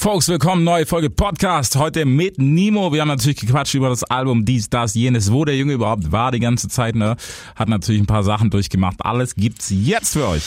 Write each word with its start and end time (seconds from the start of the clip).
Folks, 0.00 0.28
willkommen, 0.28 0.64
neue 0.64 0.86
Folge 0.86 1.10
Podcast. 1.10 1.76
Heute 1.76 2.06
mit 2.06 2.38
Nimo. 2.38 2.90
Wir 2.90 3.02
haben 3.02 3.08
natürlich 3.08 3.36
gequatscht 3.36 3.74
über 3.74 3.90
das 3.90 4.02
Album 4.02 4.46
Dies, 4.46 4.70
Das, 4.70 4.94
Jenes, 4.94 5.30
wo 5.30 5.44
der 5.44 5.58
Junge 5.58 5.74
überhaupt 5.74 6.10
war 6.10 6.32
die 6.32 6.40
ganze 6.40 6.68
Zeit. 6.68 6.94
Ne? 6.94 7.16
Hat 7.54 7.68
natürlich 7.68 8.00
ein 8.00 8.06
paar 8.06 8.22
Sachen 8.22 8.48
durchgemacht. 8.48 8.96
Alles 9.00 9.34
gibt's 9.34 9.68
jetzt 9.68 10.14
für 10.14 10.26
euch. 10.26 10.42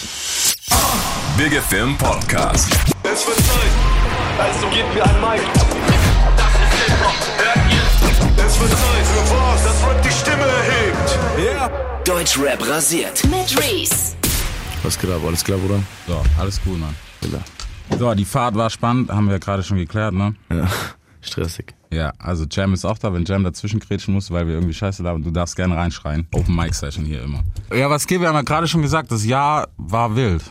Big 1.37 1.53
Film 1.69 1.95
Podcast. 1.99 2.67
Es 3.03 3.27
wird 3.27 3.37
Zeit, 3.37 3.69
also 4.39 4.67
gebt 4.69 4.91
mir 4.95 5.03
ein 5.03 5.21
Mic. 5.21 5.43
Das 6.35 6.47
ist 6.47 6.87
Hip-Hop, 6.87 7.13
hört 7.37 7.71
ihr? 7.71 8.43
Es 8.43 8.59
wird 8.59 8.71
Zeit 8.71 9.05
für 9.05 9.35
was, 9.35 9.63
das 9.65 9.87
Rap 9.87 10.01
die 10.01 10.09
Stimme 10.09 10.45
erhebt. 10.45 11.19
Yeah. 11.37 11.71
Deutschrap 12.03 12.67
rasiert. 12.67 13.23
Mit 13.25 13.55
Reese. 13.61 14.15
Was 14.81 14.97
geht 14.97 15.11
ab? 15.11 15.21
Alles 15.23 15.43
klar, 15.43 15.59
Bruder? 15.59 15.83
So, 16.07 16.23
alles 16.39 16.59
cool, 16.65 16.77
Mann. 16.77 16.95
Ja. 17.31 17.37
So, 17.97 18.13
die 18.13 18.25
Fahrt 18.25 18.55
war 18.55 18.69
spannend, 18.69 19.11
haben 19.11 19.25
wir 19.27 19.33
ja 19.33 19.39
gerade 19.39 19.63
schon 19.63 19.77
geklärt, 19.77 20.13
ne? 20.13 20.35
ja. 20.51 20.67
Stressig. 21.21 21.73
Ja, 21.89 22.11
also 22.19 22.45
Jam 22.51 22.73
ist 22.73 22.83
auch 22.83 22.97
da, 22.97 23.13
wenn 23.13 23.23
Jam 23.23 23.43
dazwischen 23.45 23.79
kretschen 23.79 24.13
muss, 24.13 24.29
weil 24.29 24.45
wir 24.45 24.55
irgendwie 24.55 24.73
Scheiße 24.73 25.01
labern. 25.03 25.23
Du 25.23 25.31
darfst 25.31 25.55
gerne 25.55 25.77
reinschreien. 25.77 26.27
Open 26.33 26.53
Mic 26.53 26.73
Session 26.73 27.05
hier 27.05 27.23
immer. 27.23 27.43
Ja, 27.73 27.89
was 27.89 28.07
geht? 28.07 28.19
Wir 28.19 28.27
haben 28.27 28.35
ja 28.35 28.41
gerade 28.41 28.67
schon 28.67 28.81
gesagt, 28.81 29.09
das 29.09 29.23
Jahr 29.25 29.69
war 29.77 30.15
wild. 30.15 30.43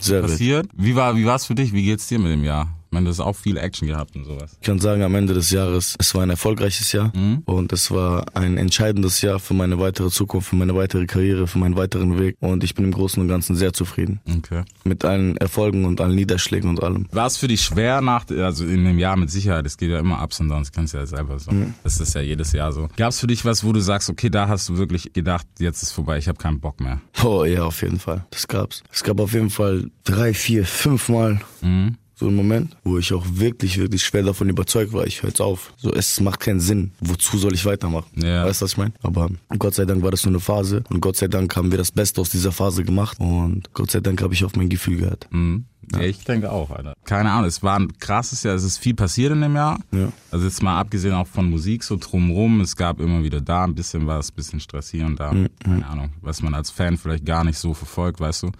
Sehr 0.00 0.22
wild. 0.22 0.32
Passiert. 0.32 0.68
Wie 0.74 0.96
war, 0.96 1.14
wie 1.14 1.24
war's 1.24 1.46
für 1.46 1.54
dich? 1.54 1.72
Wie 1.72 1.84
geht's 1.84 2.08
dir 2.08 2.18
mit 2.18 2.32
dem 2.32 2.42
Jahr? 2.42 2.75
Ich 2.96 2.98
meine, 2.98 3.04
du 3.04 3.10
hast 3.10 3.20
auch 3.20 3.36
viel 3.36 3.58
Action 3.58 3.88
gehabt 3.88 4.16
und 4.16 4.24
sowas. 4.24 4.56
Ich 4.58 4.66
kann 4.66 4.78
sagen, 4.78 5.02
am 5.02 5.14
Ende 5.14 5.34
des 5.34 5.50
Jahres, 5.50 5.96
es 5.98 6.14
war 6.14 6.22
ein 6.22 6.30
erfolgreiches 6.30 6.92
Jahr 6.92 7.12
und 7.44 7.70
es 7.74 7.90
war 7.90 8.24
ein 8.34 8.56
entscheidendes 8.56 9.20
Jahr 9.20 9.38
für 9.38 9.52
meine 9.52 9.78
weitere 9.78 10.08
Zukunft, 10.08 10.48
für 10.48 10.56
meine 10.56 10.74
weitere 10.74 11.04
Karriere, 11.04 11.46
für 11.46 11.58
meinen 11.58 11.76
weiteren 11.76 12.18
Weg 12.18 12.38
und 12.40 12.64
ich 12.64 12.74
bin 12.74 12.86
im 12.86 12.92
Großen 12.92 13.20
und 13.20 13.28
Ganzen 13.28 13.54
sehr 13.54 13.74
zufrieden. 13.74 14.20
Okay. 14.38 14.62
Mit 14.84 15.04
allen 15.04 15.36
Erfolgen 15.36 15.84
und 15.84 16.00
allen 16.00 16.14
Niederschlägen 16.14 16.70
und 16.70 16.82
allem. 16.82 17.06
War 17.12 17.26
es 17.26 17.36
für 17.36 17.48
dich 17.48 17.60
schwer 17.60 18.00
nach, 18.00 18.24
also 18.30 18.64
in 18.64 18.86
dem 18.86 18.98
Jahr 18.98 19.18
mit 19.18 19.30
Sicherheit, 19.30 19.66
es 19.66 19.76
geht 19.76 19.90
ja 19.90 19.98
immer 19.98 20.22
Ups 20.22 20.40
und 20.40 20.48
Downs, 20.48 20.72
kannst 20.72 20.94
du 20.94 20.96
ja 20.96 21.04
selber 21.04 21.38
so. 21.38 21.52
Das 21.84 22.00
ist 22.00 22.14
ja 22.14 22.22
jedes 22.22 22.52
Jahr 22.52 22.72
so. 22.72 22.88
Gab 22.96 23.10
es 23.10 23.20
für 23.20 23.26
dich 23.26 23.44
was, 23.44 23.62
wo 23.62 23.74
du 23.74 23.80
sagst, 23.80 24.08
okay, 24.08 24.30
da 24.30 24.48
hast 24.48 24.70
du 24.70 24.78
wirklich 24.78 25.12
gedacht, 25.12 25.46
jetzt 25.58 25.82
ist 25.82 25.92
vorbei, 25.92 26.16
ich 26.16 26.28
habe 26.28 26.38
keinen 26.38 26.60
Bock 26.60 26.80
mehr. 26.80 27.02
Oh 27.22 27.44
ja, 27.44 27.64
auf 27.64 27.82
jeden 27.82 27.98
Fall. 27.98 28.24
Das 28.30 28.48
gab's. 28.48 28.82
Es 28.90 29.04
gab 29.04 29.20
auf 29.20 29.34
jeden 29.34 29.50
Fall 29.50 29.90
drei, 30.04 30.32
vier, 30.32 30.64
fünf 30.64 31.10
Mal 31.10 31.42
so 32.18 32.28
einen 32.28 32.36
Moment, 32.36 32.76
wo 32.82 32.98
ich 32.98 33.12
auch 33.12 33.24
wirklich, 33.28 33.76
wirklich 33.76 34.02
schwer 34.02 34.22
davon 34.22 34.48
überzeugt 34.48 34.92
war. 34.94 35.06
Ich 35.06 35.22
hör's 35.22 35.40
auf. 35.40 35.74
So, 35.76 35.92
es 35.92 36.18
macht 36.20 36.40
keinen 36.40 36.60
Sinn. 36.60 36.92
Wozu 37.00 37.36
soll 37.36 37.52
ich 37.52 37.64
weitermachen? 37.66 38.06
Ja. 38.16 38.46
Weißt 38.46 38.62
du, 38.62 38.64
was 38.64 38.72
ich 38.72 38.78
meine? 38.78 38.94
Aber 39.02 39.28
Gott 39.58 39.74
sei 39.74 39.84
Dank 39.84 40.02
war 40.02 40.10
das 40.10 40.24
nur 40.24 40.32
eine 40.32 40.40
Phase 40.40 40.82
und 40.88 41.00
Gott 41.00 41.16
sei 41.16 41.28
Dank 41.28 41.54
haben 41.56 41.70
wir 41.70 41.78
das 41.78 41.92
Beste 41.92 42.22
aus 42.22 42.30
dieser 42.30 42.52
Phase 42.52 42.84
gemacht 42.84 43.20
und 43.20 43.72
Gott 43.74 43.90
sei 43.90 44.00
Dank 44.00 44.22
habe 44.22 44.32
ich 44.32 44.44
auf 44.44 44.56
mein 44.56 44.70
Gefühl 44.70 44.96
gehört. 44.96 45.28
Mhm. 45.30 45.66
Ja. 45.92 46.00
ich 46.00 46.24
denke 46.24 46.50
auch, 46.50 46.70
Alter. 46.70 46.94
Keine 47.04 47.30
Ahnung, 47.30 47.46
es 47.46 47.62
war 47.62 47.78
ein 47.78 47.96
krasses 47.98 48.42
Jahr, 48.42 48.56
es 48.56 48.64
ist 48.64 48.78
viel 48.78 48.94
passiert 48.94 49.32
in 49.32 49.40
dem 49.40 49.54
Jahr. 49.54 49.78
Ja. 49.92 50.10
Also 50.32 50.44
jetzt 50.44 50.60
mal 50.60 50.80
abgesehen 50.80 51.14
auch 51.14 51.28
von 51.28 51.48
Musik 51.48 51.84
so 51.84 51.96
drumrum, 51.96 52.60
es 52.60 52.74
gab 52.74 52.98
immer 52.98 53.22
wieder 53.22 53.40
da 53.40 53.62
ein 53.64 53.74
bisschen 53.74 54.06
was, 54.06 54.32
bisschen 54.32 54.58
Stress 54.58 54.90
hier 54.90 55.06
und 55.06 55.20
da. 55.20 55.32
Keine 55.62 55.86
Ahnung, 55.86 56.10
was 56.22 56.42
man 56.42 56.54
als 56.54 56.70
Fan 56.70 56.96
vielleicht 56.96 57.24
gar 57.24 57.44
nicht 57.44 57.58
so 57.58 57.72
verfolgt, 57.72 58.18
weißt 58.18 58.44
du. 58.44 58.52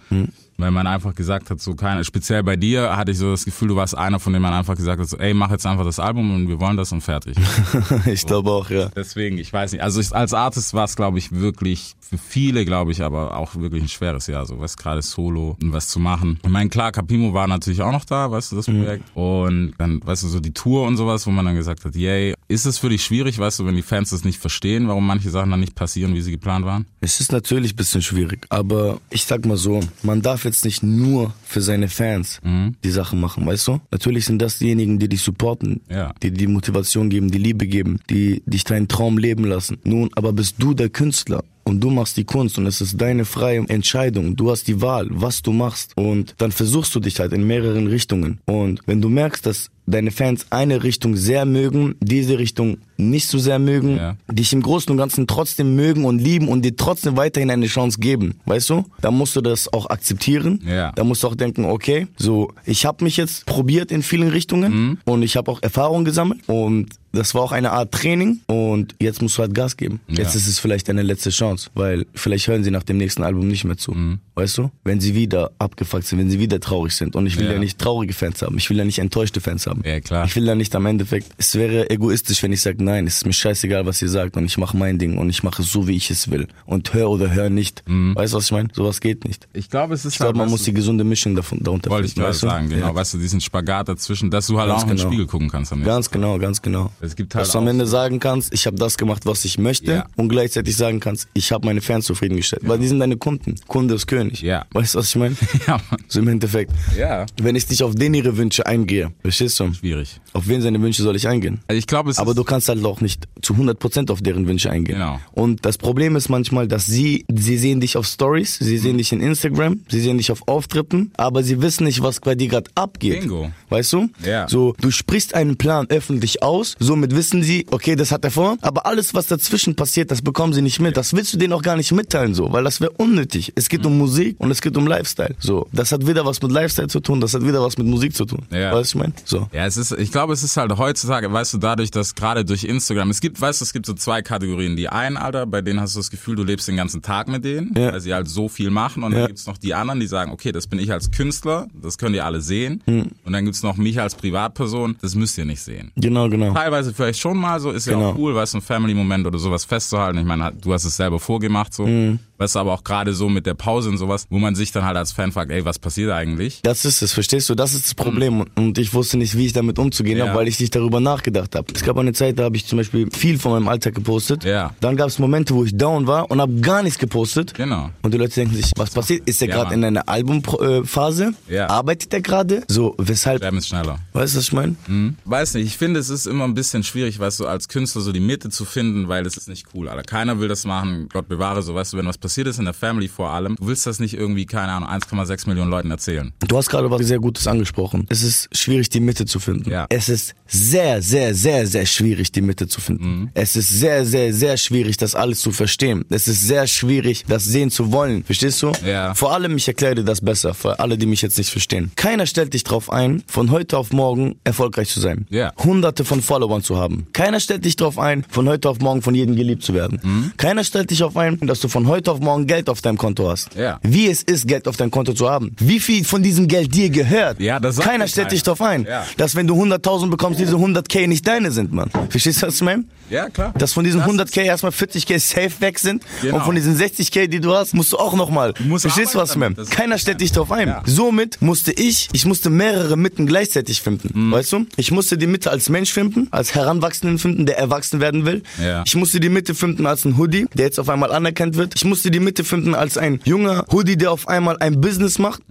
Weil 0.58 0.70
man 0.70 0.86
einfach 0.86 1.14
gesagt 1.14 1.50
hat, 1.50 1.60
so 1.60 1.74
keine, 1.74 2.04
speziell 2.04 2.42
bei 2.42 2.56
dir 2.56 2.96
hatte 2.96 3.10
ich 3.10 3.18
so 3.18 3.30
das 3.30 3.44
Gefühl, 3.44 3.68
du 3.68 3.76
warst 3.76 3.96
einer, 3.96 4.18
von 4.18 4.32
dem 4.32 4.42
man 4.42 4.54
einfach 4.54 4.74
gesagt 4.74 5.00
hat, 5.00 5.08
so, 5.08 5.18
ey, 5.18 5.34
mach 5.34 5.50
jetzt 5.50 5.66
einfach 5.66 5.84
das 5.84 5.98
Album 5.98 6.34
und 6.34 6.48
wir 6.48 6.58
wollen 6.60 6.76
das 6.76 6.92
und 6.92 7.02
fertig. 7.02 7.36
ich 8.06 8.24
glaube 8.24 8.50
auch, 8.50 8.70
ja. 8.70 8.88
Deswegen, 8.96 9.38
ich 9.38 9.52
weiß 9.52 9.72
nicht. 9.72 9.82
Also 9.82 10.00
ich, 10.00 10.14
als 10.14 10.32
Artist 10.32 10.72
war 10.72 10.84
es, 10.84 10.96
glaube 10.96 11.18
ich, 11.18 11.32
wirklich 11.32 11.94
für 12.00 12.18
viele, 12.18 12.64
glaube 12.64 12.92
ich, 12.92 13.02
aber 13.02 13.36
auch 13.36 13.56
wirklich 13.56 13.82
ein 13.82 13.88
schweres 13.88 14.26
Jahr. 14.28 14.46
So 14.46 14.60
was 14.60 14.76
gerade 14.76 15.02
Solo 15.02 15.56
und 15.60 15.72
was 15.72 15.88
zu 15.88 15.98
machen. 15.98 16.38
Ich 16.42 16.50
meine, 16.50 16.70
klar, 16.70 16.92
Capimo 16.92 17.34
war 17.34 17.46
natürlich 17.46 17.82
auch 17.82 17.92
noch 17.92 18.04
da, 18.04 18.30
weißt 18.30 18.52
du, 18.52 18.56
das 18.56 18.66
Projekt. 18.66 19.04
Und 19.14 19.74
dann, 19.78 20.00
weißt 20.04 20.22
du, 20.22 20.28
so 20.28 20.40
die 20.40 20.52
Tour 20.52 20.86
und 20.86 20.96
sowas, 20.96 21.26
wo 21.26 21.30
man 21.30 21.44
dann 21.44 21.56
gesagt 21.56 21.84
hat, 21.84 21.94
yay, 21.94 22.34
ist 22.48 22.64
es 22.66 22.78
für 22.78 22.88
dich 22.88 23.04
schwierig, 23.04 23.38
weißt 23.38 23.58
du, 23.58 23.66
wenn 23.66 23.76
die 23.76 23.82
Fans 23.82 24.10
das 24.10 24.24
nicht 24.24 24.38
verstehen, 24.40 24.88
warum 24.88 25.06
manche 25.06 25.30
Sachen 25.30 25.50
dann 25.50 25.60
nicht 25.60 25.74
passieren, 25.74 26.14
wie 26.14 26.20
sie 26.20 26.30
geplant 26.30 26.64
waren? 26.64 26.86
Es 27.00 27.20
ist 27.20 27.32
natürlich 27.32 27.72
ein 27.72 27.76
bisschen 27.76 28.02
schwierig, 28.02 28.46
aber 28.50 29.00
ich 29.10 29.24
sag 29.24 29.44
mal 29.46 29.56
so, 29.56 29.80
man 30.02 30.22
darf 30.22 30.44
jetzt 30.44 30.64
nicht 30.64 30.82
nur 30.82 31.34
für 31.44 31.60
seine 31.60 31.88
Fans 31.88 32.40
die 32.84 32.90
Sachen 32.90 33.20
machen, 33.20 33.44
weißt 33.46 33.68
du? 33.68 33.80
Natürlich 33.90 34.24
sind 34.26 34.40
das 34.40 34.58
diejenigen, 34.58 34.98
die 34.98 35.08
dich 35.08 35.22
supporten, 35.22 35.80
Ja. 35.90 36.12
die 36.22 36.30
dir 36.30 36.36
die 36.38 36.46
Motivation 36.46 37.10
geben, 37.10 37.30
die 37.30 37.38
Liebe 37.38 37.66
geben, 37.66 38.00
die 38.10 38.42
dich 38.46 38.64
deinen 38.64 38.88
Traum 38.88 39.18
leben 39.18 39.44
lassen. 39.44 39.78
Nun, 39.84 40.10
aber 40.14 40.32
bist 40.32 40.56
du 40.58 40.74
der 40.74 40.88
Künstler 40.88 41.42
und 41.64 41.80
du 41.80 41.90
machst 41.90 42.16
die 42.16 42.24
Kunst 42.24 42.58
und 42.58 42.66
es 42.66 42.80
ist 42.80 43.00
deine 43.00 43.24
freie 43.24 43.68
Entscheidung. 43.68 44.36
Du 44.36 44.50
hast 44.50 44.68
die 44.68 44.80
Wahl, 44.80 45.08
was 45.10 45.42
du 45.42 45.52
machst 45.52 45.96
und 45.96 46.34
dann 46.38 46.52
versuchst 46.52 46.94
du 46.94 47.00
dich 47.00 47.18
halt 47.18 47.32
in 47.32 47.46
mehreren 47.46 47.88
Richtungen. 47.88 48.38
Und 48.46 48.80
wenn 48.86 49.00
du 49.02 49.08
merkst, 49.08 49.44
dass 49.46 49.70
deine 49.86 50.10
Fans 50.10 50.46
eine 50.50 50.82
Richtung 50.82 51.16
sehr 51.16 51.44
mögen, 51.44 51.94
diese 52.00 52.38
Richtung 52.38 52.78
nicht 52.96 53.28
so 53.28 53.38
sehr 53.38 53.58
mögen, 53.58 53.96
Ja. 53.96 54.16
dich 54.30 54.52
im 54.52 54.62
Großen 54.62 54.90
und 54.90 54.96
Ganzen 54.98 55.26
trotzdem 55.26 55.74
mögen 55.76 56.04
und 56.04 56.18
lieben 56.18 56.48
und 56.48 56.62
dir 56.62 56.76
trotzdem 56.76 57.16
weiterhin 57.16 57.50
eine 57.50 57.66
Chance 57.66 57.98
geben, 58.00 58.34
weißt 58.46 58.70
du? 58.70 58.84
Da 59.00 59.10
musst 59.10 59.36
du 59.36 59.40
das 59.40 59.72
auch 59.72 59.90
akzeptieren. 59.90 60.60
Ja. 60.66 60.92
Da 60.92 61.04
musst 61.04 61.22
du 61.22 61.28
auch 61.28 61.34
denken, 61.36 61.64
okay, 61.64 62.06
so, 62.16 62.52
ich 62.64 62.86
habe 62.86 63.04
mich 63.04 63.16
jetzt 63.16 63.46
probiert 63.46 63.90
in 63.92 64.02
vielen 64.02 64.28
Richtungen 64.28 64.72
Mhm. 64.72 64.98
und 65.04 65.22
ich 65.22 65.36
habe 65.36 65.50
auch 65.50 65.62
Erfahrung 65.62 66.04
gesammelt 66.04 66.40
und 66.46 66.88
das 67.12 67.34
war 67.34 67.42
auch 67.42 67.52
eine 67.52 67.72
Art 67.72 67.92
Training 67.92 68.40
und 68.46 68.94
jetzt 69.00 69.22
musst 69.22 69.38
du 69.38 69.42
halt 69.42 69.54
Gas 69.54 69.76
geben. 69.78 70.00
Jetzt 70.08 70.34
Ja. 70.34 70.40
ist 70.40 70.46
es 70.48 70.58
vielleicht 70.58 70.88
deine 70.88 71.02
letzte 71.02 71.30
Chance, 71.30 71.70
weil 71.74 72.04
vielleicht 72.14 72.46
hören 72.48 72.62
sie 72.62 72.70
nach 72.70 72.82
dem 72.82 72.98
nächsten 72.98 73.22
Album 73.22 73.48
nicht 73.48 73.64
mehr 73.64 73.78
zu. 73.78 73.92
Mhm. 73.92 74.18
Weißt 74.34 74.58
du? 74.58 74.70
Wenn 74.84 75.00
sie 75.00 75.14
wieder 75.14 75.50
abgefuckt 75.58 76.04
sind, 76.04 76.18
wenn 76.18 76.28
sie 76.28 76.38
wieder 76.38 76.60
traurig 76.60 76.92
sind. 76.94 77.16
Und 77.16 77.26
ich 77.26 77.38
will 77.38 77.46
ja, 77.46 77.52
Ja. 77.52 77.58
nicht 77.58 77.78
traurige 77.78 78.12
Fans 78.12 78.42
haben. 78.42 78.58
Ich 78.58 78.68
will 78.68 78.76
ja 78.76 78.84
nicht 78.84 78.98
enttäuschte 78.98 79.40
Fans 79.40 79.66
haben. 79.66 79.80
Ja, 79.86 79.98
klar. 80.00 80.26
Ich 80.26 80.36
will 80.36 80.44
ja 80.44 80.54
nicht 80.54 80.74
am 80.76 80.84
Endeffekt, 80.84 81.28
es 81.38 81.54
wäre 81.54 81.88
egoistisch, 81.88 82.42
wenn 82.42 82.52
ich 82.52 82.60
sage, 82.60 82.84
nein, 82.86 83.06
es 83.06 83.16
ist 83.18 83.26
mir 83.26 83.32
scheißegal, 83.32 83.84
was 83.86 84.00
ihr 84.00 84.08
sagt 84.08 84.36
und 84.36 84.44
ich 84.46 84.56
mache 84.58 84.76
mein 84.76 84.98
Ding 84.98 85.18
und 85.18 85.28
ich 85.28 85.42
mache 85.42 85.62
es 85.62 85.70
so, 85.70 85.86
wie 85.88 85.96
ich 85.96 86.10
es 86.10 86.30
will. 86.30 86.46
Und 86.64 86.92
hör 86.94 87.10
oder 87.10 87.32
hör 87.34 87.50
nicht. 87.50 87.82
Weißt 87.86 88.32
du, 88.32 88.38
was 88.38 88.44
ich 88.46 88.52
meine? 88.52 88.68
Sowas 88.72 89.00
geht 89.00 89.24
nicht. 89.24 89.46
Ich 89.52 89.68
glaube, 89.70 89.94
es 89.94 90.04
ist 90.04 90.14
Ich 90.14 90.18
glaube, 90.18 90.28
halt, 90.30 90.36
man 90.38 90.50
muss 90.50 90.62
die 90.62 90.72
gesunde 90.72 91.04
Mischung 91.04 91.34
davon, 91.34 91.62
darunter 91.62 91.90
wollte 91.90 92.06
ich 92.06 92.12
finden, 92.14 92.22
gerade 92.22 92.32
weißt 92.34 92.42
du? 92.42 92.46
sagen, 92.46 92.68
genau, 92.70 92.86
Ja. 92.88 92.94
weißt 92.94 93.14
du, 93.14 93.18
diesen 93.18 93.40
Spagat 93.40 93.88
dazwischen, 93.88 94.30
dass 94.30 94.46
du 94.46 94.58
halt 94.58 94.68
Ganz 94.70 94.80
auch 94.80 94.84
in 94.84 94.88
den 94.90 94.96
genau. 94.98 95.08
Spiegel 95.10 95.26
gucken 95.26 95.48
kannst 95.50 95.72
am 95.72 95.82
Ganz 95.82 96.10
genau, 96.10 96.38
ganz 96.38 96.62
genau. 96.62 96.90
Es 97.00 97.14
gibt 97.16 97.34
halt 97.34 97.44
Dass 97.46 97.52
du 97.52 97.58
am 97.58 97.66
Ende 97.68 97.86
sagen 97.86 98.20
kannst, 98.20 98.52
ich 98.54 98.66
habe 98.66 98.76
das 98.76 98.96
gemacht, 98.96 99.26
was 99.26 99.44
ich 99.44 99.58
möchte 99.58 99.92
Ja. 99.92 100.06
und 100.16 100.28
gleichzeitig 100.28 100.76
sagen 100.76 101.00
kannst, 101.00 101.28
ich 101.34 101.52
habe 101.52 101.66
meine 101.66 101.80
Fans 101.80 102.06
zufriedengestellt. 102.06 102.62
Weil 102.66 102.78
die 102.78 102.88
sind 102.88 103.00
deine 103.00 103.16
Kunden. 103.16 103.56
Kunde 103.66 103.94
ist 103.94 104.06
König. 104.06 104.40
Ja. 104.42 104.64
Weißt 104.72 104.94
du, 104.94 104.98
was 104.98 105.08
ich 105.08 105.16
meine? 105.16 105.36
Ja, 105.66 105.80
Mann. 105.90 106.00
So 106.08 106.20
im 106.20 106.28
Endeffekt. 106.28 106.70
Ja. 106.96 107.26
Wenn 107.42 107.56
ich 107.56 107.68
nicht 107.68 107.82
auf 107.82 107.94
den 107.94 108.14
ihre 108.14 108.36
Wünsche 108.36 108.64
eingehe, 108.66 109.12
verstehst 109.22 109.58
du? 109.58 109.72
Schwierig. 109.72 110.20
Auf 110.32 110.46
wen 110.46 110.60
seine 110.62 110.80
Wünsche 110.80 111.02
soll 111.02 111.16
ich 111.16 111.26
eingehen? 111.26 111.60
Also 111.66 111.78
ich 111.78 111.86
glaube, 111.86 112.10
es 112.10 112.18
Aber 112.18 112.34
du 112.34 112.44
kannst 112.44 112.68
halt 112.68 112.75
auch 112.84 113.00
nicht 113.00 113.28
zu 113.42 113.54
100% 113.54 114.10
auf 114.10 114.20
deren 114.20 114.46
Wünsche 114.46 114.70
eingehen. 114.70 114.96
Genau. 114.98 115.20
Und 115.32 115.64
das 115.64 115.78
Problem 115.78 116.16
ist 116.16 116.28
manchmal, 116.28 116.68
dass 116.68 116.86
sie, 116.86 117.24
sie 117.32 117.56
sehen 117.56 117.80
dich 117.80 117.96
auf 117.96 118.06
Stories, 118.06 118.58
sie 118.58 118.74
Mhm. 118.76 118.80
sehen 118.80 118.98
dich 118.98 119.12
in 119.12 119.20
Instagram, 119.20 119.80
sie 119.88 120.00
sehen 120.00 120.18
dich 120.18 120.30
auf 120.32 120.46
Auftritten, 120.48 121.12
aber 121.16 121.42
sie 121.42 121.62
wissen 121.62 121.84
nicht, 121.84 122.02
was 122.02 122.20
bei 122.20 122.34
dir 122.34 122.48
gerade 122.48 122.70
abgeht. 122.74 123.20
Bingo. 123.20 123.50
Weißt 123.70 123.92
du? 123.92 124.08
Ja. 124.24 124.48
So, 124.48 124.74
du 124.80 124.90
sprichst 124.90 125.34
einen 125.34 125.56
Plan 125.56 125.86
öffentlich 125.88 126.42
aus, 126.42 126.76
somit 126.78 127.14
wissen 127.14 127.42
sie, 127.42 127.66
okay, 127.70 127.96
das 127.96 128.10
hat 128.12 128.24
er 128.24 128.30
vor, 128.30 128.56
aber 128.60 128.86
alles, 128.86 129.14
was 129.14 129.26
dazwischen 129.28 129.76
passiert, 129.76 130.10
das 130.10 130.22
bekommen 130.22 130.52
sie 130.52 130.62
nicht 130.62 130.80
mit. 130.80 130.96
Das 130.96 131.12
willst 131.14 131.32
du 131.32 131.38
denen 131.38 131.52
auch 131.52 131.62
gar 131.62 131.76
nicht 131.76 131.92
mitteilen, 131.92 132.34
so, 132.34 132.52
weil 132.52 132.64
das 132.64 132.80
wäre 132.80 132.90
unnötig. 132.92 133.52
Es 133.54 133.68
geht 133.68 133.84
um 133.86 133.96
Musik 133.98 134.36
und 134.38 134.50
es 134.50 134.60
geht 134.60 134.76
um 134.76 134.86
Lifestyle. 134.86 135.34
So, 135.38 135.66
das 135.72 135.92
hat 135.92 136.06
wieder 136.06 136.24
was 136.26 136.40
mit 136.42 136.50
Lifestyle 136.52 136.88
zu 136.88 137.00
tun, 137.00 137.20
das 137.20 137.34
hat 137.34 137.42
wieder 137.46 137.62
was 137.62 137.78
mit 137.78 137.86
Musik 137.86 138.14
zu 138.16 138.24
tun. 138.24 138.40
Ja. 138.50 138.72
Weißt 138.74 138.94
du, 138.94 138.98
ich 138.98 139.02
meine? 139.02 139.12
So. 139.24 139.48
Ja, 139.52 139.66
es 139.66 139.76
ist, 139.76 139.92
ich 139.92 140.10
glaube, 140.12 140.32
es 140.32 140.42
ist 140.42 140.56
halt 140.56 140.76
heutzutage, 140.76 141.32
weißt 141.32 141.54
du, 141.54 141.58
dadurch, 141.58 141.90
dass 141.90 142.14
gerade 142.14 142.44
durch 142.44 142.64
Instagram, 142.66 143.10
es 143.10 143.20
gibt, 143.20 143.40
weißt 143.40 143.60
du, 143.60 143.64
es 143.64 143.72
gibt 143.72 143.86
so 143.86 143.94
zwei 143.94 144.22
Kategorien. 144.22 144.76
Die 144.76 144.88
einen, 144.88 145.16
Alter, 145.16 145.46
bei 145.46 145.62
denen 145.62 145.80
hast 145.80 145.94
du 145.94 146.00
das 146.00 146.10
Gefühl, 146.10 146.36
du 146.36 146.42
lebst 146.44 146.68
den 146.68 146.76
ganzen 146.76 147.02
Tag 147.02 147.28
mit 147.28 147.44
denen, 147.44 147.72
Ja. 147.76 147.92
weil 147.92 148.00
sie 148.00 148.12
halt 148.12 148.28
so 148.28 148.48
viel 148.48 148.70
machen. 148.70 149.02
Und 149.02 149.12
Ja. 149.12 149.18
dann 149.20 149.26
gibt's 149.28 149.46
noch 149.46 149.58
die 149.58 149.74
anderen, 149.74 150.00
die 150.00 150.06
sagen, 150.06 150.30
okay, 150.32 150.52
das 150.52 150.66
bin 150.66 150.78
ich 150.78 150.92
als 150.92 151.10
Künstler, 151.10 151.68
das 151.80 151.98
könnt 151.98 152.14
ihr 152.14 152.24
alle 152.24 152.40
sehen. 152.40 152.82
Hm. 152.86 153.06
Und 153.24 153.32
dann 153.32 153.44
gibt's 153.44 153.62
noch 153.62 153.76
mich 153.76 154.00
als 154.00 154.14
Privatperson, 154.14 154.96
das 155.00 155.14
müsst 155.14 155.38
ihr 155.38 155.44
nicht 155.44 155.60
sehen. 155.62 155.92
Genau, 155.96 156.28
genau. 156.28 156.52
Teilweise 156.52 156.92
vielleicht 156.92 157.18
schon 157.20 157.36
mal 157.38 157.58
so, 157.60 157.70
ist 157.70 157.86
ja 157.86 157.94
Genau. 157.94 158.10
auch 158.10 158.18
cool, 158.18 158.34
weißt 158.34 158.54
du, 158.54 158.58
ein 158.58 158.62
Family-Moment 158.62 159.26
oder 159.26 159.38
sowas 159.38 159.64
festzuhalten. 159.64 160.18
Ich 160.18 160.24
meine, 160.24 160.52
du 160.60 160.72
hast 160.72 160.84
es 160.84 160.96
selber 160.96 161.18
vorgemacht, 161.20 161.72
so. 161.74 161.86
Mhm. 161.86 162.18
Weißt 162.38 162.54
du, 162.54 162.58
aber 162.58 162.74
auch 162.74 162.84
gerade 162.84 163.14
so 163.14 163.30
mit 163.30 163.46
der 163.46 163.54
Pause 163.54 163.88
und 163.88 163.96
sowas, 163.96 164.26
wo 164.28 164.38
man 164.38 164.54
sich 164.54 164.70
dann 164.70 164.84
halt 164.84 164.98
als 164.98 165.10
Fan 165.12 165.32
fragt, 165.32 165.50
ey, 165.50 165.64
was 165.64 165.78
passiert 165.78 166.10
eigentlich? 166.12 166.60
Das 166.62 166.84
ist 166.84 167.00
es, 167.00 167.12
verstehst 167.14 167.48
du? 167.48 167.54
Das 167.54 167.72
ist 167.72 167.86
das 167.86 167.94
Problem. 167.94 168.44
Und 168.56 168.76
ich 168.76 168.92
wusste 168.92 169.16
nicht, 169.16 169.38
wie 169.38 169.46
ich 169.46 169.54
damit 169.54 169.78
umzugehen 169.78 170.18
Ja. 170.18 170.26
habe, 170.28 170.38
weil 170.40 170.48
ich 170.48 170.60
nicht 170.60 170.74
darüber 170.76 171.00
nachgedacht 171.00 171.54
habe. 171.54 171.66
Es 171.74 171.82
gab 171.82 171.96
eine 171.96 172.12
Zeit, 172.12 172.38
da 172.38 172.44
habe 172.44 172.55
ich 172.56 172.66
zum 172.66 172.78
Beispiel 172.78 173.08
viel 173.10 173.38
von 173.38 173.52
meinem 173.52 173.68
Alltag 173.68 173.94
gepostet. 173.94 174.44
Ja. 174.44 174.74
Dann 174.80 174.96
gab 174.96 175.08
es 175.08 175.18
Momente, 175.18 175.54
wo 175.54 175.64
ich 175.64 175.76
down 175.76 176.06
war 176.06 176.30
und 176.30 176.40
habe 176.40 176.60
gar 176.60 176.82
nichts 176.82 176.98
gepostet. 176.98 177.54
Genau. 177.54 177.90
Und 178.02 178.12
die 178.12 178.18
Leute 178.18 178.34
denken 178.34 178.54
sich, 178.54 178.70
was 178.76 178.90
passiert? 178.90 179.26
Ist 179.28 179.42
er 179.42 179.48
Ja, 179.48 179.54
gerade 179.56 179.74
in 179.74 179.84
einer 179.84 180.08
Albumphase? 180.08 181.34
Ja. 181.48 181.68
Arbeitet 181.68 182.12
er 182.12 182.20
gerade? 182.20 182.62
So, 182.68 182.94
weshalb? 182.98 183.40
Bleiben 183.40 183.58
ist 183.58 183.68
schneller. 183.68 183.98
Weißt 184.12 184.34
du, 184.34 184.38
was 184.38 184.44
ich 184.44 184.52
meine? 184.52 184.76
Weiß 185.24 185.54
nicht, 185.54 185.66
ich 185.66 185.76
finde, 185.76 186.00
es 186.00 186.10
ist 186.10 186.26
immer 186.26 186.44
ein 186.44 186.54
bisschen 186.54 186.82
schwierig, 186.82 187.18
weißt 187.18 187.40
du, 187.40 187.46
als 187.46 187.68
Künstler 187.68 188.02
so 188.02 188.12
die 188.12 188.20
Mitte 188.20 188.50
zu 188.50 188.64
finden, 188.64 189.08
weil 189.08 189.24
das 189.24 189.36
ist 189.36 189.48
nicht 189.48 189.66
cool, 189.74 189.88
Alter. 189.88 190.02
Keiner 190.02 190.40
will 190.40 190.48
das 190.48 190.64
machen, 190.64 191.08
Gott 191.12 191.28
bewahre, 191.28 191.62
so 191.62 191.74
weißt 191.74 191.92
du, 191.92 191.96
wenn 191.96 192.06
was 192.06 192.18
passiert 192.18 192.46
ist 192.46 192.58
in 192.58 192.64
der 192.64 192.74
Family 192.74 193.08
vor 193.08 193.30
allem, 193.30 193.56
du 193.56 193.66
willst 193.66 193.86
das 193.86 194.00
nicht 194.00 194.14
irgendwie, 194.14 194.46
keine 194.46 194.72
Ahnung, 194.72 194.88
1,6 194.88 195.48
Millionen 195.48 195.70
Leuten 195.70 195.90
erzählen. 195.90 196.32
Du 196.46 196.56
hast 196.56 196.68
gerade 196.68 196.90
was 196.90 197.02
sehr 197.06 197.18
Gutes 197.18 197.46
angesprochen. 197.46 198.06
Es 198.08 198.22
ist 198.22 198.48
schwierig, 198.56 198.88
die 198.88 199.00
Mitte 199.00 199.26
zu 199.26 199.38
finden. 199.38 199.70
Ja. 199.70 199.86
Es 199.88 200.08
ist 200.08 200.34
sehr, 200.46 201.02
sehr, 201.02 201.34
sehr, 201.34 201.66
sehr 201.66 201.86
schwierig, 201.86 202.32
die 202.32 202.40
Mitte 202.46 202.68
zu 202.68 202.80
finden. 202.80 203.04
Mhm. 203.20 203.30
Es 203.34 203.56
ist 203.56 203.68
sehr, 203.68 204.04
sehr, 204.06 204.32
sehr 204.32 204.56
schwierig, 204.56 204.96
das 204.96 205.14
alles 205.14 205.40
zu 205.40 205.52
verstehen. 205.52 206.04
Es 206.10 206.28
ist 206.28 206.42
sehr 206.46 206.66
schwierig, 206.66 207.24
das 207.28 207.44
sehen 207.44 207.70
zu 207.70 207.92
wollen. 207.92 208.24
Verstehst 208.24 208.62
du? 208.62 208.72
Ja. 208.84 209.14
Vor 209.14 209.32
allem, 209.34 209.56
ich 209.56 209.68
erkläre 209.68 209.96
dir 209.96 210.04
das 210.04 210.20
besser, 210.20 210.54
für 210.54 210.78
alle, 210.78 210.96
die 210.98 211.06
mich 211.06 211.22
jetzt 211.22 211.38
nicht 211.38 211.50
verstehen. 211.50 211.90
Keiner 211.96 212.26
stellt 212.26 212.54
dich 212.54 212.64
drauf 212.64 212.90
ein, 212.90 213.22
von 213.26 213.50
heute 213.50 213.76
auf 213.78 213.92
morgen 213.92 214.36
erfolgreich 214.44 214.88
zu 214.88 215.00
sein. 215.00 215.26
Ja. 215.30 215.52
Hunderte 215.62 216.04
von 216.04 216.22
Followern 216.22 216.62
zu 216.62 216.76
haben. 216.76 217.06
Keiner 217.12 217.40
stellt 217.40 217.64
dich 217.64 217.76
drauf 217.76 217.98
ein, 217.98 218.24
von 218.28 218.48
heute 218.48 218.68
auf 218.70 218.78
morgen 218.80 219.02
von 219.02 219.14
jedem 219.14 219.36
geliebt 219.36 219.62
zu 219.62 219.74
werden. 219.74 220.00
Mhm. 220.02 220.32
Keiner 220.36 220.64
stellt 220.64 220.90
dich 220.90 221.02
auf 221.02 221.16
ein, 221.16 221.38
dass 221.40 221.60
du 221.60 221.68
von 221.68 221.86
heute 221.88 222.12
auf 222.12 222.20
morgen 222.20 222.46
Geld 222.46 222.68
auf 222.68 222.80
deinem 222.80 222.98
Konto 222.98 223.28
hast. 223.28 223.54
Ja. 223.54 223.78
Wie 223.82 224.06
es 224.08 224.22
ist, 224.22 224.46
Geld 224.46 224.68
auf 224.68 224.76
deinem 224.76 224.90
Konto 224.90 225.12
zu 225.12 225.28
haben. 225.28 225.54
Wie 225.58 225.80
viel 225.80 226.04
von 226.04 226.22
diesem 226.22 226.46
Geld 226.48 226.74
dir 226.74 226.90
gehört. 226.90 227.40
Ja, 227.40 227.58
das 227.60 227.76
sagt 227.76 227.88
Keiner 227.88 228.06
stellt 228.06 228.28
keiner. 228.28 228.34
dich 228.34 228.42
drauf 228.42 228.60
ein, 228.60 228.84
Ja. 228.84 229.04
dass 229.16 229.34
wenn 229.34 229.46
du 229.46 229.54
100.000 229.54 230.10
bekommst, 230.10 230.38
diese 230.40 230.56
100k 230.56 231.06
nicht 231.06 231.26
deine 231.26 231.50
sind, 231.50 231.72
Mann. 231.72 231.90
Verstehst 232.10 232.25
du, 232.26 232.46
was 232.46 232.56
ich 232.56 232.62
meine? 232.62 232.84
Ja, 233.08 233.28
klar. 233.30 233.54
Dass 233.56 233.72
von 233.72 233.84
diesen 233.84 234.00
Das 234.00 234.08
100k 234.08 234.42
erstmal 234.42 234.72
40k 234.72 235.20
safe 235.20 235.52
weg 235.60 235.78
sind 235.78 236.02
Genau. 236.22 236.36
und 236.36 236.42
von 236.42 236.54
diesen 236.56 236.76
60k, 236.76 237.28
die 237.28 237.38
du 237.40 237.54
hast, 237.54 237.72
musst 237.72 237.92
du 237.92 237.98
auch 237.98 238.14
nochmal. 238.14 238.52
Verstehst 238.78 239.14
du, 239.14 239.18
was 239.18 239.30
ich 239.30 239.36
meine? 239.36 239.54
Keiner 239.70 239.96
stellt 239.98 240.20
dich 240.20 240.32
drauf 240.32 240.50
ein. 240.50 240.66
Ja. 240.66 240.82
Somit 240.86 241.40
musste 241.40 241.70
ich, 241.72 242.08
ich 242.12 242.26
musste 242.26 242.50
mehrere 242.50 242.96
Mitten 242.96 243.26
gleichzeitig 243.26 243.80
finden. 243.80 244.10
Mhm. 244.12 244.32
Weißt 244.32 244.52
du? 244.52 244.66
Ich 244.76 244.90
musste 244.90 245.16
die 245.16 245.28
Mitte 245.28 245.50
als 245.52 245.68
Mensch 245.68 245.92
finden, 245.92 246.26
als 246.32 246.54
Heranwachsenden 246.56 247.18
finden, 247.20 247.46
der 247.46 247.58
erwachsen 247.58 248.00
werden 248.00 248.24
will. 248.24 248.42
Ja. 248.60 248.82
Ich 248.84 248.96
musste 248.96 249.20
die 249.20 249.28
Mitte 249.28 249.54
finden 249.54 249.86
als 249.86 250.04
ein 250.04 250.16
Hoodie, 250.18 250.46
der 250.54 250.64
jetzt 250.66 250.80
auf 250.80 250.88
einmal 250.88 251.12
anerkannt 251.12 251.56
wird. 251.56 251.74
Ich 251.76 251.84
musste 251.84 252.10
die 252.10 252.18
Mitte 252.20 252.42
finden 252.42 252.74
als 252.74 252.98
ein 252.98 253.20
junger 253.24 253.64
Hoodie, 253.70 253.96
der 253.96 254.10
auf 254.10 254.26
einmal 254.26 254.56
ein 254.58 254.80
Business 254.80 255.18
macht. 255.20 255.42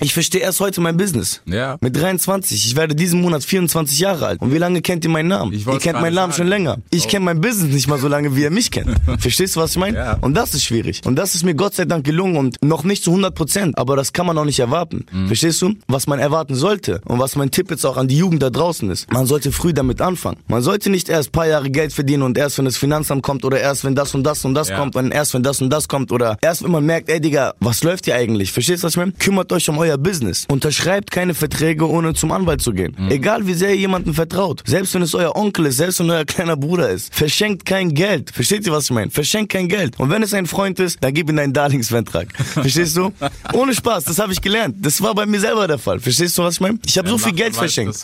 Ich 0.00 0.12
verstehe 0.14 0.40
erst 0.40 0.58
heute 0.58 0.80
mein 0.80 0.96
Business. 0.96 1.42
Mhm. 1.44 1.52
Ja. 1.52 1.76
Mit 1.80 1.94
23. 1.96 2.66
Ich 2.66 2.74
werde 2.74 2.96
diesen 2.96 3.20
Monat 3.22 3.44
24 3.44 4.00
Jahre 4.00 4.26
alt. 4.26 4.40
Und 4.40 4.52
wie 4.52 4.58
lange 4.58 4.82
kennt 4.82 5.04
ihr 5.04 5.10
meinen 5.10 5.28
Namen? 5.28 5.52
Ich 5.52 5.64
Ihr 5.64 5.78
kennt 5.78 6.00
meinen 6.00 6.14
Namen 6.14 6.23
sagen. 6.32 6.42
schon 6.42 6.48
länger. 6.48 6.78
Ich 6.90 7.08
kenne 7.08 7.24
mein 7.24 7.40
Business 7.40 7.72
nicht 7.72 7.88
mal 7.88 7.98
so 7.98 8.08
lange, 8.08 8.34
wie 8.36 8.44
er 8.44 8.50
mich 8.50 8.70
kennt. 8.70 8.90
Verstehst 9.18 9.56
du, 9.56 9.60
was 9.60 9.72
ich 9.72 9.78
meine? 9.78 9.96
Ja. 9.96 10.18
Und 10.20 10.34
das 10.34 10.54
ist 10.54 10.64
schwierig. 10.64 11.00
Und 11.04 11.16
das 11.16 11.34
ist 11.34 11.44
mir 11.44 11.54
Gott 11.54 11.74
sei 11.74 11.84
Dank 11.84 12.04
gelungen 12.04 12.36
und 12.36 12.56
noch 12.62 12.84
nicht 12.84 13.02
zu 13.04 13.10
100 13.10 13.34
Prozent. 13.34 13.78
Aber 13.78 13.96
das 13.96 14.12
kann 14.12 14.26
man 14.26 14.36
auch 14.38 14.44
nicht 14.44 14.58
erwarten. 14.60 15.06
Mhm. 15.12 15.26
Verstehst 15.26 15.60
du? 15.62 15.74
Was 15.88 16.06
man 16.06 16.18
erwarten 16.18 16.54
sollte 16.54 17.00
und 17.04 17.18
was 17.18 17.36
mein 17.36 17.50
Tipp 17.50 17.70
jetzt 17.70 17.84
auch 17.84 17.96
an 17.96 18.08
die 18.08 18.16
Jugend 18.18 18.42
da 18.42 18.50
draußen 18.50 18.90
ist. 18.90 19.12
Man 19.12 19.26
sollte 19.26 19.52
früh 19.52 19.72
damit 19.72 20.00
anfangen. 20.00 20.38
Man 20.48 20.62
sollte 20.62 20.90
nicht 20.90 21.08
erst 21.08 21.28
ein 21.30 21.32
paar 21.32 21.46
Jahre 21.46 21.70
Geld 21.70 21.92
verdienen 21.92 22.22
und 22.22 22.36
erst 22.38 22.58
wenn 22.58 22.64
das 22.64 22.76
Finanzamt 22.76 23.22
kommt 23.22 23.44
oder 23.44 23.60
erst 23.60 23.84
wenn 23.84 23.94
das 23.94 24.14
und 24.14 24.24
das 24.24 24.44
und 24.44 24.54
das 24.54 24.68
Ja. 24.68 24.78
kommt 24.78 24.96
und 24.96 25.10
erst 25.12 25.34
wenn 25.34 25.42
das 25.42 25.60
und 25.60 25.70
das 25.70 25.88
kommt 25.88 26.12
oder 26.12 26.36
erst 26.40 26.62
wenn 26.62 26.70
man 26.70 26.84
merkt, 26.84 27.08
ey 27.08 27.20
Digga, 27.20 27.54
was 27.60 27.82
läuft 27.82 28.04
hier 28.06 28.14
eigentlich? 28.16 28.52
Verstehst 28.52 28.82
du, 28.82 28.86
was 28.86 28.92
ich 28.94 28.96
meine? 28.98 29.12
Kümmert 29.12 29.52
euch 29.52 29.68
um 29.68 29.78
euer 29.78 29.98
Business. 29.98 30.44
Unterschreibt 30.48 31.10
keine 31.10 31.34
Verträge, 31.34 31.88
ohne 31.88 32.14
zum 32.14 32.32
Anwalt 32.32 32.62
zu 32.62 32.72
gehen. 32.72 32.96
Egal 33.10 33.46
wie 33.46 33.54
sehr 33.54 33.70
ihr 33.70 33.76
jemandem 33.76 34.14
vertraut. 34.14 34.62
Selbst 34.66 34.94
wenn 34.94 35.02
es 35.02 35.14
euer 35.14 35.36
Onkel 35.36 35.66
ist, 35.66 35.76
selbst 35.78 36.00
wenn 36.00 36.10
euer 36.14 36.24
kleiner 36.24 36.56
Bruder 36.56 36.88
ist. 36.90 37.14
Verschenkt 37.14 37.64
kein 37.64 37.94
Geld. 37.94 38.30
Versteht 38.30 38.66
ihr, 38.66 38.72
was 38.72 38.84
ich 38.84 38.90
meine? 38.90 39.10
Verschenkt 39.10 39.52
kein 39.52 39.68
Geld. 39.68 39.98
Und 39.98 40.10
wenn 40.10 40.22
es 40.22 40.32
ein 40.34 40.46
Freund 40.46 40.78
ist, 40.80 41.02
dann 41.02 41.12
gib 41.12 41.28
ihm 41.28 41.36
deinen 41.36 41.52
Darlehensvertrag. 41.52 42.28
Verstehst 42.36 42.96
du? 42.96 43.12
Ohne 43.52 43.74
Spaß, 43.74 44.04
das 44.04 44.18
habe 44.18 44.32
ich 44.32 44.40
gelernt. 44.40 44.76
Das 44.80 45.00
war 45.02 45.14
bei 45.14 45.26
mir 45.26 45.40
selber 45.40 45.66
der 45.66 45.78
Fall. 45.78 46.00
Verstehst 46.00 46.38
du, 46.38 46.42
was 46.42 46.54
ich 46.54 46.60
meine? 46.60 46.78
Ich 46.86 46.96
habe 46.98 47.08
so 47.08 47.18
viel 47.18 47.32
Geld 47.32 47.54
verschenkt. 47.54 47.96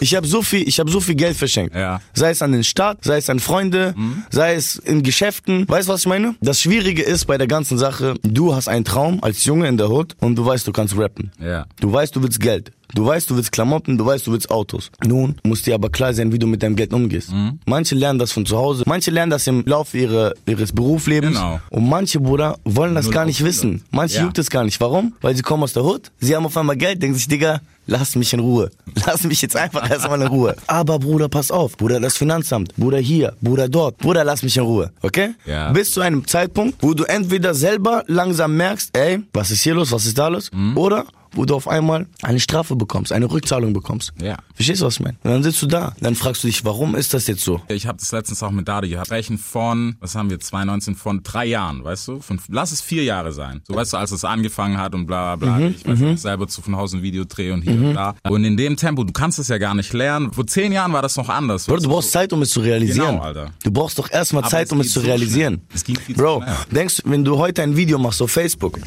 Ich 0.00 0.14
habe 0.14 0.26
so 0.26 0.42
viel, 0.42 0.68
ich 0.68 0.78
habe 0.80 0.90
so 0.90 1.00
viel 1.00 1.14
Geld 1.14 1.36
verschenkt. 1.36 1.74
Ja. 1.74 2.00
Sei 2.12 2.30
es 2.30 2.42
an 2.42 2.52
den 2.52 2.64
Staat, 2.64 3.04
sei 3.04 3.18
es 3.18 3.30
an 3.30 3.40
Freunde, 3.40 3.94
sei 4.30 4.54
es 4.54 4.76
in 4.76 5.02
Geschäften. 5.02 5.68
Weißt 5.68 5.88
du, 5.88 5.92
was 5.92 6.00
ich 6.00 6.06
meine? 6.06 6.34
Das 6.40 6.60
Schwierige 6.60 7.02
ist 7.02 7.26
bei 7.26 7.38
der 7.38 7.46
ganzen 7.46 7.78
Sache, 7.78 8.14
du 8.22 8.54
hast 8.54 8.68
einen 8.68 8.84
Traum 8.84 9.22
als 9.22 9.44
Junge 9.44 9.68
in 9.68 9.76
der 9.76 9.90
Hood 9.90 10.16
und 10.20 10.36
du 10.36 10.44
weißt, 10.44 10.66
du 10.66 10.72
kannst 10.72 10.96
rappen. 10.96 11.32
Ja. 11.40 11.66
Du 11.80 11.92
weißt, 11.92 12.14
du 12.16 12.22
willst 12.22 12.40
Geld. 12.40 12.72
Du 12.94 13.04
weißt, 13.04 13.28
du 13.28 13.36
willst 13.36 13.50
Klamotten, 13.52 13.98
du 13.98 14.06
weißt, 14.06 14.26
du 14.26 14.32
willst 14.32 14.50
Autos. 14.50 14.90
Nun 15.04 15.34
muss 15.42 15.62
dir 15.62 15.74
aber 15.74 15.90
klar 15.90 16.14
sein, 16.14 16.32
wie 16.32 16.38
du 16.38 16.46
mit 16.46 16.62
deinem 16.62 16.76
Geld 16.76 16.92
umgehst. 16.92 17.30
Manche 17.66 17.94
lernen 17.94 18.18
das 18.18 18.32
von 18.32 18.46
zu 18.46 18.56
Hause, 18.56 18.84
manche 18.86 19.10
lernen 19.10 19.30
das 19.30 19.46
im 19.46 19.64
Laufe 19.66 19.98
ihrer, 19.98 20.32
ihres 20.46 20.72
Berufslebens. 20.72 21.36
Genau. 21.36 21.60
Und 21.70 21.88
manche, 21.88 22.20
Bruder, 22.20 22.58
wollen 22.64 22.94
das 22.94 23.06
Null 23.06 23.14
gar 23.14 23.24
nicht 23.24 23.42
wissen. 23.44 23.82
Manche 23.90 24.18
Ja. 24.18 24.22
juckt 24.24 24.38
es 24.38 24.48
gar 24.48 24.64
nicht. 24.64 24.80
Warum? 24.80 25.14
Weil 25.20 25.34
sie 25.34 25.42
kommen 25.42 25.62
aus 25.64 25.72
der 25.72 25.84
Hood, 25.84 26.10
sie 26.20 26.36
haben 26.36 26.46
auf 26.46 26.56
einmal 26.56 26.76
Geld, 26.76 27.02
denken 27.02 27.16
sich, 27.16 27.26
Digga, 27.26 27.60
lass 27.86 28.14
mich 28.16 28.32
in 28.32 28.40
Ruhe. 28.40 28.70
Lass 29.06 29.24
mich 29.24 29.42
jetzt 29.42 29.56
einfach 29.56 29.90
erstmal 29.90 30.20
in 30.22 30.28
Ruhe. 30.28 30.54
Aber 30.68 30.98
Bruder, 31.00 31.28
pass 31.28 31.50
auf. 31.50 31.76
Bruder, 31.76 31.98
das 31.98 32.16
Finanzamt. 32.16 32.74
Bruder, 32.76 32.98
hier. 32.98 33.34
Bruder, 33.42 33.68
dort. 33.68 33.98
Bruder, 33.98 34.22
lass 34.24 34.42
mich 34.44 34.56
in 34.56 34.62
Ruhe. 34.62 34.92
Okay? 35.02 35.30
Ja. 35.46 35.72
Bis 35.72 35.90
zu 35.90 36.00
einem 36.00 36.24
Zeitpunkt, 36.26 36.76
wo 36.80 36.94
du 36.94 37.02
entweder 37.04 37.54
selber 37.54 38.04
langsam 38.06 38.56
merkst, 38.56 38.96
ey, 38.96 39.20
was 39.32 39.50
ist 39.50 39.62
hier 39.62 39.74
los, 39.74 39.90
was 39.90 40.06
ist 40.06 40.16
da 40.16 40.28
los? 40.28 40.50
Mhm. 40.54 40.78
Oder 40.78 41.04
wo 41.34 41.44
du 41.44 41.54
auf 41.54 41.68
einmal 41.68 42.06
eine 42.22 42.40
Strafe 42.40 42.76
bekommst, 42.76 43.12
eine 43.12 43.30
Rückzahlung 43.30 43.72
bekommst. 43.72 44.12
Ja. 44.22 44.36
Verstehst 44.54 44.82
du, 44.82 44.86
was 44.86 44.94
ich 44.94 45.00
meine? 45.00 45.16
Und 45.22 45.30
dann 45.30 45.42
sitzt 45.42 45.62
du 45.62 45.66
da. 45.66 45.94
Dann 46.00 46.14
fragst 46.14 46.42
du 46.44 46.48
dich, 46.48 46.64
warum 46.64 46.94
ist 46.94 47.14
das 47.14 47.26
jetzt 47.26 47.42
so? 47.44 47.60
Ich 47.68 47.86
habe 47.86 47.98
das 47.98 48.12
letztens 48.12 48.42
auch 48.42 48.50
mit 48.50 48.68
Dadi 48.68 48.88
gehabt. 48.88 49.06
Sprechen 49.06 49.38
von, 49.38 49.96
was 50.00 50.14
haben 50.14 50.30
wir, 50.30 50.40
2019, 50.40 50.94
von 50.94 51.22
drei 51.22 51.46
Jahren, 51.46 51.84
weißt 51.84 52.08
du? 52.08 52.20
Von, 52.20 52.40
lass 52.48 52.72
es 52.72 52.80
vier 52.80 53.04
Jahre 53.04 53.32
sein. 53.32 53.62
So, 53.66 53.74
weißt 53.74 53.92
du, 53.92 53.96
als 53.96 54.12
es 54.12 54.24
angefangen 54.24 54.78
hat 54.78 54.94
und 54.94 55.06
bla 55.06 55.36
bla 55.36 55.56
bla. 55.56 55.58
Mhm, 55.58 55.74
ich 55.78 55.86
weiß 55.86 55.98
nicht, 55.98 56.20
selber 56.20 56.46
zu 56.48 56.62
von 56.62 56.76
Hause 56.76 56.98
ein 56.98 57.02
Video 57.02 57.24
drehe 57.24 57.52
und 57.52 57.62
hier 57.62 57.72
und 57.72 57.94
da. 57.94 58.14
Und 58.28 58.44
in 58.44 58.56
dem 58.56 58.76
Tempo, 58.76 59.04
du 59.04 59.12
kannst 59.12 59.38
es 59.38 59.48
ja 59.48 59.58
gar 59.58 59.74
nicht 59.74 59.92
lernen. 59.92 60.32
Vor 60.32 60.46
zehn 60.46 60.72
Jahren 60.72 60.92
war 60.92 61.02
das 61.02 61.16
noch 61.16 61.28
anders. 61.28 61.66
Bro, 61.66 61.78
du 61.78 61.88
brauchst 61.88 62.12
Zeit, 62.12 62.32
um 62.32 62.42
es 62.42 62.50
zu 62.50 62.60
realisieren. 62.60 63.12
Genau, 63.12 63.22
Alter. 63.22 63.50
Du 63.62 63.70
brauchst 63.70 63.98
doch 63.98 64.10
erstmal 64.10 64.44
Zeit, 64.44 64.66
es 64.66 64.72
um 64.72 64.80
es 64.80 64.92
zu 64.92 65.00
realisieren. 65.00 65.62
Es 65.74 65.84
geht 65.84 65.98
viel 65.98 66.14
zu 66.16 66.22
Bro, 66.22 66.42
schnell. 66.42 66.56
denkst 66.70 67.02
du, 67.04 67.10
wenn 67.10 67.24
du 67.24 67.38
heute 67.38 67.62
ein 67.62 67.76
Video 67.76 67.98
machst 67.98 68.22
auf 68.22 68.30
Facebook, 68.30 68.78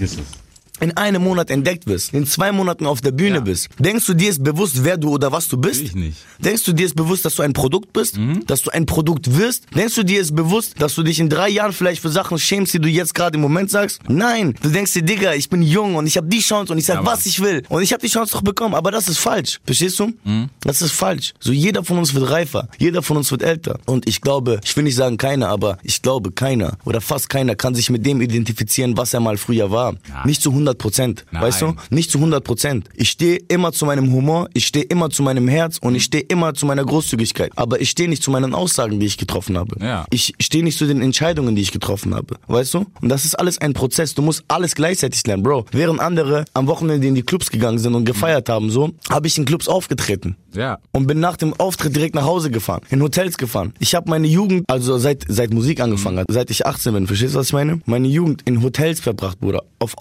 in 0.79 0.95
einem 0.97 1.24
Monat 1.24 1.50
entdeckt 1.50 1.88
wirst, 1.88 2.13
in 2.13 2.25
zwei 2.25 2.51
Monaten 2.51 2.85
auf 2.85 3.01
der 3.01 3.12
Bühne 3.12 3.35
Ja. 3.38 3.41
bist, 3.41 3.69
denkst 3.79 4.06
du 4.06 4.13
dir 4.13 4.29
ist 4.29 4.44
bewusst, 4.44 4.83
wer 4.83 4.97
du 4.97 5.09
oder 5.09 5.31
was 5.31 5.47
du 5.47 5.57
bist? 5.57 5.81
Natürlich 5.83 5.95
nicht. 5.95 6.18
Mhm. 6.39 6.44
Denkst 6.44 6.63
du 6.63 6.74
dir 6.74 6.85
ist 6.85 6.95
bewusst, 6.95 7.25
dass 7.25 7.35
du 7.35 7.44
ein 7.44 7.53
Produkt 7.53 7.94
bist? 7.94 8.18
Dass 8.45 8.62
du 8.62 8.71
ein 8.71 8.85
Produkt 8.85 9.35
wirst? 9.38 9.65
Denkst 9.75 9.95
du 9.95 10.03
dir 10.03 10.21
ist 10.21 10.35
bewusst, 10.35 10.75
dass 10.79 10.95
du 10.95 11.03
dich 11.03 11.19
in 11.19 11.29
drei 11.29 11.50
Jahren 11.50 11.74
vielleicht 11.74 12.01
für 12.01 12.09
Sachen 12.09 12.38
schämst, 12.39 12.74
die 12.74 12.79
du 12.79 12.88
jetzt 12.89 13.13
gerade 13.15 13.35
im 13.35 13.41
Moment 13.41 13.71
sagst? 13.71 14.00
Nein, 14.07 14.56
du 14.62 14.69
denkst 14.69 14.94
dir, 14.94 15.01
Digga, 15.03 15.33
ich 15.33 15.50
bin 15.50 15.62
jung 15.62 15.95
und 15.95 16.07
ich 16.07 16.18
habe 16.18 16.27
die 16.27 16.39
Chance 16.39 16.71
und 16.74 16.80
ich 16.80 16.85
sag, 16.85 16.97
Ja, 16.97 17.06
was 17.06 17.25
ich 17.25 17.39
will. 17.41 17.63
Und 17.69 17.81
ich 17.81 17.91
habe 17.94 18.01
die 18.01 18.09
Chance 18.09 18.33
doch 18.33 18.41
bekommen, 18.41 18.75
aber 18.75 18.91
das 18.91 19.07
ist 19.07 19.18
falsch. 19.18 19.59
Verstehst 19.65 20.00
du? 20.00 20.13
Mhm. 20.23 20.50
Das 20.62 20.81
ist 20.81 20.91
falsch. 20.91 21.33
So 21.39 21.51
jeder 21.51 21.83
von 21.83 21.97
uns 21.97 22.13
wird 22.13 22.30
reifer, 22.30 22.68
jeder 22.77 23.01
von 23.01 23.18
uns 23.18 23.31
wird 23.31 23.41
älter. 23.41 23.80
Und 23.85 24.07
ich 24.07 24.21
glaube, 24.21 24.59
ich 24.63 24.75
will 24.75 24.83
nicht 24.83 24.95
sagen 24.95 25.18
keiner, 25.18 25.50
aber 25.50 25.77
ich 25.83 26.01
glaube 26.01 26.31
keiner 26.31 26.77
oder 26.85 27.01
fast 27.01 27.30
keiner 27.30 27.56
kann 27.56 27.73
sich 27.75 27.89
mit 27.89 28.06
dem 28.06 28.21
identifizieren, 28.21 28.95
was 28.97 29.13
er 29.13 29.19
mal 29.19 29.38
früher 29.38 29.71
war. 29.71 29.95
Nicht 30.25 30.41
zu 30.41 30.50
100 30.51 30.67
Prozent. 30.75 31.25
Nein. 31.31 31.44
Weißt 31.44 31.62
du? 31.62 31.75
Nicht 31.90 32.12
zu 32.12 32.18
100 32.18 32.44
Prozent. 32.44 32.90
Ich 32.96 33.10
stehe 33.10 33.38
immer 33.48 33.72
zu 33.72 33.86
meinem 33.86 34.12
Humor, 34.12 34.50
ich 34.54 34.68
stehe 34.68 34.86
immer 34.86 35.10
zu 35.10 35.24
meinem 35.24 35.48
Herz 35.48 35.78
und 35.78 35.96
ich 35.96 36.04
stehe 36.04 36.24
immer 36.24 36.54
zu 36.54 36.66
meiner 36.66 36.84
Großzügigkeit. 36.84 37.52
Aber 37.56 37.80
ich 37.80 37.90
stehe 37.90 38.09
nicht 38.09 38.24
zu 38.24 38.31
meinen 38.31 38.54
Aussagen, 38.54 39.00
die 39.00 39.06
ich 39.06 39.18
getroffen 39.18 39.57
habe. 39.57 39.76
Ja. 39.80 40.06
Ich 40.09 40.33
stehe 40.40 40.64
nicht 40.64 40.78
zu 40.78 40.86
den 40.86 41.02
Entscheidungen, 41.02 41.56
die 41.56 41.62
ich 41.62 41.71
getroffen 41.71 42.14
habe. 42.14 42.36
Weißt 42.47 42.74
du? 42.74 42.86
Und 43.02 43.09
das 43.09 43.26
ist 43.26 43.36
alles 43.36 43.59
ein 43.59 43.74
Prozess. 43.74 44.16
Du 44.16 44.21
musst 44.21 44.44
alles 44.47 44.76
gleichzeitig 44.76 45.26
lernen, 45.26 45.44
Bro. 45.44 45.66
Während 45.71 46.00
andere 46.00 46.45
am 46.54 46.68
Wochenende 46.68 47.07
in 47.07 47.16
die 47.16 47.24
Clubs 47.24 47.50
gegangen 47.50 47.80
sind 47.80 47.95
und 47.95 48.06
gefeiert 48.06 48.50
haben, 48.50 48.69
so, 48.69 48.92
habe 49.09 49.28
ich 49.28 49.38
in 49.38 49.45
Clubs 49.45 49.68
aufgetreten. 49.68 50.36
Ja. 50.54 50.80
Und 50.92 51.07
bin 51.07 51.19
nach 51.19 51.38
dem 51.38 51.54
Auftritt 51.54 51.95
direkt 51.95 52.16
nach 52.16 52.26
Hause 52.26 52.50
gefahren, 52.50 52.81
in 52.90 53.02
Hotels 53.02 53.38
gefahren. 53.38 53.74
Ich 53.80 53.94
habe 53.94 54.09
meine 54.09 54.28
Jugend, 54.28 54.66
also 54.68 54.97
seit 54.97 55.26
seit 55.28 55.54
Musik 55.54 55.80
angefangen 55.80 56.19
hat, 56.19 56.28
seit 56.30 56.50
ich 56.50 56.66
18 56.66 56.94
bin, 56.94 57.07
verstehst 57.07 57.36
du, 57.36 57.40
was 57.40 57.47
ich 57.47 57.54
meine? 57.54 57.80
Meine 57.86 58.07
Jugend 58.07 58.42
in 58.45 58.64
Hotels 58.64 59.00
verbracht, 59.00 59.40
Bruder, 59.40 59.64
auf 59.80 59.97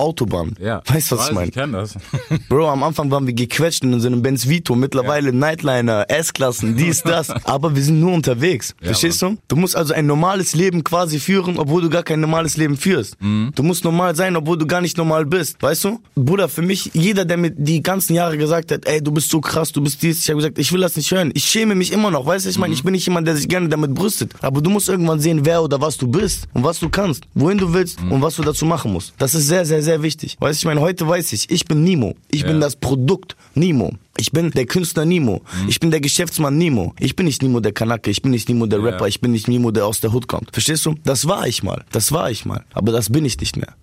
Autobahn. 0.56 0.66
Ja. 0.66 0.82
Weißt 0.94 1.10
du, 1.12 1.16
was 1.18 1.28
ich 1.28 1.34
meine? 1.34 1.48
Ich 1.48 1.54
kenn 1.54 1.72
das. 1.72 1.94
Bro, 2.48 2.68
am 2.68 2.82
Anfang 2.82 3.10
waren 3.10 3.26
wir 3.26 3.34
gequetscht 3.34 3.84
in 3.84 3.98
so 4.00 4.06
einem 4.06 4.22
Benz 4.22 4.48
Vito, 4.48 4.74
mittlerweile 4.74 5.32
Nightliner, 5.32 6.06
S-Klassen, 6.08 6.76
dies, 6.76 7.02
das. 7.02 7.30
Aber 7.44 7.74
wir 7.74 7.82
sind 7.82 8.00
nur 8.00 8.12
unterwegs. 8.12 8.74
Verstehst 8.80 9.22
du? 9.22 9.36
Du 9.48 9.56
musst 9.56 9.76
also 9.76 9.94
ein 9.94 10.06
normales 10.06 10.54
Leben 10.54 10.84
quasi 10.84 11.18
führen, 11.18 11.58
obwohl 11.58 11.82
du 11.82 11.90
gar 11.90 12.02
kein 12.02 12.20
normales 12.20 12.56
Leben 12.56 12.76
führst. 12.76 13.20
Mhm. 13.20 13.52
Du 13.54 13.62
musst 13.62 13.84
normal 13.84 14.14
sein, 14.16 14.36
obwohl 14.36 14.58
du 14.58 14.66
gar 14.66 14.80
nicht 14.80 14.96
normal 14.96 15.26
bist. 15.26 15.62
Weißt 15.62 15.84
du? 15.84 16.00
Bruder, 16.14 16.48
für 16.48 16.62
mich, 16.62 16.90
jeder, 16.94 17.24
der 17.24 17.36
mir 17.36 17.50
die 17.50 17.82
ganzen 17.82 18.14
Jahre 18.14 18.38
gesagt 18.38 18.72
hat, 18.72 18.86
ey, 18.86 19.02
du 19.02 19.12
bist 19.12 19.30
so 19.30 19.40
krass, 19.40 19.72
du 19.72 19.80
bist 19.82 20.02
dies, 20.02 20.20
ich 20.22 20.28
habe 20.28 20.36
gesagt, 20.38 20.58
ich 20.58 20.72
will 20.72 20.80
das 20.80 20.96
nicht 20.96 21.10
hören. 21.10 21.30
Ich 21.34 21.44
schäme 21.44 21.74
mich 21.74 21.92
immer 21.92 22.10
noch. 22.10 22.26
Weißt 22.26 22.46
du, 22.46 22.50
ich 22.50 22.58
meine, 22.58 22.70
Mhm. 22.70 22.74
ich 22.74 22.82
bin 22.84 22.92
nicht 22.92 23.06
jemand, 23.06 23.26
der 23.26 23.36
sich 23.36 23.48
gerne 23.48 23.68
damit 23.68 23.94
brüstet. 23.94 24.32
Aber 24.42 24.60
du 24.60 24.70
musst 24.70 24.88
irgendwann 24.88 25.20
sehen, 25.20 25.40
wer 25.44 25.62
oder 25.62 25.80
was 25.80 25.96
du 25.96 26.08
bist 26.08 26.48
und 26.54 26.64
was 26.64 26.80
du 26.80 26.88
kannst, 26.88 27.24
wohin 27.34 27.58
du 27.58 27.72
willst 27.72 28.02
Mhm. 28.02 28.12
und 28.12 28.22
was 28.22 28.36
du 28.36 28.42
dazu 28.42 28.64
machen 28.66 28.92
musst. 28.92 29.14
Das 29.18 29.34
ist 29.34 29.46
sehr, 29.46 29.64
sehr, 29.64 29.82
sehr 29.82 30.02
wichtig. 30.02 30.36
Weißt 30.46 30.62
du, 30.62 30.66
ich 30.66 30.66
meine, 30.66 30.80
heute 30.80 31.08
weiß 31.08 31.32
ich, 31.32 31.50
ich 31.50 31.64
bin 31.64 31.82
Nimo. 31.82 32.14
Ich 32.30 32.44
bin 32.44 32.54
Ja. 32.54 32.60
das 32.60 32.76
Produkt 32.76 33.34
Nimo. 33.56 33.90
Ich 34.18 34.32
bin 34.32 34.50
der 34.50 34.66
Künstler 34.66 35.04
Nimo. 35.04 35.42
Ich 35.68 35.80
bin 35.80 35.90
der 35.90 36.00
Geschäftsmann 36.00 36.56
Nimo. 36.56 36.94
Ich 36.98 37.16
bin 37.16 37.26
nicht 37.26 37.42
Nimo 37.42 37.60
der 37.60 37.72
Kanake. 37.72 38.10
Ich 38.10 38.22
bin 38.22 38.30
nicht 38.30 38.48
Nimo 38.48 38.66
der 38.66 38.82
Rapper. 38.82 39.06
Ich 39.08 39.20
bin 39.20 39.32
nicht 39.32 39.48
Nimo, 39.48 39.70
der 39.70 39.86
aus 39.86 40.00
der 40.00 40.12
Hood 40.12 40.28
kommt. 40.28 40.50
Verstehst 40.52 40.86
du? 40.86 40.94
Das 41.04 41.28
war 41.28 41.46
ich 41.46 41.62
mal. 41.62 41.84
Das 41.92 42.12
war 42.12 42.30
ich 42.30 42.44
mal. 42.44 42.64
Aber 42.72 42.92
das 42.92 43.10
bin 43.10 43.24
ich 43.24 43.38
nicht 43.38 43.56
mehr. 43.56 43.74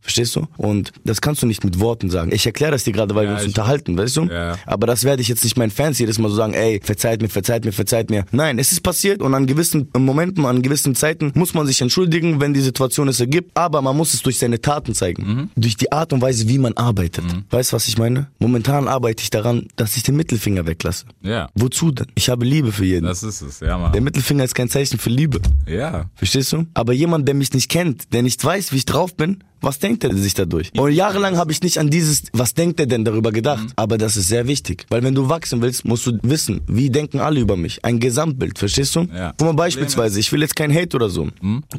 Verstehst 0.00 0.34
du? 0.36 0.46
Und 0.56 0.92
das 1.04 1.20
kannst 1.20 1.42
du 1.42 1.46
nicht 1.46 1.64
mit 1.64 1.78
Worten 1.78 2.10
sagen. 2.10 2.32
Ich 2.32 2.46
erkläre 2.46 2.72
das 2.72 2.84
dir 2.84 2.92
gerade, 2.92 3.14
weil 3.14 3.28
wir 3.28 3.34
uns 3.34 3.44
unterhalten, 3.44 3.96
weißt 3.96 4.16
du? 4.16 4.24
Ja. 4.24 4.58
Aber 4.66 4.86
das 4.86 5.04
werde 5.04 5.22
ich 5.22 5.28
jetzt 5.28 5.44
nicht 5.44 5.56
meinen 5.56 5.70
Fans 5.70 5.98
jedes 5.98 6.18
Mal 6.18 6.28
so 6.28 6.34
sagen, 6.34 6.54
ey, 6.54 6.80
verzeiht 6.82 7.22
mir, 7.22 7.28
verzeiht 7.28 7.64
mir, 7.64 7.72
verzeiht 7.72 8.10
mir. 8.10 8.24
Nein, 8.32 8.58
es 8.58 8.72
ist 8.72 8.82
passiert 8.82 9.22
und 9.22 9.34
an 9.34 9.46
gewissen 9.46 9.88
Momenten, 9.96 10.44
an 10.46 10.62
gewissen 10.62 10.94
Zeiten 10.94 11.32
muss 11.34 11.54
man 11.54 11.66
sich 11.66 11.80
entschuldigen, 11.80 12.40
wenn 12.40 12.54
die 12.54 12.60
Situation 12.60 13.08
es 13.08 13.20
ergibt. 13.20 13.50
Aber 13.54 13.82
man 13.82 13.96
muss 13.96 14.14
es 14.14 14.22
durch 14.22 14.38
seine 14.38 14.60
Taten 14.60 14.94
zeigen. 14.94 15.22
Mhm. 15.22 15.50
Durch 15.56 15.76
die 15.76 15.92
Art 15.92 16.12
und 16.12 16.20
Weise, 16.20 16.48
wie 16.48 16.58
man 16.58 16.72
arbeitet. 16.74 17.24
Weißt 17.50 17.72
du, 17.72 17.76
was 17.76 17.86
ich 17.86 17.98
meine? 17.98 18.28
Momentan 18.38 18.88
arbeite 18.88 19.22
ich 19.22 19.30
daran, 19.30 19.68
dass 19.82 19.96
ich 19.96 20.04
den 20.04 20.14
Mittelfinger 20.14 20.64
weglasse. 20.64 21.06
Ja. 21.22 21.48
Wozu 21.54 21.90
denn? 21.90 22.06
Ich 22.14 22.28
habe 22.28 22.44
Liebe 22.44 22.70
für 22.70 22.84
jeden. 22.84 23.04
Das 23.04 23.24
ist 23.24 23.40
es, 23.40 23.58
ja, 23.58 23.66
Der 23.66 23.78
Mann. 23.78 24.04
Mittelfinger 24.04 24.44
ist 24.44 24.54
kein 24.54 24.68
Zeichen 24.68 24.96
für 24.98 25.10
Liebe. 25.10 25.40
Ja. 25.66 26.08
Verstehst 26.14 26.52
du? 26.52 26.66
Aber 26.74 26.92
jemand, 26.92 27.26
der 27.26 27.34
mich 27.34 27.52
nicht 27.52 27.68
kennt, 27.68 28.12
der 28.12 28.22
nicht 28.22 28.44
weiß, 28.44 28.72
wie 28.72 28.76
ich 28.76 28.84
drauf 28.84 29.16
bin, 29.16 29.42
was 29.62 29.78
denkt 29.78 30.04
er 30.04 30.14
sich 30.14 30.34
dadurch? 30.34 30.70
Und 30.76 30.92
jahrelang 30.92 31.36
habe 31.36 31.52
ich 31.52 31.62
nicht 31.62 31.78
an 31.78 31.90
dieses, 31.90 32.24
was 32.32 32.54
denkt 32.54 32.80
er 32.80 32.86
denn 32.86 33.04
darüber 33.04 33.32
gedacht? 33.32 33.64
Mhm. 33.64 33.72
Aber 33.76 33.98
das 33.98 34.16
ist 34.16 34.28
sehr 34.28 34.46
wichtig. 34.46 34.86
Weil 34.88 35.02
wenn 35.02 35.14
du 35.14 35.28
wachsen 35.28 35.62
willst, 35.62 35.84
musst 35.84 36.06
du 36.06 36.18
wissen, 36.22 36.60
wie 36.66 36.90
denken 36.90 37.20
alle 37.20 37.40
über 37.40 37.56
mich? 37.56 37.84
Ein 37.84 38.00
Gesamtbild, 38.00 38.58
verstehst 38.58 38.94
du? 38.96 39.06
Ja. 39.14 39.32
Guck 39.38 39.46
mal 39.48 39.54
beispielsweise, 39.54 40.20
ich 40.20 40.30
will 40.32 40.42
jetzt 40.42 40.56
kein 40.56 40.74
Hate 40.74 40.96
oder 40.96 41.08
so. 41.08 41.28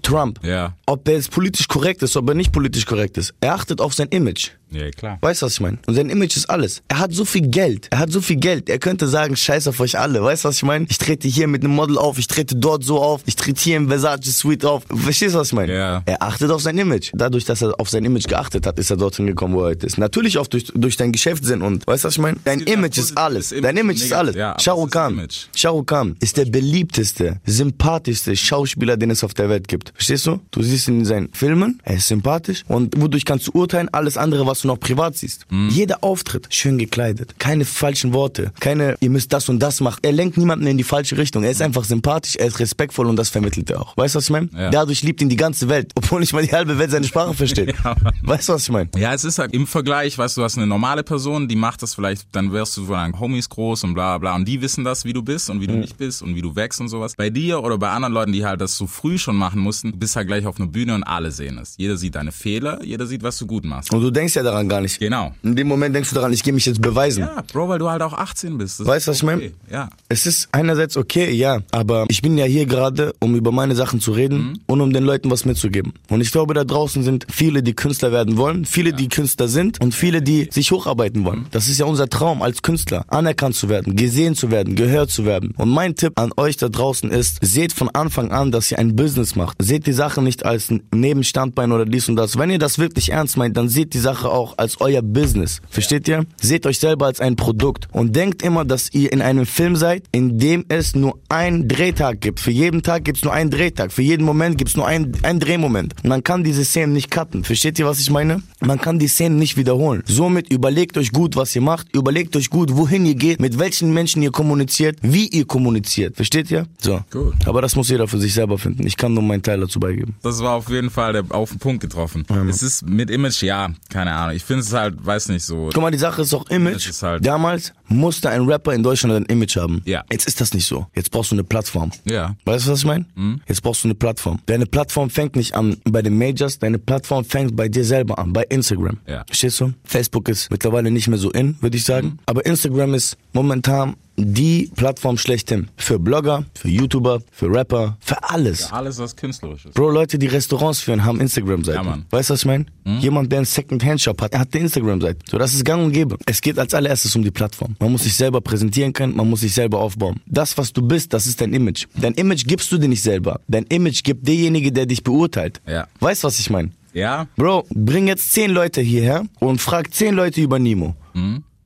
Trump. 0.01 0.39
Ja. 0.43 0.75
Ob 0.85 1.07
er 1.07 1.15
jetzt 1.15 1.31
politisch 1.31 1.67
korrekt 1.67 2.01
ist, 2.03 2.15
ob 2.15 2.27
er 2.29 2.35
nicht 2.35 2.51
politisch 2.51 2.85
korrekt 2.85 3.17
ist. 3.17 3.33
Er 3.41 3.55
achtet 3.55 3.81
auf 3.81 3.93
sein 3.93 4.07
Image. 4.09 4.51
Ja, 4.73 4.89
klar. 4.89 5.17
Weißt 5.21 5.41
du, 5.41 5.45
was 5.45 5.53
ich 5.53 5.59
meine? 5.61 5.77
Und 5.85 5.93
sein 5.93 6.09
Image 6.09 6.35
ist 6.35 6.49
alles. 6.49 6.81
Er 6.87 6.99
hat 6.99 7.13
so 7.13 7.25
viel 7.25 7.47
Geld. 7.47 7.87
Er 7.91 7.99
hat 7.99 8.11
so 8.11 8.21
viel 8.21 8.37
Geld. 8.37 8.69
Er 8.69 8.79
könnte 8.79 9.07
sagen, 9.07 9.35
scheiß 9.35 9.67
auf 9.67 9.79
euch 9.79 9.99
alle. 9.99 10.23
Weißt 10.23 10.43
du, 10.43 10.49
was 10.49 10.57
ich 10.57 10.63
meine? 10.63 10.87
Ich 10.89 10.97
trete 10.97 11.27
hier 11.27 11.47
mit 11.47 11.63
einem 11.63 11.75
Model 11.75 11.97
auf, 11.97 12.17
ich 12.17 12.27
trete 12.27 12.55
dort 12.55 12.83
so 12.83 12.99
auf, 12.99 13.21
ich 13.25 13.35
trete 13.35 13.61
hier 13.61 13.77
im 13.77 13.87
Versace 13.87 14.35
Suite 14.35 14.65
auf. 14.65 14.83
Verstehst 14.89 15.35
du, 15.35 15.39
was 15.39 15.47
ich 15.47 15.53
meine? 15.53 15.73
Ja. 15.73 16.01
Er 16.05 16.21
achtet 16.23 16.49
auf 16.49 16.61
sein 16.61 16.77
Image. 16.77 17.11
Dadurch, 17.13 17.45
dass 17.45 17.61
er 17.61 17.72
auf 17.79 17.89
sein 17.89 18.05
Image 18.05 18.27
geachtet 18.27 18.65
hat, 18.65 18.79
ist 18.79 18.89
er 18.89 18.97
dorthin 18.97 19.27
gekommen, 19.27 19.53
wo 19.55 19.61
er 19.61 19.67
heute 19.67 19.85
ist. 19.85 19.97
Natürlich 19.97 20.37
auch 20.37 20.47
durch, 20.47 20.65
durch 20.73 20.97
dein 20.97 21.11
Geschäftssinn 21.11 21.61
und, 21.61 21.85
weißt 21.87 22.03
du, 22.03 22.07
was 22.07 22.15
ich 22.15 22.21
meine? 22.21 22.37
Dein 22.43 22.61
Image 22.61 22.97
ist 22.97 23.17
alles. 23.17 23.53
Dein 23.61 23.77
Image 23.77 24.01
ist 24.01 24.13
alles. 24.13 24.35
ja, 24.35 24.51
aber 24.51 24.59
Shah 24.59 24.71
das 24.71 24.77
Rukh 24.79 24.85
ist 24.85 24.91
Khan. 24.91 25.13
Image. 25.13 25.37
Shah 25.55 25.69
Rukh 25.69 25.85
Khan 25.85 26.15
ist 26.19 26.37
der 26.37 26.45
beliebteste, 26.45 27.39
sympathischste 27.45 28.35
Schauspieler, 28.35 28.97
den 28.97 29.11
es 29.11 29.23
auf 29.23 29.33
der 29.33 29.49
Welt 29.49 29.67
gibt. 29.67 29.91
Verstehst 29.95 30.25
du? 30.27 30.39
Du 30.51 30.61
siehst 30.61 30.87
ihn 30.87 30.99
in 30.99 31.05
seinen 31.05 31.29
Filmen, 31.33 31.79
er 31.83 31.95
ist 31.95 32.07
sympathisch 32.07 32.63
und 32.67 32.99
wodurch 33.01 33.25
kannst 33.25 33.47
du 33.47 33.51
urteilen, 33.53 33.89
alles 33.91 34.17
andere, 34.17 34.45
was 34.45 34.61
du 34.61 34.67
noch 34.67 34.79
privat 34.79 35.15
siehst. 35.15 35.45
Mhm. 35.49 35.69
Jeder 35.69 36.03
Auftritt, 36.03 36.47
schön 36.49 36.77
gekleidet, 36.77 37.35
keine 37.39 37.65
falschen 37.65 38.13
Worte, 38.13 38.51
keine, 38.59 38.95
ihr 38.99 39.09
müsst 39.09 39.33
das 39.33 39.49
und 39.49 39.59
das 39.59 39.81
machen. 39.81 39.99
Er 40.01 40.11
lenkt 40.11 40.37
niemanden 40.37 40.67
in 40.67 40.77
die 40.77 40.83
falsche 40.83 41.17
Richtung. 41.17 41.43
Er 41.43 41.51
ist 41.51 41.61
einfach 41.61 41.83
sympathisch, 41.83 42.35
er 42.35 42.47
ist 42.47 42.59
respektvoll 42.59 43.07
und 43.07 43.15
das 43.15 43.29
vermittelt 43.29 43.69
er 43.69 43.81
auch. 43.81 43.95
Weißt 43.97 44.15
du, 44.15 44.17
was 44.17 44.25
ich 44.25 44.29
meine? 44.29 44.49
Ja. 44.55 44.69
Dadurch 44.69 45.03
liebt 45.03 45.21
ihn 45.21 45.29
die 45.29 45.35
ganze 45.35 45.69
Welt, 45.69 45.91
obwohl 45.95 46.19
nicht 46.19 46.33
mal 46.33 46.43
die 46.45 46.51
halbe 46.51 46.77
Welt 46.77 46.91
seine 46.91 47.05
Sprache 47.05 47.33
versteht. 47.33 47.62
Ja, 47.65 47.95
Mann. 48.03 48.13
weißt 48.23 48.49
du, 48.49 48.53
was 48.53 48.63
ich 48.63 48.69
meine? 48.71 48.89
Ja, 48.97 49.13
es 49.13 49.23
ist 49.23 49.39
halt 49.39 49.53
im 49.53 49.67
Vergleich, 49.67 50.17
weißt 50.17 50.37
du, 50.37 50.41
du 50.41 50.45
hast 50.45 50.57
eine 50.57 50.67
normale 50.67 51.03
Person, 51.03 51.47
die 51.47 51.55
macht 51.55 51.81
das 51.81 51.95
vielleicht, 51.95 52.27
dann 52.33 52.51
wirst 52.51 52.77
du 52.77 52.85
von 52.85 52.95
deinen 52.95 53.19
Homies 53.19 53.49
groß 53.49 53.83
und 53.85 53.93
bla 53.93 54.17
bla 54.17 54.35
und 54.35 54.45
die 54.47 54.61
wissen 54.61 54.83
das, 54.83 55.05
wie 55.05 55.13
du 55.13 55.21
bist 55.21 55.49
und 55.49 55.61
wie 55.61 55.67
du 55.67 55.73
nicht 55.73 55.97
bist 55.97 56.21
und 56.21 56.35
wie 56.35 56.41
du 56.41 56.55
wächst 56.55 56.79
und 56.81 56.87
sowas. 56.89 57.13
Bei 57.17 57.29
dir 57.29 57.63
oder 57.63 57.77
bei 57.77 57.89
anderen 57.89 58.13
Leuten, 58.13 58.31
die 58.31 58.45
halt 58.45 58.61
das 58.61 58.75
so 58.77 58.87
früh 58.87 59.17
schon 59.17 59.35
machen 59.35 59.59
mussten, 59.61 59.91
du 59.91 59.97
bist 59.97 60.15
halt 60.15 60.27
gleich 60.27 60.45
auf 60.45 60.57
einer 60.59 60.67
Bühne 60.67 60.95
und 60.95 61.03
alle 61.03 61.31
sehen 61.31 61.57
es. 61.57 61.75
Jeder 61.77 61.97
sieht 61.97 62.15
deine 62.15 62.31
Fehler, 62.31 62.83
jeder 62.83 63.05
sieht, 63.05 63.23
was 63.23 63.37
du 63.37 63.45
gut 63.47 63.65
machst. 63.65 63.93
Und 63.93 64.01
du 64.01 64.11
denkst 64.11 64.35
ja 64.35 64.43
daran 64.43 64.67
gar 64.69 64.81
nicht. 64.81 64.99
Genau. 64.99 65.33
In 65.43 65.55
dem 65.55 65.67
Moment 65.67 65.95
denkst 65.95 66.09
du 66.09 66.15
daran, 66.15 66.33
ich 66.33 66.43
gehe 66.43 66.53
mich 66.53 66.65
jetzt 66.65 66.81
beweisen. 66.81 67.21
Ja, 67.21 67.43
Bro, 67.51 67.69
weil 67.69 67.79
du 67.79 67.89
halt 67.89 68.01
auch 68.01 68.13
18 68.13 68.57
bist. 68.57 68.79
Das 68.79 68.87
Weißt 68.87 69.07
du, 69.07 69.11
was 69.11 69.17
ich 69.17 69.23
meine? 69.23 69.37
okay. 69.43 69.53
Ja. 69.71 69.89
Es 70.09 70.25
ist 70.25 70.49
einerseits 70.51 70.97
okay, 70.97 71.31
ja, 71.31 71.59
aber 71.71 72.05
ich 72.09 72.21
bin 72.21 72.37
ja 72.37 72.45
hier 72.45 72.65
gerade, 72.65 73.13
um 73.19 73.35
über 73.35 73.51
meine 73.51 73.75
Sachen 73.75 73.99
zu 73.99 74.11
reden 74.11 74.33
Mhm. 74.33 74.59
und 74.65 74.81
um 74.81 74.91
den 74.93 75.03
Leuten 75.03 75.29
was 75.29 75.45
mitzugeben. 75.45 75.93
Und 76.09 76.21
ich 76.21 76.31
glaube, 76.31 76.53
da 76.53 76.63
draußen 76.63 77.03
sind 77.03 77.27
viele, 77.29 77.52
die 77.61 77.73
Künstler 77.75 78.11
werden 78.11 78.37
wollen, 78.37 78.65
viele, 78.65 78.93
die 78.93 79.09
Künstler 79.09 79.47
sind 79.47 79.79
und 79.81 79.93
viele, 79.93 80.21
die 80.21 80.47
sich 80.51 80.71
hocharbeiten 80.71 81.21
Mhm. 81.21 81.25
wollen. 81.25 81.45
Das 81.51 81.67
ist 81.67 81.77
ja 81.79 81.85
unser 81.85 82.09
Traum 82.09 82.41
als 82.41 82.61
Künstler, 82.61 83.03
anerkannt 83.09 83.55
zu 83.55 83.69
werden, 83.69 83.95
gesehen 83.95 84.35
zu 84.35 84.49
werden, 84.49 84.75
gehört 84.75 85.11
zu 85.11 85.25
werden. 85.25 85.53
Und 85.57 85.69
mein 85.69 85.95
Tipp 85.95 86.13
an 86.17 86.31
euch 86.37 86.57
da 86.57 86.69
draußen 86.69 87.11
ist, 87.11 87.37
seht 87.41 87.73
von 87.73 87.89
Anfang 87.89 88.31
an, 88.31 88.51
dass 88.51 88.71
ihr 88.71 88.79
ein 88.79 88.95
Business 88.95 89.35
macht. 89.35 89.57
Seht 89.61 89.85
die 89.85 89.93
Sache 89.93 90.21
nicht 90.21 90.45
als 90.45 90.71
ein 90.71 90.83
Nebenstandbein 90.93 91.71
oder 91.71 91.85
dies 91.85 92.07
und 92.09 92.15
das. 92.15 92.37
Wenn 92.37 92.49
ihr 92.49 92.59
das 92.59 92.79
wirklich 92.79 93.11
ernst 93.11 93.37
meint, 93.37 93.57
dann 93.57 93.69
seht 93.69 93.93
die 93.93 93.99
Sache 93.99 94.29
auch 94.29 94.57
als 94.57 94.79
euer 94.81 95.01
Business. 95.01 95.61
Versteht 95.69 96.07
ihr? 96.07 96.25
Seht 96.41 96.65
euch 96.65 96.79
selber 96.79 97.05
als 97.07 97.19
ein 97.19 97.35
Produkt 97.35 97.87
und 97.91 98.15
denkt 98.15 98.41
immer, 98.41 98.63
dass 98.65 98.93
ihr 98.93 99.11
in 99.11 99.21
einem 99.21 99.45
Film 99.45 99.75
seid, 99.75 100.03
in 100.11 100.39
dem 100.39 100.65
es 100.69 100.95
nur 100.95 101.19
einen 101.29 101.67
Drehtag 101.67 102.21
gibt. 102.21 102.39
Für 102.39 102.51
jeden 102.51 102.81
Tag 102.83 103.03
gibt 103.03 103.17
es 103.17 103.23
nur 103.23 103.33
einen 103.33 103.49
Drehtag. 103.51 103.91
Für 103.91 104.01
jeden 104.01 104.25
Moment 104.25 104.57
gibt 104.57 104.69
es 104.69 104.77
nur 104.77 104.87
einen, 104.87 105.11
einen 105.23 105.39
Drehmoment. 105.39 105.93
Und 106.03 106.09
man 106.09 106.23
kann 106.23 106.43
diese 106.43 106.63
Szenen 106.63 106.93
nicht 106.93 107.11
cutten. 107.11 107.32
Versteht 107.41 107.79
ihr, 107.79 107.85
was 107.87 107.99
ich 107.99 108.11
meine? 108.11 108.43
Man 108.59 108.79
kann 108.79 108.99
die 108.99 109.07
Szenen 109.07 109.37
nicht 109.37 109.57
wiederholen. 109.57 110.03
Somit 110.05 110.51
überlegt 110.51 110.97
euch 110.97 111.11
gut, 111.11 111.35
was 111.35 111.55
ihr 111.55 111.61
macht. 111.61 111.87
Überlegt 111.95 112.35
euch 112.35 112.49
gut, 112.49 112.75
wohin 112.75 113.05
ihr 113.05 113.15
geht, 113.15 113.39
mit 113.39 113.57
welchen 113.57 113.93
Menschen 113.93 114.21
ihr 114.21 114.31
kommuniziert, 114.31 114.99
wie 115.01 115.27
ihr 115.29 115.45
kommuniziert. 115.45 116.15
Versteht 116.15 116.51
ihr? 116.51 116.67
So. 116.79 117.01
Gut. 117.09 117.33
Aber 117.47 117.61
das 117.61 117.75
muss 117.75 117.89
jeder 117.89 118.07
für 118.07 118.19
sich 118.19 118.33
selber 118.33 118.57
finden. 118.57 118.85
Ich 118.85 118.97
kann 118.97 119.13
nur 119.13 119.23
meinen 119.23 119.41
Teil 119.41 119.59
dazu 119.61 119.79
beigeben. 119.79 120.15
Das 120.21 120.39
war 120.41 120.51
auf 120.55 120.69
jeden 120.69 120.89
Fall 120.89 121.13
der, 121.13 121.23
auf 121.29 121.49
den 121.49 121.59
Punkt 121.59 121.81
getroffen. 121.81 122.25
es 122.49 122.61
ist 122.61 122.85
mit 122.85 123.09
Image, 123.09 123.41
ja, 123.41 123.69
keine 123.89 124.11
Ahnung. 124.13 124.35
Ich 124.35 124.43
finde 124.43 124.61
es 124.63 124.73
halt, 124.73 125.03
weiß 125.03 125.29
nicht 125.29 125.43
so. 125.43 125.69
Guck 125.73 125.81
mal, 125.81 125.91
die 125.91 125.97
Sache 125.97 126.21
ist 126.21 126.33
auch 126.33 126.47
Image. 126.49 126.87
Ist 126.89 127.01
halt- 127.01 127.25
Damals 127.25 127.73
musste 127.87 128.29
ein 128.29 128.41
Rapper 128.43 128.73
in 128.73 128.83
Deutschland 128.83 129.13
ein 129.15 129.25
Image 129.25 129.55
haben. 129.55 129.81
Ja. 129.85 130.03
Jetzt 130.11 130.27
ist 130.27 130.41
das 130.41 130.53
nicht 130.53 130.65
so. 130.65 130.87
Jetzt 130.95 131.11
brauchst 131.11 131.31
du 131.31 131.35
eine 131.35 131.43
Plattform. 131.43 131.91
Ja. 132.05 132.35
Weißt 132.45 132.67
du, 132.67 132.71
was 132.71 132.79
ich 132.79 132.85
meine? 132.85 133.05
Mhm. 133.15 133.41
Jetzt 133.47 133.61
brauchst 133.61 133.83
du 133.83 133.87
eine 133.87 133.95
Plattform. 133.95 134.39
Deine 134.47 134.65
Plattform 134.65 135.09
fängt 135.09 135.35
nicht 135.35 135.55
an 135.55 135.77
bei 135.85 136.01
den 136.01 136.17
Majors, 136.17 136.59
deine 136.59 136.79
Plattform 136.79 137.22
fängt 137.23 137.55
bei 137.55 137.67
dir 137.69 137.85
selber 137.85 138.19
an, 138.19 138.33
bei 138.33 138.43
Instagram. 138.43 138.97
Ja. 139.07 139.23
Verstehst 139.25 139.59
du? 139.61 139.73
Facebook 139.83 140.29
ist 140.29 140.49
mittlerweile 140.51 140.91
nicht 140.91 141.07
mehr 141.07 141.17
so 141.17 141.31
in, 141.31 141.55
würde 141.61 141.77
ich 141.77 141.83
sagen. 141.83 142.19
Aber 142.25 142.45
Instagram 142.45 142.93
ist 142.93 143.17
momentan 143.33 143.95
die 144.15 144.69
Plattform 144.75 145.17
schlechthin. 145.17 145.69
Für 145.75 145.97
Blogger, 145.97 146.45
für 146.53 146.69
YouTuber, 146.69 147.21
für 147.31 147.51
Rapper, 147.51 147.97
für 147.99 148.21
alles. 148.29 148.71
Alles, 148.71 148.99
was 148.99 149.15
künstlerisch 149.15 149.65
ist. 149.65 149.73
Bro, 149.73 149.89
Leute, 149.89 150.19
die 150.19 150.27
Restaurants 150.27 150.81
führen, 150.81 151.03
haben 151.03 151.19
Instagram-Seiten. 151.19 151.77
Ja, 151.77 151.83
Mann. 151.83 152.05
weißt 152.11 152.29
du, 152.29 152.33
was 152.33 152.41
ich 152.41 152.45
meine? 152.45 152.65
Jemand, 152.99 153.31
der 153.31 153.39
einen 153.39 153.45
Second-Hand-Shop 153.45 154.21
hat, 154.21 154.33
er 154.33 154.41
hat 154.41 154.49
eine 154.53 154.63
Instagram-Seite. 154.63 155.19
So, 155.29 155.37
das 155.37 155.53
ist 155.53 155.65
gang 155.65 155.83
und 155.83 155.91
gäbe. 155.93 156.17
Es 156.25 156.41
geht 156.41 156.59
als 156.59 156.73
allererstes 156.73 157.15
um 157.15 157.23
die 157.23 157.31
Plattform. 157.31 157.75
Man 157.79 157.91
muss 157.91 158.03
sich 158.03 158.15
selber 158.15 158.41
präsentieren 158.41 158.93
können, 158.93 159.15
man 159.15 159.29
muss 159.29 159.41
sich 159.41 159.53
selber 159.53 159.79
aufbauen. 159.79 160.19
Das, 160.27 160.57
was 160.57 160.71
du 160.71 160.81
bist, 160.81 161.13
das 161.13 161.25
ist 161.25 161.41
dein 161.41 161.53
Image. 161.53 161.85
Dein 161.95 162.13
Image 162.13 162.45
gibst 162.45 162.71
du 162.71 162.77
dir 162.77 162.87
nicht 162.89 163.01
selber. 163.01 163.39
Dein 163.47 163.63
Image 163.63 164.03
gibt 164.03 164.27
derjenige, 164.27 164.71
der 164.71 164.85
dich 164.85 165.03
beurteilt. 165.03 165.59
Ja. 165.67 165.87
Weißt 165.99 166.23
du, 166.23 166.27
was 166.27 166.39
ich 166.39 166.49
meine? 166.49 166.69
Ja? 166.93 167.27
Bro, 167.35 167.65
bring 167.69 168.07
jetzt 168.07 168.31
zehn 168.33 168.51
Leute 168.51 168.81
hierher 168.81 169.25
und 169.39 169.61
frag 169.61 169.93
zehn 169.93 170.15
Leute 170.15 170.41
über 170.41 170.59
Nimo. 170.59 170.95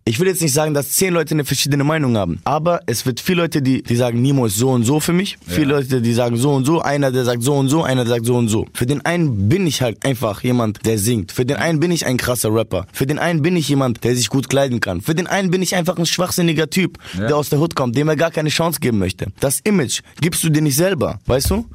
Ich 0.08 0.22
will 0.22 0.28
jetzt 0.28 0.42
nicht 0.42 0.54
sagen, 0.54 0.74
dass 0.74 0.92
zehn 0.92 1.14
Leute 1.14 1.34
eine 1.36 1.44
verschiedene 1.44 1.84
Meinung 1.84 2.16
haben, 2.16 2.40
aber 2.46 2.80
es 2.86 3.06
wird 3.06 3.20
viele 3.20 3.42
Leute, 3.42 3.62
die, 3.62 3.84
die 3.84 3.96
sagen, 3.98 4.22
Nimo 4.22 4.46
ist 4.46 4.56
so 4.56 4.70
und 4.70 4.86
so 4.86 5.02
für 5.02 5.12
mich. 5.12 5.38
Viele 5.46 5.74
Leute, 5.74 6.02
die 6.02 6.14
sagen 6.14 6.38
so 6.38 6.54
und 6.54 6.64
so, 6.64 6.82
einer, 6.82 7.12
der 7.12 7.26
sagt 7.26 7.44
so 7.44 7.54
und 7.56 7.68
so, 7.68 7.84
einer, 7.84 8.06
der 8.06 8.14
sagt 8.14 8.26
so 8.26 8.36
und 8.38 8.48
so. 8.48 8.66
Für 8.74 8.86
den 8.86 9.06
einen 9.06 9.50
bin 9.50 9.68
ich 9.68 9.82
halt 9.82 10.06
einfach 10.06 10.44
jemand, 10.44 10.86
der 10.86 10.98
singt. 10.98 11.34
Für 11.34 11.46
den 11.46 11.58
einen 11.58 11.82
bin 11.82 11.92
ich 11.92 12.06
ein 12.06 12.16
krasser 12.16 12.54
Rapper. 12.54 12.88
Für 12.94 13.06
den 13.06 13.20
einen 13.20 13.42
bin 13.42 13.58
ich 13.58 13.68
jemand, 13.68 14.02
der 14.06 14.16
sich 14.16 14.30
gut 14.30 14.48
kleiden 14.48 14.80
kann. 14.80 15.02
Für 15.02 15.14
den 15.14 15.28
einen 15.28 15.52
bin 15.52 15.62
ich 15.62 15.76
einfach 15.76 15.98
ein 15.98 16.06
schwachsinniger 16.06 16.70
Typ, 16.70 16.98
Ja. 17.20 17.28
der 17.28 17.36
aus 17.36 17.50
der 17.50 17.60
Hut 17.60 17.76
kommt, 17.76 17.98
dem 17.98 18.08
er 18.08 18.16
gar 18.16 18.32
keine 18.32 18.48
Chance 18.48 18.80
geben 18.80 19.00
möchte. 19.00 19.28
Das 19.42 19.60
Image 19.66 20.00
gibst 20.22 20.42
du 20.42 20.50
dir 20.50 20.62
nicht 20.62 20.78
selber, 20.78 21.20
weißt 21.26 21.50
du? 21.50 21.66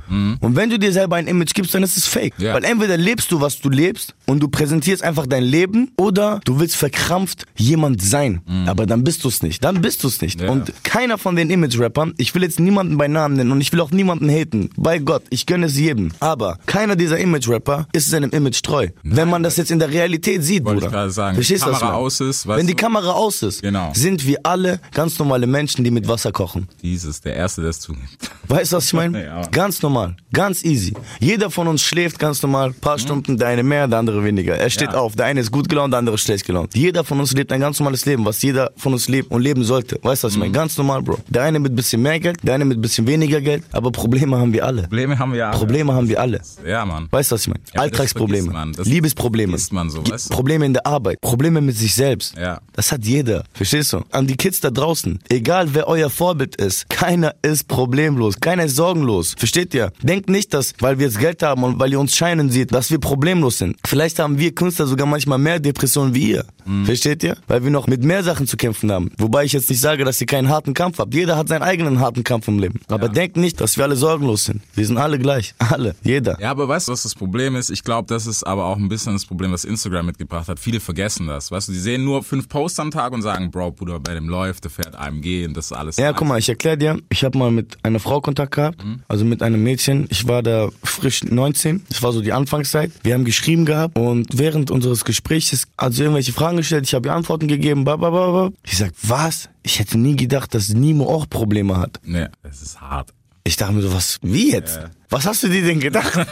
Und 0.41 0.57
wenn 0.57 0.71
du 0.71 0.79
dir 0.79 0.93
selber 0.93 1.17
ein 1.17 1.27
Image 1.27 1.53
gibst, 1.53 1.75
dann 1.75 1.83
ist 1.83 1.99
es 1.99 2.07
fake. 2.07 2.33
Ja. 2.39 2.55
Weil 2.55 2.65
entweder 2.65 2.97
lebst 2.97 3.31
du, 3.31 3.43
was 3.43 3.61
du 3.61 3.69
lebst 3.69 4.15
und 4.25 4.41
du 4.41 4.49
präsentierst 4.49 5.03
einfach 5.05 5.27
dein 5.27 5.45
Leben 5.45 5.91
oder 5.99 6.41
du 6.47 6.59
willst 6.59 6.77
verkrampft 6.77 7.45
jemand 7.59 8.01
sein. 8.01 8.22
Aber 8.67 8.87
dann 8.87 9.05
bist 9.05 9.25
du 9.25 9.29
es 9.29 9.43
nicht. 9.43 9.62
Dann 9.64 9.81
bist 9.81 10.02
du 10.05 10.09
es 10.09 10.21
nicht. 10.21 10.41
Ja. 10.41 10.50
Und 10.50 10.73
keiner 10.85 11.19
von 11.19 11.37
den 11.37 11.50
Image-Rappern, 11.50 12.14
ich 12.19 12.35
will 12.35 12.43
jetzt 12.43 12.61
niemanden 12.61 12.97
bei 12.97 13.09
Namen 13.09 13.37
nennen 13.37 13.52
und 13.52 13.61
ich 13.61 13.73
will 13.73 13.81
auch 13.81 13.91
niemanden 13.91 14.29
haten. 14.29 14.71
Bei 14.76 14.99
Gott, 14.99 15.23
ich 15.31 15.47
gönne 15.47 15.67
es 15.67 15.79
jedem. 15.79 16.11
Aber 16.21 16.59
keiner 16.67 16.97
dieser 16.97 17.19
Image-Rapper 17.19 17.87
ist 17.93 18.11
seinem 18.11 18.31
Image 18.31 18.62
treu. 18.62 18.88
Wenn 19.02 19.29
man 19.31 19.43
das 19.43 19.57
jetzt 19.57 19.71
in 19.71 19.79
der 19.79 19.91
Realität 19.91 20.43
sieht, 20.45 20.64
Bruder. 20.64 20.87
ich 20.87 20.93
gerade 20.93 21.11
sagen. 21.11 21.35
Verstehst 21.37 21.62
du, 21.62 21.67
Kamera 21.67 21.85
meine? 21.87 21.97
aus 21.99 22.21
ist, 22.21 22.47
Wenn 22.47 22.67
die 22.67 22.75
du- 22.75 22.83
Kamera 22.83 23.11
aus 23.12 23.43
ist, 23.43 23.62
Genau. 23.62 23.91
sind 23.95 24.26
wir 24.26 24.38
alle 24.43 24.81
ganz 24.93 25.19
normale 25.19 25.47
Menschen, 25.47 25.85
die 25.85 25.91
mit 25.91 26.09
Wasser 26.09 26.33
kochen. 26.33 26.69
Dieses, 26.83 27.21
der 27.21 27.35
Erste, 27.37 27.61
der 27.62 27.71
es 27.71 27.81
zugibt. 27.81 28.31
Weißt 28.49 28.73
du, 28.73 28.76
was 28.76 28.87
ich 28.87 28.93
meine? 28.93 29.23
Ja. 29.33 29.43
Ganz 29.52 29.81
normal, 29.83 30.17
ganz 30.33 30.64
easy. 30.64 30.95
Jeder 31.21 31.50
von 31.50 31.69
uns 31.69 31.83
schläft 31.83 32.19
ganz 32.19 32.43
normal, 32.43 32.73
paar 32.73 32.99
Stunden, 32.99 33.38
der 33.38 33.49
eine 33.49 33.62
mehr, 33.62 33.87
der 33.88 33.99
andere 34.00 34.25
weniger. 34.25 34.57
Er 34.57 34.69
steht 34.69 34.88
Mhm. 34.88 34.95
Ja. 34.95 35.00
auf, 35.00 35.14
der 35.17 35.26
eine 35.26 35.41
ist 35.41 35.50
gut 35.52 35.69
gelaunt, 35.69 35.93
der 35.93 35.99
andere 36.00 36.19
schlecht 36.19 36.45
gelaunt. 36.45 36.75
Jeder 36.75 37.05
von 37.05 37.21
uns 37.21 37.33
lebt 37.33 37.52
ein 37.52 37.61
ganz 37.61 37.79
normales 37.79 38.05
Leben, 38.05 38.12
was 38.19 38.42
jeder 38.42 38.71
von 38.76 38.92
uns 38.92 39.09
lebt 39.09 39.31
und 39.31 39.42
leben 39.42 39.64
sollte. 39.64 39.99
Weißt 40.02 40.23
du, 40.23 40.26
was 40.26 40.33
ich 40.33 40.37
Mhm. 40.38 40.40
meine? 40.45 40.52
Ganz 40.52 40.76
normal, 40.78 41.02
Bro. 41.02 41.19
Der 41.28 41.42
eine 41.42 41.59
mit 41.59 41.75
bisschen 41.75 42.02
mehr 42.02 42.21
Geld, 42.21 42.37
der 42.42 42.54
eine 42.54 42.64
mit 42.64 42.81
bisschen 42.81 43.07
weniger 43.07 43.40
Geld, 43.40 43.64
aber 43.73 43.90
Probleme 43.90 44.38
haben 44.38 44.52
wir 44.52 44.64
alle. 44.64 44.83
Probleme 44.83 45.19
haben 45.19 45.33
wir 45.33 45.47
alle. 45.49 45.59
Probleme 45.59 45.92
haben 45.95 46.09
wir 46.09 46.21
alle. 46.21 46.40
Ja, 46.66 46.85
Mann. 46.85 47.09
Weißt 47.11 47.31
du, 47.31 47.35
was 47.35 47.42
ich 47.42 47.49
meine? 47.49 47.61
Ja, 47.75 47.81
Alltagsprobleme, 47.81 48.73
Liebesprobleme, 48.85 49.57
so, 49.59 50.04
weißt 50.11 50.31
du? 50.31 50.35
Probleme 50.35 50.66
in 50.66 50.73
der 50.75 50.87
Arbeit, 50.87 51.21
Probleme 51.21 51.61
mit 51.61 51.76
sich 51.76 51.95
selbst. 51.95 52.37
Ja. 52.37 52.61
Das 52.73 52.92
hat 52.92 53.04
jeder. 53.04 53.45
Verstehst 53.54 53.92
du? 53.92 54.02
An 54.11 54.26
die 54.26 54.37
Kids 54.37 54.61
da 54.61 54.71
draußen, 54.71 55.19
egal 55.28 55.75
wer 55.75 55.88
euer 55.88 56.11
Vorbild 56.11 56.57
ist, 56.57 56.88
keiner 56.88 57.35
ist 57.42 57.69
problemlos, 57.69 58.38
keiner 58.40 58.64
ist 58.64 58.76
sorgenlos. 58.76 59.35
Versteht 59.37 59.75
ihr? 59.75 59.92
Denkt 60.02 60.28
nicht, 60.28 60.52
dass, 60.54 60.75
weil 60.81 60.99
wir 60.99 61.07
jetzt 61.07 61.19
Geld 61.19 61.42
haben 61.42 61.62
und 61.64 61.78
weil 61.78 61.92
ihr 61.92 62.00
uns 62.00 62.14
scheinen 62.16 62.50
seht, 62.50 62.73
dass 62.73 62.90
wir 62.90 62.99
problemlos 62.99 63.59
sind. 63.59 63.76
Vielleicht 63.87 64.19
haben 64.19 64.38
wir 64.38 64.54
Künstler 64.54 64.87
sogar 64.87 65.07
manchmal 65.07 65.38
mehr 65.38 65.59
Depressionen 65.61 66.14
wie 66.14 66.31
ihr. 66.33 66.45
Mhm. 66.64 66.85
Versteht 66.87 67.23
ihr? 67.23 67.37
Weil 67.47 67.64
wir 67.64 67.71
noch 67.71 67.87
mit 67.87 68.02
mehr 68.04 68.23
Sachen 68.23 68.47
zu 68.47 68.57
kämpfen 68.57 68.90
haben. 68.90 69.11
Wobei 69.19 69.45
ich 69.45 69.52
jetzt 69.52 69.69
nicht 69.71 69.81
sage, 69.81 70.04
dass 70.04 70.21
ihr 70.21 70.26
keinen 70.26 70.49
harten 70.49 70.75
Kampf 70.75 70.99
habt. 70.99 71.14
Jeder 71.14 71.37
hat 71.37 71.49
seinen 71.49 71.62
eigenen 71.62 72.00
harten 72.00 72.25
Kampf 72.25 72.49
im 72.49 72.59
Leben. 72.59 72.81
Aber 72.88 73.09
denkt 73.09 73.37
nicht, 73.37 73.61
dass 73.61 73.76
wir 73.76 73.85
alle 73.85 73.97
sorgenlos 73.97 74.45
sind. 74.45 74.62
Wir 74.75 74.87
sind 74.87 74.99
alle 74.99 75.19
gleich. 75.19 75.54
Alle. 75.73 75.95
Jeder. 76.02 76.38
Ja, 76.38 76.50
aber 76.50 76.69
weißt 76.69 76.88
du, 76.88 76.92
was 76.92 77.04
das 77.04 77.14
Problem 77.14 77.57
ist? 77.57 77.71
Ich 77.71 77.83
glaube, 77.83 78.07
das 78.09 78.26
ist 78.26 78.42
aber 78.42 78.66
auch 78.66 78.76
ein 78.76 78.88
bisschen 78.88 79.14
das 79.14 79.25
Problem, 79.25 79.52
was 79.52 79.64
Instagram 79.64 80.04
mitgebracht 80.07 80.49
hat. 80.49 80.59
Viele 80.59 80.81
vergessen 80.81 81.26
das. 81.28 81.50
Weißt 81.50 81.69
du, 81.69 81.73
die 81.73 81.78
sehen 81.78 82.04
nur 82.04 82.23
fünf 82.23 82.49
Posts 82.49 82.81
am 82.81 82.90
Tag 82.90 83.12
und 83.12 83.23
sagen, 83.23 83.50
Bro, 83.50 83.73
Bruder, 83.73 83.99
bei 84.00 84.12
dem 84.14 84.28
läuft, 84.28 84.64
der 84.64 84.71
fährt 84.71 84.95
AMG 84.95 85.47
und 85.47 85.57
das 85.57 85.66
ist 85.66 85.73
alles. 85.73 85.97
Ja, 85.97 86.12
guck 86.12 86.28
mal, 86.28 86.38
ich 86.38 86.49
erkläre 86.49 86.76
dir, 86.76 86.99
ich 87.09 87.25
habe 87.25 87.38
mal 87.38 87.50
mit 87.50 87.78
einer 87.83 88.00
Frau 88.00 88.21
Kontakt 88.21 88.54
gehabt, 88.54 88.85
also 89.09 89.25
mit 89.25 89.42
einem 89.42 89.62
Mädchen. 89.62 90.07
Ich 90.11 90.28
war 90.28 90.42
da 90.42 90.69
frisch 90.83 91.25
19, 91.25 91.85
das 91.88 92.02
war 92.02 92.12
so 92.12 92.21
die 92.21 92.33
Anfangszeit. 92.33 92.90
Wir 93.02 93.14
haben 93.14 93.25
geschrieben 93.25 93.64
gehabt 93.64 93.97
und 93.99 94.37
während 94.37 94.71
unseres 94.71 95.04
Gesprächs 95.04 95.66
hat 95.78 95.92
sie 95.95 96.02
irgendwelche 96.02 96.33
Fragen 96.33 96.51
gestellt, 96.56 96.87
ich 96.87 96.94
habe 96.94 97.09
ihr 97.09 97.14
Antworten 97.14 97.49
gegeben, 97.49 97.85
babababa. 97.85 98.50
Ich 98.64 98.78
sag, 98.78 98.92
was? 99.02 99.49
Ich 99.62 99.78
hätte 99.78 99.99
nie 99.99 100.16
gedacht, 100.16 100.54
dass 100.54 100.68
Nimo 100.71 101.06
auch 101.06 101.28
Probleme 101.28 101.76
hat. 101.76 102.00
Nee, 102.04 102.26
das 102.42 102.62
ist 102.62 102.80
hart. 102.80 103.12
Ich 103.44 103.56
dachte 103.56 103.73
mir 103.73 103.82
so, 103.82 103.92
was, 103.92 104.18
wie 104.23 104.52
jetzt? 104.52 104.80
Was 105.12 105.26
hast 105.26 105.42
du 105.42 105.49
dir 105.49 105.62
denn 105.62 105.78
gedacht? 105.78 106.11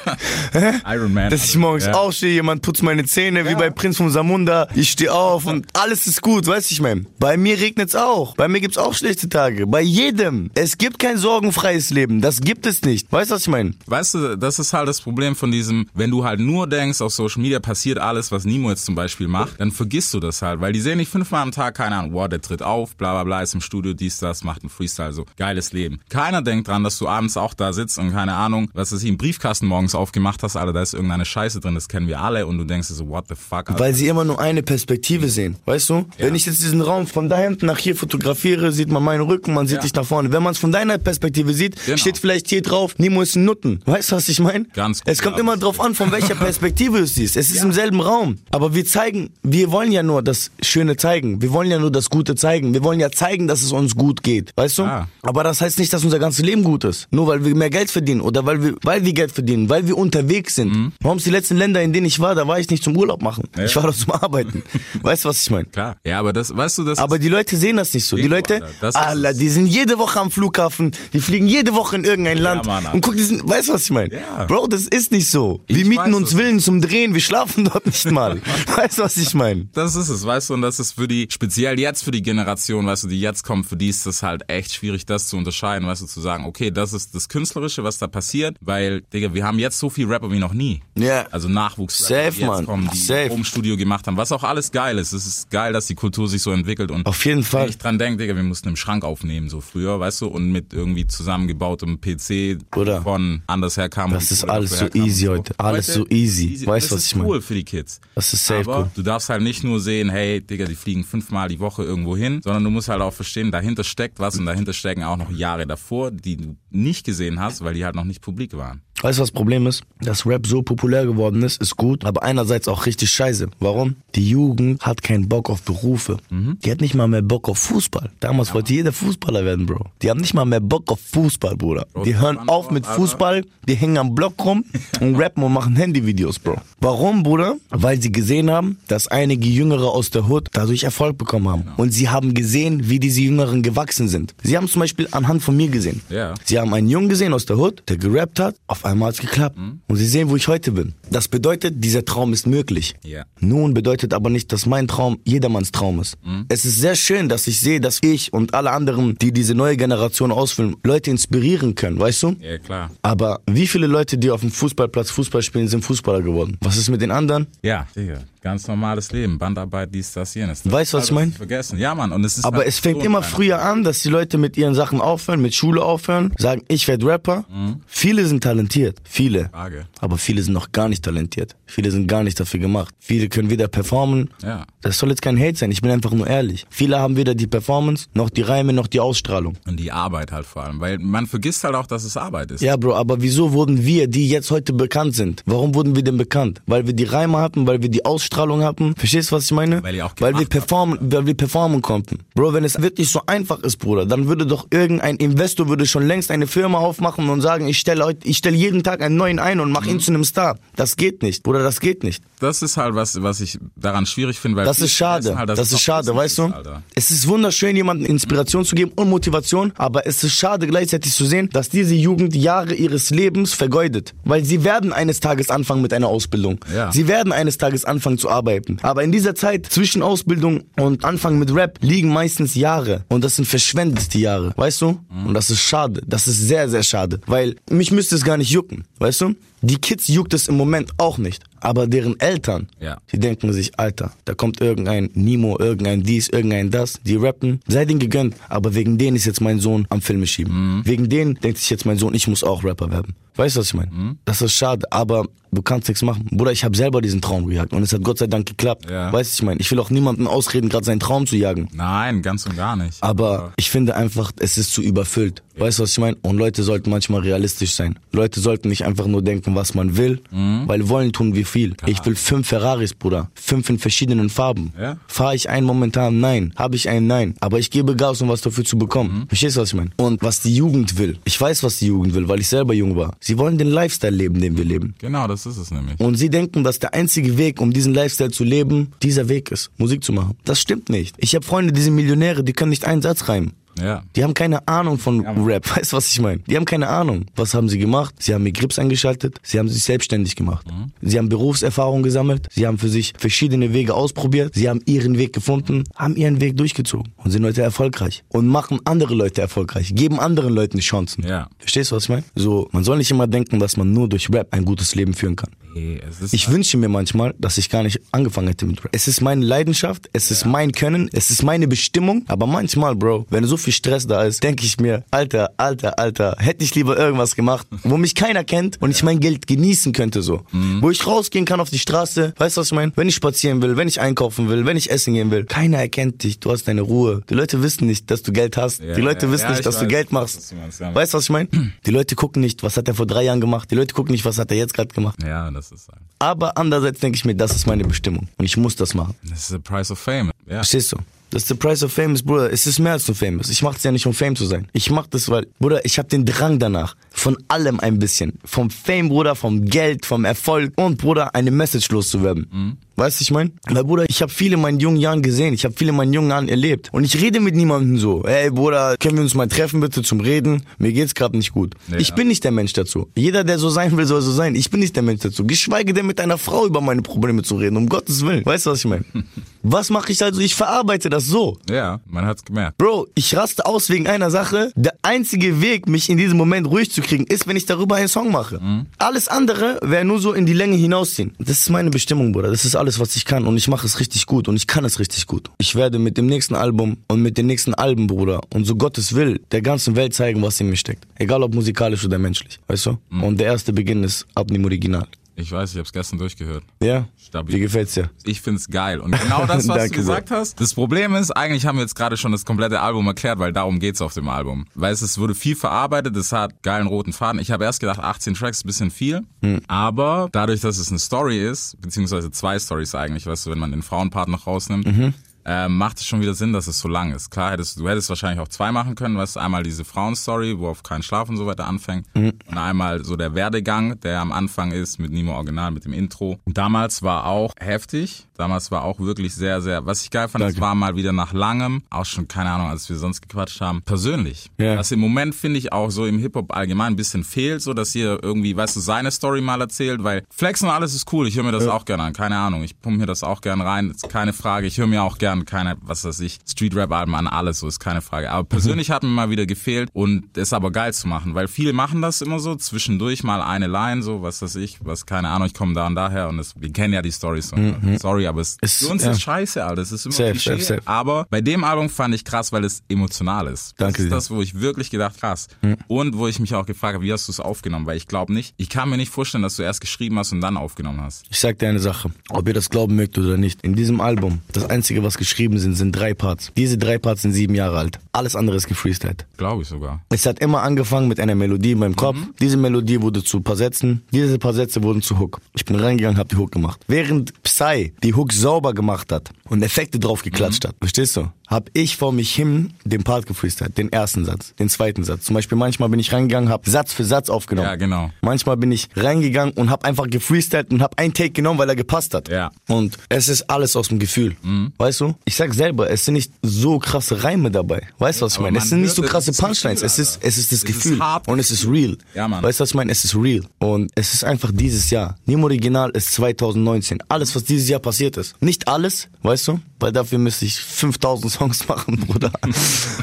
Iron 0.87 1.13
Man. 1.13 1.29
Dass 1.29 1.45
ich 1.45 1.57
morgens 1.59 1.85
Ja. 1.85 1.93
aufstehe, 1.93 2.33
jemand 2.33 2.63
putzt 2.63 2.83
meine 2.83 3.05
Zähne, 3.05 3.47
wie 3.47 3.55
bei 3.55 3.69
Prinz 3.69 3.99
von 3.99 4.11
Samunda. 4.11 4.69
Ich 4.75 4.91
stehe 4.93 5.13
auf 5.13 5.45
und 5.45 5.67
alles 5.75 6.07
ist 6.07 6.23
gut, 6.23 6.47
weißt 6.47 6.71
du, 6.71 6.73
ich 6.73 6.81
mein. 6.81 7.07
Bei 7.19 7.37
mir 7.37 7.61
regnet's 7.61 7.95
auch. 7.95 8.35
Bei 8.37 8.49
mir 8.49 8.59
gibt's 8.63 8.79
auch 8.79 8.95
schlechte 8.95 9.29
Tage. 9.29 9.67
Bei 9.67 9.83
jedem. 9.83 10.51
Es 10.55 10.79
gibt 10.79 10.99
kein 10.99 11.19
sorgenfreies 11.19 11.91
Leben. 11.91 12.23
Das 12.23 12.41
gibt 12.41 12.65
es 12.65 12.81
nicht. 12.81 13.13
Weißt 13.13 13.31
du, 13.31 13.35
was 13.35 13.43
ich 13.43 13.49
mein? 13.49 13.77
Weißt 13.85 14.15
du, 14.15 14.37
das 14.39 14.59
ist 14.59 14.73
halt 14.73 14.89
das 14.89 15.03
Problem 15.03 15.37
von 15.37 15.53
diesem, 15.53 15.87
wenn 15.93 16.11
du 16.11 16.25
halt 16.25 16.41
nur 16.41 16.67
denkst, 16.67 17.03
auf 17.03 17.13
Social 17.13 17.43
Media 17.43 17.61
passiert 17.61 17.99
alles, 17.99 18.33
was 18.33 18.47
Nimo 18.47 18.71
jetzt 18.71 18.87
zum 18.87 18.95
Beispiel 18.95 19.29
macht, 19.29 19.61
dann 19.61 19.73
vergisst 19.73 20.15
du 20.15 20.21
das 20.21 20.41
halt, 20.41 20.63
weil 20.63 20.73
die 20.73 20.81
sehen 20.81 20.97
nicht 20.97 21.11
fünfmal 21.13 21.43
am 21.43 21.53
Tag, 21.53 21.75
keine 21.75 21.97
Ahnung, 21.97 22.15
wow, 22.15 22.29
der 22.29 22.41
tritt 22.41 22.63
auf, 22.63 22.97
bla 22.97 23.13
bla 23.13 23.25
bla, 23.25 23.43
ist 23.43 23.53
im 23.55 23.61
Studio, 23.61 23.93
dies, 23.93 24.19
das, 24.21 24.43
macht 24.43 24.63
einen 24.63 24.71
Freestyle, 24.71 25.13
so 25.13 25.27
geiles 25.37 25.75
Leben. 25.75 26.01
Keiner 26.09 26.41
denkt 26.41 26.69
dran, 26.69 26.83
dass 26.83 26.97
du 26.99 27.07
abends 27.09 27.37
auch 27.37 27.53
da 27.53 27.75
sitzt 27.75 27.99
und 27.99 28.13
keine 28.13 28.35
Ahnung, 28.37 28.70
was 28.75 28.93
ist, 28.93 29.05
einen 29.05 29.17
Briefkasten 29.17 29.67
morgens 29.67 29.95
aufgemacht 29.95 30.43
hast, 30.43 30.57
Alter, 30.57 30.73
da 30.73 30.83
ist 30.83 30.95
irgendeine 30.95 31.25
Scheiße 31.25 31.61
drin, 31.61 31.75
das 31.75 31.89
kennen 31.89 32.07
wir 32.09 32.21
alle 32.21 32.47
und 32.47 32.59
du 32.59 32.65
denkst 32.65 32.89
dir 32.89 32.95
so, 32.95 33.09
what 33.09 33.25
the 33.29 33.35
fuck, 33.35 33.71
Alter. 33.71 33.79
Weil 33.79 33.95
sie 33.95 34.09
immer 34.09 34.25
nur 34.25 34.41
eine 34.41 34.63
Perspektive 34.63 35.29
sehen. 35.29 35.57
Weißt 35.65 35.89
du? 35.91 36.05
Wenn 36.19 36.35
ich 36.35 36.47
jetzt 36.47 36.63
diesen 36.63 36.81
Raum 36.81 37.07
von 37.07 37.29
da 37.29 37.39
hinten 37.39 37.67
nach 37.67 37.79
hier 37.79 37.97
fotografiere, 37.97 38.73
sieht 38.73 38.91
man 38.91 39.03
meinen 39.03 39.23
Rücken, 39.23 39.55
man 39.55 39.67
sieht 39.67 39.77
Ja. 39.79 39.83
dich 39.83 39.95
nach 39.95 40.05
vorne. 40.05 40.33
Wenn 40.33 40.43
man 40.43 40.53
es 40.53 40.59
von 40.59 40.73
deiner 40.73 40.99
Perspektive 40.99 41.53
sieht, 41.55 41.77
Genau. 41.85 41.97
steht 41.97 42.19
vielleicht 42.19 42.49
hier 42.49 42.63
drauf, 42.63 42.95
Nimo 42.99 43.23
ist 43.23 43.37
ein 43.37 43.45
Nutten. 43.45 43.81
Weißt 43.87 44.13
du, 44.13 44.17
was 44.17 44.29
ich 44.29 44.41
meine? 44.41 44.65
Ganz 44.75 45.01
gut, 45.01 45.09
Es 45.13 45.23
kommt 45.23 45.37
ja. 45.37 45.41
immer 45.43 45.57
drauf 45.57 45.81
an, 45.81 45.95
von 45.95 46.13
welcher 46.13 46.35
Perspektive 46.37 46.99
du 46.99 47.05
es 47.05 47.15
siehst. 47.15 47.37
Es 47.37 47.51
ist 47.51 47.63
im 47.65 47.73
selben 47.73 48.01
Raum. 48.01 48.39
Aber 48.51 48.75
wir 48.75 48.85
zeigen, 48.87 49.31
wir 49.43 49.71
wollen 49.73 49.93
ja 49.93 50.03
nur 50.03 50.23
das 50.23 50.51
Schöne 50.63 50.97
zeigen. 50.97 51.43
Wir 51.43 51.53
wollen 51.53 51.71
ja 51.71 51.79
nur 51.79 51.91
das 51.91 52.11
Gute 52.11 52.35
zeigen. 52.35 52.73
Wir 52.75 52.83
wollen 52.85 53.01
ja 53.01 53.11
zeigen, 53.11 53.47
dass 53.49 53.63
es 53.63 53.73
uns 53.73 53.95
gut 53.97 54.23
geht. 54.23 54.53
Weißt 54.57 54.79
du? 54.79 54.83
Ah. 54.85 55.09
Aber 55.23 55.45
das 55.45 55.61
heißt 55.61 55.79
nicht, 55.79 55.93
dass 55.93 56.05
unser 56.05 56.19
ganzes 56.19 56.45
Leben 56.45 56.65
gut 56.65 56.85
ist. 56.85 57.09
Nur 57.11 57.27
weil 57.27 57.45
wir 57.45 57.55
mehr 57.55 57.71
Geld 57.71 57.91
verdienen 57.91 58.21
oder 58.21 58.45
weil 58.47 58.60
wir, 58.63 58.77
weil 58.83 59.05
wir 59.05 59.13
Geld 59.13 59.33
verdienen, 59.33 59.69
weil 59.69 59.87
wir 59.87 59.97
unterwegs 59.97 60.55
sind. 60.55 60.75
Mhm. 60.75 60.93
Warum 61.01 61.19
ist 61.19 61.27
die 61.27 61.31
letzten 61.31 61.57
Länder, 61.57 61.83
in 61.83 61.93
denen 61.93 62.07
ich 62.07 62.21
war, 62.21 62.35
da 62.35 62.47
war 62.47 62.59
ich 62.59 62.69
nicht 62.71 62.83
zum 62.83 62.97
Urlaub 62.97 63.23
machen. 63.23 63.45
Ich 63.63 63.75
war 63.77 63.85
doch 63.85 63.95
zum 63.95 64.13
Arbeiten. 64.13 64.63
weißt 65.03 65.25
du, 65.25 65.29
was 65.29 65.43
ich 65.43 65.51
meine? 65.51 65.67
Klar. 65.67 65.97
Ja, 66.05 66.19
aber 66.19 66.33
das, 66.33 66.55
weißt 66.55 66.79
du, 66.79 66.85
das 66.85 66.99
Aber 66.99 67.19
die 67.19 67.29
Leute 67.29 67.57
sehen 67.57 67.77
das 67.77 67.93
nicht 67.95 68.07
so. 68.07 68.17
Die 68.17 68.29
Leute, 68.29 68.63
es. 68.81 69.39
die 69.39 69.49
sind 69.49 69.67
jede 69.67 69.99
Woche 69.99 70.21
am 70.21 70.31
Flughafen, 70.31 70.93
die 71.13 71.21
fliegen 71.21 71.47
jede 71.47 71.75
Woche 71.75 71.97
in 71.97 72.05
irgendein 72.05 72.39
Land 72.39 72.67
Mann, 72.67 72.87
und 72.87 73.01
guck, 73.03 73.17
die 73.17 73.23
sind, 73.23 73.49
weißt 73.49 73.69
du, 73.69 73.73
was 73.75 73.85
ich 73.85 73.91
meine? 73.91 74.15
Ja. 74.15 74.45
Bro, 74.45 74.69
das 74.69 74.87
ist 74.87 75.13
nicht 75.13 75.29
so. 75.29 75.61
Wir 75.67 75.79
Ich 75.79 75.85
mieten 75.85 76.15
uns 76.15 76.31
das. 76.31 76.39
Villen 76.39 76.61
zum 76.61 76.81
Drehen, 76.81 77.15
wir 77.15 77.21
schlafen 77.21 77.65
dort 77.65 77.87
nicht 77.87 78.11
mal. 78.11 78.41
weißt 78.77 78.99
du, 78.99 79.03
was 79.03 79.17
ich 79.17 79.35
meine? 79.35 79.69
Das 79.73 79.97
ist 79.97 80.09
es, 80.09 80.25
weißt 80.25 80.51
du, 80.51 80.55
und 80.55 80.63
das 80.63 80.81
ist 80.81 80.93
für 80.93 81.09
die, 81.09 81.29
speziell 81.31 81.79
jetzt 81.79 82.05
für 82.05 82.11
die 82.11 82.23
Generation, 82.23 82.87
weißt 82.87 83.05
du, 83.05 83.09
die 83.09 83.21
jetzt 83.21 83.45
kommt, 83.45 83.67
für 83.67 83.77
die 83.77 83.89
ist 83.89 84.07
das 84.07 84.23
halt 84.23 84.43
echt 84.49 84.75
schwierig, 84.75 85.07
das 85.07 85.29
zu 85.29 85.37
unterscheiden, 85.37 85.87
weißt 85.87 86.03
du, 86.03 86.07
zu 86.07 86.21
sagen, 86.21 86.45
okay, 86.45 86.71
das 86.71 86.93
ist 86.93 87.15
das 87.15 87.29
Künstlerische, 87.29 87.85
was 87.85 87.99
da 87.99 88.07
passiert, 88.07 88.40
weil, 88.61 89.03
Digga, 89.13 89.35
wir 89.35 89.45
haben 89.45 89.59
jetzt 89.59 89.79
so 89.79 89.91
viel 89.91 90.07
Rapper 90.07 90.31
wie 90.31 90.39
noch 90.39 90.53
nie. 90.53 90.81
Ja. 90.97 91.27
Also 91.31 91.49
Nachwuchs, 91.49 91.99
Safe, 91.99 92.33
die 92.33 92.41
jetzt 92.43 92.65
kommen, 92.67 92.89
die 92.93 92.99
Safe. 92.99 93.31
Home 93.31 93.45
Studio 93.45 93.77
gemacht 93.77 94.07
haben, 94.07 94.17
was 94.17 94.33
auch 94.33 94.43
alles 94.45 94.71
geil 94.73 94.99
ist. 94.99 95.13
Es 95.13 95.27
ist 95.27 95.51
geil, 95.51 95.73
dass 95.73 95.87
die 95.87 95.95
Kultur 95.95 96.29
sich 96.29 96.43
so 96.43 96.51
entwickelt 96.53 96.91
und 96.91 97.07
Auf 97.07 97.25
jeden 97.25 97.43
Fall. 97.43 97.63
wenn 97.63 97.71
ich 97.71 97.79
dran 97.79 97.99
denke, 97.99 98.19
Digga, 98.23 98.37
wir 98.37 98.43
mussten 98.43 98.69
im 98.69 98.77
Schrank 98.77 99.05
aufnehmen, 99.05 99.49
so 99.49 99.61
früher, 99.61 99.99
weißt 100.01 100.23
du, 100.23 100.27
und 100.29 100.51
mit 100.53 100.73
irgendwie 100.73 101.07
zusammengebautem 101.07 102.01
PC 102.01 102.59
Bruder, 102.71 103.03
von 103.03 103.43
anders 103.47 103.77
herkam. 103.77 104.13
das 104.13 104.31
ist 104.31 104.45
alles 104.45 104.79
so 104.79 104.87
easy 104.95 105.27
heute. 105.27 105.55
Alles 105.59 105.87
so 105.87 106.07
easy. 106.09 106.67
Weißt 106.67 106.85
das 106.87 106.89
du, 106.91 106.95
was 106.97 107.03
ist 107.03 107.07
ich 107.13 107.17
meine? 107.17 107.29
cool 107.29 107.41
für 107.43 107.55
die 107.55 107.65
Kids. 107.65 108.01
Das 108.15 108.33
ist 108.33 108.47
safe 108.47 108.61
Aber 108.61 108.79
cool. 108.81 108.91
du 108.95 109.03
darfst 109.03 109.29
halt 109.29 109.43
nicht 109.43 109.65
nur 109.65 109.81
sehen, 109.81 110.11
hey, 110.11 110.41
Digga, 110.41 110.67
die 110.67 110.75
fliegen 110.75 111.05
fünfmal 111.05 111.49
die 111.49 111.61
Woche 111.61 111.83
irgendwo 111.83 112.17
hin, 112.17 112.41
sondern 112.43 112.65
du 112.65 112.71
musst 112.71 112.89
halt 112.89 113.01
auch 113.01 113.13
verstehen, 113.13 113.51
dahinter 113.51 113.85
steckt 113.85 114.19
was 114.19 114.39
und 114.39 114.47
dahinter 114.47 114.73
stecken 114.73 115.03
auch 115.05 115.17
noch 115.17 115.31
Jahre 115.31 115.67
davor, 115.67 116.11
die 116.11 116.37
du 116.37 116.57
nicht 116.71 117.05
gesehen 117.05 117.41
hast, 117.41 117.63
weil 117.63 117.75
die 117.75 117.85
halt 117.85 117.95
noch 117.95 118.05
nicht 118.05 118.23
publik 118.23 118.57
waren. 118.57 118.83
Weißt 119.03 119.19
du, 119.19 119.23
was 119.23 119.31
das 119.31 119.33
Problem 119.33 119.67
ist? 119.67 119.83
Dass 120.01 120.27
Rap 120.27 120.47
so 120.47 120.63
populär 120.63 121.07
geworden 121.07 121.43
ist, 121.43 121.61
ist 121.61 121.77
gut, 121.77 122.05
aber 122.05 122.23
einerseits 122.23 122.69
auch 122.69 122.87
richtig 122.87 123.11
scheiße. 123.11 123.49
Warum? 123.59 123.97
Die 124.15 124.29
Jugend 124.29 124.83
hat 124.83 125.03
keinen 125.03 125.29
Bock 125.29 125.49
auf 125.51 125.63
Berufe. 125.63 126.19
Die 126.31 126.71
hat 126.71 126.81
nicht 126.81 126.95
mal 126.95 127.07
mehr 127.09 127.23
Bock 127.23 127.49
auf 127.49 127.59
Fußball. 127.59 128.11
Damals 128.21 128.53
wollte 128.55 128.75
jeder 128.75 128.93
Fußballer 128.93 129.45
werden, 129.45 129.67
Bro. 129.67 129.87
Die 130.03 130.11
haben 130.11 130.21
nicht 130.21 130.35
mal 130.35 130.45
mehr 130.45 130.61
Bock 130.61 130.91
auf 130.91 131.01
Fußball, 131.13 131.57
Bruder. 131.57 131.87
Die 132.05 132.19
hören 132.19 132.39
auf 132.49 132.71
mit 132.71 132.87
Fußball, 132.87 133.45
die 133.69 133.75
hängen 133.75 133.99
am 133.99 134.15
Block 134.15 134.45
rum 134.45 134.65
und 135.01 135.17
rappen 135.17 135.43
und 135.45 135.53
machen 135.53 135.77
Handyvideos, 135.77 136.39
Bro. 136.39 136.57
Warum, 136.81 137.23
Bruder? 137.23 137.57
Weil 137.71 138.01
sie 138.01 138.13
gesehen 138.13 138.51
haben, 138.51 138.79
dass 138.89 139.07
einige 139.09 139.49
Jüngere 139.49 139.91
aus 139.91 140.11
der 140.11 140.29
Hood 140.29 140.49
dadurch 140.53 140.85
Erfolg 140.85 141.19
bekommen 141.19 141.49
haben. 141.49 141.65
Und 141.77 141.93
sie 141.93 142.09
haben 142.09 142.35
gesehen, 142.35 142.89
wie 142.89 142.99
diese 142.99 143.21
Jüngeren 143.21 143.63
gewachsen 143.63 144.09
sind. 144.09 144.35
Sie 144.43 144.57
haben 144.57 144.69
zum 144.69 144.81
Beispiel 144.81 145.09
anhand 145.11 145.43
von 145.43 145.57
mir 145.57 145.69
gesehen. 145.69 146.01
Ja. 146.09 146.35
Sie 146.45 146.59
haben 146.59 146.73
einen 146.75 146.89
Jungen 146.89 147.09
gesehen 147.09 147.33
aus 147.33 147.47
der 147.47 147.59
Hood, 147.59 147.83
der 147.89 147.97
gerappt 147.97 148.41
hat. 148.41 148.57
Auf 148.67 148.85
einmal 148.91 149.09
hat's 149.09 149.21
geklappt. 149.21 149.57
Und 149.57 149.97
sie 149.97 150.07
sehen, 150.07 150.31
wo 150.31 150.37
ich 150.37 150.49
heute 150.49 150.73
bin. 150.73 150.95
Das 151.11 151.29
bedeutet, 151.29 151.83
dieser 151.85 152.05
Traum 152.05 152.33
ist 152.33 152.47
möglich. 152.47 152.95
Ja. 153.05 153.25
Nun 153.41 153.75
bedeutet 153.75 154.15
aber 154.15 154.31
nicht, 154.31 154.53
dass 154.53 154.67
mein 154.67 154.89
Traum 154.89 155.19
jedermanns 155.25 155.73
Traum 155.73 156.01
ist. 156.01 156.17
Es 156.49 156.65
ist 156.65 156.79
sehr 156.79 156.95
schön, 156.95 157.29
dass 157.29 157.47
ich 157.47 157.61
sehe, 157.61 157.81
dass 157.81 157.99
ich 158.03 158.33
und 158.33 158.55
alle 158.55 158.71
anderen, 158.71 159.17
die 159.17 159.33
diese 159.33 159.55
neue 159.55 159.77
Generation 159.77 160.33
ausfüllen, 160.33 160.77
Leute 160.85 161.11
inspirieren 161.11 161.75
können, 161.75 161.99
weißt 161.99 162.23
du? 162.23 162.37
Ja, 162.41 162.59
klar. 162.59 162.91
Aber 163.03 163.41
wie 163.47 163.67
viele 163.67 163.87
Leute, 163.87 164.19
die 164.19 164.31
auf 164.31 164.41
dem 164.41 164.51
Fußballplatz 164.51 165.11
Fußball 165.11 165.43
spielen, 165.43 165.69
sind 165.69 165.85
Fußballer 165.85 166.23
geworden? 166.23 166.57
Was 166.61 166.77
ist 166.77 166.91
mit 166.91 167.01
den 167.01 167.11
anderen? 167.11 167.47
Ja, 167.63 167.87
Digga. 167.97 168.21
Ganz 168.43 168.67
normales 168.67 169.13
Leben. 169.13 169.39
Bandarbeit, 169.39 169.95
dies, 169.95 170.13
das, 170.13 170.35
jenes. 170.35 170.63
Das 170.63 170.73
Weißt 170.73 170.95
du, 170.95 170.97
was 170.97 171.11
ich 171.11 171.13
alles 171.13 171.27
mein? 171.27 171.33
Vergessen. 171.33 171.79
Ja, 171.79 171.95
Mann. 171.95 172.11
Und 172.11 172.25
es 172.25 172.39
ist 172.39 172.45
Aber 172.47 172.59
halt 172.59 172.69
es 172.69 172.79
fängt 172.79 173.05
immer 173.05 173.23
früher 173.23 173.61
an, 173.61 173.85
dass 173.85 174.01
die 174.01 174.09
Leute 174.09 174.39
mit 174.39 174.57
ihren 174.57 174.75
Sachen 174.75 175.03
aufhören, 175.03 175.43
mit 175.43 175.55
Schule 175.55 175.83
aufhören, 175.83 176.33
sagen, 176.39 176.63
ich 176.69 176.89
werde 176.89 177.05
Rapper. 177.05 177.45
Viele 177.87 178.25
sind 178.25 178.43
talentiert, 178.43 178.99
viele. 179.05 179.51
Frage. 179.51 179.87
Aber 180.01 180.17
viele 180.17 180.43
sind 180.43 180.55
noch 180.55 180.73
gar 180.73 180.89
nicht 180.89 181.05
talentiert. 181.05 181.55
Viele 181.67 181.91
sind 181.91 182.07
gar 182.07 182.23
nicht 182.23 182.41
dafür 182.41 182.61
gemacht. 182.61 182.95
Viele 182.99 183.29
können 183.29 183.51
weder 183.51 183.69
performen. 183.69 184.31
Ja. 184.43 184.65
Das 184.81 184.99
soll 184.99 185.11
jetzt 185.11 185.21
kein 185.21 185.39
Hate 185.39 185.59
sein, 185.59 185.71
ich 185.71 185.83
bin 185.83 185.91
einfach 185.91 186.13
nur 186.13 186.27
ehrlich. 186.27 186.65
Viele 186.71 186.99
haben 186.99 187.17
weder 187.17 187.35
die 187.35 187.47
Performance, 187.47 188.07
noch 188.15 188.31
die 188.31 188.43
Reime, 188.43 188.73
noch 188.73 188.87
die 188.87 189.01
Ausstrahlung. 189.01 189.59
Und 189.67 189.79
die 189.79 189.93
Arbeit 189.93 190.33
halt 190.33 190.47
vor 190.47 190.65
allem. 190.65 190.81
Weil 190.81 190.99
man 190.99 191.27
vergisst 191.27 191.63
halt 191.65 191.75
auch, 191.75 191.87
dass 191.87 192.05
es 192.05 192.17
Arbeit 192.17 192.53
ist. 192.53 192.63
Ja, 192.63 192.79
Bro, 192.79 192.95
aber 192.95 193.21
wieso 193.21 193.53
wurden 193.53 193.85
wir, 193.85 194.09
die 194.09 194.29
jetzt 194.31 194.51
heute 194.51 194.73
bekannt 194.73 195.15
sind, 195.15 195.43
warum 195.45 195.75
wurden 195.75 195.95
wir 195.95 196.03
denn 196.03 196.17
bekannt? 196.17 196.63
Weil 196.67 196.87
wir 196.87 196.95
die 196.95 197.05
Reime 197.05 197.37
hatten, 197.37 197.67
weil 197.67 197.83
wir 197.83 197.91
die 197.91 198.07
Ausstrahlung 198.07 198.30
Ausstrahlung 198.31 198.63
hatten. 198.65 198.95
Verstehst 198.97 199.31
du, 199.31 199.37
was 199.37 199.47
ich 199.47 199.51
meine? 199.53 199.83
Weil 199.83 199.83
weil 199.83 199.95
wir 199.95 200.05
gemacht 200.15 200.41
habt. 200.43 200.51
performen, 200.51 200.99
weil 201.13 201.27
wir 201.27 201.35
performen 201.35 201.83
konnten. 201.83 202.19
Bro, 202.35 202.53
wenn 202.55 202.65
es 202.65 202.81
wirklich 202.81 203.11
so 203.11 203.23
einfach 203.27 203.59
ist, 203.61 203.79
Bruder, 203.79 204.07
dann 204.07 204.29
würde 204.29 204.47
doch 204.47 204.67
irgendein 204.71 205.17
Investor 205.17 205.69
würde 205.69 205.87
schon 205.87 206.07
längst 206.07 206.31
eine 206.31 206.47
Firma 206.47 206.79
aufmachen 206.79 207.29
und 207.29 207.41
sagen, 207.41 207.67
ich 207.67 207.79
stelle 207.79 208.05
heute, 208.05 208.27
ich 208.29 208.37
stelle 208.39 208.57
jeden 208.57 208.83
Tag 208.83 209.03
einen 209.03 209.17
neuen 209.17 209.39
ein 209.39 209.59
und 209.61 209.73
mache 209.73 209.87
Mhm. 209.87 209.91
ihn 209.97 210.01
zu 210.01 210.13
einem 210.13 210.25
Star. 210.25 210.59
Das 210.77 210.97
geht 210.97 211.23
nicht, 211.23 211.43
Bruder, 211.43 211.63
das 211.63 211.81
geht 211.81 212.05
nicht. 212.05 212.23
Das 212.39 212.63
ist 212.63 212.77
halt 212.77 212.95
was, 212.95 213.21
was 213.23 213.41
ich 213.41 213.59
daran 213.77 214.07
schwierig 214.07 214.39
finde, 214.39 214.59
weil 214.59 214.65
Das 214.65 214.81
ist 214.81 214.93
schade. 214.93 215.37
Halt, 215.37 215.49
das 215.51 215.59
es 215.59 215.73
ist 215.73 215.81
schade, 215.83 216.15
weißt 216.15 216.39
du? 216.39 216.45
Alter. 216.45 216.83
Es 216.95 217.11
ist 217.11 217.27
wunderschön, 217.27 217.77
jemandem 217.77 218.07
Inspiration 218.07 218.65
zu 218.65 218.75
geben 218.75 218.93
und 218.97 219.11
Motivation, 219.11 219.73
aber 219.77 220.07
es 220.07 220.23
ist 220.25 220.35
schade 220.35 220.67
gleichzeitig 220.67 221.13
zu 221.13 221.25
sehen, 221.27 221.51
dass 221.53 221.69
diese 221.69 221.95
Jugend 221.95 222.35
Jahre 222.35 222.75
ihres 222.75 223.11
Lebens 223.11 223.53
vergeudet. 223.53 224.15
Weil 224.25 224.45
sie 224.45 224.65
werden 224.65 224.93
eines 224.93 225.21
Tages 225.21 225.51
anfangen 225.51 225.83
mit 225.83 225.93
einer 225.93 226.09
Ausbildung. 226.09 226.61
Ja. 226.75 226.91
Sie 226.93 227.09
werden 227.09 227.33
eines 227.33 227.59
Tages 227.59 227.85
anfangen 227.85 228.19
zu 228.21 228.31
arbeiten. 228.31 228.79
Aber 228.83 229.03
in 229.03 229.13
dieser 229.13 229.35
Zeit 229.35 229.67
zwischen 229.67 230.03
Ausbildung 230.03 230.65
und 230.79 231.05
Anfang 231.05 231.39
mit 231.39 231.55
Rap 231.55 231.79
liegen 231.81 232.13
meistens 232.13 232.55
Jahre. 232.55 233.05
Und 233.09 233.25
das 233.25 233.37
sind 233.37 233.47
verschwendete 233.47 234.19
Jahre, 234.19 234.53
weißt 234.57 234.83
du? 234.83 235.01
Und 235.27 235.35
das 235.35 235.51
ist 235.51 235.61
schade. 235.61 236.03
Das 236.07 236.29
ist 236.29 236.39
sehr, 236.39 236.69
sehr 236.69 236.83
schade. 236.83 237.21
Weil 237.27 237.57
mich 237.71 237.91
müsste 237.91 238.15
es 238.15 238.25
gar 238.25 238.37
nicht 238.37 238.51
jucken, 238.51 238.85
weißt 238.99 239.23
du? 239.23 239.35
Die 239.63 239.77
Kids 239.77 240.09
juckt 240.09 240.33
es 240.35 240.49
im 240.49 240.57
Moment 240.57 240.93
auch 240.99 241.19
nicht. 241.19 241.43
Aber 241.63 241.87
deren 241.87 242.19
Eltern, 242.19 242.69
Ja. 242.81 242.97
die 243.13 243.19
denken 243.19 243.53
sich, 243.53 243.79
Alter, 243.79 244.13
da 244.25 244.33
kommt 244.35 244.61
irgendein 244.63 245.11
Nimo, 245.13 245.59
irgendein 245.59 246.03
dies, 246.03 246.29
irgendein 246.31 246.71
das, 246.71 247.01
die 247.05 247.17
rappen, 247.17 247.61
sei 247.69 247.85
denen 247.85 248.01
gegönnt, 248.01 248.35
aber 248.49 248.75
wegen 248.75 248.97
denen 248.97 249.17
ist 249.17 249.27
jetzt 249.27 249.43
mein 249.43 249.61
Sohn 249.61 249.87
am 249.91 250.01
Filme 250.01 250.27
schieben. 250.27 250.81
Wegen 250.85 251.11
denen 251.11 251.35
denkt 251.35 251.59
sich 251.59 251.69
jetzt 251.69 251.85
mein 251.85 251.99
Sohn, 251.99 252.15
ich 252.15 252.27
muss 252.29 252.43
auch 252.43 252.65
Rapper 252.65 252.91
werden. 252.91 253.15
Weißt 253.37 253.57
du, 253.57 253.61
was 253.61 253.69
ich 253.69 253.75
meine? 253.75 254.17
Das 254.25 254.41
ist 254.43 254.55
schade, 254.55 254.91
aber 254.91 255.27
du 255.53 255.63
kannst 255.63 255.89
nichts 255.89 256.03
machen. 256.03 256.27
Bruder, 256.31 256.53
ich 256.53 256.65
habe 256.65 256.77
selber 256.77 257.01
diesen 257.01 257.21
Traum 257.23 257.47
gejagt 257.47 257.73
und 257.73 257.83
es 257.83 257.93
hat 257.93 258.03
Gott 258.03 258.19
sei 258.19 258.27
Dank 258.27 258.47
geklappt. 258.47 258.91
Ja. 258.91 259.13
Weißt 259.13 259.33
du, 259.33 259.43
ich 259.43 259.47
meine? 259.47 259.61
Ich 259.61 259.71
will 259.71 259.79
auch 259.79 259.91
niemanden 259.91 260.27
ausreden, 260.27 260.69
gerade 260.69 260.85
seinen 260.85 261.01
Traum 261.01 261.27
zu 261.27 261.37
jagen. 261.37 261.69
Nein, 261.73 262.23
ganz 262.23 262.45
und 262.47 262.57
gar 262.57 262.77
nicht. 262.77 263.03
Aber 263.03 263.53
ich 263.57 263.71
finde 263.71 263.97
einfach, 263.97 264.33
es 264.41 264.57
ist 264.59 264.73
zu 264.73 264.83
überfüllt. 264.83 265.43
Weißt 265.57 265.79
du, 265.79 265.83
was 265.85 265.93
ich 265.93 265.99
meine? 265.99 266.17
Und 266.23 266.39
Leute 266.39 266.63
sollten 266.63 266.91
manchmal 266.91 267.21
realistisch 267.21 267.75
sein. 267.75 267.99
Leute 268.13 268.41
sollten 268.41 268.69
nicht 268.69 268.85
einfach 268.85 269.07
nur 269.07 269.23
denken, 269.23 269.50
was 269.55 269.75
man 269.75 269.97
will, 269.97 270.21
Mhm. 270.31 270.65
weil 270.67 270.89
wollen 270.89 271.13
tun 271.13 271.35
wir 271.35 271.47
viel. 271.47 271.75
Ich 271.87 272.05
will 272.05 272.15
fünf 272.17 272.49
Ferraris, 272.49 272.95
Bruder. 272.95 273.31
Fünf 273.35 273.69
in 273.71 273.79
verschiedenen 273.79 274.29
Farben. 274.31 274.73
Ja. 274.81 274.97
Fahre 275.07 275.35
ich 275.35 275.49
einen 275.49 275.67
momentan? 275.67 276.21
Nein. 276.21 276.53
Habe 276.57 276.77
ich 276.77 276.89
einen? 276.89 277.07
Nein. 277.07 277.35
Aber 277.41 277.59
ich 277.59 277.71
gebe 277.71 277.97
Gas, 277.97 278.21
um 278.23 278.29
was 278.29 278.41
dafür 278.41 278.65
zu 278.65 278.79
bekommen. 278.79 279.21
Mhm. 279.21 279.29
Verstehst 279.29 279.57
du, 279.57 279.61
was 279.61 279.69
ich 279.71 279.75
meine? 279.75 279.91
Und 279.97 280.23
was 280.23 280.41
die 280.41 280.55
Jugend 280.55 280.99
will. 280.99 281.19
Ich 281.25 281.41
weiß, 281.41 281.63
was 281.63 281.79
die 281.79 281.87
Jugend 281.87 282.15
will, 282.15 282.29
weil 282.29 282.41
ich 282.41 282.49
selber 282.49 282.75
jung 282.75 282.97
war. 282.97 283.15
Sie 283.21 283.39
wollen 283.39 283.59
den 283.59 283.69
Lifestyle 283.69 284.15
leben, 284.17 284.41
den 284.41 284.57
wir 284.57 284.65
leben. 284.65 284.95
Genau, 284.99 285.27
das 285.27 285.47
ist 285.47 285.57
es 285.57 285.71
nämlich. 285.71 285.99
Und 286.01 286.17
sie 286.17 286.31
denken, 286.31 286.65
dass 286.65 286.79
der 286.79 286.95
einzige 286.95 287.39
Weg, 287.39 287.61
um 287.61 287.73
diesen 287.73 287.95
Lifestyle 287.95 288.31
zu 288.31 288.45
leben, 288.45 288.89
dieser 289.03 289.29
Weg 289.29 289.51
ist, 289.51 289.71
Musik 289.79 290.03
zu 290.05 290.13
machen. 290.13 290.37
Das 290.45 290.61
stimmt 290.61 290.89
nicht. 290.89 291.15
Ich 291.19 291.35
habe 291.35 291.45
Freunde, 291.45 291.73
die 291.73 291.81
sind 291.81 291.95
Millionäre, 291.95 292.45
die 292.45 292.53
können 292.53 292.71
nicht 292.71 292.85
einen 292.87 293.03
Satz 293.03 293.29
reimen. 293.29 293.53
Ja. 293.81 294.03
Die 294.17 294.25
haben 294.25 294.35
keine 294.35 294.67
Ahnung 294.69 294.99
von 294.99 295.27
Rap. 295.27 295.77
Weißt 295.77 295.93
du, 295.93 295.97
was 295.97 296.13
ich 296.13 296.21
meine? 296.21 296.41
Die 296.41 296.57
haben 296.57 296.65
keine 296.65 296.89
Ahnung. 296.89 297.27
Was 297.37 297.55
haben 297.55 297.69
sie 297.69 297.79
gemacht? 297.79 298.15
Sie 298.19 298.35
haben 298.35 298.45
ihr 298.47 298.53
Grips 298.53 298.79
eingeschaltet. 298.79 299.39
Sie 299.43 299.59
haben 299.59 299.69
sich 299.69 299.83
selbstständig 299.83 300.37
gemacht. 300.37 300.67
Sie 301.01 301.19
haben 301.19 301.29
Berufserfahrung 301.29 302.03
gesammelt. 302.03 302.49
Sie 302.51 302.67
haben 302.67 302.79
für 302.79 302.89
sich 302.89 303.13
verschiedene 303.19 303.73
Wege 303.73 303.95
ausprobiert. 303.95 304.55
Sie 304.55 304.69
haben 304.69 304.81
ihren 304.87 305.19
Weg 305.19 305.33
gefunden, 305.33 305.85
haben 305.97 306.17
ihren 306.17 306.41
Weg 306.41 306.57
durchgezogen 306.57 307.13
und 307.17 307.31
sind 307.31 307.45
heute 307.45 307.63
erfolgreich 307.63 308.25
und 308.29 308.47
machen 308.47 308.81
andere 308.85 309.15
Leute 309.15 309.41
erfolgreich, 309.41 309.95
geben 309.95 310.21
anderen 310.21 310.55
Leuten 310.55 310.79
Chancen. 310.81 311.27
Ja. 311.27 311.49
Verstehst 311.59 311.91
du, 311.91 311.97
was 311.97 312.05
ich 312.05 312.09
meine? 312.11 312.25
So, 312.35 312.69
man 312.73 312.85
soll 312.85 312.99
nicht 312.99 313.11
immer 313.11 313.27
denken, 313.27 313.59
dass 313.59 313.77
man 313.77 313.93
nur 313.93 314.09
durch 314.09 314.31
Rap 314.33 314.49
ein 314.53 314.65
gutes 314.65 314.95
Leben 314.95 315.15
führen 315.15 315.37
kann. 315.37 315.51
Ist 315.75 316.33
Ich 316.35 316.51
wünsche 316.51 316.77
mir 316.77 316.89
manchmal, 316.89 317.35
dass 317.39 317.59
ich 317.59 317.71
gar 317.71 317.83
nicht 317.83 318.01
angefangen 318.13 318.49
hätte 318.49 318.67
mit 318.67 318.85
Rap. 318.85 318.91
Es 318.93 319.09
ist 319.09 319.21
meine 319.21 319.45
Leidenschaft, 319.45 320.09
es 320.13 320.31
ist 320.31 320.45
mein 320.45 320.73
Können, 320.73 321.09
es 321.13 321.31
ist 321.31 321.43
meine 321.43 321.69
Bestimmung. 321.69 322.25
Aber 322.29 322.47
manchmal, 322.47 322.97
Bro, 322.97 323.27
wenn 323.31 323.45
so 323.45 323.57
viel 323.57 323.73
Stress 323.73 324.07
da 324.07 324.25
ist, 324.25 324.43
denke 324.43 324.65
ich 324.65 324.79
mir, 324.81 325.05
Alter, 325.11 325.51
Alter, 325.57 325.99
Alter, 325.99 326.37
hätte 326.39 326.65
ich 326.65 326.75
lieber 326.75 326.97
irgendwas 326.97 327.37
gemacht, 327.37 327.67
wo 327.83 327.97
mich 327.97 328.15
keiner 328.15 328.45
kennt 328.45 328.81
und 328.81 328.91
ich 328.91 329.03
mein 329.03 329.21
Geld 329.21 329.47
genießen 329.47 329.93
könnte 329.93 330.23
so. 330.23 330.43
Wo 330.81 330.91
ich 330.91 331.07
rausgehen 331.07 331.45
kann 331.45 331.61
auf 331.61 331.71
die 331.71 331.79
Straße, 331.79 332.35
weißt 332.37 332.57
du, 332.57 332.61
was 332.61 332.69
ich 332.69 332.73
meine? 332.73 332.93
Wenn 332.97 333.09
ich 333.09 333.15
spazieren 333.15 333.63
will, 333.63 333.77
wenn 333.77 333.89
ich 333.89 334.01
einkaufen 334.01 334.49
will, 334.49 334.67
wenn 334.67 334.77
ich 334.77 334.91
essen 334.91 335.15
gehen 335.15 335.31
will. 335.31 335.45
Keiner 335.45 335.79
erkennt 335.79 336.23
dich, 336.23 336.41
du 336.41 336.51
hast 336.51 336.67
deine 336.69 336.83
Ruhe. 336.83 337.23
Die 337.29 337.35
Leute 337.35 337.63
wissen 337.63 337.87
nicht, 337.87 338.11
dass 338.11 338.23
du 338.23 338.33
Geld 338.33 338.57
hast. 338.57 338.81
Ja, 338.81 338.95
die 338.95 339.01
Leute 339.01 339.27
ja, 339.27 339.33
wissen 339.33 339.45
ja, 339.45 339.51
nicht, 339.51 339.61
ich 339.61 339.65
dass 339.65 339.77
du 339.77 339.83
weiß, 339.83 339.89
Geld 339.89 340.07
was 340.09 340.13
machst. 340.13 340.53
du 340.53 340.57
meinst, 340.57 340.81
ja. 340.81 340.95
Weißt 340.95 341.15
du, 341.15 341.19
was 341.19 341.25
ich 341.25 341.31
meine? 341.31 341.49
Die 341.87 341.91
Leute 341.91 342.15
gucken 342.17 342.41
nicht, 342.41 342.63
was 342.63 342.77
hat 342.77 342.89
er 342.89 342.95
vor 342.95 343.07
drei 343.07 343.25
Jahren 343.25 343.41
gemacht. 343.41 343.71
Die 343.71 343.75
Leute 343.75 343.95
gucken 343.95 344.13
nicht, 344.13 344.25
was 344.25 344.39
hat 344.39 344.51
er 344.51 344.57
jetzt 344.57 344.75
gerade 344.75 344.95
gemacht. 344.95 345.23
Ja, 345.23 345.51
das 345.51 345.60
ist 345.73 345.89
halt. 345.89 346.01
Aber 346.19 346.57
andererseits 346.57 347.01
denke 347.01 347.17
ich 347.17 347.25
mir, 347.25 347.35
das 347.35 347.55
ist 347.55 347.67
meine 347.67 347.85
Bestimmung 347.85 348.29
und 348.39 348.45
ich 348.45 348.57
muss 348.57 348.77
das 348.77 348.95
machen. 348.95 349.15
Das 349.23 349.41
ist 349.41 349.49
the 349.49 349.59
price 349.59 349.91
of 349.91 349.99
fame. 349.99 350.31
Ja. 350.47 350.57
Verstehst 350.57 350.93
du? 350.93 350.97
Das 351.31 351.43
ist 351.43 351.49
the 351.49 351.55
price 351.55 351.83
of 351.85 351.93
famous, 351.93 352.23
Bruder. 352.23 352.53
Es 352.53 352.67
ist 352.67 352.81
mehr 352.81 352.93
als 352.93 353.07
nur 353.07 353.15
famous. 353.15 353.51
Ich 353.51 353.63
mach 353.63 353.75
das 353.75 353.85
ja 353.85 353.93
nicht, 353.93 354.05
um 354.05 354.13
Fame 354.13 354.35
zu 354.35 354.47
sein. 354.47 354.67
Ich 354.73 354.91
mach 354.91 355.07
das, 355.07 355.29
weil, 355.29 355.47
Bruder, 355.61 355.85
ich 355.85 355.97
habe 355.99 356.09
den 356.09 356.25
Drang 356.25 356.59
danach. 356.59 356.97
Von 357.13 357.37
allem 357.47 357.79
ein 357.79 358.01
bisschen. 358.01 358.33
Vom 358.45 358.69
Fame, 358.69 359.09
Bruder, 359.09 359.37
vom 359.37 359.65
Geld, 359.65 360.07
vom 360.07 360.25
Erfolg 360.25 360.73
und, 360.77 360.99
Bruder, 360.99 361.35
eine 361.37 361.53
Message 361.53 361.89
loszuwerden. 361.91 362.79
Weißt 363.01 363.19
du, 363.19 363.23
ich 363.23 363.31
mein? 363.31 363.53
Weil, 363.67 363.85
Bruder, 363.85 364.05
ich 364.09 364.21
habe 364.21 364.31
viele 364.31 364.57
in 364.57 364.61
meinen 364.61 364.79
jungen 364.79 364.99
Jahren 364.99 365.23
gesehen. 365.23 365.55
Ich 365.55 365.65
habe 365.65 365.75
viele 365.75 365.89
in 365.89 365.97
meinen 365.97 366.13
jungen 366.13 366.29
Jahren 366.29 366.51
erlebt. 366.51 366.91
Und 366.93 367.05
ich 367.05 367.19
rede 367.19 367.41
mit 367.41 367.55
niemandem 367.55 367.97
so. 367.97 368.25
Ey, 368.25 368.51
Bruder, 368.51 368.99
können 368.99 369.17
wir 369.17 369.23
uns 369.23 369.35
mal 369.35 369.49
treffen 369.49 369.81
bitte 369.81 370.03
zum 370.03 370.21
Reden? 370.21 370.65
Mir 370.77 370.93
geht's 370.93 371.15
gerade 371.15 371.35
nicht 371.35 371.55
gut. 371.55 371.73
Ja. 371.91 371.97
Ich 371.97 372.13
bin 372.15 372.29
nicht 372.29 372.45
der 372.45 372.51
Mensch 372.51 372.75
dazu. 372.75 373.09
Jeder, 373.17 373.43
der 373.43 373.59
so 373.59 373.71
sein 373.71 373.97
will, 373.97 374.05
soll 374.05 374.21
so 374.21 374.33
sein. 374.33 374.55
Ich 374.55 374.71
bin 374.71 374.81
nicht 374.81 374.97
der 374.97 375.03
Mensch 375.03 375.23
dazu. 375.23 375.47
Geschweige 375.47 375.95
denn 375.95 376.05
mit 376.05 376.21
einer 376.21 376.37
Frau 376.37 376.67
über 376.67 376.83
meine 376.83 377.01
Probleme 377.01 377.43
zu 377.43 377.57
reden. 377.57 377.79
Um 377.79 377.89
Gottes 377.89 378.21
Willen. 378.27 378.45
Weißt 378.45 378.67
du, 378.67 378.71
was 378.73 378.81
ich 378.81 378.85
meine? 378.85 379.07
Was 379.63 379.91
mache 379.91 380.11
ich 380.11 380.23
also? 380.23 380.41
Ich 380.41 380.55
verarbeite 380.55 381.11
das 381.11 381.27
so. 381.27 381.59
Ja, 381.69 382.01
man 382.07 382.25
hat's 382.25 382.45
gemerkt. 382.47 382.79
Bro, 382.79 383.09
ich 383.15 383.37
raste 383.37 383.67
aus 383.67 383.91
wegen 383.91 384.07
einer 384.07 384.31
Sache. 384.31 384.73
Der 384.75 384.95
einzige 385.03 385.61
Weg, 385.61 385.87
mich 385.87 386.09
in 386.09 386.17
diesem 386.17 386.39
Moment 386.39 386.67
ruhig 386.67 386.91
zu 386.91 387.03
kriegen, 387.03 387.27
ist, 387.27 387.47
wenn 387.47 387.57
ich 387.57 387.67
darüber 387.67 387.97
einen 387.97 388.09
Song 388.09 388.33
mache. 388.33 388.59
Alles 388.97 389.29
andere 389.29 389.79
wäre 389.83 390.07
nur 390.07 390.19
so 390.19 390.33
in 390.33 390.47
die 390.47 390.55
Länge 390.55 390.77
hinausziehen. 390.77 391.35
Das 391.39 391.61
ist 391.61 391.69
meine 391.69 391.91
Bestimmung, 391.91 392.33
Bruder. 392.33 392.49
Das 392.49 392.65
ist 392.65 392.75
alles, 392.75 392.90
was 392.99 393.15
ich 393.17 393.25
kann. 393.25 393.47
Und 393.47 393.57
ich 393.57 393.69
mache 393.69 393.87
es 393.87 394.01
richtig 394.01 394.27
gut. 394.27 394.49
Und 394.49 394.57
ich 394.57 394.67
kann 394.67 394.85
es 394.85 394.99
richtig 394.99 395.27
gut. 395.27 395.51
Ich 395.59 395.75
werde 395.77 395.99
mit 395.99 396.17
dem 396.17 396.27
nächsten 396.27 396.55
Album 396.55 396.97
und 397.09 397.23
mit 397.23 397.39
den 397.39 397.47
nächsten 397.47 397.75
Alben, 397.75 398.07
Bruder, 398.07 398.41
und 398.53 398.65
so 398.65 398.75
Gottes 398.75 399.15
will, 399.15 399.41
der 399.53 399.63
ganzen 399.63 399.97
Welt 399.97 400.15
zeigen, 400.15 400.43
was 400.43 400.61
in 400.61 400.71
mir 400.71 400.77
steckt. 400.77 401.07
Egal 401.17 401.43
ob 401.43 401.55
musikalisch 401.55 402.05
oder 402.05 402.19
menschlich. 402.19 402.59
Weißt 402.67 402.87
du? 402.87 402.99
Und 403.23 403.39
der 403.39 403.49
erste 403.49 403.73
Beginn 403.73 404.03
ist 404.03 404.27
ab 404.35 404.49
dem 404.49 404.65
Original. 404.65 405.07
Ich 405.41 405.53
weiß, 405.53 405.73
ich 405.73 405.79
hab's 405.79 405.93
gestern 405.93 406.19
durchgehört. 406.19 406.65
Ja? 406.83 407.09
Stabil. 407.19 407.57
Wie 407.57 407.61
gefällt's 407.61 407.95
dir? 407.95 408.11
Ich 408.25 408.41
find's 408.41 408.69
geil. 408.69 409.01
Und 409.01 409.13
genau 409.19 409.47
das, 409.49 409.67
was 409.69 409.85
du 409.89 409.97
gesagt 409.97 410.31
hast. 410.31 410.61
Das 410.61 410.75
Problem 410.75 411.15
ist, 411.15 411.31
eigentlich 411.31 411.67
haben 411.67 411.77
wir 411.77 411.83
jetzt 411.83 411.95
gerade 411.95 412.17
schon 412.17 412.33
das 412.33 412.45
komplette 412.45 412.81
Album 412.81 413.07
erklärt, 413.07 413.39
weil 413.39 413.53
darum 413.53 413.79
geht's 413.81 414.01
auf 414.01 414.15
dem 414.15 414.29
Album. 414.29 414.67
Weil 414.75 414.93
es, 414.93 415.03
es 415.03 415.19
wurde 415.19 415.35
viel 415.35 415.57
verarbeitet, 415.57 416.17
es 416.17 416.33
hat 416.33 416.63
geilen 416.63 416.87
roten 416.87 417.13
Faden. 417.13 417.41
Ich 417.41 417.51
habe 417.51 417.65
erst 417.65 417.81
gedacht, 417.81 417.99
18 418.01 418.35
Tracks 418.35 418.59
ist 418.59 418.65
ein 418.65 418.67
bisschen 418.69 418.91
viel. 418.91 419.23
Hm. 419.43 419.61
Aber 419.69 420.29
dadurch, 420.33 420.61
dass 420.61 420.79
es 420.79 420.91
eine 420.91 420.99
Story 420.99 421.39
ist, 421.39 421.81
beziehungsweise 421.81 422.31
zwei 422.31 422.59
Stories 422.59 422.95
eigentlich, 422.95 423.27
weißt 423.27 423.47
du, 423.47 423.51
wenn 423.51 423.59
man 423.59 423.71
den 423.71 423.83
Frauenpart 423.83 424.29
noch 424.29 424.47
rausnimmt, 424.47 424.87
Mhm. 424.87 425.15
Ähm, 425.53 425.79
macht 425.79 425.99
es 425.99 426.07
schon 426.07 426.21
wieder 426.21 426.35
Sinn, 426.35 426.53
dass 426.53 426.69
es 426.69 426.79
so 426.79 426.87
lang 426.87 427.11
ist. 427.13 427.29
Klar, 427.29 427.51
hättest, 427.51 427.81
du 427.81 427.89
hättest 427.89 428.09
wahrscheinlich 428.09 428.39
auch 428.39 428.47
zwei 428.47 428.71
machen 428.71 428.95
können, 428.95 429.17
weißt 429.17 429.37
einmal 429.37 429.65
diese 429.65 429.85
Frauenstory, 429.85 430.57
wo 430.57 430.69
auf 430.69 430.85
keinen 430.85 431.03
Schlaf 431.03 431.29
und 431.29 431.37
so 431.37 431.45
weiter 431.45 431.67
anfängt. 431.67 432.07
Mhm. 432.15 432.35
Und 432.47 432.57
einmal 432.57 433.05
so 433.05 433.17
der 433.17 433.35
Werdegang, 433.35 433.99
der 433.99 434.21
am 434.21 434.31
Anfang 434.31 434.71
ist 434.71 435.01
mit 435.01 435.11
Nimo 435.11 435.35
Original, 435.35 435.73
mit 435.73 435.85
dem 435.85 435.93
Intro. 435.93 436.39
Und 436.45 436.57
damals 436.57 437.03
war 437.03 437.27
auch 437.27 437.53
heftig. 437.59 438.29
Damals 438.41 438.71
war 438.71 438.85
auch 438.85 439.01
wirklich 439.01 439.35
sehr, 439.35 439.61
sehr, 439.61 439.85
was 439.85 440.03
ich 440.03 440.11
geil 440.11 440.27
fand, 440.27 440.43
es 440.45 440.55
Danke. 440.55 440.63
war 440.63 440.75
mal 440.75 440.97
wieder 440.97 441.13
nach 441.13 441.35
langem, 441.35 441.83
auch 441.91 442.07
schon, 442.07 442.27
keine 442.27 442.51
Ahnung, 442.51 442.71
als 442.71 442.89
wir 442.89 442.97
sonst 442.97 443.21
gequatscht 443.21 443.61
haben, 443.61 443.83
persönlich. 443.83 444.51
Ja. 444.57 444.79
Was 444.79 444.91
im 444.93 444.99
Moment, 444.99 445.35
finde 445.35 445.59
ich, 445.59 445.75
auch 445.75 445.91
so 445.91 446.07
im 446.07 446.19
Hip-Hop 446.19 446.57
allgemein 446.57 446.95
ein 446.95 446.97
bisschen 446.97 447.23
fehlt, 447.23 447.61
so 447.61 447.75
dass 447.75 447.95
ihr 447.95 448.19
irgendwie, 448.23 448.57
weißt 448.57 448.77
du, 448.77 448.81
seine 448.81 449.11
Story 449.11 449.43
mal 449.43 449.61
erzählt, 449.61 450.05
weil 450.05 450.23
Flex 450.31 450.63
und 450.63 450.71
alles 450.71 450.95
ist 450.95 451.13
cool, 451.13 451.29
ich 451.29 451.37
höre 451.37 451.45
mir 451.45 451.53
das 451.53 451.67
auch 451.67 451.85
gerne 451.85 452.05
an, 452.05 452.15
keine 452.15 452.39
Ahnung, 452.39 452.63
ich 452.63 452.81
pumpe 452.81 453.01
mir 453.01 453.07
das 453.07 453.23
auch 453.23 453.43
gerne 453.43 453.63
rein, 453.67 453.95
keine 454.09 454.33
Frage, 454.33 454.67
ich 454.67 454.79
höre 454.79 454.87
mir 454.87 455.03
auch 455.03 455.19
gerne, 455.19 455.40
keine, 455.45 455.77
was 455.81 456.05
weiß 456.05 456.21
ich, 456.21 456.39
Street-Rap-Alben 456.49 457.15
an, 457.15 457.27
alles, 457.27 457.61
so 457.61 457.69
ist 457.69 457.81
keine 457.81 458.01
Frage. 458.01 458.31
Aber 458.31 458.45
persönlich 458.45 458.91
hat 458.91 459.03
mir 459.03 459.09
mal 459.09 459.31
wieder 459.31 459.47
gefehlt 459.47 459.89
und 459.93 460.37
es 460.37 460.53
aber 460.53 460.71
geil 460.71 460.93
zu 460.95 461.09
machen, 461.09 461.35
weil 461.35 461.49
viele 461.49 461.73
machen 461.73 462.03
das 462.03 462.21
immer 462.21 462.39
so, 462.39 462.55
zwischendurch 462.57 463.23
mal 463.25 463.43
eine 463.43 463.67
Line, 463.67 464.03
so, 464.03 464.23
was 464.23 464.43
weiß 464.43 464.57
ich, 464.57 464.79
was, 464.85 465.07
keine 465.07 465.29
Ahnung, 465.29 465.47
ich 465.47 465.55
komme 465.55 465.75
da 465.75 465.87
und 465.87 465.95
daher 465.95 466.29
und 466.29 466.39
es, 466.39 466.55
wir 466.61 466.73
kennen 466.73 466.95
ja 466.95 467.03
die 467.03 467.11
Storys, 467.13 467.49
so, 467.49 467.57
sorry, 468.01 468.27
aber 468.27 468.41
es, 468.41 468.57
Es- 468.61 468.79
für 468.79 468.89
uns 468.89 469.05
ja. 469.05 469.11
ist 469.13 469.23
scheiße, 469.23 469.65
Alter, 469.65 469.83
es 469.83 469.93
ist 469.93 470.07
immer 470.07 470.15
Safe, 470.15 470.31
Klischee, 470.33 470.51
safe, 470.59 470.65
safe. 470.65 470.83
aber 470.87 471.27
bei 471.31 471.41
dem 471.41 471.65
Album 471.65 471.89
fand 471.89 472.15
ich 472.15 472.25
krass, 472.25 472.53
weil 472.53 472.65
es 472.65 472.83
emotional 472.89 473.47
ist. 473.49 473.75
Danke 473.79 473.93
Das 473.95 474.01
ist 474.01 474.07
dir. 474.07 474.11
das, 474.15 474.31
wo 474.31 474.43
ich 474.43 474.61
wirklich 474.61 474.91
gedacht, 474.91 475.19
krass. 475.21 475.49
Und 475.89 476.17
wo 476.17 476.27
ich 476.29 476.39
mich 476.41 476.55
auch 476.55 476.67
gefragt 476.67 476.95
habe, 476.95 477.05
wie 477.05 477.13
hast 477.13 477.29
du 477.29 477.33
es 477.33 477.41
aufgenommen? 477.41 477.87
Weil 477.87 477.97
ich 477.97 478.07
glaube 478.07 478.33
nicht, 478.33 478.55
ich 478.57 478.69
kann 478.69 478.89
mir 478.89 478.97
nicht 478.97 479.11
vorstellen, 479.11 479.43
dass 479.43 479.57
du 479.57 479.63
erst 479.63 479.81
geschrieben 479.81 480.19
hast 480.19 480.33
und 480.33 480.41
dann 480.41 480.57
aufgenommen 480.57 481.01
hast. 481.01 481.25
Ich 481.31 481.41
sag 481.41 481.59
dir 481.59 481.69
eine 481.69 481.79
Sache, 481.81 482.11
ob 482.31 482.47
ihr 482.49 482.55
das 482.55 482.71
glauben 482.71 482.95
mögt 482.97 483.19
oder 483.19 483.37
nicht. 483.37 483.63
In 483.63 483.75
diesem 483.75 484.01
Album, 484.01 484.41
das 484.53 484.69
Einzige, 484.69 485.03
was 485.03 485.19
geschrieben 485.21 485.59
sind, 485.59 485.75
sind 485.75 485.93
drei 485.93 486.15
Parts. 486.15 486.51
Diese 486.57 486.79
drei 486.79 486.99
Parts 486.99 487.23
sind 487.23 487.33
sieben 487.33 487.55
Jahre 487.55 487.79
alt. 487.79 488.01
Alles 488.13 488.35
andere 488.35 488.57
ist 488.57 488.67
gefreestylt. 488.67 489.27
Glaube 489.37 489.63
ich 489.63 489.69
sogar. 489.69 490.01
Es 490.09 490.27
hat 490.27 490.41
immer 490.41 490.63
angefangen 490.63 491.07
mit 491.07 491.21
einer 491.21 491.35
Melodie 491.35 491.73
in 491.73 491.79
meinem 491.79 491.95
Kopf. 491.95 492.17
Diese 492.41 492.57
Melodie 492.57 493.01
wurde 493.03 493.23
zu 493.23 493.41
paar 493.41 493.57
Sätzen. 493.57 494.03
Diese 494.13 494.39
paar 494.39 494.55
Sätze 494.55 494.83
wurden 494.83 495.03
zu 495.03 495.19
Hook. 495.21 495.41
Ich 495.55 495.65
bin 495.65 495.77
reingegangen, 495.77 496.19
hab 496.19 496.29
die 496.31 496.37
Hook 496.37 496.51
gemacht. 496.51 496.81
Während 496.89 497.41
Psy 497.43 497.93
die 498.03 498.15
Hook 498.15 498.33
sauber 498.33 498.73
gemacht 498.73 499.13
hat 499.13 499.31
und 499.49 499.63
Effekte 499.63 499.99
drauf 499.99 500.23
geklatscht 500.23 500.67
hat, 500.67 500.75
verstehst 500.81 501.17
du? 501.17 501.29
Hab 501.51 501.69
ich 501.73 501.97
vor 501.97 502.13
mich 502.13 502.33
hin 502.33 502.73
den 502.85 503.03
Part 503.03 503.27
gefreestylt, 503.27 503.77
den 503.77 503.91
ersten 503.93 504.25
Satz, 504.25 504.55
den 504.61 504.69
zweiten 504.69 505.03
Satz. 505.03 505.25
Zum 505.25 505.35
Beispiel 505.35 505.59
manchmal 505.59 505.89
bin 505.89 505.99
ich 505.99 506.13
reingegangen, 506.13 506.49
hab 506.49 506.65
Satz 506.69 506.93
für 506.93 507.05
Satz 507.05 507.29
aufgenommen. 507.29 507.69
Ja, 507.69 507.75
genau. 507.75 508.11
Manchmal 508.23 508.57
bin 508.57 508.71
ich 508.71 508.89
reingegangen 508.95 509.55
und 509.55 509.69
hab 509.69 509.85
einfach 509.85 510.09
gefreestylt 510.09 510.71
und 510.71 510.81
hab 510.81 510.97
einen 510.99 511.13
Take 511.13 511.31
genommen, 511.31 511.59
weil 511.59 511.69
er 511.69 511.75
gepasst 511.75 512.15
hat. 512.15 512.29
Ja. 512.29 512.53
Und 512.69 512.97
es 513.09 513.29
ist 513.29 513.51
alles 513.51 513.75
aus 513.75 513.89
dem 513.89 513.99
Gefühl. 513.99 514.37
Weißt 514.79 515.01
du? 515.01 515.15
Ich 515.25 515.35
sag 515.35 515.53
selber, 515.53 515.91
es 515.91 516.05
sind 516.05 516.15
nicht 516.15 516.33
so 516.43 516.79
krasse 516.79 517.25
Reime 517.25 517.51
dabei. 517.51 517.83
Weißt 517.99 518.21
du, 518.21 518.27
was 518.27 518.35
ich 518.35 518.41
meine? 518.41 518.59
Es 518.59 518.69
sind 518.69 518.83
nicht 518.83 518.95
so 518.95 519.03
krasse 519.03 519.33
ist 519.33 519.41
Punchlines. 519.41 519.83
Es 519.83 519.99
ist, 519.99 520.21
es 520.23 520.39
ist 520.39 520.53
das 520.53 520.59
Es 520.63 520.63
ist 520.63 520.67
Gefühl. 520.67 521.01
hart 521.01 521.27
und 521.27 521.41
es 521.41 521.51
ist 521.51 521.67
real. 521.67 521.97
Ja, 522.15 522.29
Mann. 522.29 522.45
Weißt 522.45 522.61
du, 522.61 522.63
was 522.63 522.71
ich 522.71 522.75
meine? 522.77 522.93
Es 522.93 523.05
ist 523.05 523.17
real. 523.17 523.43
Und 523.59 523.91
es 523.97 524.15
ist 524.15 524.23
einfach 524.23 524.53
dieses 524.55 524.91
Jahr. 524.91 525.17
Nemo 525.27 525.47
Original 525.47 525.91
ist 525.91 526.13
2019. 526.13 527.03
Alles, 527.09 527.35
was 527.35 527.43
dieses 527.43 527.69
Jahr 527.69 527.81
passiert 527.81 528.17
ist. 528.17 528.41
Nicht 528.41 528.69
alles, 528.69 529.09
weißt 529.23 529.49
du? 529.49 529.61
Weil 529.81 529.93
dafür 529.93 530.19
müsste 530.19 530.45
ich 530.45 530.57
5000 530.61 531.40
Songs 531.41 531.67
machen, 531.69 531.97
Bruder. 532.07 532.31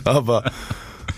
aber, 0.03 0.51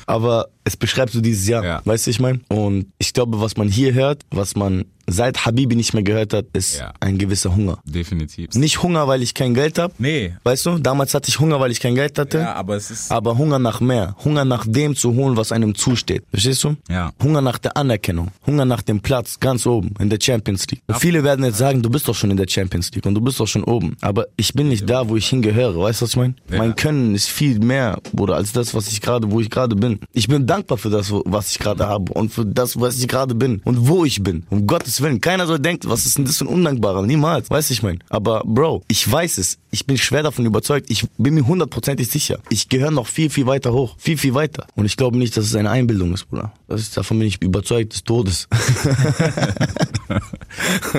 aber 0.06 0.48
es 0.64 0.78
beschreibt 0.78 1.12
so 1.12 1.20
dieses 1.20 1.48
Jahr. 1.48 1.66
Ja. 1.66 1.82
Weißt 1.84 2.08
du, 2.08 2.12
ich 2.12 2.20
meine? 2.22 2.40
Und 2.48 2.88
ich 2.98 3.12
glaube, 3.12 3.42
was 3.42 3.58
man 3.58 3.68
hier 3.68 3.94
hört, 3.94 4.24
was 4.32 4.56
man 4.56 4.86
seit 5.12 5.46
Habibi 5.46 5.76
nicht 5.76 5.94
mehr 5.94 6.04
gehört 6.04 6.34
hat, 6.34 6.46
ist 6.54 6.80
Ja. 6.80 6.94
ein 7.00 7.18
gewisser 7.18 7.56
Hunger. 7.56 7.80
Definitiv. 7.86 8.54
Nicht 8.56 8.82
Hunger, 8.84 9.08
weil 9.08 9.22
ich 9.22 9.34
kein 9.34 9.54
Geld 9.54 9.78
habe. 9.80 9.94
Nee. 9.98 10.34
Weißt 10.44 10.66
du, 10.66 10.78
damals 10.80 11.14
hatte 11.14 11.30
ich 11.30 11.40
Hunger, 11.40 11.60
weil 11.60 11.72
ich 11.72 11.80
kein 11.80 11.96
Geld 11.96 12.18
hatte. 12.18 12.40
Ja, 12.40 12.54
aber 12.54 12.76
es 12.76 12.92
ist. 12.92 13.12
Aber 13.12 13.38
Hunger 13.38 13.60
nach 13.60 13.80
mehr. 13.82 14.16
Hunger 14.24 14.46
nach 14.46 14.66
dem 14.68 14.96
zu 14.96 15.14
holen, 15.16 15.38
was 15.38 15.52
einem 15.52 15.76
zusteht. 15.76 16.24
Verstehst 16.32 16.64
du? 16.64 16.76
Ja. 16.90 17.12
Hunger 17.22 17.42
nach 17.42 17.58
der 17.58 17.76
Anerkennung. 17.78 18.30
Hunger 18.46 18.66
nach 18.66 18.82
dem 18.82 19.02
Platz 19.02 19.40
ganz 19.40 19.66
oben 19.66 19.94
in 20.00 20.10
der 20.10 20.20
Champions 20.22 20.68
League. 20.70 20.82
Und 20.88 20.98
viele 20.98 21.24
werden 21.24 21.46
jetzt 21.46 21.58
sagen, 21.58 21.82
du 21.82 21.90
bist 21.90 22.08
doch 22.08 22.16
schon 22.16 22.32
in 22.32 22.38
der 22.38 22.48
Champions 22.48 22.92
League 22.94 23.06
und 23.06 23.14
du 23.16 23.22
bist 23.22 23.40
doch 23.40 23.48
schon 23.48 23.64
oben. 23.64 23.96
Aber 24.02 24.28
ich 24.38 24.54
bin 24.54 24.70
nicht 24.70 24.90
da, 24.90 25.08
wo 25.10 25.16
ich 25.16 25.28
hingehöre. 25.28 25.80
Weißt 25.80 26.02
du, 26.02 26.06
was 26.06 26.12
ich 26.12 26.18
meine? 26.18 26.36
Ja. 26.52 26.58
Mein 26.60 26.76
Können 26.76 27.16
ist 27.16 27.30
viel 27.30 27.60
mehr, 27.60 28.00
Bruder, 28.14 28.36
als 28.36 28.52
das, 28.52 28.74
was 28.74 28.88
ich 28.92 29.02
gerade, 29.02 29.32
wo 29.32 29.40
ich 29.40 29.50
gerade 29.50 29.76
bin. 29.76 30.00
Ich 30.14 30.28
bin 30.28 30.46
dankbar 30.48 30.78
für 30.78 30.90
das, 30.90 31.12
was 31.12 31.52
ich 31.52 31.60
gerade 31.60 31.88
habe 31.88 32.12
und 32.14 32.32
für 32.34 32.46
das, 32.46 32.80
was 32.80 32.98
ich 33.00 33.08
gerade 33.08 33.36
bin 33.36 33.62
und 33.66 33.88
wo 33.88 34.06
ich 34.06 34.22
bin. 34.24 34.44
Um 34.50 34.68
Gottes 34.68 34.99
Willen. 35.02 35.22
Keiner 35.22 35.48
soll 35.48 35.60
denken, 35.60 35.90
was 35.90 36.06
ist 36.06 36.18
denn 36.18 36.26
das 36.26 36.38
für 36.38 36.46
ein 36.46 36.48
Undankbarer? 36.48 37.02
Niemals. 37.04 37.50
Weißt 37.50 37.70
du, 37.70 37.74
ich 37.74 37.84
meine. 37.84 38.00
Aber 38.10 38.44
Bro, 38.46 38.84
ich 38.88 39.10
weiß 39.10 39.38
es. 39.38 39.58
Ich 39.72 39.86
bin 39.86 39.98
schwer 39.98 40.24
davon 40.24 40.46
überzeugt. 40.46 40.90
Ich 40.90 41.06
bin 41.18 41.36
mir 41.36 41.46
hundertprozentig 41.46 42.10
sicher. 42.10 42.40
Ich 42.50 42.70
gehöre 42.70 42.92
noch 42.92 43.08
viel, 43.08 43.30
viel 43.30 43.46
weiter 43.46 43.72
hoch. 43.72 43.96
Viel, 44.00 44.18
viel 44.18 44.34
weiter. 44.34 44.66
Und 44.76 44.86
ich 44.86 44.98
glaube 44.98 45.18
nicht, 45.18 45.38
dass 45.38 45.46
es 45.46 45.56
eine 45.56 45.70
Einbildung 45.70 46.14
ist, 46.14 46.26
Bruder. 46.26 46.54
Das 46.68 46.82
ist, 46.82 46.98
davon 46.98 47.20
bin 47.20 47.28
ich 47.28 47.42
überzeugt 47.42 47.94
des 47.94 48.04
Todes. 48.04 48.48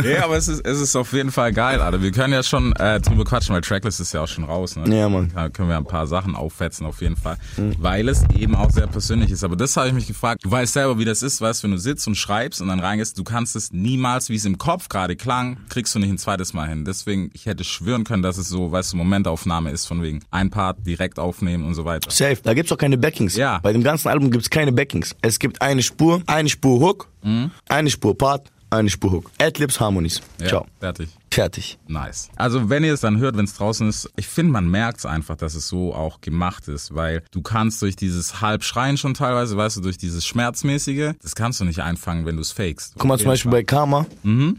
nee, 0.03 0.17
aber 0.19 0.37
es 0.37 0.49
ist, 0.49 0.65
es 0.65 0.81
ist 0.81 0.97
auf 0.97 1.13
jeden 1.13 1.33
Fall 1.33 1.53
geil, 1.53 1.81
Alter. 1.81 2.01
Wir 2.01 2.13
können 2.13 2.33
ja 2.33 2.43
schon 2.43 2.73
äh, 2.77 3.01
drüber 3.01 3.25
quatschen, 3.25 3.55
weil 3.55 3.63
Tracklist 3.63 4.01
ist 4.01 4.13
ja 4.13 4.23
auch 4.23 4.29
schon 4.29 4.45
raus. 4.45 4.77
Ne? 4.77 4.97
Ja, 4.97 5.09
Mann. 5.09 5.33
Da 5.35 5.49
können 5.49 5.69
wir 5.69 5.77
ein 5.77 5.85
paar 5.85 6.07
Sachen 6.07 6.37
auffetzen, 6.37 6.87
auf 6.87 7.01
jeden 7.01 7.17
Fall. 7.17 7.39
Weil 7.79 8.09
es 8.09 8.25
eben 8.37 8.55
auch 8.55 8.71
sehr 8.71 8.87
persönlich 8.87 9.31
ist. 9.31 9.43
Aber 9.45 9.57
das 9.57 9.77
habe 9.77 9.89
ich 9.89 9.95
mich 9.95 10.07
gefragt. 10.07 10.45
Du 10.45 10.51
weißt 10.51 10.73
selber, 10.73 10.99
wie 10.99 11.05
das 11.05 11.23
ist, 11.23 11.41
weißt 11.41 11.65
wenn 11.65 11.73
du 11.73 11.79
sitzt 11.79 12.07
und 12.07 12.15
schreibst 12.15 12.61
und 12.61 12.69
dann 12.69 12.81
reingehst, 12.81 13.19
du 13.19 13.25
kannst 13.25 13.57
es 13.57 13.73
niemals, 13.91 14.29
wie 14.29 14.37
es 14.37 14.45
im 14.45 14.57
Kopf 14.59 14.89
gerade 14.89 15.17
klang, 15.17 15.59
kriegst 15.69 15.95
du 15.95 15.99
nicht 15.99 16.11
ein 16.11 16.19
zweites 16.19 16.53
Mal 16.53 16.69
hin. 16.69 16.85
Deswegen, 16.85 17.31
ich 17.35 17.47
hätte 17.47 17.65
schwören 17.65 18.05
können, 18.05 18.23
dass 18.23 18.39
es 18.39 18.49
so, 18.49 18.71
weißt 18.71 18.93
du, 18.93 18.97
Momentaufnahme 18.99 19.71
ist, 19.71 19.87
von 19.87 20.03
wegen 20.03 20.21
ein 20.31 20.51
Part 20.51 20.87
direkt 20.87 21.19
aufnehmen 21.19 21.65
und 21.65 21.75
so 21.75 21.85
weiter. 21.85 22.11
Safe. 22.11 22.39
Da 22.43 22.55
gibt's 22.55 22.71
auch 22.71 22.79
keine 22.79 22.97
Backings. 22.99 23.37
Ja. 23.37 23.59
Bei 23.59 23.73
dem 23.73 23.83
ganzen 23.83 24.09
Album 24.09 24.31
gibt's 24.31 24.49
keine 24.51 24.73
Backings. 24.73 25.17
Es 25.23 25.39
gibt 25.39 25.61
eine 25.61 25.83
Spur, 25.83 26.23
eine 26.27 26.49
Spur 26.49 26.81
Hook, 26.81 27.09
eine 27.69 27.91
Spur 27.91 28.17
Part, 28.17 28.51
eine 28.71 28.89
Spur 28.91 29.11
Hook. 29.11 29.31
Adlibs, 29.41 29.81
Harmonies. 29.81 30.23
Ja, 30.41 30.47
Ciao. 30.47 30.67
fertig. 30.79 31.09
Fertig. 31.33 31.79
Nice. 31.87 32.29
Also 32.37 32.69
wenn 32.71 32.83
ihr 32.83 32.93
es 32.93 33.01
dann 33.01 33.19
hört, 33.19 33.37
wenn 33.37 33.45
es 33.45 33.55
draußen 33.55 33.89
ist, 33.89 34.11
ich 34.17 34.27
finde, 34.27 34.53
man 34.53 34.69
merkt 34.69 34.99
es 34.99 35.07
einfach, 35.07 35.37
dass 35.37 35.55
es 35.55 35.69
so 35.69 35.95
auch 35.95 36.21
gemacht 36.21 36.67
ist, 36.67 36.95
weil 36.95 37.23
du 37.31 37.41
kannst 37.41 37.81
durch 37.83 37.95
dieses 37.95 38.41
Halbschreien 38.41 38.97
schon 38.97 39.15
teilweise, 39.15 39.57
weißt 39.57 39.77
du, 39.77 39.81
durch 39.81 39.97
dieses 39.97 40.27
Schmerzmäßige, 40.27 41.13
das 41.23 41.35
kannst 41.37 41.61
du 41.61 41.65
nicht 41.65 41.81
einfangen, 41.81 42.27
wenn 42.27 42.35
du 42.37 42.43
es 42.43 42.51
fakest. 42.51 42.95
Guck 42.99 43.07
mal 43.07 43.17
zum 43.19 43.29
Beispiel 43.29 43.51
bei 43.53 43.63
Karma. 43.63 44.07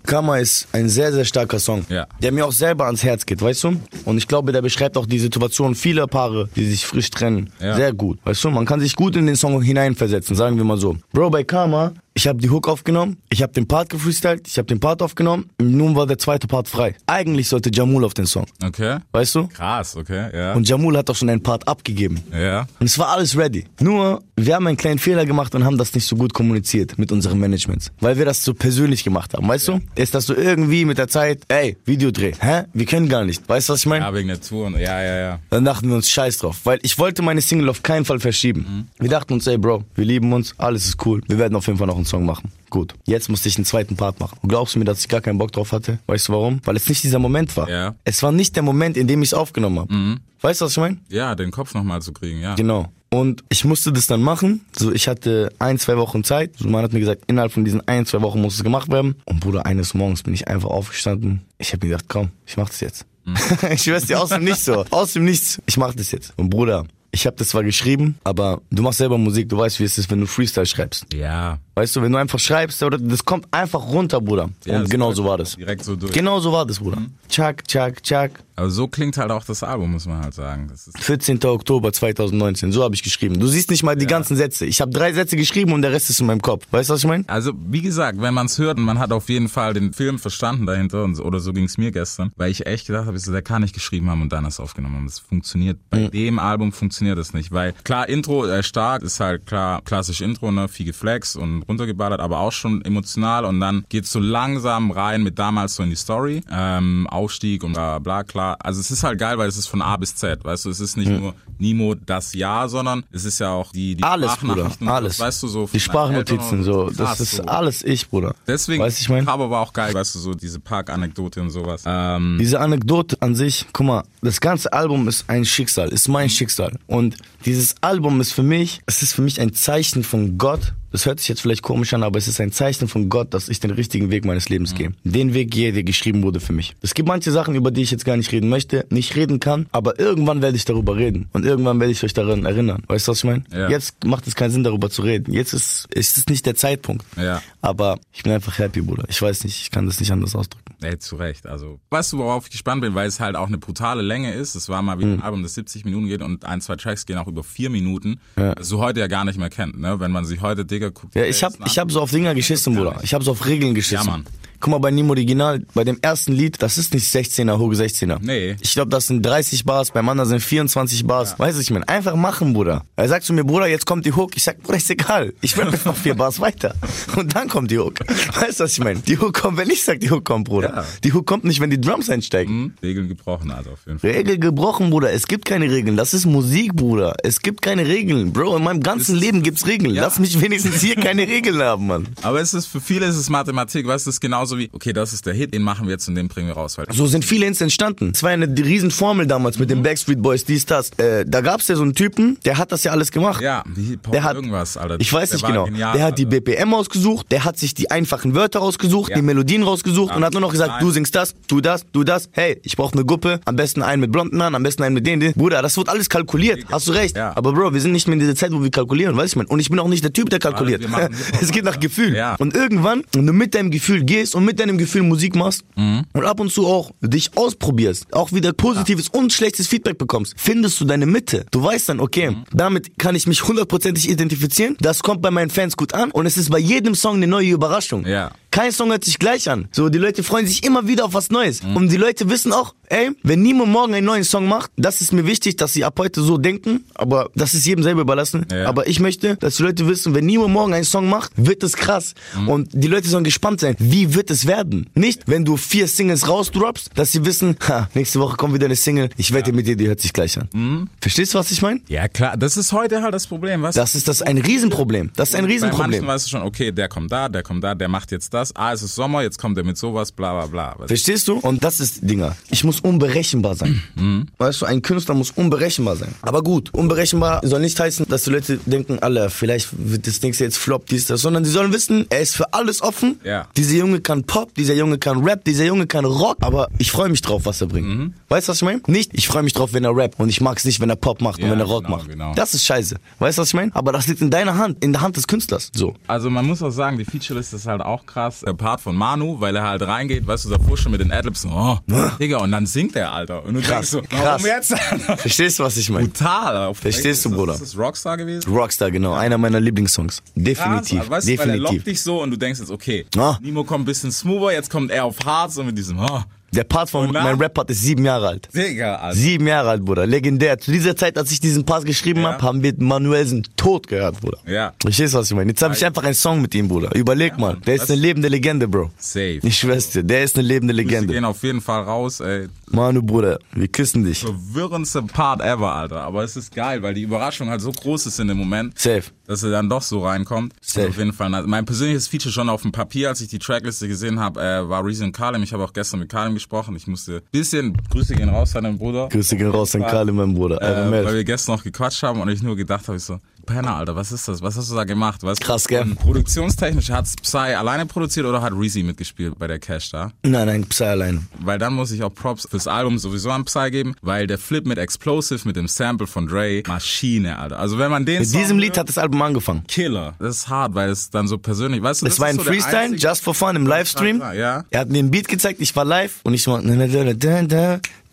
Karma 0.04 0.38
ist 0.38 0.68
ein 0.72 0.88
sehr, 0.88 1.12
sehr 1.12 1.26
starker 1.26 1.60
Song, 1.60 1.80
Mhm. 1.90 1.94
Ja. 1.96 2.08
der 2.22 2.32
mir 2.32 2.46
auch 2.46 2.52
selber 2.54 2.86
ans 2.86 3.04
Herz 3.04 3.26
geht, 3.26 3.42
weißt 3.42 3.66
du? 3.66 3.76
Und 4.06 4.18
ich 4.18 4.28
glaube, 4.28 4.52
der 4.54 4.62
beschreibt 4.62 4.98
auch 4.98 5.06
die 5.06 5.20
Situation 5.20 5.76
vieler 5.76 6.08
Paare, 6.08 6.48
die 6.56 6.66
sich 6.66 6.86
frisch 6.86 7.10
trennen, 7.10 7.52
Ja. 7.60 7.76
sehr 7.76 7.92
gut. 7.94 8.20
Weißt 8.24 8.44
du, 8.46 8.50
man 8.50 8.66
kann 8.66 8.80
sich 8.80 8.96
gut 8.96 9.16
in 9.18 9.26
den 9.26 9.36
Song 9.36 9.62
hineinversetzen, 9.62 10.36
sagen 10.38 10.56
wir 10.58 10.64
mal 10.64 10.78
so. 10.78 10.96
Bro, 11.12 11.32
bei 11.32 11.44
Karma, 11.44 11.92
ich 12.14 12.28
habe 12.28 12.40
die 12.40 12.50
Hook 12.50 12.68
aufgenommen, 12.68 13.18
ich 13.30 13.42
habe 13.42 13.54
den 13.54 13.68
Part 13.68 13.90
gefreestylt, 13.90 14.48
ich 14.48 14.58
habe 14.58 14.66
den 14.68 14.80
Part 14.80 15.02
aufgenommen, 15.02 15.50
nun 15.62 15.96
war 15.96 16.06
der 16.08 16.18
zweite 16.18 16.48
Part 16.48 16.61
frei. 16.68 16.96
Eigentlich 17.08 17.48
sollte 17.48 17.70
Jamul 17.74 18.04
auf 18.06 18.14
den 18.14 18.26
Song, 18.26 18.46
Okay. 18.64 18.98
weißt 19.12 19.36
du? 19.36 19.48
Krass, 19.48 19.96
okay, 19.96 20.30
ja. 20.34 20.54
Und 20.54 20.68
Jamul 20.68 20.98
hat 20.98 21.10
auch 21.10 21.16
schon 21.16 21.30
einen 21.30 21.44
Part 21.44 21.68
abgegeben. 21.68 22.20
ja. 22.34 22.62
Und 22.80 22.86
es 22.88 22.98
war 23.00 23.10
alles 23.10 23.38
ready. 23.38 23.66
Nur, 23.80 24.22
wir 24.36 24.56
haben 24.56 24.68
einen 24.68 24.78
kleinen 24.78 25.00
Fehler 25.00 25.26
gemacht 25.26 25.54
und 25.56 25.64
haben 25.66 25.78
das 25.78 25.94
nicht 25.94 26.06
so 26.08 26.16
gut 26.16 26.34
kommuniziert 26.34 26.98
mit 26.98 27.12
unserem 27.12 27.40
Management. 27.40 27.92
Weil 28.00 28.18
wir 28.18 28.26
das 28.26 28.44
so 28.44 28.54
persönlich 28.54 29.04
gemacht 29.04 29.34
haben, 29.34 29.48
weißt 29.48 29.68
du? 29.70 29.80
Ist 29.96 30.14
das 30.16 30.26
so 30.26 30.36
irgendwie 30.36 30.86
mit 30.86 30.98
der 30.98 31.08
Zeit, 31.08 31.44
ey, 31.48 31.78
Videodreh, 31.86 32.34
hä? 32.40 32.64
Wir 32.74 32.86
können 32.86 33.08
gar 33.10 33.24
nicht. 33.26 33.48
Weißt 33.48 33.70
du, 33.70 33.74
was 33.74 33.80
ich 33.82 33.86
meine? 33.86 34.06
Ja, 34.06 34.14
wegen 34.14 34.28
der 34.28 34.42
Tour 34.42 34.68
und, 34.68 34.74
ja, 34.78 35.02
ja, 35.02 35.18
ja. 35.20 35.40
Dann 35.50 35.66
dachten 35.66 35.88
wir 35.90 35.96
uns 35.96 36.10
scheiß 36.10 36.40
drauf. 36.40 36.62
Weil 36.64 36.80
ich 36.84 36.98
wollte 36.98 37.22
meine 37.22 37.42
Single 37.42 37.70
auf 37.70 37.84
keinen 37.84 38.06
Fall 38.06 38.20
verschieben. 38.20 38.90
Wir 39.00 39.10
dachten 39.10 39.34
uns, 39.34 39.48
ey 39.48 39.58
Bro, 39.58 39.84
wir 39.96 40.06
lieben 40.06 40.32
uns, 40.34 40.54
alles 40.58 40.86
ist 40.86 41.06
cool. 41.06 41.22
Wir 41.28 41.38
werden 41.38 41.56
auf 41.56 41.68
jeden 41.68 41.78
Fall 41.78 41.88
noch 41.88 41.96
einen 41.96 42.06
Song 42.06 42.26
machen. 42.26 42.52
Gut. 42.72 42.96
Jetzt 43.06 43.30
musste 43.30 43.50
ich 43.50 43.58
einen 43.58 43.66
zweiten 43.66 43.98
Part 43.98 44.20
machen. 44.20 44.40
Und 44.42 44.50
glaubst 44.50 44.74
du 44.74 44.80
mir, 44.80 44.86
dass 44.86 45.02
ich 45.02 45.10
gar 45.10 45.22
keinen 45.22 45.38
Bock 45.38 45.52
drauf 45.52 45.74
hatte? 45.74 46.00
Weißt 46.08 46.30
du 46.30 46.34
warum? 46.34 46.62
Weil 46.64 46.78
es 46.78 46.88
nicht 46.90 47.04
dieser 47.04 47.20
Moment 47.20 47.56
war. 47.58 47.70
Ja. 47.70 47.96
Es 48.06 48.24
war 48.24 48.32
nicht 48.32 48.56
der 48.56 48.64
Moment, 48.64 48.98
in 48.98 49.08
dem 49.08 49.22
ich 49.22 49.30
es 49.30 49.34
aufgenommen 49.34 49.80
habe. 49.80 50.20
Weißt 50.42 50.62
du, 50.62 50.66
was 50.66 50.72
ich 50.72 50.78
meine? 50.78 50.98
Ja, 51.10 51.36
den 51.36 51.52
Kopf 51.52 51.74
nochmal 51.74 52.02
zu 52.02 52.14
kriegen, 52.14 52.40
ja. 52.40 52.56
Genau. 52.56 52.88
Und 53.12 53.44
ich 53.50 53.66
musste 53.66 53.92
das 53.92 54.08
dann 54.08 54.22
machen. 54.22 54.66
So, 54.72 54.94
ich 54.94 55.10
hatte 55.10 55.52
ein, 55.60 55.78
zwei 55.78 55.98
Wochen 55.98 56.24
Zeit. 56.24 56.54
So, 56.58 56.70
man 56.70 56.82
hat 56.82 56.94
mir 56.94 57.02
gesagt, 57.02 57.24
innerhalb 57.28 57.52
von 57.52 57.66
diesen 57.66 57.86
ein, 57.88 58.06
zwei 58.06 58.22
Wochen 58.22 58.40
muss 58.40 58.56
es 58.56 58.64
gemacht 58.64 58.90
werden. 58.90 59.16
Und 59.26 59.42
Bruder, 59.42 59.66
eines 59.66 59.94
Morgens 59.94 60.24
bin 60.24 60.34
ich 60.34 60.48
einfach 60.48 60.70
aufgestanden. 60.70 61.42
Ich 61.58 61.74
habe 61.74 61.86
mir 61.86 61.92
gedacht, 61.92 62.06
komm, 62.08 62.30
ich 62.46 62.56
mach 62.56 62.70
das 62.70 62.80
jetzt. 62.80 63.06
ich 63.70 63.84
schwör's 63.84 64.06
dir, 64.06 64.22
aus 64.22 64.30
dem 64.30 64.46
Nichts 64.46 64.64
so. 64.64 64.86
Aus 64.92 65.12
dem 65.12 65.26
Nichts. 65.26 65.62
Ich 65.66 65.76
mach 65.76 65.94
das 65.94 66.12
jetzt. 66.12 66.34
Und 66.38 66.50
Bruder, 66.50 66.86
ich 67.12 67.26
habe 67.28 67.36
das 67.36 67.50
zwar 67.50 67.64
geschrieben, 67.64 68.18
aber 68.24 68.62
du 68.72 68.82
machst 68.82 69.00
selber 69.00 69.18
Musik, 69.18 69.50
du 69.50 69.58
weißt, 69.58 69.80
wie 69.80 69.84
es 69.84 69.98
ist, 69.98 70.10
wenn 70.10 70.22
du 70.22 70.26
Freestyle 70.26 70.66
schreibst. 70.66 71.06
Ja. 71.14 71.60
Weißt 71.74 71.96
du, 71.96 72.02
wenn 72.02 72.12
du 72.12 72.18
einfach 72.18 72.40
schreibst, 72.40 72.84
oder 72.84 72.98
das 72.98 73.24
kommt 73.24 73.48
einfach 73.52 73.82
runter, 73.88 74.20
Bruder. 74.20 74.50
ja 74.66 74.76
Und 74.76 74.82
das 74.84 74.90
genau 74.90 75.14
so 75.14 75.24
war 75.24 75.38
das. 75.38 75.56
Direkt 75.56 75.86
so 75.86 75.96
durch. 75.96 76.12
Genau 76.12 76.40
so 76.40 76.52
war 76.52 76.66
das, 76.66 76.80
Bruder. 76.80 76.98
Tschak, 77.30 77.66
tschak, 77.68 78.04
tschak. 78.04 78.32
Aber 78.58 78.70
so 78.70 78.88
klingt 78.88 79.18
halt 79.18 79.32
auch 79.32 79.44
das 79.46 79.64
Album, 79.64 79.94
muss 79.94 80.06
man 80.06 80.22
halt 80.22 80.34
sagen. 80.34 80.68
Das 80.70 80.86
ist 80.88 81.00
14. 81.00 81.44
Oktober 81.46 81.92
2019, 81.94 82.72
so 82.74 82.84
habe 82.84 82.94
ich 82.94 83.02
geschrieben. 83.02 83.40
Du 83.40 83.48
siehst 83.48 83.72
nicht 83.72 83.82
mal 83.84 83.96
die 83.96 84.06
ganzen 84.06 84.36
Sätze. 84.36 84.66
Ich 84.66 84.82
habe 84.82 84.92
drei 84.92 85.14
Sätze 85.14 85.36
geschrieben 85.38 85.72
und 85.72 85.82
der 85.82 85.94
Rest 85.94 86.10
ist 86.10 86.20
in 86.20 86.28
meinem 86.28 86.42
Kopf. 86.42 86.68
Weißt 86.70 86.90
du, 86.90 86.94
was 86.94 87.00
ich 87.00 87.08
meine? 87.08 87.24
Also, 87.28 87.54
wie 87.70 87.82
gesagt, 87.82 88.22
wenn 88.22 88.34
man 88.34 88.46
es 88.48 88.60
hört 88.60 88.78
und 88.78 88.84
man 88.84 89.00
hat 89.00 89.14
auf 89.14 89.30
jeden 89.30 89.48
Fall 89.48 89.74
den 89.74 89.94
Film 89.94 90.20
verstanden 90.20 90.66
dahinter, 90.66 91.06
und, 91.06 91.16
so- 91.16 91.24
oder 91.24 91.40
so 91.40 91.54
ging 91.54 91.64
es 91.64 91.78
mir 91.78 91.92
gestern, 91.92 92.32
weil 92.36 92.52
ich 92.52 92.66
echt 92.68 92.88
gedacht 92.88 93.06
habe, 93.08 93.18
so, 93.18 93.32
der 93.32 93.42
kann 93.42 93.62
nicht 93.62 93.74
geschrieben 93.74 94.10
haben 94.12 94.22
und 94.22 94.32
dann 94.34 94.44
erst 94.44 94.60
aufgenommen 94.60 94.96
haben. 94.98 95.06
Das 95.08 95.20
funktioniert. 95.20 95.80
Bei 95.90 96.10
dem 96.10 96.38
Album 96.38 96.72
funktioniert 96.74 97.18
das 97.18 97.34
nicht, 97.34 97.52
weil 97.52 97.74
klar, 97.86 98.10
Intro 98.10 98.46
äh, 98.46 98.62
stark, 98.62 99.02
ist 99.04 99.20
halt 99.22 99.46
klar, 99.48 99.82
klassisch 99.84 100.20
Intro, 100.22 100.52
ne, 100.52 100.68
viel 100.68 100.86
geflext 100.86 101.36
und 101.38 101.64
runtergeballert, 101.72 102.20
aber 102.20 102.40
auch 102.40 102.52
schon 102.52 102.84
emotional 102.86 103.46
und 103.46 103.60
dann 103.60 103.84
geht's 103.90 104.12
so 104.12 104.20
langsam 104.20 104.92
rein 104.92 105.24
mit 105.24 105.40
damals 105.40 105.76
so 105.76 105.84
in 105.84 105.90
die 105.90 105.96
Story, 105.96 106.44
ähm, 106.52 107.08
Aufstieg 107.10 107.64
und 107.64 107.74
bla, 107.74 108.00
bla, 108.00 108.24
klar. 108.24 108.58
Also 108.62 108.80
es 108.80 108.92
ist 108.92 109.04
halt 109.04 109.18
geil, 109.20 109.38
weil 109.38 109.48
es 109.50 109.58
ist 109.58 109.68
von 109.68 109.82
A 109.82 109.98
bis 109.98 110.16
Z, 110.16 110.44
weißt 110.44 110.66
du, 110.66 110.70
es 110.70 110.80
ist 110.80 110.98
nicht 110.98 111.10
nur 111.12 111.34
Nimo 111.58 111.96
das 111.96 112.34
Jahr, 112.34 112.70
sondern 112.70 113.04
es 113.12 113.26
ist 113.26 113.40
ja 113.40 113.52
auch 113.52 113.72
die, 113.72 113.96
die 113.96 114.04
Alles, 114.04 114.36
Bruder. 114.38 114.72
Alles. 114.86 115.18
Das, 115.18 115.26
weißt 115.26 115.44
du, 115.44 115.48
so 115.48 115.70
Die 115.72 115.80
Sprachnotizen, 115.80 116.64
so. 116.64 116.86
krass, 116.86 116.96
Das 116.98 117.20
ist 117.22 117.36
so. 117.38 117.44
alles 117.44 117.84
ich, 117.84 118.10
Bruder. 118.10 118.36
Deswegen, 118.48 118.82
Weißt 118.84 119.00
du, 119.00 119.02
ich 119.04 119.10
meine? 119.10 119.28
aber 119.28 119.50
war 119.50 119.62
auch 119.62 119.74
geil, 119.74 119.94
weißt 119.94 120.16
du, 120.16 120.20
so 120.20 120.34
diese 120.34 120.60
Park-Anekdote 120.60 121.42
und 121.42 121.50
sowas. 121.50 121.84
Ähm, 121.86 122.38
Diese 122.40 122.60
Anekdote 122.60 123.18
an 123.22 123.36
sich, 123.36 123.66
guck 123.74 123.88
mal, 123.88 124.04
das 124.22 124.40
ganze 124.42 124.72
Album 124.74 125.08
ist 125.08 125.26
ein 125.30 125.46
Schicksal, 125.46 125.90
ist 125.90 126.08
mein 126.08 126.30
Schicksal. 126.30 126.78
Und 126.88 127.16
dieses 127.46 127.76
Album 127.82 128.22
ist 128.22 128.34
für 128.34 128.44
mich, 128.44 128.82
es 128.86 129.02
ist 129.02 129.14
für 129.14 129.22
mich 129.22 129.40
ein 129.40 129.54
Zeichen 129.54 130.04
von 130.04 130.38
Gott, 130.38 130.74
das 130.92 131.06
hört 131.06 131.20
sich 131.20 131.30
jetzt 131.30 131.42
vielleicht 131.42 131.62
komisch 131.62 131.94
an, 131.94 132.04
aber 132.04 132.18
es 132.18 132.28
ist 132.28 132.40
ein 132.42 132.52
Zeichen 132.52 132.88
von 132.88 133.10
Gott, 133.10 133.34
dass 133.34 133.50
ich 133.50 133.60
den 133.60 133.72
richtigen 133.72 134.12
Weg 134.12 134.26
meines 134.26 134.50
Lebens 134.50 134.76
gehe. 134.76 134.92
Den 135.04 135.34
Weg 135.34 135.52
gehe, 135.52 135.72
der 135.74 135.84
geschrieben 135.84 136.24
wurde 136.24 136.40
für 136.40 136.54
mich. 136.54 136.76
Es 136.82 136.94
gibt 136.94 137.08
manche 137.08 137.32
Sachen, 137.32 137.56
über 137.56 137.72
die 137.72 137.82
ich 137.82 137.92
jetzt 137.92 138.06
gar 138.06 138.18
nicht 138.18 138.32
reden 138.32 138.50
möchte, 138.50 138.86
nicht 138.90 139.16
reden 139.16 139.40
kann, 139.40 139.68
aber 139.72 140.00
irgendwann 140.00 140.42
werde 140.42 140.58
ich 140.58 140.66
darüber 140.66 140.96
reden. 140.98 141.30
Und 141.34 141.46
irgendwann 141.46 141.80
werde 141.80 141.92
ich 141.92 142.04
euch 142.04 142.14
daran 142.14 142.46
erinnern. 142.46 142.84
Weißt 142.88 143.08
du, 143.08 143.12
was 143.12 143.20
ich 143.20 143.24
meine? 143.24 143.44
Ja. 143.52 143.70
Jetzt 143.70 144.04
macht 144.06 144.28
es 144.28 144.36
keinen 144.36 144.52
Sinn, 144.52 144.64
darüber 144.64 144.90
zu 144.90 145.02
reden. 145.02 145.34
Jetzt 145.34 145.54
ist, 145.54 145.88
ist 145.94 146.18
es 146.18 146.28
nicht 146.28 146.46
der 146.46 146.56
Zeitpunkt. 146.56 147.06
Ja. 147.18 147.42
Aber 147.62 148.00
ich 148.12 148.24
bin 148.24 148.32
einfach 148.34 148.58
happy, 148.58 148.82
Bruder. 148.82 149.06
Ich 149.08 149.22
weiß 149.22 149.44
nicht, 149.44 149.62
ich 149.62 149.72
kann 149.72 149.86
das 149.86 150.00
nicht 150.00 150.12
anders 150.12 150.36
ausdrücken. 150.36 150.66
Ey, 150.82 150.98
zu 150.98 151.16
Recht. 151.16 151.46
Also, 151.46 151.80
weißt 151.92 152.14
du, 152.14 152.18
worauf 152.18 152.46
ich 152.46 152.52
gespannt 152.52 152.82
bin, 152.82 152.96
weil 152.96 153.08
es 153.08 153.20
halt 153.20 153.36
auch 153.36 153.48
eine 153.48 153.60
brutale 153.60 154.02
Länge 154.02 154.34
ist. 154.34 154.56
Es 154.56 154.68
war 154.68 154.82
mal 154.82 154.98
wieder 154.98 155.10
Mhm. 155.10 155.14
ein 155.20 155.22
Album, 155.22 155.44
das 155.44 155.54
70 155.54 155.86
Minuten 155.86 156.08
geht 156.08 156.22
und 156.24 156.44
ein, 156.44 156.60
zwei 156.60 156.76
Tracks 156.76 157.06
gehen 157.06 157.18
auch 157.20 157.28
über 157.28 157.44
vier 157.44 157.70
Minuten. 157.70 158.20
Das 158.36 158.70
du 158.70 158.80
heute 158.80 159.00
ja 159.00 159.08
gar 159.08 159.24
nicht 159.26 159.38
mehr 159.38 159.50
kennt, 159.52 159.80
ne? 159.80 160.00
Wenn 160.00 160.12
man 160.12 160.26
sich 160.26 160.42
heute 160.42 160.66
Digga 160.66 160.81
guckt. 160.90 161.14
Ja, 161.16 161.26
ich 161.26 161.44
hab, 161.44 161.54
ich 161.66 161.78
hab 161.78 161.92
so 161.92 162.02
auf 162.02 162.10
Dinger 162.12 162.34
geschissen, 162.34 162.76
Bruder. 162.76 163.00
Ich 163.04 163.14
hab 163.14 163.24
so 163.24 163.32
auf 163.32 163.46
Regeln 163.46 163.76
geschissen. 163.76 164.06
Ja, 164.06 164.12
Mann. 164.12 164.26
Guck 164.62 164.70
mal, 164.70 164.78
bei 164.78 164.92
Nimo 164.92 165.14
Original, 165.14 165.66
bei 165.74 165.84
dem 165.84 165.98
ersten 166.04 166.34
Lied, 166.34 166.62
das 166.62 166.78
ist 166.78 166.94
nicht 166.94 167.08
16er, 167.08 167.58
hohe 167.58 167.74
16er. 167.74 168.20
Nee. 168.22 168.56
Ich 168.62 168.74
glaube, 168.74 168.92
das 168.92 169.08
sind 169.08 169.26
30 169.26 169.66
Bars, 169.66 169.90
beim 169.90 170.08
anderen 170.08 170.30
sind 170.30 170.40
24 170.40 171.08
Bars. 171.08 171.40
Weißt 171.40 171.58
du, 171.58 171.62
ich 171.62 171.72
meine, 171.72 171.88
einfach 171.88 172.16
machen, 172.16 172.54
Bruder. 172.54 172.86
Er 172.96 173.08
sagt 173.08 173.26
zu 173.26 173.34
mir, 173.34 173.44
Bruder, 173.44 173.66
jetzt 173.66 173.88
kommt 173.88 174.06
die 174.06 174.14
Hook. 174.14 174.38
Ich 174.38 174.44
sag, 174.44 174.62
Bruder, 174.62 174.78
ist 174.78 174.92
egal. 174.92 175.34
Ich 175.42 175.58
will 175.58 175.66
noch 175.66 175.96
vier 175.96 176.14
Bars 176.14 176.40
weiter. 176.40 176.76
Und 177.16 177.36
dann 177.36 177.50
kommt 177.50 177.72
die 177.72 177.80
Hook. 177.80 178.02
Weißt 178.40 178.60
du, 178.60 178.66
was 178.66 178.74
ich 178.74 178.84
meine? 178.84 179.00
Die 179.00 179.18
Hook 179.18 179.34
kommt, 179.34 179.58
wenn 179.58 179.70
ich 179.72 179.84
sag, 179.84 180.00
die 180.00 180.12
Hook 180.12 180.26
kommt, 180.26 180.48
Bruder. 180.48 180.76
Ja. 180.76 180.86
Die 181.04 181.12
Hook 181.12 181.26
kommt 181.26 181.44
nicht, 181.44 181.60
wenn 181.60 181.72
die 181.72 181.82
Drums 181.82 182.12
einsteigen. 182.12 182.66
Hm? 182.66 182.74
Regeln 182.84 183.08
gebrochen, 183.08 183.50
also 183.50 183.72
auf 183.72 183.80
jeden 183.88 183.98
Fall. 183.98 184.12
Regel 184.12 184.38
gebrochen, 184.38 184.92
Bruder. 184.92 185.12
Es 185.12 185.28
gibt 185.28 185.46
keine 185.46 185.72
Regeln. 185.72 185.98
Das 185.98 186.14
ist 186.14 186.28
Musik, 186.28 186.76
Bruder. 186.76 187.16
Es 187.24 187.42
gibt 187.42 187.64
keine 187.64 187.88
Regeln. 187.88 188.32
Bro, 188.32 188.58
in 188.58 188.64
meinem 188.64 188.84
ganzen 188.84 189.16
Leben 189.16 189.42
gibt's 189.42 189.66
Regeln. 189.66 189.96
Ja. 189.96 190.04
Lass 190.04 190.20
mich 190.20 190.40
wenigstens 190.40 190.82
hier 190.82 190.98
keine 190.98 191.28
Regeln 191.28 191.60
haben, 191.64 191.88
Mann. 191.88 192.08
Aber 192.22 192.40
es 192.42 192.54
ist, 192.54 192.68
für 192.68 192.80
viele 192.80 193.08
ist 193.08 193.16
es 193.16 193.30
Mathematik, 193.30 193.88
weißt 193.88 194.06
du, 194.06 194.12
es 194.12 194.18
ist 194.18 194.22
genauso 194.22 194.51
wie, 194.58 194.70
okay, 194.74 194.94
das 194.94 195.14
ist 195.14 195.26
der 195.26 195.34
Hit, 195.34 195.54
den 195.54 195.62
machen 195.62 195.86
wir 195.88 195.92
jetzt 195.94 196.08
und 196.08 196.16
den 196.16 196.28
bringen 196.28 196.48
wir 196.48 196.54
raus. 196.56 196.78
Weil 196.78 196.86
So 196.92 197.08
sind 197.08 197.26
viele 197.26 197.46
Hits 197.46 197.62
entstanden. 197.62 198.12
Es 198.14 198.24
war 198.24 198.30
eine 198.32 198.48
Riesenformel 198.48 199.28
damals 199.28 199.60
mit 199.60 199.70
den 199.70 199.84
Backstreet 199.84 200.22
Boys, 200.22 200.46
dies, 200.46 200.66
das. 200.66 200.90
Äh, 200.98 201.26
da 201.28 201.42
gab's 201.42 201.68
ja 201.68 201.76
so 201.76 201.84
einen 201.84 201.94
Typen, 201.94 202.38
der 202.46 202.58
hat 202.58 202.72
das 202.72 202.84
ja 202.84 202.92
alles 202.92 203.12
gemacht. 203.12 203.42
ja, 203.42 203.64
Der 204.12 204.24
hat, 204.24 204.36
irgendwas, 204.36 204.78
Alter. 204.78 204.98
ich 205.00 205.12
weiß 205.12 205.30
Der 205.30 205.38
nicht 205.38 205.48
genau, 205.48 205.66
genial, 205.66 205.94
der 205.96 206.04
hat 206.06 206.18
die. 206.18 206.26
BPM 206.26 206.74
ausgesucht, 206.74 207.28
der 207.32 207.44
hat 207.44 207.58
sich 207.58 207.74
die 207.74 207.92
einfachen 207.92 208.34
Wörter 208.36 208.60
rausgesucht, 208.60 209.10
Ja. 209.10 209.18
die 209.18 209.22
Melodien 209.22 209.64
rausgesucht 209.64 210.16
und 210.16 210.24
hat 210.24 210.32
nur 210.34 210.42
noch 210.42 210.52
gesagt, 210.52 210.72
Nein. 210.72 210.84
du 210.86 210.92
singst 210.92 211.14
das, 211.16 211.34
du 211.48 211.60
das, 211.62 211.86
du 211.92 212.04
das. 212.06 212.30
Hey, 212.32 212.60
ich 212.64 212.78
brauche 212.78 212.94
eine 212.94 213.04
Gruppe, 213.06 213.42
am 213.46 213.56
besten 213.58 213.82
einen 213.82 214.00
mit 214.02 214.12
blonden 214.12 214.42
Haaren, 214.42 214.56
am 214.56 214.64
besten 214.64 214.84
einen 214.84 214.94
mit 214.96 215.06
denen. 215.06 215.20
den. 215.20 215.34
Bruder, 215.34 215.62
das 215.62 215.76
wird 215.78 215.90
alles 215.90 216.08
kalkuliert, 216.10 216.66
hast 216.72 216.88
du 216.88 216.94
recht. 216.94 217.18
Ja. 217.18 217.36
Aber 217.36 217.52
Bro, 217.54 217.74
wir 217.74 217.82
sind 217.82 217.92
nicht 217.92 218.08
mehr 218.08 218.14
in 218.14 218.20
dieser 218.22 218.36
Zeit, 218.36 218.52
wo 218.54 218.64
wir 218.64 218.72
kalkulieren, 218.72 219.18
weißt 219.18 219.36
du, 219.36 219.40
man. 219.40 219.48
Und 219.48 219.60
ich 219.60 219.70
bin 219.70 219.78
auch 219.80 219.88
nicht 219.90 220.04
der 220.04 220.14
Typ, 220.14 220.30
der 220.30 220.40
kalkuliert. 220.40 220.82
Hip-Hop, 220.84 221.10
es 221.42 221.52
geht 221.52 221.66
nach. 221.66 221.80
Gefühl. 221.82 222.16
Ja. 222.16 222.36
Und 222.36 222.54
irgendwann, 222.54 223.02
wenn 223.14 223.26
du 223.26 223.34
mit 223.34 223.56
deinem 223.56 223.72
Gefühl 223.72 224.04
gehst 224.04 224.36
und 224.36 224.41
mit 224.42 224.60
deinem 224.60 224.78
Gefühl 224.78 225.04
Musik 225.04 225.36
machst 225.36 225.64
Mhm. 225.76 226.04
und 226.14 226.26
ab 226.26 226.40
und 226.40 226.52
zu 226.52 226.68
auch 226.68 226.92
dich 227.02 227.32
ausprobierst, 227.38 228.14
auch 228.14 228.32
wieder 228.32 228.54
positives 228.54 229.08
und 229.10 229.32
schlechtes 229.34 229.68
Feedback 229.68 229.98
bekommst, 229.98 230.34
findest 230.38 230.80
du 230.82 230.86
deine 230.86 231.06
Mitte. 231.06 231.46
Du 231.52 231.64
weißt 231.64 231.90
dann, 231.90 232.00
okay, 232.00 232.32
Mhm. 232.32 232.44
damit 232.54 232.98
kann 233.00 233.16
ich 233.16 233.28
mich 233.28 233.48
hundertprozentig 233.48 234.10
identifizieren, 234.10 234.76
das 234.80 235.02
kommt 235.04 235.22
bei 235.22 235.32
meinen 235.32 235.50
Fans 235.50 235.78
gut 235.78 235.94
an 235.94 236.12
und 236.12 236.26
es 236.26 236.38
ist 236.38 236.50
bei 236.50 236.60
jedem 236.60 236.96
Song 236.96 237.16
eine 237.18 237.28
neue 237.28 237.52
Überraschung. 237.52 238.06
Ja. 238.06 238.32
Kein 238.52 238.74
Song 238.74 238.90
hört 238.92 239.06
sich 239.06 239.18
gleich 239.18 239.50
an. 239.50 239.70
So, 239.72 239.88
die 239.88 239.98
Leute 239.98 240.24
freuen 240.24 240.46
sich 240.46 240.66
immer 240.66 240.86
wieder 240.86 241.06
auf 241.06 241.14
was 241.14 241.30
Neues. 241.30 241.64
Mhm. 241.64 241.76
Und 241.78 241.92
die 241.92 241.98
Leute 241.98 242.30
wissen 242.30 242.52
auch, 242.52 242.76
ey, 242.90 243.12
wenn 243.24 243.42
Nimo 243.42 243.66
morgen 243.66 243.94
einen 243.94 244.06
neuen 244.06 244.26
Song 244.26 244.46
macht, 244.48 244.72
das 244.76 245.00
ist 245.00 245.14
mir 245.14 245.26
wichtig, 245.26 245.56
dass 245.56 245.72
sie 245.72 245.86
ab 245.86 245.98
heute 245.98 246.22
so 246.22 246.38
denken, 246.38 246.84
aber 246.96 247.30
das 247.34 247.54
ist 247.54 247.66
jedem 247.66 247.84
selber 247.84 248.02
überlassen. 248.02 248.46
Ja. 248.52 248.68
Aber 248.68 248.88
ich 248.88 249.00
möchte, 249.00 249.38
dass 249.38 249.56
die 249.56 249.64
Leute 249.64 249.88
wissen, 249.88 250.14
wenn 250.14 250.26
Nimo 250.26 250.50
morgen 250.50 250.74
einen 250.74 250.84
Song 250.84 251.10
macht, 251.10 251.32
wird 251.38 251.64
es 251.64 251.78
krass. 251.78 252.14
Mhm. 252.38 252.50
Und 252.50 252.70
die 252.74 252.88
Leute 252.88 253.08
sollen 253.08 253.24
gespannt 253.24 253.62
sein, 253.62 253.76
wie 253.80 254.14
wird 254.14 254.30
es 254.30 254.46
werden? 254.46 254.90
Nicht, 254.96 255.24
wenn 255.28 255.46
du 255.46 255.56
vier 255.56 255.88
Singles 255.88 256.28
rausdroppst, 256.28 256.90
dass 256.96 257.14
sie 257.14 257.26
wissen, 257.26 257.56
ha, 257.70 257.90
nächste 257.94 258.20
Woche 258.20 258.36
kommt 258.36 258.54
wieder 258.54 258.66
eine 258.66 258.76
Single, 258.76 259.10
ich 259.16 259.34
wette 259.34 259.54
mit 259.54 259.66
dir, 259.66 259.78
die 259.78 259.88
hört 259.88 260.02
sich 260.02 260.12
gleich 260.12 260.38
an. 260.38 260.50
Mhm. 260.52 260.90
Verstehst 261.00 261.34
du, 261.34 261.38
was 261.38 261.52
ich 261.52 261.62
meine? 261.62 261.80
Ja, 261.88 262.10
klar, 262.10 262.36
das 262.36 262.58
ist 262.58 262.74
heute 262.74 263.02
halt 263.02 263.14
das 263.14 263.28
Problem, 263.28 263.62
du? 263.62 263.72
Das 263.72 263.96
ist 263.96 264.10
das 264.10 264.22
ein 264.22 264.38
Riesenproblem. 264.38 265.12
Das 265.16 265.30
ist 265.30 265.36
ein 265.36 265.46
Bei 265.46 265.52
Riesenproblem. 265.52 265.92
manchen 265.92 266.08
weißt 266.08 266.26
du 266.26 266.30
schon, 266.30 266.42
okay, 266.42 266.74
der 266.74 266.90
kommt 266.90 267.12
da, 267.12 267.30
der 267.30 267.44
kommt 267.44 267.64
da, 267.64 267.74
der 267.74 267.88
macht 267.88 268.12
jetzt 268.12 268.34
das. 268.42 268.56
Ah, 268.56 268.74
es 268.74 268.82
ist 268.84 268.96
Sommer, 268.96 269.22
jetzt 269.22 269.40
kommt 269.40 269.58
er 269.58 269.64
mit 269.64 269.78
sowas, 269.78 270.12
bla 270.12 270.34
bla 270.34 270.46
bla. 270.48 270.76
Weißt? 270.80 270.88
Verstehst 270.88 271.28
du? 271.28 271.38
Und 271.38 271.64
das 271.64 271.80
ist, 271.80 272.00
Dinger, 272.02 272.36
ich 272.50 272.64
muss 272.64 272.80
unberechenbar 272.80 273.56
sein. 273.56 273.82
Mhm. 274.02 274.28
Weißt 274.38 274.62
du, 274.62 274.66
ein 274.66 274.82
Künstler 274.82 275.14
muss 275.16 275.32
unberechenbar 275.32 275.96
sein. 275.96 276.16
Aber 276.22 276.42
gut, 276.42 276.74
unberechenbar 276.74 277.42
soll 277.44 277.60
nicht 277.60 277.80
heißen, 277.80 278.08
dass 278.10 278.24
die 278.24 278.32
Leute 278.32 278.58
denken, 278.66 279.00
alle, 279.00 279.30
vielleicht 279.30 279.70
wird 279.78 280.08
das 280.08 280.22
nächste 280.22 280.44
jetzt 280.46 280.58
Flop, 280.58 280.86
dies, 280.88 281.06
das, 281.06 281.22
sondern 281.22 281.46
sie 281.46 281.52
sollen 281.52 281.72
wissen, 281.74 282.06
er 282.10 282.22
ist 282.22 282.36
für 282.36 282.52
alles 282.54 282.82
offen. 282.82 283.20
Ja. 283.24 283.48
Dieser 283.58 283.76
Junge 283.76 284.02
kann 284.02 284.24
Pop, 284.24 284.56
dieser 284.56 284.74
Junge 284.74 284.98
kann 284.98 285.24
Rap, 285.24 285.44
dieser 285.46 285.66
Junge 285.66 285.86
kann 285.88 286.06
Rock, 286.06 286.38
aber 286.42 286.70
ich 286.80 286.92
freue 286.92 287.10
mich 287.10 287.22
drauf, 287.22 287.46
was 287.46 287.62
er 287.62 287.68
bringt. 287.68 287.88
Mhm. 287.88 288.14
Weißt 288.30 288.48
du, 288.48 288.52
was 288.52 288.58
ich 288.58 288.64
meine? 288.64 288.82
Nicht, 288.88 289.12
ich 289.14 289.28
freue 289.28 289.44
mich 289.44 289.54
drauf, 289.54 289.74
wenn 289.74 289.84
er 289.84 289.96
Rap 289.96 290.16
und 290.18 290.30
ich 290.30 290.42
mag 290.42 290.58
es 290.58 290.66
nicht, 290.66 290.80
wenn 290.80 290.90
er 290.90 290.96
Pop 290.96 291.22
macht 291.22 291.40
und 291.40 291.46
Ja, 291.46 291.52
wenn 291.52 291.60
er 291.60 291.66
Rock 291.66 291.84
genau, 291.86 291.98
macht. 291.98 292.10
genau. 292.10 292.34
Das 292.34 292.54
ist 292.54 292.66
scheiße. 292.66 292.96
Weißt 293.20 293.38
du, 293.38 293.42
was 293.42 293.50
ich 293.50 293.54
meine? 293.54 293.76
Aber 293.76 293.92
das 293.92 294.08
liegt 294.08 294.22
in 294.22 294.32
deiner 294.32 294.58
Hand, 294.58 294.84
in 294.84 294.94
der 294.94 295.02
Hand 295.02 295.18
des 295.18 295.28
Künstlers. 295.28 295.70
So. 295.76 295.96
Also 296.08 296.30
man 296.30 296.46
muss 296.48 296.64
auch 296.64 296.72
sagen, 296.72 296.98
die 296.98 297.06
Featurelist 297.06 297.54
ist 297.54 297.68
halt 297.68 297.82
auch 297.82 298.06
krass. 298.06 298.31
Der 298.40 298.54
Part 298.54 298.82
von 298.82 298.96
Manu, 298.96 299.40
weil 299.40 299.56
er 299.56 299.64
halt 299.68 299.82
reingeht, 299.82 300.26
weißt 300.26 300.46
du, 300.46 300.50
davor 300.50 300.78
schon 300.78 300.92
mit 300.94 301.02
den 301.02 301.12
Adlibs, 301.12 301.46
oh, 301.46 301.78
Digga, 302.20 302.38
und 302.38 302.52
dann 302.52 302.66
singt 302.66 302.96
er, 302.96 303.12
Alter. 303.12 303.44
Und 303.44 303.56
du 303.56 303.62
Krass, 303.62 303.92
denkst 303.92 303.92
so, 303.92 304.02
krass. 304.18 304.24
warum 304.24 304.46
jetzt? 304.46 304.74
Alter? 304.74 305.18
Verstehst 305.18 305.60
du, 305.60 305.64
was 305.64 305.78
ich 305.78 305.90
meine? 305.90 306.08
Brutal. 306.08 306.74
Verstehst 306.74 307.26
du, 307.26 307.32
Bruder? 307.32 307.54
Ist 307.54 307.62
das 307.62 307.78
Rockstar 307.78 308.18
gewesen? 308.18 308.50
Rockstar, 308.52 308.90
genau. 308.92 309.14
Einer 309.14 309.38
meiner 309.38 309.60
Lieblingssongs. 309.60 310.22
Definitiv. 310.36 311.00
Krass, 311.00 311.10
weißt 311.10 311.28
du, 311.28 311.32
weil 311.32 311.40
er 311.40 311.46
Definitiv. 311.46 311.74
lockt 311.78 311.88
dich 311.88 312.02
so 312.02 312.22
und 312.24 312.32
du 312.32 312.38
denkst 312.38 312.60
jetzt, 312.60 312.72
okay, 312.72 313.06
Ah. 313.18 313.38
Nimo 313.42 313.64
kommt 313.64 313.84
ein 313.84 313.86
bisschen 313.86 314.12
smoother, 314.12 314.54
jetzt 314.54 314.70
kommt 314.70 314.92
er 314.92 315.06
auf 315.06 315.18
Hard, 315.26 315.52
so 315.52 315.64
mit 315.64 315.78
diesem, 315.78 316.00
oh, 316.00 316.22
Der 316.54 316.66
Part 316.66 316.90
von 316.90 317.10
meinem 317.12 317.40
Rap-Part 317.40 317.70
ist 317.70 317.82
sieben 317.82 318.04
Jahre 318.04 318.28
alt. 318.28 318.50
Digga, 318.54 318.96
Alter. 318.98 319.16
Sieben 319.16 319.48
Jahre 319.48 319.70
alt, 319.70 319.86
Bruder. 319.86 320.06
Legendär. 320.06 320.58
Zu 320.60 320.72
dieser 320.72 320.98
Zeit, 320.98 321.18
als 321.18 321.32
ich 321.32 321.40
diesen 321.40 321.64
Part 321.66 321.86
geschrieben 321.86 322.24
Ja. 322.24 322.34
hab, 322.34 322.42
haben 322.42 322.62
wir 322.62 322.74
Manuelsen 322.78 323.44
tot 323.56 323.88
gehört, 323.88 324.20
Bruder. 324.20 324.38
Ja. 324.46 324.74
Verstehst 324.82 325.14
du, 325.14 325.20
was 325.20 325.32
ich 325.32 325.36
meine? 325.36 325.52
Jetzt 325.52 325.62
habe 325.62 325.74
ich 325.74 325.86
einfach 325.86 326.04
einen 326.04 326.14
Song 326.14 326.42
mit 326.42 326.54
ihm, 326.54 326.68
Bruder. 326.68 326.94
Überleg 326.94 327.38
mal. 327.38 327.56
Der 327.66 327.76
ist 327.76 327.90
eine 327.90 328.02
lebende 328.02 328.28
Legende, 328.28 328.68
Bro. 328.68 328.92
Safe. 328.98 329.40
Ich 329.44 329.58
schwör's 329.58 329.92
dir, 329.92 330.04
der 330.04 330.24
ist 330.26 330.38
eine 330.38 330.46
lebende 330.46 330.74
Legende. 330.74 331.14
gehen 331.14 331.24
auf 331.24 331.42
jeden 331.44 331.62
Fall 331.62 331.84
raus, 331.84 332.20
ey. 332.20 332.50
Manu, 332.70 333.02
Bruder, 333.02 333.40
wir 333.54 333.68
küssen 333.70 334.04
dich. 334.04 334.20
Verwirrendste 334.20 335.04
Part 335.04 335.40
ever, 335.42 335.74
Alter. 335.74 336.02
Aber 336.02 336.24
es 336.24 336.36
ist 336.36 336.54
geil, 336.54 336.82
weil 336.84 336.94
die 336.94 337.04
Überraschung 337.04 337.50
halt 337.50 337.62
so 337.62 337.72
groß 337.72 338.06
ist 338.08 338.20
in 338.20 338.28
dem 338.28 338.38
Moment. 338.38 338.78
Safe. 338.78 339.04
Dass 339.32 339.44
er 339.44 339.52
dann 339.52 339.70
doch 339.70 339.82
so 339.82 340.06
reinkommt. 340.06 340.54
Safe. 340.62 340.90
Auf 340.90 340.98
jeden 340.98 341.14
Fall. 341.14 341.30
Mein 341.30 341.66
persönliches 341.66 342.08
Feature 342.08 342.34
schon 342.34 342.50
auf 342.50 342.64
dem 342.64 342.74
Papier, 342.74 343.08
als 343.10 343.22
ich 343.22 343.30
die 343.30 343.40
Trackliste 343.40 343.88
gesehen 343.88 344.20
habe, 344.20 344.42
äh, 344.42 344.68
war 344.68 344.86
Reason 344.86 345.08
und 345.08 345.14
Kalim. 345.14 345.42
Ich 345.42 345.54
habe 345.54 345.64
auch 345.64 345.72
gestern 345.72 346.02
mit 346.02 346.10
Kalim 346.10 346.34
gesprochen. 346.34 346.76
Ich 346.76 346.86
musste 346.86 347.24
bisschen, 347.32 347.78
Grüße 347.90 348.14
gehen 348.14 348.28
raus 348.28 348.56
an 348.58 348.66
den 348.66 348.78
Bruder. 348.78 349.08
Grüße 349.08 349.38
gehen 349.38 349.50
raus 349.50 349.74
an 349.74 349.84
Karl, 349.84 350.12
mein 350.12 350.34
Bruder. 350.34 350.62
Äh, 350.62 351.06
weil 351.06 351.16
wir 351.16 351.24
gestern 351.24 351.56
noch 351.56 351.64
gequatscht 351.64 352.04
haben 352.04 352.20
und 352.20 352.28
ich 352.28 352.44
nur 352.44 352.58
gedacht 352.58 352.88
habe, 352.90 352.98
ich 352.98 353.04
so, 353.04 353.20
Penner, 353.46 353.76
Alter, 353.76 353.96
was 353.96 354.12
ist 354.12 354.28
das? 354.28 354.42
Was 354.42 354.56
hast 354.58 354.72
du 354.72 354.76
da 354.76 354.84
gemacht? 354.84 355.24
Du? 355.24 355.34
Krass, 355.40 355.68
gell? 355.68 355.86
Produktionstechnisch 355.96 356.90
hat 356.92 357.08
Psy 357.24 357.38
alleine 357.56 357.86
produziert 357.86 358.26
oder 358.26 358.42
hat 358.42 358.54
Reezy 358.54 358.84
mitgespielt 358.84 359.38
bei 359.40 359.48
der 359.48 359.60
Cash 359.60 359.90
da? 359.92 360.12
Nein, 360.24 360.46
nein, 360.48 360.66
Psy 360.66 360.84
alleine. 360.84 361.24
Weil 361.40 361.58
dann 361.60 361.74
muss 361.74 361.92
ich 361.92 362.04
auch 362.04 362.14
Props 362.14 362.48
fürs 362.50 362.68
Album 362.68 362.98
sowieso 362.98 363.30
an 363.32 363.46
Psy 363.46 363.72
geben, 363.72 363.96
weil 364.02 364.28
der 364.28 364.38
Flip 364.38 364.66
mit 364.66 364.78
Explosive, 364.78 365.42
mit 365.48 365.56
dem 365.56 365.68
Sample 365.68 366.08
von 366.08 366.28
Dre, 366.28 366.64
Maschine, 366.68 367.38
Alter. 367.40 367.60
Also 367.60 367.78
wenn 367.78 367.92
man 367.92 368.06
den 368.06 368.20
Mit 368.20 368.30
Song 368.30 368.42
diesem 368.42 368.60
Lied 368.60 368.70
hört, 368.72 368.80
hat 368.80 368.90
das 368.90 368.98
Album 368.98 369.22
angefangen. 369.22 369.64
Killer. 369.68 370.14
Das 370.20 370.38
ist 370.38 370.50
hart, 370.50 370.76
weil 370.76 370.90
es 370.90 371.10
dann 371.10 371.28
so 371.28 371.38
persönlich, 371.38 371.82
weißt 371.82 372.02
du, 372.02 372.06
das 372.06 372.14
Es 372.16 372.20
war 372.20 372.28
ist 372.30 372.34
ein 372.36 372.38
so 372.40 372.44
der 372.44 372.54
Freestyle, 372.54 372.78
einzige- 372.80 373.02
just 373.08 373.24
for 373.24 373.34
fun, 373.34 373.56
im 373.56 373.66
Livestream. 373.68 374.20
Ja. 374.36 374.64
Er 374.70 374.80
hat 374.80 374.90
mir 374.90 375.00
einen 375.00 375.12
Beat 375.12 375.28
gezeigt, 375.28 375.62
ich 375.62 375.76
war 375.76 375.86
live 375.86 376.20
und 376.24 376.34
ich 376.34 376.44
so, 376.44 376.58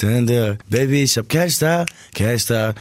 Baby, 0.01 1.03
ich 1.03 1.19
hab 1.19 1.29
Cash 1.29 1.59
da, 1.59 1.85
Cash 2.15 2.47
da. 2.47 2.75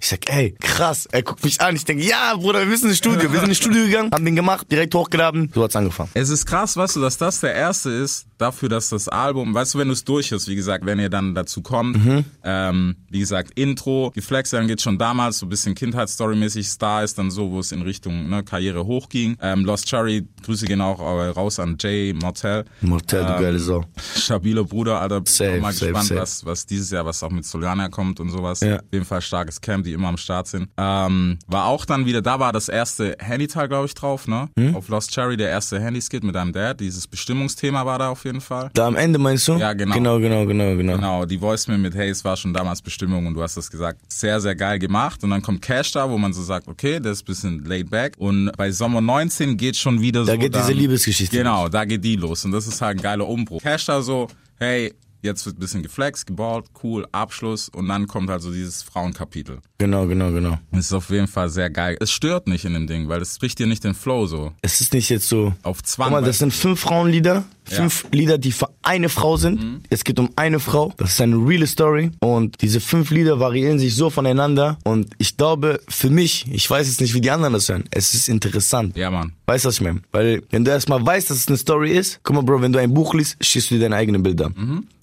Ich 0.00 0.08
sag, 0.08 0.28
ey, 0.30 0.54
krass. 0.60 1.06
Er 1.10 1.22
guckt 1.22 1.42
mich 1.44 1.60
an, 1.60 1.74
ich 1.76 1.84
denke, 1.84 2.04
ja, 2.04 2.34
Bruder, 2.36 2.68
wir 2.68 2.76
sind 2.76 2.88
ins 2.90 2.98
Studio. 2.98 3.32
Wir 3.32 3.40
sind 3.40 3.48
ins 3.48 3.58
Studio 3.58 3.84
gegangen, 3.86 4.10
haben 4.12 4.24
den 4.24 4.36
gemacht, 4.36 4.70
direkt 4.70 4.94
hochgeladen, 4.94 5.50
so 5.54 5.62
hat's 5.64 5.76
angefangen. 5.76 6.10
Es 6.14 6.28
ist 6.28 6.46
krass, 6.46 6.76
weißt 6.76 6.96
du, 6.96 7.00
dass 7.00 7.16
das 7.18 7.40
der 7.40 7.54
erste 7.54 7.90
ist, 7.90 8.26
dafür, 8.38 8.68
dass 8.68 8.90
das 8.90 9.08
Album, 9.08 9.52
weißt 9.54 9.74
du, 9.74 9.78
wenn 9.78 9.88
du 9.88 9.94
es 9.94 10.04
durch 10.04 10.30
hast, 10.32 10.46
wie 10.48 10.54
gesagt, 10.54 10.86
wenn 10.86 10.98
ihr 11.00 11.08
dann 11.10 11.34
dazu 11.34 11.62
kommt, 11.62 11.96
Mhm. 12.04 12.24
ähm, 12.44 12.96
wie 13.10 13.18
gesagt, 13.18 13.58
Intro, 13.58 14.12
Geflex, 14.14 14.50
dann 14.50 14.68
geht 14.68 14.80
schon 14.80 14.98
damals 14.98 15.38
so 15.38 15.46
ein 15.46 15.48
bisschen 15.48 15.74
Kindheitsstory-mäßig, 15.74 16.64
Star 16.68 17.02
ist 17.02 17.18
dann 17.18 17.30
so, 17.30 17.50
wo 17.50 17.60
es 17.60 17.72
in 17.72 17.82
Richtung 17.82 18.28
ne, 18.28 18.44
Karriere 18.44 18.84
hochging. 18.86 19.36
Ähm, 19.42 19.64
Lost 19.64 19.86
Cherry, 19.88 20.26
Grüße 20.44 20.66
gehen 20.66 20.80
auch 20.80 21.00
äh, 21.00 21.28
raus 21.30 21.58
an 21.58 21.76
Jay 21.80 22.12
Mortel. 22.12 22.64
Mortel, 22.80 23.20
du 23.24 23.40
geile 23.42 23.58
Sau. 23.58 23.84
Stabiler 24.16 24.64
Bruder, 24.64 25.00
Alter. 25.00 25.22
Safe, 25.26 25.58
mal 25.60 25.72
safe, 25.78 25.92
gespannt, 25.92 26.08
safe. 26.08 26.20
Was, 26.20 26.44
was 26.44 26.66
dieses 26.66 26.90
Jahr, 26.90 27.04
was 27.06 27.22
auch 27.22 27.30
mit 27.30 27.44
Soliana 27.44 27.88
kommt 27.88 28.20
und 28.20 28.30
sowas. 28.30 28.60
Ja. 28.60 28.76
Auf 28.76 28.82
jeden 28.92 29.04
Fall 29.04 29.20
starkes 29.20 29.60
Camp, 29.60 29.84
die 29.84 29.92
immer 29.92 30.08
am 30.08 30.16
Start 30.16 30.46
sind. 30.48 30.68
Ähm, 30.76 31.38
war 31.46 31.66
auch 31.66 31.84
dann 31.84 32.06
wieder, 32.06 32.22
da 32.22 32.38
war 32.40 32.52
das 32.52 32.68
erste 32.68 33.16
Handyteil, 33.18 33.68
glaube 33.68 33.86
ich, 33.86 33.94
drauf, 33.94 34.26
ne? 34.28 34.48
Hm? 34.58 34.74
Auf 34.74 34.88
Lost 34.88 35.12
Cherry, 35.12 35.36
der 35.36 35.48
erste 35.50 35.80
Handyskit 35.80 36.24
mit 36.24 36.34
deinem 36.34 36.52
Dad. 36.52 36.80
Dieses 36.80 37.06
Bestimmungsthema 37.06 37.84
war 37.86 37.98
da 37.98 38.08
auf 38.10 38.24
jeden 38.24 38.40
Fall. 38.40 38.70
Da 38.74 38.86
am 38.86 38.96
Ende 38.96 39.18
meinst 39.18 39.46
du? 39.48 39.54
Ja, 39.56 39.72
genau. 39.72 39.94
Genau, 39.94 40.18
genau, 40.18 40.46
genau, 40.46 40.76
genau. 40.76 40.94
Genau, 40.96 41.24
die 41.24 41.40
Voicemail 41.40 41.78
mit, 41.78 41.94
hey, 41.94 42.10
es 42.10 42.24
war 42.24 42.36
schon 42.36 42.52
damals 42.52 42.82
Bestimmung 42.82 43.26
und 43.26 43.34
du 43.34 43.42
hast 43.42 43.56
das 43.56 43.70
gesagt. 43.70 44.00
Sehr, 44.08 44.40
sehr 44.40 44.54
geil 44.56 44.78
gemacht. 44.78 45.22
Und 45.24 45.30
dann 45.30 45.42
kommt 45.42 45.62
Cash 45.62 45.92
da, 45.92 46.08
wo 46.10 46.18
man 46.18 46.32
so 46.32 46.42
sagt, 46.42 46.68
okay, 46.68 47.00
das 47.00 47.18
ist 47.18 47.22
ein 47.22 47.26
bisschen 47.26 47.64
laid 47.64 47.90
back. 47.90 48.14
Und 48.18 48.50
bei 48.56 48.70
Sommer 48.70 49.00
19 49.00 49.56
geht 49.56 49.76
schon 49.76 50.00
wieder 50.00 50.20
so. 50.24 50.26
Da 50.26 50.36
geht 50.36 50.54
diese 50.54 50.68
dann- 50.68 50.76
Liebesgeschichte 50.76 51.36
Genau, 51.36 51.68
da 51.68 51.84
geht 51.84 52.04
die 52.04 52.16
los. 52.16 52.44
Und 52.44 52.52
das 52.52 52.66
ist 52.66 52.80
halt 52.80 52.98
ein 52.98 53.02
geiler 53.02 53.28
Umbruch. 53.28 53.60
Cash 53.62 53.86
da 53.86 54.02
so, 54.02 54.28
hey, 54.58 54.94
jetzt 55.22 55.46
wird 55.46 55.56
ein 55.56 55.60
bisschen 55.60 55.82
geflext, 55.82 56.26
geballt, 56.26 56.66
cool, 56.82 57.06
Abschluss. 57.12 57.68
Und 57.68 57.88
dann 57.88 58.06
kommt 58.06 58.30
halt 58.30 58.42
so 58.42 58.52
dieses 58.52 58.82
Frauenkapitel. 58.82 59.58
Genau, 59.78 60.06
genau, 60.06 60.30
genau. 60.32 60.58
Das 60.72 60.86
ist 60.86 60.92
auf 60.92 61.10
jeden 61.10 61.28
Fall 61.28 61.48
sehr 61.48 61.70
geil. 61.70 61.96
Es 62.00 62.10
stört 62.10 62.48
nicht 62.48 62.64
in 62.64 62.74
dem 62.74 62.86
Ding, 62.86 63.08
weil 63.08 63.22
es 63.22 63.38
bricht 63.38 63.58
dir 63.58 63.66
nicht 63.66 63.84
den 63.84 63.94
Flow 63.94 64.26
so. 64.26 64.52
Es 64.62 64.80
ist 64.80 64.92
nicht 64.92 65.08
jetzt 65.08 65.28
so. 65.28 65.54
Auf 65.62 65.82
Zwang. 65.82 66.08
Guck 66.08 66.20
mal, 66.20 66.26
das 66.26 66.38
sind 66.38 66.52
fünf 66.52 66.80
Frauenlieder. 66.80 67.44
Fünf 67.64 68.06
Lieder, 68.12 68.38
die 68.38 68.52
für 68.52 68.70
eine 68.82 69.08
Frau 69.08 69.36
sind. 69.36 69.62
Mhm. 69.62 69.80
Es 69.90 70.04
geht 70.04 70.18
um 70.18 70.30
eine 70.36 70.58
Frau. 70.58 70.92
Das 70.96 71.10
ist 71.10 71.20
eine 71.20 71.36
reale 71.36 71.66
Story. 71.66 72.10
Und 72.20 72.60
diese 72.62 72.80
fünf 72.80 73.10
Lieder 73.10 73.40
variieren 73.40 73.78
sich 73.78 73.94
so 73.94 74.10
voneinander. 74.10 74.78
Und 74.84 75.08
ich 75.18 75.36
glaube, 75.36 75.80
für 75.88 76.10
mich, 76.10 76.46
ich 76.50 76.68
weiß 76.68 76.86
jetzt 76.86 77.00
nicht, 77.00 77.14
wie 77.14 77.20
die 77.20 77.30
anderen 77.30 77.52
das 77.52 77.68
hören, 77.68 77.84
es 77.90 78.14
ist 78.14 78.28
interessant. 78.28 78.96
Ja, 78.96 79.10
Mann. 79.10 79.32
Weißt 79.46 79.64
du, 79.64 79.68
was 79.68 79.76
ich 79.76 79.80
meine? 79.82 80.00
Weil, 80.12 80.42
wenn 80.50 80.64
du 80.64 80.70
erstmal 80.70 81.04
weißt, 81.04 81.30
dass 81.30 81.36
es 81.38 81.48
eine 81.48 81.56
Story 81.56 81.92
ist, 81.92 82.20
guck 82.22 82.36
mal, 82.36 82.42
Bro, 82.42 82.62
wenn 82.62 82.72
du 82.72 82.78
ein 82.78 82.92
Buch 82.92 83.14
liest, 83.14 83.36
schießt 83.40 83.70
du 83.70 83.74
dir 83.74 83.82
deine 83.82 83.96
eigenen 83.96 84.22
Bilder. 84.22 84.50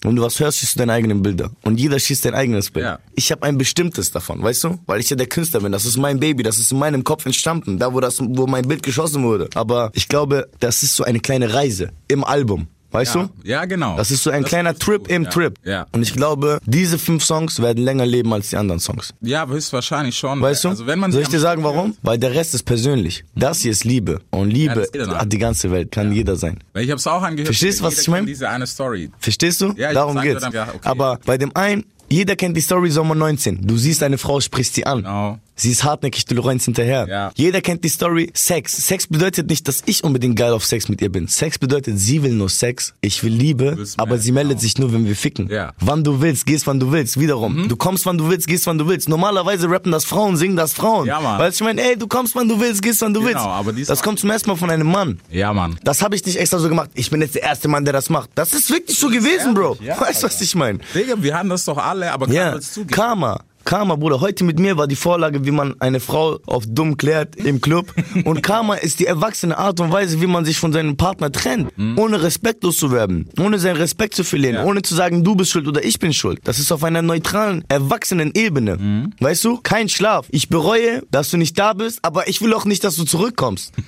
Wenn 0.06 0.14
du 0.14 0.22
was 0.22 0.38
hörst, 0.38 0.58
schießt 0.58 0.76
du 0.76 0.78
deine 0.78 0.92
eigenen 0.92 1.20
Bilder. 1.20 1.50
Und 1.64 1.80
jeder 1.80 1.98
schießt 1.98 2.22
sein 2.22 2.34
eigenes 2.34 2.70
Bild. 2.70 2.86
Ja. 2.86 3.00
Ich 3.16 3.32
habe 3.32 3.42
ein 3.42 3.58
bestimmtes 3.58 4.12
davon, 4.12 4.40
weißt 4.40 4.62
du? 4.62 4.78
Weil 4.86 5.00
ich 5.00 5.10
ja 5.10 5.16
der 5.16 5.26
Künstler 5.26 5.60
bin. 5.60 5.72
Das 5.72 5.84
ist 5.84 5.96
mein 5.96 6.20
Baby, 6.20 6.44
das 6.44 6.60
ist 6.60 6.70
in 6.70 6.78
meinem 6.78 7.02
Kopf 7.02 7.26
entstanden, 7.26 7.78
da 7.78 7.92
wo, 7.92 7.98
das, 7.98 8.20
wo 8.20 8.46
mein 8.46 8.68
Bild 8.68 8.84
geschossen 8.84 9.24
wurde. 9.24 9.48
Aber 9.54 9.90
ich 9.94 10.06
glaube, 10.06 10.48
das 10.60 10.84
ist 10.84 10.94
so 10.94 11.02
eine 11.02 11.18
kleine 11.18 11.52
Reise 11.52 11.90
im 12.06 12.22
Album. 12.22 12.68
Weißt 12.96 13.14
Ja, 13.14 13.22
du? 13.24 13.48
ja, 13.48 13.64
genau. 13.66 13.96
Das 13.96 14.10
ist 14.10 14.22
so 14.22 14.30
ein 14.30 14.42
Das 14.42 14.48
kleiner 14.48 14.74
Trip 14.74 15.00
gut, 15.02 15.10
im 15.10 15.24
ja. 15.24 15.30
Trip. 15.30 15.54
Ja. 15.64 15.86
Und 15.92 16.02
ich 16.02 16.14
glaube, 16.14 16.60
diese 16.64 16.98
fünf 16.98 17.22
Songs 17.24 17.60
werden 17.60 17.84
länger 17.84 18.06
leben 18.06 18.32
als 18.32 18.48
die 18.50 18.56
anderen 18.56 18.80
Songs. 18.80 19.12
Ja, 19.20 19.46
höchstwahrscheinlich 19.46 20.16
schon. 20.16 20.40
Weißt 20.40 20.64
du? 20.64 20.68
Also 20.70 20.86
wenn 20.86 20.98
man 20.98 21.12
Soll 21.12 21.22
ich 21.22 21.28
dir 21.28 21.40
sagen, 21.40 21.62
warum? 21.62 21.94
Weil 22.02 22.18
der 22.18 22.34
Rest 22.34 22.54
ist 22.54 22.62
persönlich. 22.62 23.24
Das 23.34 23.60
hier 23.60 23.72
ist 23.72 23.84
Liebe. 23.84 24.20
Und 24.30 24.48
Liebe 24.50 24.88
dann 24.92 25.18
hat 25.18 25.32
die 25.32 25.38
ganze 25.38 25.70
Welt, 25.70 25.92
kann 25.92 26.10
jeder 26.12 26.36
sein. 26.36 26.58
Weil 26.72 26.84
ich 26.84 26.90
hab's 26.90 27.06
auch 27.06 27.22
angehört. 27.22 27.46
Verstehst 27.48 27.80
du, 27.80 27.84
was 27.84 27.98
ich 28.00 28.08
mein? 28.08 28.20
kennt 28.20 28.30
Diese 28.30 28.48
eine 28.48 28.66
Story. 28.66 29.10
Verstehst 29.18 29.60
du? 29.60 29.74
Ja, 29.76 29.88
ich 29.90 29.94
Darum 29.94 30.18
geht's. 30.20 30.42
ja, 30.52 30.62
okay. 30.68 30.78
Aber 30.82 31.18
bei 31.26 31.36
dem 31.36 31.54
einen, 31.54 31.84
jeder 32.08 32.34
kennt 32.36 32.56
die 32.56 32.60
Story 32.62 32.90
Sommer 32.90 33.14
19. 33.14 33.66
Du 33.66 33.76
siehst 33.76 34.02
eine 34.02 34.16
Frau, 34.16 34.40
sprichst 34.40 34.74
sie 34.74 34.86
an. 34.86 34.98
Genau. 34.98 35.38
Sie 35.58 35.70
ist 35.70 35.84
hartnäckig, 35.84 36.26
du 36.26 36.38
rennst 36.42 36.66
hinterher. 36.66 37.06
Ja. 37.08 37.32
Jeder 37.34 37.62
kennt 37.62 37.82
die 37.82 37.88
Story 37.88 38.30
Sex. 38.34 38.76
Sex 38.86 39.06
bedeutet 39.06 39.48
nicht, 39.48 39.66
dass 39.66 39.82
ich 39.86 40.04
unbedingt 40.04 40.36
geil 40.36 40.52
auf 40.52 40.66
Sex 40.66 40.88
mit 40.90 41.00
ihr 41.00 41.10
bin. 41.10 41.28
Sex 41.28 41.58
bedeutet, 41.58 41.98
sie 41.98 42.22
will 42.22 42.32
nur 42.32 42.50
Sex, 42.50 42.92
ich 43.00 43.24
will 43.24 43.32
Liebe, 43.32 43.76
aber 43.96 44.18
sie 44.18 44.32
meldet 44.32 44.58
genau. 44.58 44.60
sich 44.60 44.78
nur, 44.78 44.92
wenn 44.92 45.06
wir 45.06 45.16
ficken. 45.16 45.48
Ja. 45.50 45.68
Mhm. 45.68 45.86
Wann 45.86 46.04
du 46.04 46.20
willst, 46.20 46.44
gehst 46.44 46.66
wann 46.66 46.78
du 46.78 46.92
willst. 46.92 47.18
Wiederum. 47.18 47.68
Du 47.68 47.76
kommst 47.76 48.04
wann 48.04 48.18
du 48.18 48.28
willst, 48.28 48.46
gehst 48.46 48.66
wann 48.66 48.76
du 48.76 48.86
willst. 48.86 49.08
Normalerweise 49.08 49.70
rappen 49.70 49.92
das 49.92 50.04
Frauen, 50.04 50.36
singen 50.36 50.56
das 50.56 50.74
Frauen. 50.74 51.06
Ja, 51.06 51.20
Mann. 51.20 51.38
Weil 51.38 51.50
ich 51.52 51.60
meine, 51.62 51.80
ey, 51.82 51.96
du 51.96 52.06
kommst 52.06 52.34
wann 52.34 52.48
du 52.48 52.60
willst, 52.60 52.82
gehst 52.82 53.00
wann 53.00 53.14
du 53.14 53.20
Genau, 53.20 53.28
willst. 53.30 53.46
aber 53.46 53.72
das 53.72 54.02
kommt 54.02 54.18
zum 54.18 54.30
ersten 54.30 54.50
Mal 54.50 54.56
von 54.56 54.68
einem 54.70 54.86
Mann. 54.86 55.20
Ja, 55.30 55.54
Mann. 55.54 55.78
Das 55.84 56.02
habe 56.02 56.14
ich 56.16 56.24
nicht 56.26 56.36
extra 56.38 56.58
so 56.58 56.68
gemacht. 56.68 56.90
Ich 56.94 57.10
bin 57.10 57.22
jetzt 57.22 57.34
der 57.34 57.42
erste 57.44 57.68
Mann, 57.68 57.84
der 57.84 57.94
das 57.94 58.10
macht. 58.10 58.28
Das 58.34 58.52
ist 58.52 58.68
wirklich 58.70 58.98
so 58.98 59.08
gewesen, 59.08 59.54
Bro. 59.54 59.78
Ja, 59.80 59.98
weißt 59.98 60.22
du, 60.22 60.26
was 60.26 60.38
ich 60.42 60.54
meine? 60.54 60.80
Digga, 60.94 61.14
wir 61.16 61.34
haben 61.34 61.48
das 61.48 61.64
doch 61.64 61.78
alle, 61.78 62.12
aber 62.12 62.26
keiner 62.26 62.54
Ja, 62.54 62.60
zugeben. 62.60 62.90
Karma. 62.90 63.40
Karma, 63.66 63.96
Bruder. 63.96 64.20
Heute 64.20 64.44
mit 64.44 64.60
mir 64.60 64.76
war 64.76 64.86
die 64.86 64.94
Vorlage, 64.94 65.44
wie 65.44 65.50
man 65.50 65.74
eine 65.80 65.98
Frau 65.98 66.38
auf 66.46 66.64
dumm 66.68 66.96
klärt 66.96 67.34
im 67.34 67.60
Club. 67.60 67.92
Und 68.24 68.40
Karma 68.44 68.74
ist 68.74 69.00
die 69.00 69.06
erwachsene 69.06 69.58
Art 69.58 69.80
und 69.80 69.90
Weise, 69.90 70.20
wie 70.20 70.28
man 70.28 70.44
sich 70.44 70.56
von 70.56 70.72
seinem 70.72 70.96
Partner 70.96 71.32
trennt. 71.32 71.72
Ohne 71.96 72.22
respektlos 72.22 72.76
zu 72.76 72.92
werden. 72.92 73.28
Ohne 73.40 73.58
seinen 73.58 73.76
Respekt 73.76 74.14
zu 74.14 74.22
verlieren. 74.22 74.54
Ja. 74.54 74.64
Ohne 74.64 74.82
zu 74.82 74.94
sagen, 74.94 75.24
du 75.24 75.34
bist 75.34 75.50
schuld 75.50 75.66
oder 75.66 75.84
ich 75.84 75.98
bin 75.98 76.12
schuld. 76.12 76.38
Das 76.44 76.60
ist 76.60 76.70
auf 76.70 76.84
einer 76.84 77.02
neutralen, 77.02 77.64
erwachsenen 77.68 78.30
Ebene. 78.34 79.10
Weißt 79.18 79.44
du? 79.44 79.58
Kein 79.60 79.88
Schlaf. 79.88 80.26
Ich 80.30 80.48
bereue, 80.48 81.02
dass 81.10 81.30
du 81.30 81.36
nicht 81.36 81.58
da 81.58 81.72
bist, 81.72 81.98
aber 82.02 82.28
ich 82.28 82.40
will 82.40 82.54
auch 82.54 82.66
nicht, 82.66 82.84
dass 82.84 82.94
du 82.94 83.04
zurückkommst. 83.04 83.72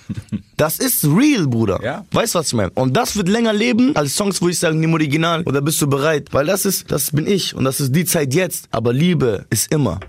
Das 0.59 0.81
ist 0.81 1.05
real, 1.05 1.47
Bruder. 1.47 1.79
Ja. 1.85 2.05
Weißt 2.11 2.35
du, 2.35 2.41
was 2.41 2.49
ich 2.49 2.55
meine? 2.55 2.71
Und 2.75 2.97
das 2.97 3.15
wird 3.15 3.29
länger 3.29 3.53
leben 3.53 3.95
als 3.95 4.17
Songs, 4.17 4.43
wo 4.43 4.49
ich 4.49 4.59
sage, 4.59 4.77
nimm 4.77 4.93
Original 4.93 5.45
oder 5.45 5.61
bist 5.61 5.81
du 5.81 5.87
bereit? 5.87 6.31
Weil 6.33 6.47
das 6.47 6.67
ist, 6.67 6.91
das 6.91 7.13
bin 7.13 7.29
ich 7.29 7.55
und 7.55 7.63
das 7.63 7.79
ist 7.79 7.95
die 7.95 8.05
Zeit 8.05 8.35
jetzt. 8.35 8.67
Aber 8.73 8.93
Liebe 8.93 9.47
ist 9.51 9.68
immer. 9.71 10.01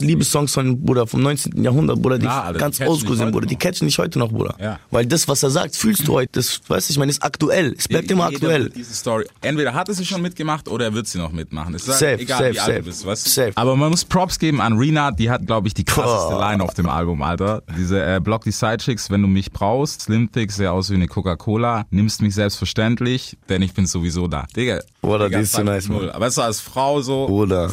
Liebessongs 0.00 0.52
von, 0.54 0.80
Bruder, 0.82 1.06
vom 1.06 1.22
19. 1.22 1.62
Jahrhundert, 1.62 2.00
Bruder, 2.00 2.18
die 2.18 2.26
die 2.26 2.58
ganz 2.58 2.80
oldschool 2.80 3.16
sind, 3.16 3.32
Bruder. 3.32 3.46
Die 3.46 3.56
catchen 3.56 3.86
dich 3.86 3.98
heute 3.98 4.18
noch, 4.18 4.30
Bruder. 4.30 4.54
Ja. 4.60 4.78
Weil 4.90 5.06
das, 5.06 5.28
was 5.28 5.42
er 5.42 5.50
sagt, 5.50 5.76
fühlst 5.76 6.06
du 6.06 6.14
heute. 6.14 6.30
Das, 6.32 6.60
weißt 6.66 6.88
du, 6.88 6.92
ich 6.92 6.98
meine, 6.98 7.10
ist 7.10 7.22
aktuell. 7.22 7.74
Es 7.76 7.88
bleibt 7.88 8.10
immer 8.10 8.26
aktuell. 8.26 8.70
Diese 8.70 8.94
Story. 8.94 9.24
Entweder 9.40 9.74
hat 9.74 9.88
er 9.88 9.94
sie 9.94 10.04
schon 10.04 10.22
mitgemacht 10.22 10.68
oder 10.68 10.86
er 10.86 10.94
wird 10.94 11.06
sie 11.06 11.18
noch 11.18 11.32
mitmachen. 11.32 11.74
Es 11.74 11.86
ist 11.86 11.98
Safe, 11.98 12.18
egal, 12.20 12.38
safe, 12.38 12.54
wie 12.54 12.58
alt 12.60 12.72
safe. 12.74 12.82
bist, 12.82 13.06
weißt 13.06 13.26
du? 13.26 13.30
Safe. 13.30 13.52
Aber 13.56 13.76
man 13.76 13.90
muss 13.90 14.04
Props 14.04 14.38
geben 14.38 14.60
an 14.60 14.78
Rena, 14.78 15.10
die 15.10 15.30
hat, 15.30 15.46
glaube 15.46 15.68
ich, 15.68 15.74
die 15.74 15.84
krasseste 15.84 16.34
Boah. 16.34 16.50
Line 16.50 16.62
auf 16.62 16.74
dem 16.74 16.88
Album, 16.88 17.22
Alter. 17.22 17.62
Diese 17.76 18.02
äh, 18.02 18.20
Block 18.20 18.44
die 18.44 18.52
Sidechicks, 18.52 19.10
wenn 19.10 19.22
du 19.22 19.28
mich 19.28 19.52
brauchst, 19.52 20.02
Slim 20.02 20.30
Thick, 20.32 20.52
sehr 20.52 20.72
aus 20.72 20.90
wie 20.90 20.94
eine 20.94 21.06
Coca-Cola, 21.08 21.86
nimmst 21.90 22.22
mich 22.22 22.34
selbstverständlich, 22.34 23.36
denn 23.48 23.62
ich 23.62 23.74
bin 23.74 23.86
sowieso 23.86 24.28
da. 24.28 24.46
Digga. 24.56 24.80
Bruder, 25.02 25.28
die 25.28 25.36
ist 25.36 25.52
so 25.52 25.62
nice, 25.62 25.88
2.0. 25.88 25.92
Mann. 25.92 26.10
Aber 26.10 26.26
weißt 26.26 26.38
du, 26.38 26.42
als 26.42 26.60
Frau 26.60 27.00
so, 27.00 27.26
Bruder, 27.26 27.70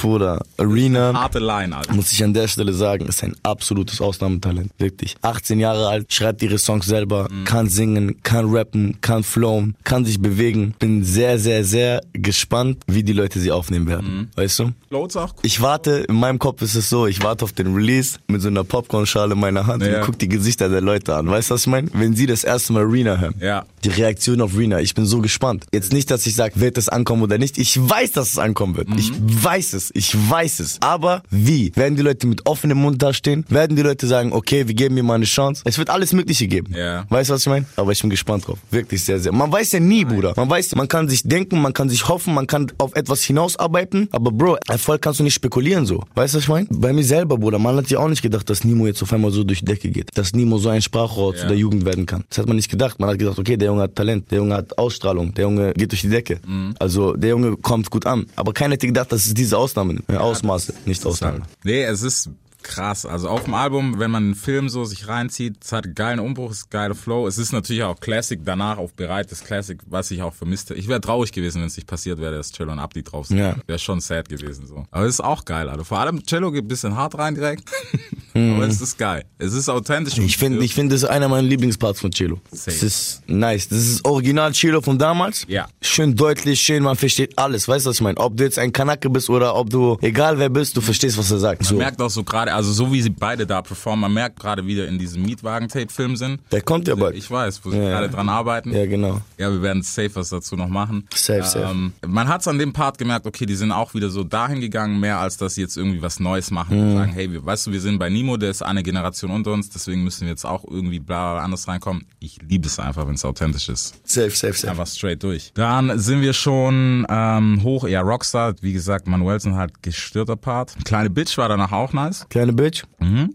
Bruder, 0.00 0.42
Arena. 0.58 1.12
harte 1.14 1.38
Line, 1.38 1.55
Alter. 1.56 1.94
muss 1.94 2.12
ich 2.12 2.22
an 2.22 2.34
der 2.34 2.48
Stelle 2.48 2.72
sagen, 2.72 3.06
ist 3.06 3.22
ein 3.24 3.34
absolutes 3.42 4.00
Ausnahmetalent. 4.00 4.70
Wirklich. 4.78 5.16
18 5.22 5.58
Jahre 5.60 5.88
alt, 5.88 6.12
schreibt 6.12 6.42
ihre 6.42 6.58
Songs 6.58 6.86
selber, 6.86 7.28
kann 7.44 7.68
singen, 7.68 8.22
kann 8.22 8.46
rappen, 8.54 8.98
kann 9.00 9.22
flowen, 9.22 9.74
kann 9.84 10.04
sich 10.04 10.20
bewegen. 10.20 10.74
Bin 10.78 11.04
sehr, 11.04 11.38
sehr, 11.38 11.64
sehr 11.64 12.00
gespannt, 12.12 12.78
wie 12.86 13.02
die 13.02 13.12
Leute 13.12 13.40
sie 13.40 13.50
aufnehmen 13.50 13.86
werden. 13.88 14.30
Weißt 14.36 14.58
du? 14.58 14.72
Floats 14.88 15.16
auch 15.16 15.32
cool. 15.34 15.40
Ich 15.42 15.60
warte, 15.60 16.04
in 16.08 16.14
meinem 16.16 16.38
Kopf 16.38 16.62
ist 16.62 16.74
es 16.74 16.88
so, 16.90 17.06
ich 17.06 17.22
warte 17.22 17.44
auf 17.44 17.52
den 17.52 17.74
Release 17.74 18.18
mit 18.28 18.42
so 18.42 18.48
einer 18.48 18.64
Popcornschale 18.64 19.34
in 19.34 19.40
meiner 19.40 19.66
Hand 19.66 19.82
Ja. 19.82 19.98
und 20.00 20.04
guck 20.06 20.18
die 20.18 20.28
Gesichter 20.28 20.68
der 20.68 20.80
Leute 20.80 21.14
an. 21.14 21.28
Weißt 21.28 21.50
du, 21.50 21.54
was 21.54 21.62
ich 21.62 21.66
meine? 21.68 21.88
Wenn 21.92 22.14
sie 22.14 22.26
das 22.26 22.44
erste 22.44 22.72
Mal 22.72 22.84
Rena 22.84 23.16
hören. 23.18 23.34
Ja. 23.40 23.64
Die 23.84 23.88
Reaktion 23.88 24.40
auf 24.40 24.56
Rena, 24.56 24.80
ich 24.80 24.94
bin 24.94 25.06
so 25.06 25.20
gespannt. 25.20 25.64
Jetzt 25.72 25.92
nicht, 25.92 26.10
dass 26.10 26.26
ich 26.26 26.34
sage, 26.34 26.60
wird 26.60 26.76
es 26.78 26.88
ankommen 26.88 27.22
oder 27.22 27.38
nicht. 27.38 27.56
Ich 27.58 27.78
weiß, 27.78 28.12
dass 28.12 28.30
es 28.30 28.38
ankommen 28.38 28.76
wird. 28.76 28.88
Ich 28.96 29.12
weiß 29.18 29.72
es, 29.74 29.90
ich 29.94 30.14
weiß 30.30 30.60
es. 30.60 30.78
Aber 30.82 31.22
wie? 31.30 31.45
Werden 31.46 31.94
die 31.96 32.02
Leute 32.02 32.26
mit 32.26 32.44
offenem 32.46 32.78
Mund 32.78 33.00
dastehen? 33.02 33.44
Werden 33.48 33.76
die 33.76 33.82
Leute 33.82 34.06
sagen, 34.06 34.32
okay, 34.32 34.66
wir 34.66 34.74
geben 34.74 34.96
mir 34.96 35.02
mal 35.04 35.14
eine 35.14 35.24
Chance? 35.26 35.62
Es 35.64 35.78
wird 35.78 35.90
alles 35.90 36.12
Mögliche 36.12 36.48
geben. 36.48 36.74
Ja. 36.76 37.04
Weißt 37.08 37.30
du, 37.30 37.34
was 37.34 37.42
ich 37.42 37.46
meine? 37.46 37.66
Aber 37.76 37.92
ich 37.92 38.00
bin 38.00 38.10
gespannt 38.10 38.46
drauf. 38.46 38.58
Wirklich 38.70 39.04
sehr, 39.04 39.18
sehr. 39.20 39.32
Man 39.32 39.52
weiß 39.52 39.72
ja 39.72 39.80
nie, 39.80 40.04
Bruder. 40.04 40.32
Man 40.36 40.50
weiß, 40.50 40.74
man 40.74 40.88
kann 40.88 41.08
sich 41.08 41.22
denken, 41.22 41.60
man 41.62 41.72
kann 41.72 41.88
sich 41.88 42.08
hoffen, 42.08 42.34
man 42.34 42.46
kann 42.46 42.66
auf 42.78 42.94
etwas 42.96 43.22
hinausarbeiten. 43.22 44.08
Aber 44.10 44.32
Bro, 44.32 44.56
Erfolg 44.68 45.02
kannst 45.02 45.20
du 45.20 45.24
nicht 45.24 45.34
spekulieren 45.34 45.86
so. 45.86 46.02
Weißt 46.14 46.34
du, 46.34 46.38
was 46.38 46.44
ich 46.44 46.48
meine? 46.48 46.66
Bei 46.70 46.92
mir 46.92 47.04
selber, 47.04 47.38
Bruder, 47.38 47.58
man 47.58 47.76
hat 47.76 47.88
ja 47.90 47.98
auch 48.00 48.08
nicht 48.08 48.22
gedacht, 48.22 48.48
dass 48.50 48.64
Nimo 48.64 48.86
jetzt 48.86 49.02
auf 49.02 49.12
einmal 49.12 49.30
so 49.30 49.44
durch 49.44 49.60
die 49.60 49.66
Decke 49.66 49.90
geht. 49.90 50.10
Dass 50.14 50.32
Nimo 50.32 50.58
so 50.58 50.68
ein 50.68 50.82
Sprachrohr 50.82 51.34
zu 51.34 51.42
Ja. 51.42 51.48
der 51.48 51.56
Jugend 51.58 51.84
werden 51.84 52.06
kann. 52.06 52.24
Das 52.28 52.38
hat 52.38 52.46
man 52.46 52.56
nicht 52.56 52.70
gedacht. 52.70 52.98
Man 52.98 53.10
hat 53.10 53.18
gedacht, 53.18 53.38
okay, 53.38 53.56
der 53.56 53.68
Junge 53.68 53.82
hat 53.82 53.94
Talent, 53.94 54.30
der 54.30 54.38
Junge 54.38 54.54
hat 54.54 54.76
Ausstrahlung, 54.78 55.32
der 55.34 55.44
Junge 55.44 55.72
geht 55.74 55.92
durch 55.92 56.00
die 56.02 56.08
Decke. 56.08 56.40
Mhm. 56.46 56.74
Also 56.78 57.14
der 57.14 57.30
Junge 57.30 57.56
kommt 57.56 57.90
gut 57.90 58.06
an. 58.06 58.26
Aber 58.36 58.52
keiner 58.52 58.74
hätte 58.74 58.86
gedacht, 58.86 59.12
dass 59.12 59.26
es 59.26 59.34
diese 59.34 59.56
Ausnahmen, 59.58 60.02
äh, 60.08 60.16
Ausmaße, 60.16 60.74
nicht 60.86 61.04
Ausnahmen. 61.06 61.35
Nee, 61.64 61.82
es 61.82 62.02
ist 62.02 62.30
krass. 62.66 63.06
Also 63.06 63.28
auf 63.28 63.44
dem 63.44 63.54
Album, 63.54 63.98
wenn 63.98 64.10
man 64.10 64.24
einen 64.24 64.34
Film 64.34 64.68
so 64.68 64.84
sich 64.84 65.08
reinzieht, 65.08 65.64
es 65.64 65.72
hat 65.72 65.84
einen 65.84 65.94
geilen 65.94 66.18
Umbruch, 66.18 66.50
es 66.50 66.58
ist 66.58 66.70
geiler 66.70 66.94
Flow. 66.94 67.26
Es 67.26 67.38
ist 67.38 67.52
natürlich 67.52 67.84
auch 67.84 67.98
Classic 68.00 68.40
danach, 68.44 68.78
auf 68.78 68.92
bereites 68.94 69.44
Classic, 69.44 69.78
was 69.86 70.10
ich 70.10 70.22
auch 70.22 70.34
vermisste. 70.34 70.74
Ich 70.74 70.88
wäre 70.88 71.00
traurig 71.00 71.32
gewesen, 71.32 71.60
wenn 71.60 71.68
es 71.68 71.76
nicht 71.76 71.86
passiert 71.86 72.20
wäre, 72.20 72.36
dass 72.36 72.52
Cello 72.52 72.72
und 72.72 72.78
Abdi 72.78 73.02
drauf 73.02 73.28
sind. 73.28 73.38
Ja. 73.38 73.56
Wäre 73.66 73.78
schon 73.78 74.00
sad 74.00 74.28
gewesen 74.28 74.66
so. 74.66 74.84
Aber 74.90 75.04
es 75.04 75.14
ist 75.14 75.20
auch 75.20 75.44
geil, 75.44 75.68
also 75.68 75.84
vor 75.84 76.00
allem 76.00 76.24
Cello 76.26 76.50
geht 76.50 76.64
ein 76.64 76.68
bisschen 76.68 76.96
hart 76.96 77.16
rein 77.16 77.34
direkt. 77.34 77.70
Aber 78.36 78.66
es 78.66 78.80
ist 78.80 78.98
geil. 78.98 79.24
Es 79.38 79.52
ist 79.54 79.68
authentisch. 79.68 80.16
Mhm. 80.16 80.24
Ich 80.26 80.36
finde, 80.36 80.64
ich 80.64 80.74
finde, 80.74 80.94
das 80.94 81.02
ist 81.02 81.08
einer 81.08 81.28
meiner 81.28 81.46
Lieblingsparts 81.46 82.00
von 82.00 82.10
Cello. 82.10 82.40
Safe. 82.50 82.70
Das 82.70 82.82
ist 82.82 83.22
nice. 83.26 83.68
Das 83.68 83.78
ist 83.78 84.04
original 84.04 84.52
Cello 84.52 84.80
von 84.80 84.98
damals. 84.98 85.44
Ja. 85.48 85.66
Schön 85.80 86.14
deutlich, 86.14 86.60
schön, 86.60 86.82
man 86.82 86.96
versteht 86.96 87.38
alles. 87.38 87.66
Weißt 87.68 87.86
du, 87.86 87.90
was 87.90 87.96
ich 87.96 88.02
meine? 88.02 88.16
Ob 88.18 88.36
du 88.36 88.44
jetzt 88.44 88.58
ein 88.58 88.72
Kanake 88.72 89.08
bist 89.10 89.28
oder 89.30 89.54
ob 89.54 89.70
du, 89.70 89.96
egal 90.00 90.38
wer 90.38 90.48
bist, 90.48 90.76
du 90.76 90.80
verstehst, 90.80 91.16
was 91.18 91.30
er 91.30 91.38
sagt. 91.38 91.64
So. 91.64 91.74
Man 91.74 91.84
merkt 91.84 92.00
auch 92.00 92.10
so 92.10 92.22
gerade, 92.24 92.52
also 92.52 92.72
so 92.72 92.92
wie 92.92 93.02
sie 93.02 93.10
beide 93.10 93.46
da 93.46 93.62
performen, 93.62 94.00
man 94.02 94.12
merkt 94.14 94.38
gerade 94.40 94.66
wieder 94.66 94.86
in 94.88 94.98
diesem 94.98 95.22
Mietwagen-Tape-Film 95.22 96.16
sind. 96.16 96.40
Der 96.52 96.60
kommt 96.62 96.88
ja 96.88 96.94
bald. 96.94 97.16
Ich 97.16 97.30
weiß, 97.30 97.60
wo 97.64 97.70
sie 97.70 97.76
Ja, 97.78 97.90
gerade 97.90 98.08
dran 98.10 98.28
arbeiten. 98.28 98.72
Ja, 98.74 98.86
genau. 98.86 99.20
Ja, 99.38 99.50
wir 99.50 99.62
werden 99.62 99.82
safe 99.82 100.10
was 100.14 100.28
dazu 100.30 100.56
noch 100.56 100.68
machen. 100.68 101.06
Safe, 101.14 101.42
safe. 101.42 101.66
Ähm, 101.70 101.92
man 102.06 102.28
hat 102.28 102.40
es 102.42 102.48
an 102.48 102.58
dem 102.58 102.72
Part 102.72 102.98
gemerkt, 102.98 103.26
okay, 103.26 103.46
die 103.46 103.54
sind 103.56 103.72
auch 103.72 103.94
wieder 103.94 104.10
so 104.10 104.24
dahin 104.24 104.60
gegangen, 104.60 104.98
mehr 105.00 105.18
als 105.18 105.36
dass 105.36 105.54
sie 105.54 105.62
jetzt 105.62 105.76
irgendwie 105.76 106.02
was 106.02 106.20
Neues 106.20 106.50
machen 106.50 106.76
Mhm. 106.76 106.82
und 106.90 106.96
sagen, 106.96 107.12
hey, 107.12 107.32
wir, 107.32 107.44
weißt 107.46 107.66
du, 107.68 107.72
wir 107.72 107.80
sind 107.80 107.98
bei 107.98 108.08
Nemo 108.08 108.25
Capimo, 108.26 108.36
der 108.36 108.50
ist 108.50 108.62
eine 108.62 108.82
Generation 108.82 109.30
unter 109.30 109.52
uns, 109.52 109.70
deswegen 109.70 110.02
müssen 110.02 110.22
wir 110.22 110.28
jetzt 110.28 110.44
auch 110.44 110.64
irgendwie 110.68 110.98
bla 110.98 111.38
anders 111.38 111.68
reinkommen. 111.68 112.06
Ich 112.18 112.38
liebe 112.42 112.66
es 112.66 112.78
einfach, 112.78 113.06
wenn 113.06 113.14
es 113.14 113.24
authentisch 113.24 113.68
ist. 113.68 113.94
Safe, 114.08 114.30
safe, 114.30 114.52
safe. 114.52 114.70
Einfach 114.70 114.86
straight 114.86 115.22
durch. 115.22 115.52
Dann 115.54 115.98
sind 115.98 116.22
wir 116.22 116.32
schon 116.32 117.06
ähm, 117.08 117.62
hoch, 117.62 117.86
ja, 117.86 118.00
Rockstar, 118.00 118.54
wie 118.60 118.72
gesagt, 118.72 119.06
Manuelsen 119.06 119.54
halt 119.54 119.82
gestörter 119.82 120.36
Part. 120.36 120.74
Kleine 120.84 121.10
Bitch 121.10 121.38
war 121.38 121.48
danach 121.48 121.72
auch 121.72 121.92
nice. 121.92 122.26
Kleine 122.28 122.52
Bitch. 122.52 122.84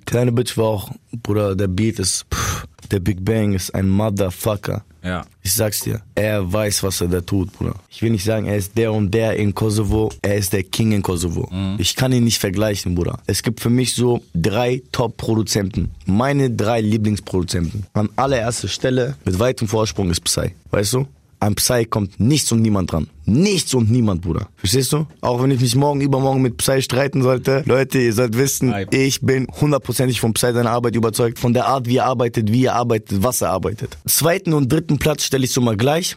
Kleine 0.05 0.31
Bitch 0.33 0.57
war 0.57 0.65
auch, 0.65 0.91
Bruder, 1.23 1.55
der 1.55 1.67
Beat 1.67 1.99
ist, 1.99 2.25
pff, 2.33 2.67
der 2.91 2.99
Big 2.99 3.23
Bang 3.23 3.53
ist 3.53 3.73
ein 3.73 3.89
Motherfucker. 3.89 4.83
Ja. 5.03 5.25
Ich 5.41 5.53
sag's 5.53 5.81
dir, 5.81 6.01
er 6.13 6.51
weiß, 6.51 6.83
was 6.83 7.01
er 7.01 7.07
da 7.07 7.21
tut, 7.21 7.51
Bruder. 7.53 7.75
Ich 7.89 8.01
will 8.01 8.11
nicht 8.11 8.23
sagen, 8.23 8.45
er 8.45 8.57
ist 8.57 8.77
der 8.77 8.93
und 8.93 9.11
der 9.11 9.35
in 9.35 9.55
Kosovo, 9.55 10.11
er 10.21 10.35
ist 10.35 10.53
der 10.53 10.63
King 10.63 10.91
in 10.91 11.01
Kosovo. 11.01 11.49
Ich 11.79 11.95
kann 11.95 12.11
ihn 12.11 12.23
nicht 12.23 12.39
vergleichen, 12.39 12.93
Bruder. 12.93 13.19
Es 13.25 13.41
gibt 13.41 13.59
für 13.59 13.71
mich 13.71 13.95
so 13.95 14.21
drei 14.35 14.83
Top-Produzenten. 14.91 15.89
Meine 16.05 16.51
drei 16.51 16.81
Lieblingsproduzenten. 16.81 17.87
An 17.93 18.09
allererster 18.15 18.67
Stelle 18.67 19.15
mit 19.25 19.39
weitem 19.39 19.67
Vorsprung 19.67 20.11
ist 20.11 20.23
Psy. 20.23 20.51
Weißt 20.69 20.93
du? 20.93 21.07
An 21.41 21.55
Psy 21.55 21.85
kommt 21.85 22.19
nichts 22.19 22.51
und 22.51 22.61
niemand 22.61 22.91
dran. 22.91 23.07
Nichts 23.25 23.73
und 23.73 23.89
niemand, 23.89 24.21
Bruder. 24.21 24.47
Verstehst 24.57 24.93
du? 24.93 25.07
Auch 25.21 25.41
wenn 25.41 25.49
ich 25.49 25.59
mich 25.59 25.75
morgen, 25.75 25.99
übermorgen 25.99 26.43
mit 26.43 26.57
Psy 26.57 26.83
streiten 26.83 27.23
sollte. 27.23 27.63
Leute, 27.65 27.97
ihr 27.97 28.13
sollt 28.13 28.37
wissen, 28.37 28.73
ich 28.91 29.21
bin 29.21 29.47
hundertprozentig 29.59 30.21
von 30.21 30.33
Psy 30.33 30.53
seiner 30.53 30.69
Arbeit 30.69 30.95
überzeugt. 30.95 31.39
Von 31.39 31.53
der 31.53 31.65
Art, 31.65 31.87
wie 31.87 31.97
er 31.97 32.05
arbeitet, 32.05 32.51
wie 32.51 32.65
er 32.65 32.75
arbeitet, 32.75 33.23
was 33.23 33.41
er 33.41 33.49
arbeitet. 33.49 33.97
Zweiten 34.05 34.53
und 34.53 34.71
dritten 34.71 34.99
Platz 34.99 35.23
stelle 35.23 35.43
ich 35.43 35.51
so 35.51 35.61
mal 35.61 35.75
gleich. 35.75 36.15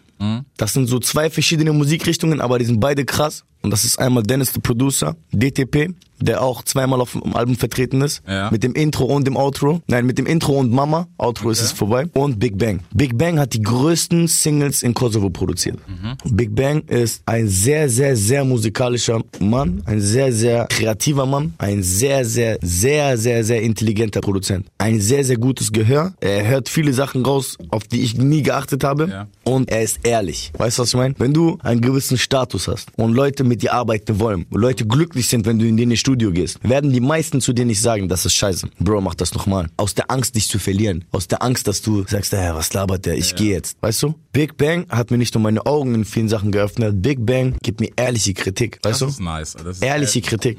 Das 0.58 0.74
sind 0.74 0.88
so 0.88 0.98
zwei 1.00 1.30
verschiedene 1.30 1.72
Musikrichtungen, 1.72 2.42
aber 2.42 2.58
die 2.58 2.66
sind 2.66 2.80
beide 2.80 3.06
krass. 3.06 3.44
Und 3.62 3.70
das 3.70 3.84
ist 3.84 3.98
einmal 3.98 4.22
Dennis, 4.24 4.52
the 4.52 4.60
Producer, 4.60 5.16
DTP, 5.32 5.94
der 6.20 6.42
auch 6.42 6.62
zweimal 6.62 7.00
auf 7.00 7.12
dem 7.12 7.34
Album 7.34 7.56
vertreten 7.56 8.00
ist. 8.00 8.22
Ja. 8.26 8.50
Mit 8.50 8.62
dem 8.62 8.74
Intro 8.74 9.04
und 9.04 9.26
dem 9.26 9.36
Outro. 9.36 9.80
Nein, 9.86 10.06
mit 10.06 10.18
dem 10.18 10.26
Intro 10.26 10.58
und 10.58 10.72
Mama. 10.72 11.08
Outro 11.18 11.50
ist 11.50 11.60
es 11.60 11.72
vorbei. 11.72 12.06
Und 12.14 12.38
Big 12.38 12.58
Bang. 12.58 12.80
Big 12.92 13.16
Bang 13.18 13.38
hat 13.38 13.54
die 13.54 13.62
größten 13.62 14.28
Singles 14.28 14.82
in 14.82 14.94
Kosovo 14.94 15.30
produziert. 15.30 15.78
Big 16.24 16.54
Bang 16.54 16.82
ist 16.86 17.22
ein 17.26 17.48
sehr, 17.48 17.88
sehr, 17.88 18.16
sehr 18.16 18.44
musikalischer 18.44 19.22
Mann. 19.40 19.82
Ein 19.86 20.00
sehr, 20.00 20.32
sehr 20.32 20.66
kreativer 20.68 21.26
Mann. 21.26 21.54
Ein 21.58 21.82
sehr, 21.82 22.24
sehr, 22.24 22.58
sehr, 22.62 23.18
sehr, 23.18 23.44
sehr 23.44 23.62
intelligenter 23.62 24.20
Produzent. 24.20 24.66
Ein 24.78 25.00
sehr, 25.00 25.24
sehr 25.24 25.36
gutes 25.36 25.72
Gehör. 25.72 26.14
Er 26.20 26.46
hört 26.46 26.68
viele 26.68 26.92
Sachen 26.92 27.24
raus, 27.24 27.56
auf 27.68 27.84
die 27.84 28.02
ich 28.02 28.16
nie 28.16 28.42
geachtet 28.42 28.84
habe. 28.84 29.08
Ja. 29.08 29.26
Und 29.44 29.70
er 29.70 29.82
ist 29.82 30.00
ehrlich. 30.04 30.52
Weißt 30.56 30.78
du, 30.78 30.82
was 30.82 30.88
ich 30.88 30.94
meine? 30.94 31.14
Wenn 31.18 31.32
du 31.32 31.58
einen 31.62 31.80
gewissen 31.80 32.18
Status 32.18 32.68
hast 32.68 32.88
und 32.96 33.12
Leute 33.12 33.44
mit 33.44 33.62
dir 33.62 33.74
arbeiten 33.74 34.20
wollen, 34.20 34.46
Leute 34.50 34.86
glücklich 34.86 35.28
sind, 35.28 35.46
wenn 35.46 35.58
du 35.58 35.66
in 35.66 35.76
den 35.76 35.90
Studio 36.04 36.30
gehst, 36.32 36.58
werden 36.62 36.92
die 36.92 37.00
meisten 37.00 37.40
zu 37.40 37.54
dir 37.54 37.64
nicht 37.64 37.80
sagen, 37.80 38.10
das 38.10 38.26
ist 38.26 38.34
scheiße. 38.34 38.68
Bro, 38.78 39.00
mach 39.00 39.14
das 39.14 39.32
nochmal. 39.32 39.70
Aus 39.78 39.94
der 39.94 40.10
Angst, 40.10 40.36
dich 40.36 40.48
zu 40.48 40.58
verlieren. 40.58 41.06
Aus 41.12 41.28
der 41.28 41.42
Angst, 41.42 41.66
dass 41.66 41.80
du 41.80 42.04
sagst, 42.06 42.34
ja, 42.34 42.54
was 42.54 42.74
labert 42.74 43.06
der? 43.06 43.16
Ich 43.16 43.34
gehe 43.34 43.52
jetzt. 43.52 43.78
Weißt 43.80 44.02
du? 44.02 44.14
Big 44.30 44.58
Bang 44.58 44.84
hat 44.90 45.10
mir 45.10 45.16
nicht 45.16 45.32
nur 45.34 45.40
meine 45.40 45.64
Augen 45.64 45.94
in 45.94 46.04
vielen 46.04 46.28
Sachen 46.28 46.52
geöffnet. 46.52 47.00
Big 47.00 47.24
Bang 47.24 47.56
gibt 47.62 47.80
mir 47.80 47.88
ehrliche 47.96 48.34
Kritik. 48.34 48.80
Weißt 48.82 48.84
Das 48.84 48.98
du? 48.98 49.06
ist 49.06 49.20
nice. 49.22 49.54
Das 49.54 49.76
ist 49.78 49.82
ehrliche 49.82 50.18
echt- 50.18 50.28
Kritik. 50.28 50.58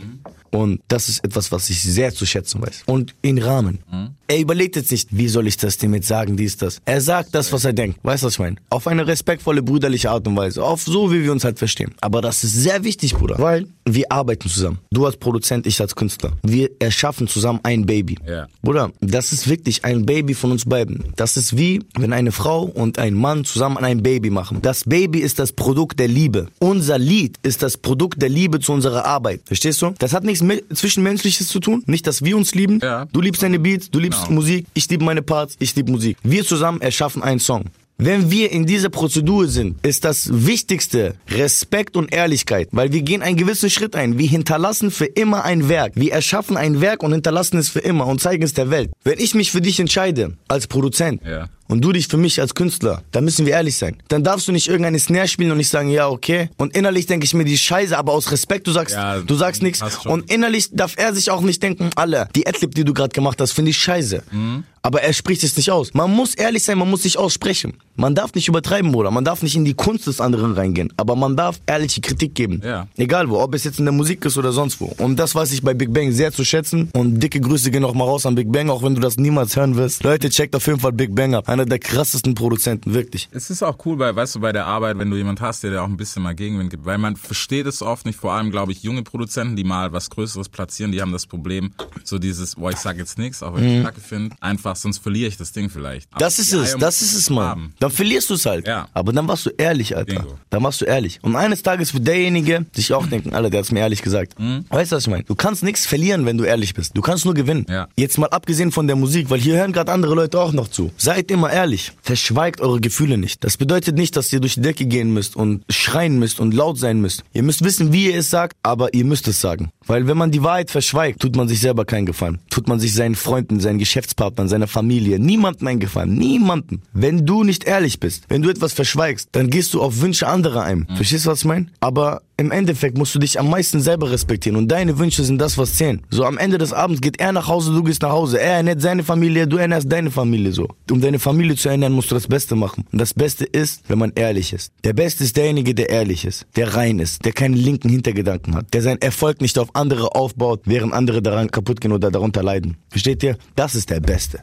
Und 0.55 0.79
das 0.87 1.09
ist 1.09 1.23
etwas, 1.23 1.51
was 1.51 1.69
ich 1.69 1.81
sehr 1.81 2.13
zu 2.13 2.25
schätzen 2.25 2.61
weiß. 2.61 2.83
Und 2.85 3.13
in 3.21 3.37
Rahmen. 3.39 3.79
Er 4.27 4.39
überlegt 4.39 4.75
jetzt 4.75 4.91
nicht, 4.91 5.09
wie 5.11 5.27
soll 5.27 5.47
ich 5.47 5.57
das 5.57 5.77
dem 5.77 5.93
jetzt 5.93 6.07
sagen, 6.07 6.35
dies, 6.37 6.57
das. 6.57 6.81
Er 6.85 7.01
sagt 7.01 7.35
das, 7.35 7.51
was 7.51 7.65
er 7.65 7.73
denkt. 7.73 7.99
Weißt 8.03 8.23
du, 8.23 8.27
was 8.27 8.33
ich 8.33 8.39
meine? 8.39 8.55
Auf 8.69 8.87
eine 8.87 9.05
respektvolle, 9.05 9.61
brüderliche 9.61 10.09
Art 10.09 10.27
und 10.27 10.35
Weise. 10.35 10.63
Auf 10.63 10.83
so, 10.83 11.11
wie 11.11 11.23
wir 11.23 11.31
uns 11.31 11.43
halt 11.43 11.59
verstehen. 11.59 11.93
Aber 12.01 12.21
das 12.21 12.43
ist 12.43 12.53
sehr 12.53 12.83
wichtig, 12.83 13.13
Bruder. 13.13 13.35
Weil 13.37 13.67
wir 13.85 14.11
arbeiten 14.11 14.49
zusammen. 14.49 14.79
Du 14.91 15.05
als 15.05 15.17
Produzent, 15.17 15.67
ich 15.67 15.79
als 15.79 15.95
Künstler. 15.95 16.31
Wir 16.41 16.69
erschaffen 16.79 17.27
zusammen 17.27 17.59
ein 17.63 17.85
Baby. 17.85 18.17
Ja. 18.25 18.47
Bruder, 18.63 18.91
das 18.99 19.31
ist 19.31 19.47
wirklich 19.47 19.85
ein 19.85 20.05
Baby 20.05 20.33
von 20.33 20.51
uns 20.51 20.65
beiden. 20.65 21.03
Das 21.17 21.37
ist 21.37 21.55
wie, 21.57 21.83
wenn 21.95 22.13
eine 22.13 22.31
Frau 22.31 22.63
und 22.63 22.97
ein 22.97 23.13
Mann 23.13 23.45
zusammen 23.45 23.77
ein 23.77 24.01
Baby 24.01 24.31
machen. 24.31 24.59
Das 24.61 24.85
Baby 24.85 25.19
ist 25.19 25.37
das 25.37 25.51
Produkt 25.51 25.99
der 25.99 26.07
Liebe. 26.07 26.47
Unser 26.59 26.97
Lied 26.97 27.37
ist 27.43 27.61
das 27.61 27.77
Produkt 27.77 28.21
der 28.21 28.29
Liebe 28.29 28.59
zu 28.59 28.73
unserer 28.73 29.05
Arbeit. 29.05 29.41
Verstehst 29.45 29.81
du? 29.83 29.93
Das 29.99 30.13
hat 30.13 30.23
nichts 30.23 30.41
mit 30.41 30.44
Zwischenmenschliches 30.73 31.47
zu 31.47 31.59
tun. 31.59 31.83
Nicht, 31.85 32.07
dass 32.07 32.23
wir 32.23 32.37
uns 32.37 32.55
lieben. 32.55 32.79
Ja. 32.81 33.05
Du 33.11 33.21
liebst 33.21 33.43
deine 33.43 33.59
Beats, 33.59 33.89
du 33.89 33.99
liebst 33.99 34.23
Genau. 34.23 34.35
Musik, 34.35 34.65
ich 34.73 34.89
liebe 34.89 35.03
meine 35.03 35.21
Parts, 35.21 35.55
ich 35.59 35.75
liebe 35.75 35.91
Musik. 35.91 36.17
Wir 36.23 36.45
zusammen 36.45 36.81
erschaffen 36.81 37.21
einen 37.23 37.39
Song. 37.39 37.65
Wenn 37.97 38.29
wir 38.29 38.51
in 38.51 38.65
dieser 38.65 38.89
Prozedur 38.89 39.47
sind, 39.47 39.77
ist 39.85 40.03
das 40.03 40.27
Wichtigste 40.45 41.15
Respekt 41.29 41.95
und 41.95 42.13
Ehrlichkeit, 42.13 42.67
weil 42.73 42.91
wir 42.91 43.01
gehen 43.01 43.21
einen 43.21 43.37
gewissen 43.37 43.69
Schritt 43.69 43.95
ein. 43.95 44.17
Wir 44.19 44.27
hinterlassen 44.27 44.91
für 44.91 45.05
immer 45.05 45.45
ein 45.45 45.69
Werk. 45.69 45.93
Wir 45.95 46.11
erschaffen 46.11 46.57
ein 46.57 46.81
Werk 46.81 47.03
und 47.03 47.13
hinterlassen 47.13 47.57
es 47.57 47.69
für 47.69 47.79
immer 47.79 48.05
und 48.07 48.19
zeigen 48.19 48.43
es 48.43 48.53
der 48.53 48.69
Welt. 48.69 48.91
Wenn 49.05 49.17
ich 49.19 49.33
mich 49.33 49.49
für 49.51 49.61
dich 49.61 49.79
entscheide, 49.79 50.33
als 50.49 50.67
Produzent, 50.67 51.21
Ja. 51.25 51.47
und 51.69 51.81
du 51.85 51.93
dich 51.93 52.07
für 52.09 52.17
mich 52.17 52.41
als 52.41 52.53
Künstler, 52.53 53.01
dann 53.11 53.23
müssen 53.23 53.45
wir 53.45 53.53
ehrlich 53.53 53.77
sein. 53.77 53.95
Dann 54.09 54.23
darfst 54.25 54.47
du 54.49 54.51
nicht 54.51 54.67
irgendeine 54.67 54.99
Snare 54.99 55.29
spielen 55.29 55.51
und 55.51 55.57
nicht 55.57 55.69
sagen, 55.69 55.89
ja, 55.89 56.09
okay. 56.09 56.49
Und 56.57 56.75
innerlich 56.75 57.05
denke 57.05 57.23
ich 57.25 57.33
mir 57.33 57.45
die 57.45 57.57
Scheiße, 57.57 57.97
aber 57.97 58.11
aus 58.11 58.29
Respekt, 58.31 58.67
du 58.67 58.71
sagst, 58.71 58.93
Ja, 58.93 59.19
du 59.21 59.35
sagst 59.35 59.63
nichts. 59.63 59.81
hast 59.81 60.03
schon. 60.03 60.11
Und 60.11 60.29
innerlich 60.29 60.67
darf 60.73 60.95
er 60.97 61.15
sich 61.15 61.31
auch 61.31 61.41
nicht 61.41 61.63
denken, 61.63 61.91
alle, 61.95 62.27
die 62.35 62.45
Adlib, 62.45 62.75
die 62.75 62.83
du 62.83 62.93
gerade 62.93 63.13
gemacht 63.13 63.39
hast, 63.39 63.53
finde 63.53 63.71
ich 63.71 63.77
scheiße. 63.77 64.21
Mhm. 64.31 64.63
Aber 64.85 65.01
er 65.01 65.13
spricht 65.13 65.43
es 65.43 65.57
nicht 65.57 65.71
aus. 65.71 65.95
Man 65.95 66.11
muss 66.11 66.35
ehrlich 66.35 66.63
sein, 66.63 66.77
man 66.77 66.87
muss 66.87 67.01
sich 67.01 67.17
aussprechen. 67.17 67.73
Man 67.95 68.13
darf 68.13 68.35
nicht 68.35 68.47
übertreiben, 68.47 68.91
Bruder. 68.91 69.09
Man 69.09 69.25
darf 69.25 69.41
nicht 69.41 69.55
in 69.55 69.65
die 69.65 69.73
Kunst 69.73 70.05
des 70.05 70.21
anderen 70.21 70.53
reingehen. 70.53 70.93
Aber 70.95 71.15
man 71.15 71.35
darf 71.35 71.59
ehrliche 71.65 72.01
Kritik 72.01 72.35
geben. 72.35 72.61
Ja. 72.63 72.87
Egal 72.95 73.27
wo, 73.31 73.39
ob 73.39 73.55
es 73.55 73.63
jetzt 73.63 73.79
in 73.79 73.85
der 73.85 73.93
Musik 73.93 74.23
ist 74.25 74.37
oder 74.37 74.51
sonst 74.51 74.79
wo. 74.79 74.93
Und 74.99 75.17
das 75.17 75.33
weiß 75.33 75.53
ich 75.53 75.63
bei 75.63 75.73
Big 75.73 75.91
Bang 75.91 76.11
sehr 76.11 76.31
zu 76.31 76.45
schätzen. 76.45 76.91
Und 76.93 77.19
dicke 77.19 77.41
Grüße 77.41 77.71
gehen 77.71 77.83
auch 77.83 77.95
mal 77.95 78.03
raus 78.03 78.27
an 78.27 78.35
Big 78.35 78.51
Bang, 78.51 78.69
auch 78.69 78.83
wenn 78.83 78.93
du 78.93 79.01
das 79.01 79.17
niemals 79.17 79.55
hören 79.55 79.75
wirst. 79.75 80.03
Leute, 80.03 80.29
checkt 80.29 80.55
auf 80.55 80.67
jeden 80.67 80.79
Fall 80.79 80.91
Big 80.91 81.15
Bang 81.15 81.33
ab. 81.33 81.49
Einer 81.49 81.65
der 81.65 81.79
krassesten 81.79 82.35
Produzenten, 82.35 82.93
wirklich. 82.93 83.27
Es 83.31 83.49
ist 83.49 83.63
auch 83.63 83.77
cool, 83.87 83.97
bei, 83.97 84.15
weißt 84.15 84.35
du, 84.35 84.39
bei 84.41 84.51
der 84.51 84.67
Arbeit, 84.67 84.99
wenn 84.99 85.09
du 85.09 85.17
jemand 85.17 85.41
hast, 85.41 85.63
der 85.63 85.71
dir 85.71 85.81
auch 85.81 85.87
ein 85.87 85.97
bisschen 85.97 86.21
mal 86.21 86.35
Gegenwind 86.35 86.69
gibt, 86.69 86.85
weil 86.85 86.99
man 86.99 87.15
versteht 87.15 87.65
es 87.65 87.81
oft 87.81 88.05
nicht, 88.05 88.19
vor 88.19 88.33
allem, 88.33 88.51
glaube 88.51 88.71
ich, 88.71 88.83
junge 88.83 89.01
Produzenten, 89.01 89.55
die 89.55 89.63
mal 89.63 89.93
was 89.93 90.11
Größeres 90.11 90.49
platzieren, 90.49 90.91
die 90.91 91.01
haben 91.01 91.11
das 91.11 91.25
Problem, 91.25 91.71
so 92.03 92.19
dieses, 92.19 92.53
boah, 92.53 92.69
ich 92.69 92.77
sag 92.77 92.97
jetzt 92.97 93.17
nichts, 93.17 93.41
auch 93.41 93.55
wenn 93.55 93.79
ich 93.79 93.83
Kacke 93.83 94.01
finde, 94.01 94.35
einfach, 94.41 94.74
sonst 94.75 94.99
verliere 94.99 95.27
ich 95.27 95.37
das 95.37 95.51
Ding 95.51 95.69
vielleicht. 95.69 96.11
Mhm. 96.13 96.17
Das 96.19 96.35
Aber 96.35 96.41
ist 96.41 96.53
es, 96.73 96.77
das 96.79 97.01
ist 97.01 97.13
es, 97.15 97.29
man 97.29 97.37
Mann. 97.37 97.47
haben. 97.49 97.73
Dann 97.79 97.91
verlierst 97.91 98.29
du 98.29 98.33
es 98.35 98.45
halt. 98.45 98.67
Ja. 98.67 98.87
Aber 98.93 99.13
dann 99.13 99.27
warst 99.27 99.45
du 99.45 99.49
ehrlich, 99.57 99.95
Alter. 99.95 100.15
Bingo. 100.21 100.37
Dann 100.49 100.63
warst 100.63 100.81
du 100.81 100.85
ehrlich. 100.85 101.19
Und 101.21 101.35
eines 101.35 101.63
Tages 101.63 101.93
wird 101.93 102.07
derjenige 102.07 102.65
sich 102.73 102.93
auch 102.93 103.07
denken, 103.07 103.33
Alter, 103.33 103.49
der 103.49 103.59
hat's 103.59 103.71
mir 103.71 103.79
ehrlich 103.79 104.01
gesagt. 104.01 104.39
Mhm. 104.39 104.65
Weißt 104.69 104.91
du, 104.91 104.95
was 104.95 105.03
ich 105.03 105.09
meine? 105.09 105.23
Du 105.23 105.35
kannst 105.35 105.63
nichts 105.63 105.85
verlieren, 105.85 106.25
wenn 106.25 106.37
du 106.37 106.43
ehrlich 106.43 106.73
bist. 106.73 106.95
Du 106.95 107.01
kannst 107.01 107.25
nur 107.25 107.33
gewinnen. 107.33 107.65
Ja. 107.69 107.87
Jetzt 107.97 108.17
mal 108.17 108.27
abgesehen 108.27 108.71
von 108.71 108.87
der 108.87 108.95
Musik, 108.95 109.29
weil 109.29 109.39
hier 109.39 109.55
hören 109.57 109.71
gerade 109.73 109.91
andere 109.91 110.15
Leute 110.15 110.39
auch 110.39 110.51
noch 110.51 110.67
zu. 110.67 110.91
Seid 110.97 111.31
immer 111.31 111.51
ehrlich. 111.51 111.91
Verschweigt 112.01 112.61
eure 112.61 112.79
Gefühle 112.81 113.17
nicht. 113.17 113.43
Das 113.43 113.57
bedeutet 113.57 113.95
nicht, 113.95 114.15
dass 114.15 114.31
ihr 114.33 114.39
durch 114.39 114.55
die 114.55 114.61
Decke 114.61 114.85
gehen 114.85 115.13
müsst 115.13 115.35
und 115.35 115.63
schreien 115.69 116.19
müsst 116.19 116.39
und 116.39 116.53
laut 116.53 116.77
sein 116.77 117.01
müsst. 117.01 117.23
Ihr 117.33 117.43
müsst 117.43 117.63
wissen, 117.63 117.91
wie 117.93 118.11
ihr 118.11 118.17
es 118.17 118.29
sagt, 118.29 118.55
aber 118.63 118.93
ihr 118.93 119.05
müsst 119.05 119.27
es 119.27 119.41
sagen. 119.41 119.69
Weil 119.87 120.07
wenn 120.07 120.17
man 120.17 120.31
die 120.31 120.43
Wahrheit 120.43 120.71
verschweigt, 120.71 121.19
tut 121.21 121.35
man 121.35 121.47
sich 121.47 121.59
selber 121.59 121.85
keinen 121.85 122.05
Gefallen. 122.05 122.39
Tut 122.49 122.67
man 122.67 122.79
sich 122.79 122.93
seinen 122.93 123.15
Freunden, 123.15 123.59
seinen 123.59 123.79
Geschäftspartnern, 123.79 124.47
seiner 124.47 124.67
Familie, 124.67 125.19
niemandem 125.19 125.67
einen 125.67 125.79
Gefallen. 125.79 126.15
Niemanden. 126.15 126.81
Wenn 126.93 127.25
du 127.25 127.43
nicht 127.43 127.65
ehrlich 127.65 127.99
bist, 127.99 128.25
wenn 128.29 128.41
du 128.41 128.49
etwas 128.49 128.73
verschweigst, 128.73 129.29
dann 129.33 129.49
gehst 129.49 129.73
du 129.73 129.81
auf 129.81 130.01
Wünsche 130.01 130.27
anderer 130.27 130.63
ein. 130.63 130.87
Verstehst 130.95 131.25
du, 131.25 131.29
was 131.29 131.39
ich 131.39 131.45
meine? 131.45 131.67
Aber 131.79 132.21
im 132.37 132.51
Endeffekt 132.51 132.97
musst 132.97 133.15
du 133.15 133.19
dich 133.19 133.39
am 133.39 133.49
meisten 133.49 133.79
selber 133.79 134.11
respektieren 134.11 134.57
und 134.57 134.67
deine 134.67 134.99
Wünsche 134.99 135.23
sind 135.23 135.39
das, 135.39 135.57
was 135.57 135.75
zählen. 135.75 136.01
So 136.09 136.25
am 136.25 136.37
Ende 136.37 136.57
des 136.57 136.73
Abends 136.73 137.01
geht 137.01 137.19
er 137.19 137.31
nach 137.31 137.47
Hause, 137.47 137.73
du 137.73 137.83
gehst 137.83 138.01
nach 138.01 138.11
Hause. 138.11 138.39
Er 138.39 138.57
ernährt 138.57 138.81
seine 138.81 139.03
Familie, 139.03 139.47
du 139.47 139.57
ernährst 139.57 139.91
deine 139.91 140.11
Familie 140.11 140.51
so. 140.51 140.67
Um 140.91 141.01
deine 141.01 141.19
Familie 141.19 141.55
zu 141.55 141.69
ernähren, 141.69 141.93
musst 141.93 142.11
du 142.11 142.15
das 142.15 142.27
Beste 142.27 142.55
machen. 142.55 142.85
Und 142.91 142.99
das 142.99 143.13
Beste 143.13 143.45
ist, 143.45 143.83
wenn 143.87 143.99
man 143.99 144.11
ehrlich 144.15 144.53
ist. 144.53 144.73
Der 144.83 144.93
Beste 144.93 145.23
ist 145.23 145.37
derjenige, 145.37 145.73
der 145.73 145.89
ehrlich 145.89 146.25
ist, 146.25 146.45
der 146.55 146.75
rein 146.75 146.99
ist, 146.99 147.23
der 147.25 147.31
keine 147.31 147.55
linken 147.55 147.89
Hintergedanken 147.89 148.55
hat, 148.55 148.73
der 148.73 148.81
seinen 148.81 149.01
Erfolg 149.01 149.41
nicht 149.41 149.57
auf 149.57 149.69
andere 149.73 150.15
aufbaut, 150.15 150.61
während 150.65 150.93
andere 150.93 151.21
daran 151.21 151.51
kaputt 151.51 151.79
gehen 151.79 151.93
oder 151.93 152.11
darunter 152.11 152.43
leiden. 152.43 152.77
Versteht 152.89 153.23
ihr? 153.23 153.37
Das 153.55 153.75
ist 153.75 153.89
der 153.89 153.99
Beste. 154.01 154.39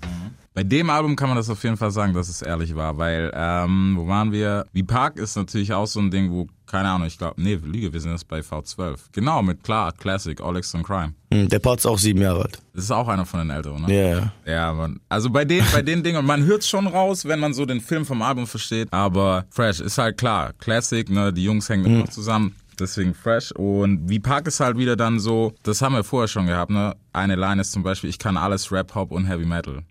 Bei 0.55 0.63
dem 0.63 0.91
Album 0.91 1.17
kann 1.17 1.29
man 1.29 1.37
das 1.39 1.49
auf 1.49 1.63
jeden 1.65 1.79
Fall 1.79 1.91
sagen, 1.91 2.13
dass 2.13 2.29
es 2.29 2.43
ehrlich 2.43 2.75
war, 2.75 2.99
weil, 2.99 3.31
ähm, 3.35 3.95
wo 3.97 4.07
waren 4.07 4.33
wir? 4.33 4.67
Wie 4.73 4.83
Park 4.83 5.19
ist 5.19 5.35
natürlich 5.35 5.73
auch 5.73 5.87
so 5.87 5.99
ein 5.99 6.11
Ding, 6.11 6.31
wo, 6.31 6.47
keine 6.67 6.91
Ahnung, 6.91 7.07
ich 7.07 7.17
glaube, 7.17 7.41
nee, 7.41 7.55
Lüge, 7.55 7.91
wir 7.91 8.01
sind 8.01 8.11
jetzt 8.13 8.29
bei 8.29 8.41
V12. 8.41 8.97
Genau, 9.13 9.43
mit 9.43 9.63
klar, 9.65 9.93
Classic, 9.93 10.39
Olex 10.43 10.75
und 10.75 10.83
Crime. 10.83 11.15
Hm, 11.33 11.49
Der 11.49 11.59
Part 11.59 11.79
ist 11.81 11.87
auch 11.87 11.99
sieben 11.99 12.21
Jahre 12.21 12.43
alt. 12.43 12.59
Das 12.75 12.85
ist 12.85 12.91
auch 12.91 13.09
einer 13.09 13.25
von 13.25 13.41
den 13.41 13.49
Älteren, 13.51 13.83
ne? 13.87 14.31
Ja, 14.47 14.53
ja. 14.53 14.75
Man, 14.75 15.01
also 15.09 15.31
bei 15.31 15.47
den, 15.47 15.65
bei 15.73 15.81
den 15.81 16.03
Dingen, 16.03 16.25
man 16.27 16.45
hört's 16.45 16.69
schon 16.69 16.87
raus, 16.87 17.25
wenn 17.25 17.41
man 17.41 17.55
so 17.55 17.65
den 17.65 17.81
Film 17.81 18.05
vom 18.05 18.21
Album 18.21 18.47
versteht, 18.47 18.93
aber 18.93 19.47
Fresh 19.51 19.81
ist 19.81 19.97
halt 19.97 20.19
klar, 20.19 20.53
Classic, 20.59 21.09
ne, 21.09 21.33
die 21.33 21.45
Jungs 21.45 21.67
hängen 21.71 21.87
immer 21.87 21.99
noch 22.01 22.09
zusammen, 22.09 22.55
deswegen 22.79 23.15
Fresh. 23.15 23.53
Und 23.53 24.09
wie 24.09 24.19
Park 24.21 24.47
ist 24.47 24.61
halt 24.61 24.77
wieder 24.77 24.97
dann 24.97 25.19
so, 25.19 25.55
das 25.63 25.83
haben 25.83 25.95
wir 25.95 26.05
vorher 26.05 26.29
schon 26.29 26.47
gehabt, 26.47 26.71
ne, 26.71 26.95
eine 27.13 27.37
Line 27.37 27.61
ist 27.61 27.73
zum 27.73 27.83
Beispiel, 27.83 28.11
ich 28.11 28.19
kann 28.19 28.37
alles 28.37 28.73
Rap, 28.73 28.95
Hop 28.95 29.11
und 29.11 29.27
Heavy 29.27 29.45
Metal. 29.45 29.83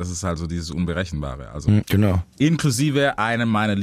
Das 0.00 0.08
ist 0.08 0.22
halt 0.22 0.38
so 0.38 0.46
dieses 0.46 0.70
Unberechenbare. 0.70 1.50
Also 1.50 1.68
Hm, 1.68 1.82
Genau. 1.90 2.22
inklusive 2.38 3.18
einem 3.18 3.50
meiner 3.50 3.74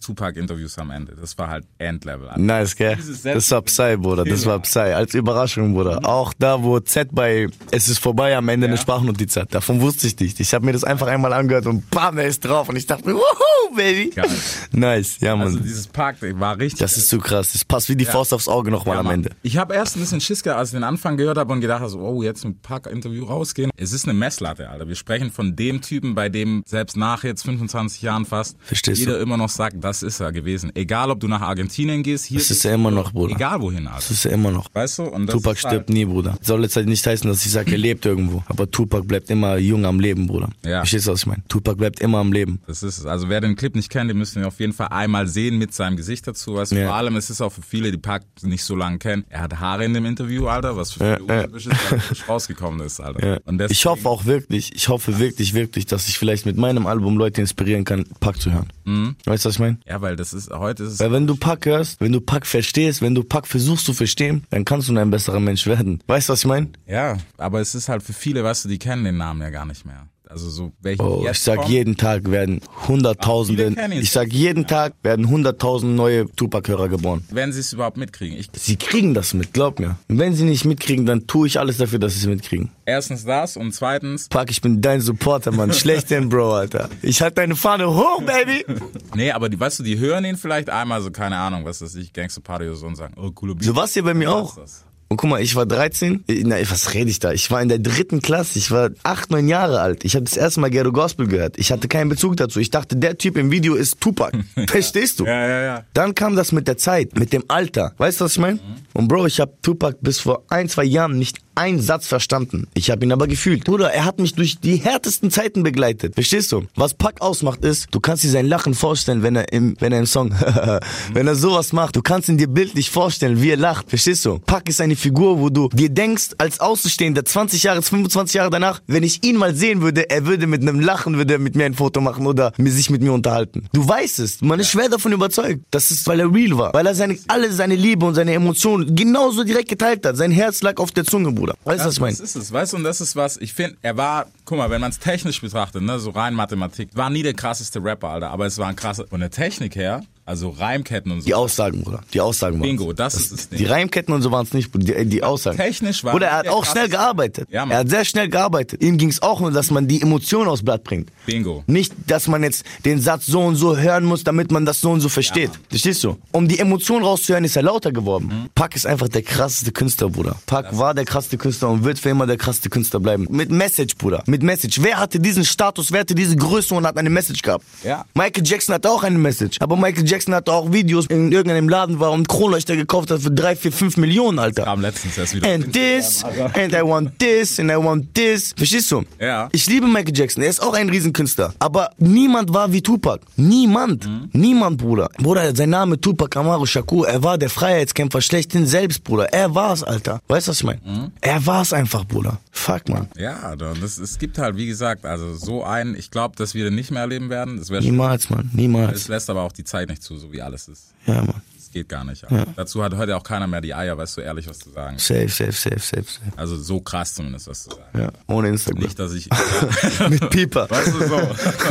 Lieblings-Tupac-Interviews 0.00 0.78
am 0.78 0.90
Ende. 0.90 1.14
Das 1.20 1.36
war 1.36 1.48
halt 1.48 1.66
Endlevel. 1.76 2.28
Also 2.28 2.40
Nice, 2.42 2.74
gell? 2.76 2.96
Das 3.24 3.50
war 3.50 3.60
Psy, 3.62 3.96
Bruder. 3.98 4.24
Das 4.24 4.46
war 4.46 4.58
Psy. 4.60 4.78
Als 4.94 5.12
Überraschung, 5.14 5.74
Bruder. 5.74 6.00
Auch 6.04 6.32
da, 6.38 6.62
wo 6.62 6.80
Z 6.80 7.08
bei 7.12 7.48
Es 7.70 7.88
ist 7.90 7.98
vorbei 7.98 8.34
am 8.36 8.48
Ende 8.48 8.68
eine 8.68 8.78
Sprachnotiz 8.78 9.36
hat. 9.36 9.54
Davon 9.54 9.80
wusste 9.82 10.06
ich 10.06 10.18
nicht. 10.18 10.40
Ich 10.40 10.54
habe 10.54 10.64
mir 10.64 10.72
das 10.72 10.82
einfach 10.84 11.08
einmal 11.08 11.32
angehört 11.34 11.66
und 11.66 11.90
bam, 11.90 12.16
er 12.16 12.26
ist 12.26 12.40
drauf. 12.44 12.68
Und 12.70 12.76
ich 12.76 12.86
dachte 12.86 13.06
mir, 13.08 13.14
wuhu, 13.14 13.76
Baby. 13.76 14.10
Geil. 14.14 14.26
Nice, 14.72 15.18
ja, 15.20 15.36
Mann. 15.36 15.48
Also 15.48 15.58
dieses 15.58 15.86
Pack 15.88 16.16
war 16.40 16.56
richtig. 16.58 16.78
das 16.80 16.96
ist 16.96 17.10
zu 17.10 17.18
krass. 17.18 17.52
Das 17.52 17.64
passt 17.66 17.90
wie 17.90 17.96
die 17.96 18.06
Faust 18.06 18.32
aufs 18.32 18.48
Auge 18.48 18.70
nochmal 18.70 18.94
Ja, 18.96 19.00
am. 19.00 19.10
Ende. 19.10 19.30
Ich 19.42 19.58
habe 19.58 19.74
erst 19.74 19.96
ein 19.96 20.00
bisschen 20.00 20.22
Schiss 20.22 20.42
gehabt, 20.42 20.58
als 20.58 20.70
ich 20.70 20.74
den 20.74 20.84
Anfang 20.84 21.18
gehört 21.18 21.36
habe 21.36 21.52
und 21.52 21.60
gedacht 21.60 21.80
habe, 21.80 21.90
so, 21.90 21.98
oh, 22.00 22.22
jetzt 22.22 22.44
ein 22.44 22.58
Pack-Interview 22.60 23.24
rausgehen. 23.26 23.70
Es 23.76 23.92
ist 23.92 24.04
eine 24.08 24.14
Messlatte, 24.14 24.70
Alter. 24.70 24.88
Wir 24.88 24.94
sprechen 24.94 25.30
von 25.30 25.54
dem 25.56 25.65
Typen, 25.80 26.14
bei 26.14 26.28
dem 26.28 26.62
selbst 26.66 26.96
nach 26.96 27.24
jetzt 27.24 27.44
25 27.44 28.02
Jahren 28.02 28.24
fast 28.24 28.56
Verstehst 28.62 29.00
jeder 29.00 29.16
du? 29.16 29.22
immer 29.22 29.36
noch 29.36 29.48
sagt, 29.48 29.76
das 29.82 30.02
ist 30.02 30.20
er 30.20 30.32
gewesen. 30.32 30.70
Egal, 30.74 31.10
ob 31.10 31.20
du 31.20 31.28
nach 31.28 31.40
Argentinien 31.42 32.02
gehst, 32.02 32.26
hier 32.26 32.38
Das 32.38 32.50
ist 32.50 32.64
er 32.64 32.74
immer 32.74 32.90
noch, 32.90 33.12
Bruder. 33.12 33.34
egal 33.34 33.60
wohin, 33.60 33.86
Alter. 33.86 33.96
Das 33.96 34.10
ist 34.10 34.24
er 34.26 34.32
immer 34.32 34.50
noch. 34.50 34.66
Weißt 34.72 34.98
du? 34.98 35.02
Und 35.04 35.26
das 35.26 35.34
Tupac 35.34 35.48
halt- 35.56 35.58
stirbt 35.58 35.90
nie, 35.90 36.04
Bruder. 36.04 36.36
Soll 36.40 36.62
jetzt 36.62 36.76
halt 36.76 36.86
nicht 36.88 37.06
heißen, 37.06 37.28
dass 37.28 37.44
ich 37.44 37.52
sage, 37.52 37.72
er 37.72 37.78
lebt 37.78 38.06
irgendwo. 38.06 38.42
Aber 38.46 38.70
Tupac 38.70 39.06
bleibt 39.06 39.30
immer 39.30 39.56
jung 39.58 39.84
am 39.84 40.00
Leben, 40.00 40.26
Bruder. 40.26 40.48
Ja. 40.64 40.78
Verstehst 40.80 41.06
du, 41.06 41.12
was 41.12 41.20
ich 41.20 41.26
meine? 41.26 41.42
Tupac 41.48 41.76
bleibt 41.76 42.00
immer 42.00 42.18
am 42.18 42.32
Leben. 42.32 42.60
Das 42.66 42.82
ist 42.82 42.98
es. 42.98 43.06
Also 43.06 43.28
wer 43.28 43.40
den 43.40 43.56
Clip 43.56 43.74
nicht 43.74 43.90
kennt, 43.90 44.10
den 44.10 44.18
müssen 44.18 44.40
wir 44.40 44.48
auf 44.48 44.60
jeden 44.60 44.72
Fall 44.72 44.88
einmal 44.88 45.26
sehen 45.26 45.58
mit 45.58 45.74
seinem 45.74 45.96
Gesicht 45.96 46.26
dazu. 46.26 46.54
Weißt 46.54 46.72
du, 46.72 46.76
Ja. 46.76 46.86
vor 46.88 46.96
allem, 46.96 47.16
es 47.16 47.30
ist 47.30 47.40
auch 47.40 47.52
für 47.52 47.62
viele, 47.62 47.90
die 47.90 47.98
Pack 47.98 48.22
nicht 48.42 48.64
so 48.64 48.74
lange 48.76 48.98
kennen. 48.98 49.24
Er 49.28 49.40
hat 49.42 49.58
Haare 49.58 49.84
in 49.84 49.94
dem 49.94 50.04
Interview, 50.06 50.46
Alter, 50.46 50.76
was 50.76 50.92
für 50.92 51.04
Ja, 51.04 51.16
viele 51.16 51.42
ja. 51.42 51.48
frisch 51.48 52.28
rausgekommen 52.28 52.80
ist, 52.84 53.00
Alter. 53.00 53.40
Ja. 53.48 53.66
Ich 53.68 53.86
hoffe 53.86 54.08
auch 54.08 54.24
wirklich, 54.26 54.74
ich 54.74 54.88
hoffe 54.88 55.18
wirklich, 55.18 55.54
wirklich, 55.56 55.86
dass 55.86 56.08
ich 56.08 56.16
vielleicht 56.16 56.46
mit 56.46 56.56
meinem 56.56 56.86
Album 56.86 57.18
Leute 57.18 57.40
inspirieren 57.40 57.84
kann, 57.84 58.04
Pack 58.20 58.40
zu 58.40 58.52
hören. 58.52 58.68
Mhm. 58.84 59.16
Weißt 59.24 59.44
du, 59.44 59.48
was 59.48 59.56
ich 59.56 59.60
meine? 59.60 59.78
Ja, 59.84 60.00
weil 60.00 60.14
das 60.14 60.32
ist, 60.32 60.50
heute 60.50 60.84
ist 60.84 60.92
es 60.92 61.00
Weil 61.00 61.10
wenn 61.10 61.26
du 61.26 61.34
Pack 61.34 61.66
hörst, 61.66 62.00
wenn 62.00 62.12
du 62.12 62.20
Pack 62.20 62.46
verstehst, 62.46 63.02
wenn 63.02 63.16
du 63.16 63.24
Pack 63.24 63.48
versuchst 63.48 63.84
zu 63.84 63.92
verstehen, 63.92 64.44
dann 64.50 64.64
kannst 64.64 64.88
du 64.88 64.96
ein 64.96 65.10
besserer 65.10 65.40
Mensch 65.40 65.66
werden. 65.66 66.00
Weißt 66.06 66.28
du, 66.28 66.34
was 66.34 66.40
ich 66.40 66.46
meine? 66.46 66.68
Ja, 66.86 67.16
aber 67.36 67.60
es 67.60 67.74
ist 67.74 67.88
halt 67.88 68.04
für 68.04 68.12
viele, 68.12 68.44
weißt 68.44 68.66
du, 68.66 68.68
die 68.68 68.78
kennen 68.78 69.02
den 69.02 69.16
Namen 69.16 69.42
ja 69.42 69.50
gar 69.50 69.64
nicht 69.66 69.84
mehr. 69.84 70.06
Also 70.28 70.50
so 70.50 70.72
welche 70.80 71.02
Oh, 71.02 71.26
ich 71.30 71.38
sag 71.38 71.56
kommen, 71.58 71.70
jeden 71.70 71.96
Tag 71.96 72.30
werden 72.30 72.60
hunderttausende, 72.88 73.72
kennen 73.74 73.92
ihn. 73.92 74.02
ich 74.02 74.10
sag 74.10 74.32
jeden 74.32 74.66
Tag 74.66 74.94
werden 75.02 75.28
hunderttausend 75.28 75.94
neue 75.94 76.26
Tupac-Hörer 76.34 76.88
geboren. 76.88 77.24
wenn 77.30 77.52
sie 77.52 77.60
es 77.60 77.72
überhaupt 77.72 77.96
mitkriegen. 77.96 78.36
Ich, 78.38 78.48
Sie 78.54 78.76
kriegen 78.76 79.14
das 79.14 79.34
mit, 79.34 79.52
glaub 79.52 79.78
mir. 79.78 79.96
Und 80.08 80.18
wenn 80.18 80.34
sie 80.34 80.44
nicht 80.44 80.64
mitkriegen, 80.64 81.06
dann 81.06 81.26
tue 81.26 81.46
ich 81.46 81.58
alles 81.60 81.76
dafür, 81.78 81.98
dass 81.98 82.14
sie 82.14 82.20
es 82.20 82.26
mitkriegen. 82.26 82.70
erstens 82.84 83.24
das 83.24 83.56
und 83.56 83.72
zweitens, 83.72 84.28
Pack, 84.28 84.50
ich 84.50 84.60
bin 84.60 84.80
dein 84.80 85.00
Supporter, 85.00 85.52
Mann. 85.52 85.72
Schlechthin, 85.76 86.28
Bro, 86.28 86.54
Alter. 86.54 86.88
Ich 87.02 87.22
halt 87.22 87.38
deine 87.38 87.54
Fahne 87.56 87.88
hoch, 87.88 88.22
Baby. 88.22 88.64
nee, 89.14 89.30
aber 89.30 89.48
die, 89.48 89.58
weißt 89.60 89.78
du, 89.80 89.82
die 89.82 89.98
hören 89.98 90.24
ihn 90.24 90.36
vielleicht 90.36 90.70
einmal 90.70 91.02
so, 91.02 91.10
keine 91.10 91.36
Ahnung, 91.36 91.64
was 91.64 91.78
das, 91.80 91.94
ich 91.94 92.12
Gangster 92.12 92.40
Party 92.40 92.66
oder 92.66 92.76
so 92.76 92.86
und 92.86 92.96
sagen, 92.96 93.14
oh, 93.16 93.30
coole 93.30 93.54
Beat. 93.54 93.64
So 93.64 93.76
war's 93.76 93.92
hier 93.92 94.02
bei 94.04 94.14
mir 94.14 94.28
Was 94.28 94.34
auch. 94.34 94.56
das? 94.56 94.84
Und 95.08 95.18
guck 95.18 95.30
mal, 95.30 95.40
ich 95.40 95.54
war 95.54 95.66
13. 95.66 96.24
Äh, 96.26 96.42
Na, 96.44 96.56
was 96.68 96.94
rede 96.94 97.10
ich 97.10 97.20
da? 97.20 97.32
Ich 97.32 97.50
war 97.50 97.62
in 97.62 97.68
der 97.68 97.78
dritten 97.78 98.20
Klasse. 98.22 98.58
Ich 98.58 98.70
war 98.70 98.90
acht, 99.04 99.30
neun 99.30 99.46
Jahre 99.48 99.80
alt. 99.80 100.04
Ich 100.04 100.14
habe 100.14 100.24
das 100.24 100.36
erste 100.36 100.60
Mal 100.60 100.70
Ghetto 100.70 100.90
Gospel 100.90 101.28
gehört. 101.28 101.58
Ich 101.58 101.70
hatte 101.70 101.86
keinen 101.86 102.08
Bezug 102.08 102.36
dazu. 102.36 102.58
Ich 102.58 102.70
dachte, 102.70 102.96
der 102.96 103.16
Typ 103.16 103.36
im 103.36 103.50
Video 103.50 103.74
ist 103.74 104.00
Tupac. 104.00 104.36
Verstehst 104.68 105.20
du? 105.20 105.24
Ja, 105.26 105.46
ja, 105.46 105.62
ja. 105.62 105.84
Dann 105.94 106.14
kam 106.14 106.34
das 106.34 106.50
mit 106.50 106.66
der 106.66 106.76
Zeit, 106.76 107.16
mit 107.18 107.32
dem 107.32 107.44
Alter. 107.48 107.92
Weißt 107.98 108.20
du, 108.20 108.24
was 108.24 108.32
ich 108.32 108.38
meine? 108.38 108.58
Und 108.94 109.06
Bro, 109.08 109.26
ich 109.26 109.38
habe 109.40 109.52
Tupac 109.62 109.98
bis 110.00 110.18
vor 110.20 110.42
ein, 110.48 110.68
zwei 110.68 110.84
Jahren 110.84 111.18
nicht 111.18 111.38
einen 111.56 111.80
Satz 111.80 112.06
verstanden. 112.06 112.68
Ich 112.74 112.90
habe 112.90 113.04
ihn 113.04 113.12
aber 113.12 113.26
gefühlt. 113.26 113.64
Bruder, 113.64 113.92
er 113.92 114.04
hat 114.04 114.18
mich 114.18 114.34
durch 114.34 114.58
die 114.60 114.76
härtesten 114.76 115.30
Zeiten 115.30 115.62
begleitet. 115.62 116.14
Verstehst 116.14 116.52
du? 116.52 116.64
Was 116.76 116.94
Pac 116.94 117.20
ausmacht 117.22 117.64
ist, 117.64 117.88
du 117.90 118.00
kannst 118.00 118.24
dir 118.24 118.30
sein 118.30 118.46
Lachen 118.46 118.74
vorstellen, 118.74 119.22
wenn 119.22 119.36
er 119.36 119.52
im, 119.52 119.76
wenn 119.80 119.92
er 119.92 120.00
im 120.00 120.06
Song, 120.06 120.32
wenn 121.12 121.26
er 121.26 121.34
sowas 121.34 121.72
macht. 121.72 121.96
Du 121.96 122.02
kannst 122.02 122.28
ihn 122.28 122.36
dir 122.36 122.48
bildlich 122.48 122.90
vorstellen, 122.90 123.40
wie 123.40 123.50
er 123.50 123.56
lacht. 123.56 123.88
Verstehst 123.88 124.24
du? 124.24 124.38
Pac 124.38 124.68
ist 124.68 124.80
eine 124.80 124.96
Figur, 124.96 125.40
wo 125.40 125.48
du 125.48 125.68
dir 125.72 125.88
denkst, 125.88 126.30
als 126.38 126.60
Außenstehender, 126.60 127.24
20 127.24 127.62
Jahre, 127.62 127.82
25 127.82 128.34
Jahre 128.34 128.50
danach, 128.50 128.80
wenn 128.86 129.02
ich 129.02 129.24
ihn 129.24 129.36
mal 129.36 129.54
sehen 129.54 129.80
würde, 129.80 130.10
er 130.10 130.26
würde 130.26 130.46
mit 130.46 130.62
einem 130.62 130.80
Lachen, 130.80 131.16
würde 131.16 131.34
er 131.34 131.38
mit 131.38 131.56
mir 131.56 131.64
ein 131.64 131.74
Foto 131.74 132.00
machen 132.00 132.26
oder 132.26 132.52
sich 132.58 132.90
mit 132.90 133.02
mir 133.02 133.12
unterhalten. 133.12 133.68
Du 133.72 133.86
weißt 133.86 134.18
es. 134.18 134.42
Man 134.42 134.60
ist 134.60 134.70
schwer 134.70 134.88
davon 134.88 135.12
überzeugt. 135.12 135.64
Das 135.70 135.90
ist, 135.90 136.06
weil 136.06 136.20
er 136.20 136.32
real 136.32 136.58
war. 136.58 136.74
Weil 136.74 136.86
er 136.86 136.94
seine, 136.94 137.18
alle 137.28 137.50
seine 137.52 137.74
Liebe 137.74 138.04
und 138.04 138.14
seine 138.14 138.32
Emotionen 138.32 138.94
genauso 138.94 139.44
direkt 139.44 139.68
geteilt 139.68 140.04
hat. 140.04 140.16
Sein 140.16 140.30
Herz 140.30 140.62
lag 140.62 140.78
auf 140.78 140.90
der 140.90 141.04
Zunge, 141.04 141.32
Bruder. 141.32 141.45
Weißt 141.64 141.84
du, 141.84 141.88
was 141.88 141.94
ich 141.94 142.00
meine? 142.00 142.12
Das 142.12 142.20
ist 142.20 142.36
es, 142.36 142.52
weißt 142.52 142.72
du, 142.72 142.76
und 142.78 142.84
das 142.84 143.00
ist 143.00 143.16
was, 143.16 143.36
ich 143.36 143.52
finde, 143.52 143.76
er 143.82 143.96
war, 143.96 144.26
guck 144.44 144.58
mal, 144.58 144.70
wenn 144.70 144.80
man 144.80 144.90
es 144.90 144.98
technisch 144.98 145.40
betrachtet, 145.40 145.82
ne, 145.82 145.98
so 145.98 146.10
rein 146.10 146.34
Mathematik, 146.34 146.90
war 146.94 147.10
nie 147.10 147.22
der 147.22 147.34
krasseste 147.34 147.82
Rapper, 147.82 148.08
Alter, 148.08 148.30
aber 148.30 148.46
es 148.46 148.58
war 148.58 148.68
ein 148.68 148.76
krasser, 148.76 149.06
von 149.06 149.20
der 149.20 149.30
Technik 149.30 149.76
her, 149.76 150.02
also 150.26 150.50
Reimketten 150.50 151.12
und 151.12 151.20
so. 151.20 151.26
Die 151.26 151.34
Aussagen, 151.34 151.82
Bruder. 151.82 152.02
Die 152.12 152.20
Aussagen 152.20 152.56
waren. 152.58 152.62
Bingo, 152.62 152.92
das 152.92 153.14
ist 153.14 153.32
das 153.32 153.48
Ding. 153.48 153.58
Die 153.58 153.64
Reimketten 153.64 154.12
und 154.12 154.22
so 154.22 154.32
waren 154.32 154.44
es 154.44 154.52
nicht, 154.52 154.72
Bruder. 154.72 154.84
Die, 154.84 155.06
die 155.06 155.22
Aussagen. 155.22 155.56
Technisch 155.56 156.02
war 156.02 156.12
Bruder, 156.12 156.26
er 156.26 156.38
hat 156.38 156.48
auch 156.48 156.64
schnell 156.64 156.88
gearbeitet. 156.88 157.48
Ja, 157.52 157.64
Mann. 157.64 157.70
er 157.70 157.78
hat 157.78 157.88
sehr 157.88 158.04
schnell 158.04 158.28
gearbeitet. 158.28 158.82
Ihm 158.82 158.98
ging 158.98 159.08
es 159.08 159.22
auch 159.22 159.38
nur, 159.38 159.52
dass 159.52 159.70
man 159.70 159.86
die 159.86 160.02
Emotionen 160.02 160.48
aufs 160.48 160.64
Blatt 160.64 160.82
bringt. 160.82 161.10
Bingo. 161.26 161.62
Nicht, 161.68 161.94
dass 162.08 162.26
man 162.26 162.42
jetzt 162.42 162.64
den 162.84 163.00
Satz 163.00 163.26
so 163.26 163.40
und 163.40 163.54
so 163.54 163.76
hören 163.76 164.04
muss, 164.04 164.24
damit 164.24 164.50
man 164.50 164.66
das 164.66 164.80
so 164.80 164.90
und 164.90 165.00
so 165.00 165.08
versteht. 165.08 165.50
Mann. 165.50 165.58
Verstehst 165.70 166.02
du? 166.02 166.16
Um 166.32 166.48
die 166.48 166.58
Emotionen 166.58 167.04
rauszuhören, 167.04 167.44
ist 167.44 167.54
er 167.54 167.62
lauter 167.62 167.92
geworden. 167.92 168.26
Mhm. 168.26 168.48
Pac 168.52 168.74
ist 168.74 168.86
einfach 168.86 169.06
der 169.06 169.22
krasseste 169.22 169.70
Künstler, 169.70 170.10
Bruder. 170.10 170.34
Pac 170.46 170.76
war 170.76 170.92
der 170.92 171.04
krasseste 171.04 171.38
Künstler 171.38 171.70
und 171.70 171.84
wird 171.84 172.00
für 172.00 172.08
immer 172.08 172.26
der 172.26 172.36
krasseste 172.36 172.68
Künstler 172.68 172.98
bleiben. 172.98 173.28
Mit 173.30 173.52
Message, 173.52 173.96
Bruder. 173.96 174.24
Mit 174.26 174.42
Message. 174.42 174.82
Wer 174.82 174.98
hatte 174.98 175.20
diesen 175.20 175.44
Status, 175.44 175.92
wer 175.92 176.00
hatte 176.00 176.16
diese 176.16 176.34
Größe 176.34 176.74
und 176.74 176.84
hat 176.84 176.96
eine 176.96 177.10
Message 177.10 177.42
gehabt? 177.42 177.64
Ja. 177.84 178.04
Michael 178.14 178.44
Jackson 178.44 178.74
hatte 178.74 178.90
auch 178.90 179.04
eine 179.04 179.18
Message. 179.18 179.58
Aber 179.60 179.76
Michael 179.76 180.04
Jackson 180.04 180.15
hatte 180.34 180.52
auch 180.52 180.72
Videos 180.72 181.06
in 181.06 181.32
irgendeinem 181.32 181.68
Laden 181.68 182.00
war 182.00 182.12
und 182.12 182.28
Kronleuchter 182.28 182.76
gekauft 182.76 183.10
hat 183.10 183.20
für 183.20 183.30
drei, 183.30 183.56
vier, 183.56 183.72
fünf 183.72 183.96
Millionen, 183.96 184.38
Alter. 184.38 184.64
Kam 184.64 184.80
letztens 184.80 185.18
erst 185.18 185.34
wieder. 185.34 185.48
And 185.48 185.72
this, 185.72 186.24
and 186.24 186.72
I 186.72 186.82
want 186.82 187.18
this, 187.18 187.60
and 187.60 187.70
I 187.70 187.76
want 187.76 188.14
this. 188.14 188.52
Verstehst 188.56 188.90
du? 188.90 189.04
Ja. 189.20 189.48
Ich 189.52 189.66
liebe 189.66 189.86
Michael 189.86 190.16
Jackson, 190.16 190.42
er 190.42 190.50
ist 190.50 190.62
auch 190.62 190.74
ein 190.74 190.88
Riesenkünstler. 190.88 191.54
Aber 191.58 191.90
niemand 191.98 192.52
war 192.52 192.72
wie 192.72 192.82
Tupac. 192.82 193.20
Niemand. 193.36 194.06
Mhm. 194.06 194.30
Niemand, 194.32 194.78
Bruder. 194.78 195.10
Bruder, 195.18 195.54
sein 195.54 195.70
Name 195.70 196.00
Tupac 196.00 196.38
Amaru 196.38 196.66
Shakur, 196.66 197.08
er 197.08 197.22
war 197.22 197.38
der 197.38 197.50
Freiheitskämpfer 197.50 198.20
schlechthin 198.20 198.66
selbst, 198.66 199.04
Bruder. 199.04 199.32
Er 199.32 199.54
war's, 199.54 199.82
Alter. 199.82 200.20
Weißt 200.28 200.46
du, 200.46 200.50
was 200.50 200.58
ich 200.58 200.64
meine? 200.64 200.80
Mhm. 200.84 201.12
Er 201.20 201.44
war's 201.46 201.72
einfach, 201.72 202.04
Bruder. 202.04 202.38
Fuck, 202.66 202.88
man. 202.88 203.08
Ja, 203.16 203.54
da- 203.56 203.74
das, 203.80 203.96
es 203.98 204.18
gibt 204.18 204.38
halt, 204.38 204.56
wie 204.56 204.66
gesagt, 204.66 205.06
also 205.06 205.34
so 205.36 205.62
einen, 205.64 205.94
ich 205.96 206.10
glaube, 206.10 206.34
dass 206.36 206.54
wir 206.54 206.64
den 206.64 206.74
nicht 206.74 206.90
mehr 206.90 207.02
erleben 207.02 207.30
werden. 207.30 207.62
Niemals, 207.80 208.28
man. 208.28 208.46
Es 208.48 208.54
Niemals. 208.54 209.08
lässt 209.08 209.30
aber 209.30 209.42
auch 209.42 209.52
die 209.52 209.62
Zeit 209.64 209.88
nicht 209.88 210.02
zu, 210.02 210.16
so 210.16 210.32
wie 210.32 210.42
alles 210.42 210.66
ist. 210.68 210.92
Ja, 211.06 211.22
man. 211.22 211.42
Das 211.56 211.70
geht 211.70 211.88
gar 211.88 212.04
nicht. 212.04 212.24
Alter. 212.24 212.50
Dazu 212.56 212.82
hat 212.82 212.94
heute 212.96 213.16
auch 213.16 213.22
keiner 213.22 213.46
mehr 213.46 213.60
die 213.60 213.74
Eier, 213.74 213.96
weißt 213.98 214.16
du, 214.16 214.20
ehrlich 214.22 214.48
was 214.48 214.58
zu 214.58 214.70
sagen. 214.70 214.98
Safe, 214.98 215.28
safe, 215.28 215.52
safe, 215.52 215.78
safe, 215.78 216.02
safe. 216.04 216.32
Also 216.36 216.56
so 216.56 216.80
krass 216.80 217.14
zumindest 217.14 217.46
was 217.48 217.64
zu 217.64 217.70
sagen. 217.70 217.98
Ja, 217.98 218.10
ohne 218.26 218.48
Instagram. 218.48 218.82
Nicht, 218.82 218.98
dass 218.98 219.12
ich. 219.14 219.28
Mit 220.08 220.28
Pieper. 220.30 220.68
Weißt 220.70 220.92
du 220.94 221.06
so? 221.06 221.20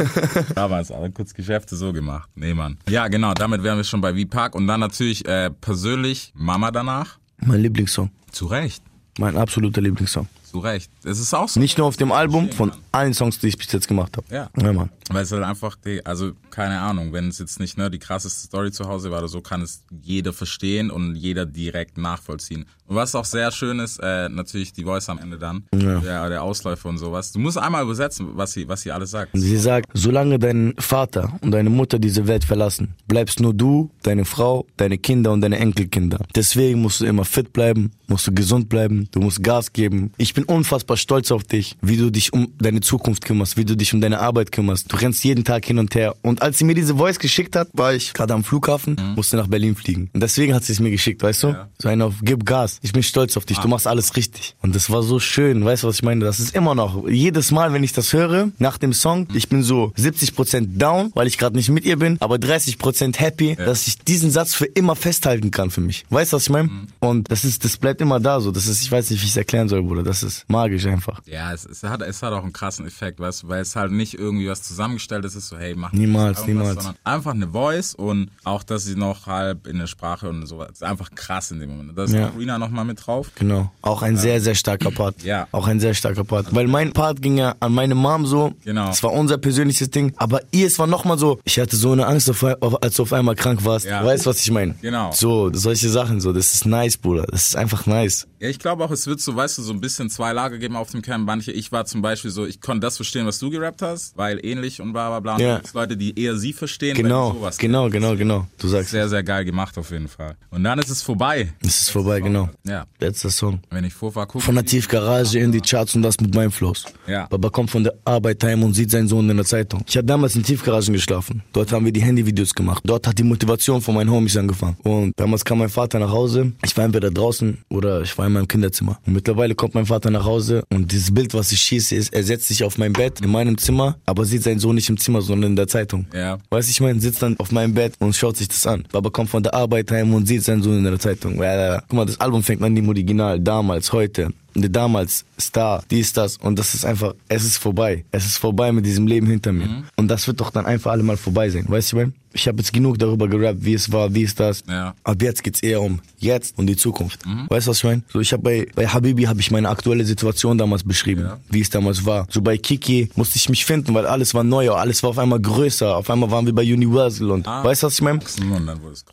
Damals 0.55 0.91
aber 0.91 1.09
kurz 1.09 1.33
Geschäfte 1.33 1.75
so 1.75 1.91
gemacht. 1.93 2.29
Nee, 2.35 2.53
Mann. 2.53 2.77
Ja, 2.87 3.07
genau, 3.07 3.33
damit 3.33 3.63
wären 3.63 3.77
wir 3.77 3.83
schon 3.83 4.01
bei 4.01 4.13
V-Park. 4.13 4.55
Und 4.55 4.67
dann 4.67 4.79
natürlich 4.79 5.25
äh, 5.27 5.49
persönlich 5.49 6.31
Mama 6.35 6.71
danach. 6.71 7.17
Mein 7.43 7.61
Lieblingssong. 7.61 8.11
Zu 8.31 8.45
Recht. 8.47 8.83
Mein 9.17 9.37
absoluter 9.37 9.81
Lieblingssong. 9.81 10.27
Zu 10.55 10.61
Recht. 10.61 10.89
Es 11.03 11.19
ist 11.19 11.33
auch 11.33 11.49
so. 11.49 11.59
Nicht 11.59 11.77
nur 11.77 11.85
auf 11.85 11.97
dem 11.97 12.13
Album, 12.13 12.49
von 12.49 12.71
allen 12.93 13.13
Songs, 13.13 13.39
die 13.39 13.47
ich 13.47 13.57
bis 13.57 13.69
jetzt 13.73 13.89
gemacht 13.89 14.15
habe. 14.15 14.25
Ja. 14.33 14.49
Ja, 14.57 14.71
Mann. 14.71 14.89
Weil 15.09 15.23
es 15.23 15.31
halt 15.33 15.43
einfach, 15.43 15.75
die, 15.83 16.03
also 16.05 16.31
keine 16.49 16.79
Ahnung, 16.79 17.11
wenn 17.11 17.27
es 17.27 17.39
jetzt 17.39 17.59
nicht 17.59 17.77
ne, 17.77 17.91
die 17.91 17.99
krasseste 17.99 18.47
Story 18.47 18.71
zu 18.71 18.87
Hause 18.87 19.11
war 19.11 19.19
oder 19.19 19.27
so, 19.27 19.41
kann 19.41 19.61
es 19.61 19.83
jeder 20.01 20.31
verstehen 20.31 20.89
und 20.89 21.15
jeder 21.15 21.45
direkt 21.45 21.97
nachvollziehen. 21.97 22.65
Und 22.87 22.95
was 22.95 23.13
auch 23.15 23.25
sehr 23.25 23.51
schön 23.51 23.79
ist, 23.79 23.99
äh, 24.01 24.29
natürlich 24.29 24.71
die 24.71 24.83
Voice 24.83 25.09
am 25.09 25.17
Ende 25.19 25.37
dann, 25.37 25.65
Ja. 25.75 25.99
der, 25.99 26.29
der 26.29 26.43
Ausläufer 26.43 26.87
und 26.87 26.99
sowas. 26.99 27.33
Du 27.33 27.39
musst 27.39 27.57
einmal 27.57 27.83
übersetzen, 27.83 28.29
was 28.35 28.53
sie, 28.53 28.67
was 28.69 28.81
sie 28.81 28.91
alles 28.93 29.11
sagt. 29.11 29.31
Sie 29.33 29.57
sagt, 29.57 29.89
solange 29.93 30.39
dein 30.39 30.73
Vater 30.77 31.33
und 31.41 31.51
deine 31.51 31.69
Mutter 31.69 31.99
diese 31.99 32.27
Welt 32.27 32.45
verlassen, 32.45 32.95
bleibst 33.07 33.41
nur 33.41 33.53
du, 33.53 33.91
deine 34.03 34.23
Frau, 34.23 34.65
deine 34.77 34.97
Kinder 34.97 35.33
und 35.33 35.41
deine 35.41 35.57
Enkelkinder. 35.59 36.19
Deswegen 36.33 36.81
musst 36.81 37.01
du 37.01 37.05
immer 37.05 37.25
fit 37.25 37.51
bleiben, 37.53 37.91
musst 38.07 38.25
du 38.27 38.31
gesund 38.33 38.69
bleiben, 38.69 39.09
du 39.11 39.19
musst 39.19 39.43
Gas 39.43 39.73
geben. 39.73 40.11
Ich 40.17 40.33
bin 40.33 40.44
unfassbar 40.45 40.97
stolz 40.97 41.31
auf 41.31 41.43
dich, 41.43 41.75
wie 41.81 41.97
du 41.97 42.09
dich 42.09 42.33
um 42.33 42.53
deine 42.59 42.81
Zukunft 42.81 43.25
kümmerst, 43.25 43.57
wie 43.57 43.65
du 43.65 43.75
dich 43.75 43.93
um 43.93 44.01
deine 44.01 44.19
Arbeit 44.19 44.51
kümmerst. 44.51 44.91
Du 44.91 44.97
rennst 44.97 45.23
jeden 45.23 45.43
Tag 45.43 45.65
hin 45.65 45.79
und 45.79 45.95
her. 45.95 46.15
Und 46.21 46.41
als 46.41 46.57
sie 46.57 46.65
mir 46.65 46.75
diese 46.75 46.95
Voice 46.95 47.19
geschickt 47.19 47.55
hat, 47.55 47.69
war 47.73 47.93
ich 47.93 48.13
gerade 48.13 48.33
am 48.33 48.43
Flughafen, 48.43 48.97
musste 49.15 49.37
nach 49.37 49.47
Berlin 49.47 49.75
fliegen. 49.75 50.09
Und 50.13 50.21
deswegen 50.21 50.53
hat 50.53 50.63
sie 50.63 50.73
es 50.73 50.79
mir 50.79 50.91
geschickt, 50.91 51.21
weißt 51.23 51.43
du? 51.43 51.47
Ja. 51.49 51.69
So 51.81 51.89
ein 51.89 52.01
auf, 52.01 52.15
gib 52.21 52.45
Gas. 52.45 52.79
Ich 52.81 52.93
bin 52.93 53.03
stolz 53.03 53.37
auf 53.37 53.45
dich, 53.45 53.57
du 53.59 53.67
machst 53.67 53.87
alles 53.87 54.15
richtig. 54.15 54.55
Und 54.61 54.75
das 54.75 54.89
war 54.89 55.03
so 55.03 55.19
schön, 55.19 55.63
weißt 55.63 55.83
du, 55.83 55.87
was 55.87 55.95
ich 55.95 56.03
meine? 56.03 56.25
Das 56.25 56.39
ist 56.39 56.55
immer 56.55 56.75
noch, 56.75 57.07
jedes 57.07 57.51
Mal, 57.51 57.73
wenn 57.73 57.83
ich 57.83 57.93
das 57.93 58.13
höre, 58.13 58.49
nach 58.59 58.77
dem 58.77 58.93
Song, 58.93 59.27
ich 59.33 59.49
bin 59.49 59.63
so 59.63 59.93
70% 59.97 60.77
down, 60.77 61.11
weil 61.13 61.27
ich 61.27 61.37
gerade 61.37 61.55
nicht 61.55 61.69
mit 61.69 61.85
ihr 61.85 61.97
bin, 61.97 62.17
aber 62.19 62.35
30% 62.35 63.17
happy, 63.17 63.55
dass 63.55 63.87
ich 63.87 63.97
diesen 63.99 64.31
Satz 64.31 64.53
für 64.53 64.65
immer 64.65 64.95
festhalten 64.95 65.51
kann 65.51 65.71
für 65.71 65.81
mich. 65.81 66.05
Weißt 66.09 66.33
du, 66.33 66.37
was 66.37 66.43
ich 66.43 66.49
meine? 66.49 66.69
Und 66.99 67.31
das 67.31 67.45
ist, 67.45 67.63
das 67.63 67.77
bleibt 67.77 68.01
immer 68.01 68.19
da 68.19 68.39
so. 68.41 68.51
Das 68.51 68.67
ist, 68.67 68.81
ich 68.81 68.91
weiß 68.91 69.09
nicht, 69.09 69.21
wie 69.21 69.25
ich 69.25 69.31
es 69.31 69.37
erklären 69.37 69.69
soll, 69.69 69.83
Bruder. 69.83 70.03
Das 70.03 70.23
ist, 70.23 70.34
ist 70.39 70.49
magisch 70.49 70.85
einfach. 70.85 71.21
Ja, 71.25 71.53
es, 71.53 71.65
es, 71.65 71.83
hat, 71.83 72.01
es 72.01 72.21
hat 72.21 72.33
auch 72.33 72.43
einen 72.43 72.53
krassen 72.53 72.85
Effekt, 72.85 73.19
weißt 73.19 73.43
du, 73.43 73.47
weil 73.49 73.61
es 73.61 73.75
halt 73.75 73.91
nicht 73.91 74.13
irgendwie 74.15 74.47
was 74.49 74.61
zusammengestellt 74.63 75.25
ist, 75.25 75.35
ist 75.35 75.49
so, 75.49 75.57
hey, 75.57 75.75
mach 75.75 75.91
Niemals, 75.93 76.45
niemals. 76.45 76.75
sondern 76.75 76.95
einfach 77.03 77.31
eine 77.33 77.47
Voice 77.49 77.93
und 77.95 78.29
auch, 78.43 78.63
dass 78.63 78.83
sie 78.85 78.95
noch 78.95 79.27
halb 79.27 79.67
in 79.67 79.79
der 79.79 79.87
Sprache 79.87 80.29
und 80.29 80.45
so, 80.45 80.61
ist 80.63 80.83
einfach 80.83 81.11
krass 81.15 81.51
in 81.51 81.59
dem 81.59 81.69
Moment. 81.69 81.97
Da 81.97 82.03
ist 82.03 82.13
Ja. 82.13 82.29
auch 82.29 82.37
Rina 82.37 82.57
nochmal 82.57 82.85
mit 82.85 83.05
drauf. 83.05 83.31
Genau. 83.35 83.71
Auch 83.81 84.01
ein 84.01 84.17
sehr, 84.17 84.41
sehr 84.41 84.55
starker 84.55 84.91
Part. 84.91 85.15
Ja. 85.25 85.47
Auch 85.51 85.67
ein 85.67 85.79
sehr 85.79 85.93
starker 85.95 86.23
Part. 86.23 86.53
Weil 86.53 86.67
mein 86.67 86.93
Part 86.93 87.21
ging 87.21 87.37
ja 87.37 87.55
an 87.59 87.73
meine 87.73 87.95
Mom 87.95 88.25
so. 88.27 88.53
Genau. 88.63 88.89
Es 88.91 89.01
war 89.01 89.11
unser 89.11 89.37
persönliches 89.39 89.89
Ding. 89.89 90.13
Aber 90.17 90.41
ihr, 90.51 90.67
es 90.67 90.77
war 90.77 90.85
nochmal 90.87 91.17
so, 91.17 91.39
ich 91.45 91.57
hatte 91.59 91.75
so 91.75 91.93
eine 91.93 92.05
Angst, 92.05 92.29
als 92.29 92.95
du 92.95 93.01
auf 93.03 93.13
einmal 93.13 93.35
krank 93.35 93.65
warst. 93.65 93.85
Ja. 93.85 94.05
Weißt 94.05 94.25
du, 94.25 94.29
was 94.29 94.39
ich 94.41 94.51
meine? 94.51 94.75
Genau. 94.81 95.11
So, 95.13 95.51
solche 95.53 95.89
Sachen 95.89 96.21
so. 96.21 96.31
Das 96.33 96.53
ist 96.53 96.65
nice, 96.65 96.97
Bruder. 96.97 97.25
Das 97.31 97.47
ist 97.47 97.55
einfach 97.55 97.85
nice. 97.87 98.27
Ja, 98.39 98.49
ich 98.49 98.59
glaube 98.59 98.83
auch, 98.83 98.91
es 98.91 99.07
wird 99.07 99.19
so, 99.19 99.35
weißt 99.35 99.57
du, 99.57 99.61
so 99.63 99.73
ein 99.73 99.81
bisschen 99.81 100.09
zwei 100.15 100.33
Lager 100.33 100.57
geben 100.57 100.75
auf 100.75 100.91
dem 100.91 101.01
Camp. 101.01 101.25
Manche, 101.25 101.51
ich 101.51 101.71
war 101.71 101.85
zum 101.85 102.01
Beispiel 102.01 102.31
so, 102.31 102.45
ich 102.45 102.61
konnte 102.61 102.81
das 102.81 102.95
verstehen, 102.95 103.25
was 103.25 103.37
du 103.39 103.49
gerappt 103.49 103.81
hast, 103.81 104.17
weil 104.17 104.43
ähnlich 104.45 104.81
und 104.81 104.93
bla 104.93 105.09
bla 105.09 105.19
bla. 105.35 105.43
Ja. 105.45 105.55
gibt's 105.57 105.73
Leute, 105.73 105.97
die 105.97 106.17
eher 106.19 106.35
sie 106.37 106.53
verstehen, 106.53 106.95
Genau. 106.95 107.35
Genau, 107.59 107.89
genau, 107.89 108.15
genau. 108.15 108.47
Du 108.57 108.67
sagst, 108.67 108.91
Sehr, 108.91 109.09
sehr 109.09 109.23
geil 109.23 109.45
gemacht 109.45 109.77
auf 109.77 109.91
jeden 109.91 110.07
Fall. 110.07 110.35
Und 110.51 110.63
dann 110.63 110.79
ist 110.79 110.89
es 110.89 111.01
vorbei. 111.01 111.53
es 111.61 111.81
ist 111.81 111.89
vorbei, 111.91 112.19
genau. 112.19 112.49
Ja. 112.65 112.85
Letzter 112.99 113.29
Song. 113.29 113.59
Wenn 113.69 113.83
ich 113.83 113.93
vorfahre, 113.93 114.27
gucke. 114.27 114.43
Von 114.45 114.55
der 114.55 114.65
Tiefgarage 114.65 115.39
in 115.39 115.51
die 115.51 115.61
Charts 115.61 115.95
und 115.95 116.01
das 116.01 116.19
mit 116.19 116.33
meinem 116.33 116.51
Flows. 116.51 116.85
Ja. 117.07 117.27
Baba 117.27 117.49
kommt 117.49 117.69
von 117.71 117.83
der 117.83 117.93
Arbeit 118.05 118.43
heim 118.43 118.63
und 118.63 118.73
sieht 118.73 118.91
seinen 118.91 119.07
Sohn 119.07 119.29
in 119.29 119.35
der 119.37 119.45
Zeitung. 119.45 119.83
Ich 119.87 119.97
habe 119.97 120.05
damals 120.07 120.35
in 120.35 120.43
Tiefgaragen 120.43 120.93
geschlafen. 120.93 121.43
Dort 121.53 121.71
haben 121.71 121.85
wir 121.85 121.91
die 121.91 122.01
Handyvideos 122.01 122.53
gemacht. 122.55 122.81
Dort 122.85 123.07
hat 123.07 123.17
die 123.19 123.23
Motivation 123.23 123.81
von 123.81 123.95
meinen 123.95 124.09
Homies 124.11 124.37
angefangen. 124.37 124.77
Und 124.83 125.13
damals 125.17 125.43
kam 125.43 125.59
mein 125.59 125.69
Vater 125.69 125.99
nach 125.99 126.11
Hause. 126.11 126.53
Ich 126.63 126.75
war 126.77 126.85
entweder 126.85 127.11
draußen 127.11 127.57
oder 127.69 128.01
ich 128.01 128.17
war 128.17 128.27
in 128.27 128.33
meinem 128.33 128.47
Kinderzimmer. 128.47 128.99
Und 129.05 129.13
mittlerweile 129.13 129.55
kommt 129.55 129.73
mein 129.75 129.85
Vater 129.85 130.04
nach 130.11 130.25
Hause 130.25 130.63
und 130.69 130.91
dieses 130.91 131.13
Bild, 131.13 131.33
was 131.33 131.51
ich 131.51 131.59
schieße, 131.59 131.95
ist, 131.95 132.13
er 132.13 132.23
setzt 132.23 132.47
sich 132.47 132.63
auf 132.63 132.77
mein 132.77 132.93
Bett 132.93 133.21
in 133.21 133.31
meinem 133.31 133.57
Zimmer, 133.57 133.97
aber 134.05 134.25
sieht 134.25 134.43
seinen 134.43 134.59
Sohn 134.59 134.75
nicht 134.75 134.89
im 134.89 134.97
Zimmer, 134.97 135.21
sondern 135.21 135.51
in 135.51 135.55
der 135.55 135.67
Zeitung. 135.67 136.07
Ja. 136.13 136.37
Weißt 136.49 136.67
du, 136.67 136.71
ich 136.71 136.81
meine, 136.81 136.99
sitzt 136.99 137.21
dann 137.21 137.37
auf 137.39 137.51
meinem 137.51 137.73
Bett 137.73 137.93
und 137.99 138.15
schaut 138.15 138.37
sich 138.37 138.47
das 138.47 138.65
an. 138.67 138.85
Baba 138.91 139.09
kommt 139.09 139.29
von 139.29 139.43
der 139.43 139.53
Arbeit 139.53 139.91
heim 139.91 140.13
und 140.13 140.27
sieht 140.27 140.43
seinen 140.43 140.63
Sohn 140.63 140.77
in 140.77 140.83
der 140.83 140.99
Zeitung. 140.99 141.41
Ja, 141.41 141.81
Guck 141.81 141.93
mal, 141.93 142.05
das 142.05 142.19
Album 142.19 142.43
fängt 142.43 142.61
an 142.61 142.75
im 142.75 142.87
Original, 142.87 143.39
damals, 143.39 143.91
heute. 143.91 144.29
Der 144.57 144.69
damals 144.69 145.25
Star, 145.39 145.83
dies, 145.91 146.13
das. 146.13 146.37
Und 146.37 146.57
das 146.57 146.73
ist 146.73 146.85
einfach, 146.85 147.13
es 147.27 147.43
ist 147.43 147.57
vorbei. 147.57 148.05
Es 148.11 148.25
ist 148.25 148.37
vorbei 148.37 148.71
mit 148.71 148.85
diesem 148.85 149.05
Leben 149.05 149.27
hinter 149.27 149.51
mir. 149.51 149.65
Mhm. 149.65 149.83
Und 149.97 150.07
das 150.07 150.27
wird 150.27 150.39
doch 150.39 150.49
dann 150.49 150.65
einfach 150.65 150.91
alle 150.91 151.03
mal 151.03 151.17
vorbei 151.17 151.49
sein. 151.49 151.65
Weißt 151.67 151.91
du, 151.91 151.97
ich 151.97 152.03
meine? 152.03 152.13
Ich 152.35 152.47
habe 152.49 152.57
jetzt 152.57 152.73
genug 152.73 152.99
darüber 152.99 153.29
gerappt, 153.29 153.63
wie 153.63 153.73
es 153.73 153.91
war, 153.93 154.13
wie 154.13 154.23
ist 154.23 154.39
das. 154.41 154.61
Ja. 154.67 154.93
Ab 155.05 155.21
jetzt 155.21 155.41
geht's 155.43 155.61
eher 155.61 155.81
um 155.81 156.01
jetzt 156.19 156.57
und 156.57 156.67
die 156.67 156.75
Zukunft. 156.75 157.25
Mhm. 157.25 157.45
Weißt 157.49 157.67
du, 157.67 157.71
was 157.71 157.77
ich 157.77 157.83
meine? 157.85 158.01
So, 158.11 158.19
ich 158.19 158.33
habe 158.33 158.43
bei, 158.43 158.67
bei 158.75 158.87
Habibi 158.87 159.23
habe 159.23 159.39
ich 159.39 159.51
meine 159.51 159.69
aktuelle 159.69 160.03
Situation 160.03 160.57
damals 160.57 160.83
beschrieben, 160.83 161.21
Ja. 161.21 161.37
wie 161.49 161.61
es 161.61 161.69
damals 161.69 162.05
war. 162.05 162.27
So 162.29 162.41
bei 162.41 162.57
Kiki 162.57 163.09
musste 163.15 163.37
ich 163.37 163.47
mich 163.47 163.63
finden, 163.65 163.93
weil 163.93 164.05
alles 164.05 164.33
war 164.33 164.43
neu, 164.43 164.71
alles 164.71 165.01
war 165.03 165.11
auf 165.11 165.17
einmal 165.19 165.39
größer. 165.39 165.95
Auf 165.95 166.09
einmal 166.09 166.29
waren 166.31 166.45
wir 166.45 166.53
bei 166.53 166.63
Universal 166.63 167.31
und 167.31 167.47
Ah. 167.47 167.63
weißt 167.63 167.83
du, 167.83 167.87
was 167.87 167.93
ich 167.93 168.01
meine? 168.01 168.19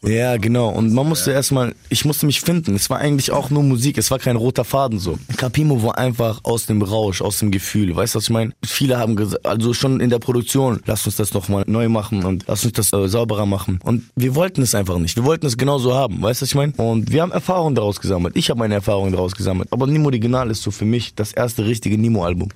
Ja, 0.03 0.37
genau. 0.37 0.71
Und 0.71 0.93
man 0.93 1.09
musste 1.09 1.31
erstmal, 1.33 1.75
ich 1.91 2.05
musste 2.05 2.27
mich 2.27 2.41
finden. 2.41 2.75
Es 2.75 2.91
war 2.91 2.99
eigentlich 2.99 3.31
auch 3.31 3.51
nur 3.51 3.63
Musik, 3.63 3.99
es 3.99 4.11
war 4.11 4.19
kein 4.19 4.37
roter 4.37 4.65
Faden 4.65 4.99
so. 4.99 5.19
Capimo 5.37 5.83
war 5.83 5.99
einfach 5.99 6.41
aus 6.43 6.67
dem 6.67 6.83
Rausch, 6.83 7.23
aus 7.23 7.39
dem 7.39 7.51
Gefühl. 7.51 7.95
Weißt 7.95 8.15
du, 8.15 8.19
was 8.19 8.25
ich 8.25 8.31
meine? 8.31 8.53
Viele 8.65 8.99
haben 8.99 9.15
gesagt, 9.17 9.47
also 9.47 9.75
schon 9.75 10.01
in 10.01 10.11
der 10.11 10.19
Produktion, 10.19 10.81
lass 10.87 11.07
uns 11.07 11.17
das 11.17 11.35
nochmal 11.35 11.65
neu 11.67 11.89
machen 11.89 12.25
und 12.25 12.45
lass 12.49 12.65
uns 12.65 12.73
das 12.75 12.93
äh, 12.93 13.09
sauberer 13.13 13.47
machen. 13.47 13.79
Und 13.85 14.03
wir 14.17 14.35
wollten 14.35 14.63
es 14.63 14.75
einfach 14.75 14.99
nicht. 14.99 15.15
Wir 15.17 15.25
wollten 15.25 15.47
es 15.47 15.57
genauso 15.57 15.95
haben. 15.95 16.21
Weißt 16.21 16.41
du, 16.41 16.45
was 16.45 16.49
ich 16.49 16.55
meine? 16.57 16.73
Und 16.73 17.13
wir 17.13 17.23
haben 17.23 17.31
Erfahrungen 17.31 17.77
daraus 17.77 18.01
gesammelt. 18.01 18.37
Ich 18.37 18.51
habe 18.51 18.59
meine 18.59 18.75
Erfahrungen 18.75 19.13
daraus 19.13 19.37
gesammelt. 19.37 19.69
Aber 19.71 19.87
Nimo 19.87 20.07
Original 20.07 20.51
ist 20.51 20.63
so 20.63 20.71
für 20.73 20.85
mich 20.85 21.15
das 21.15 21.33
erste 21.33 21.65
richtige 21.65 21.97
Nimo-Album. 21.97 22.49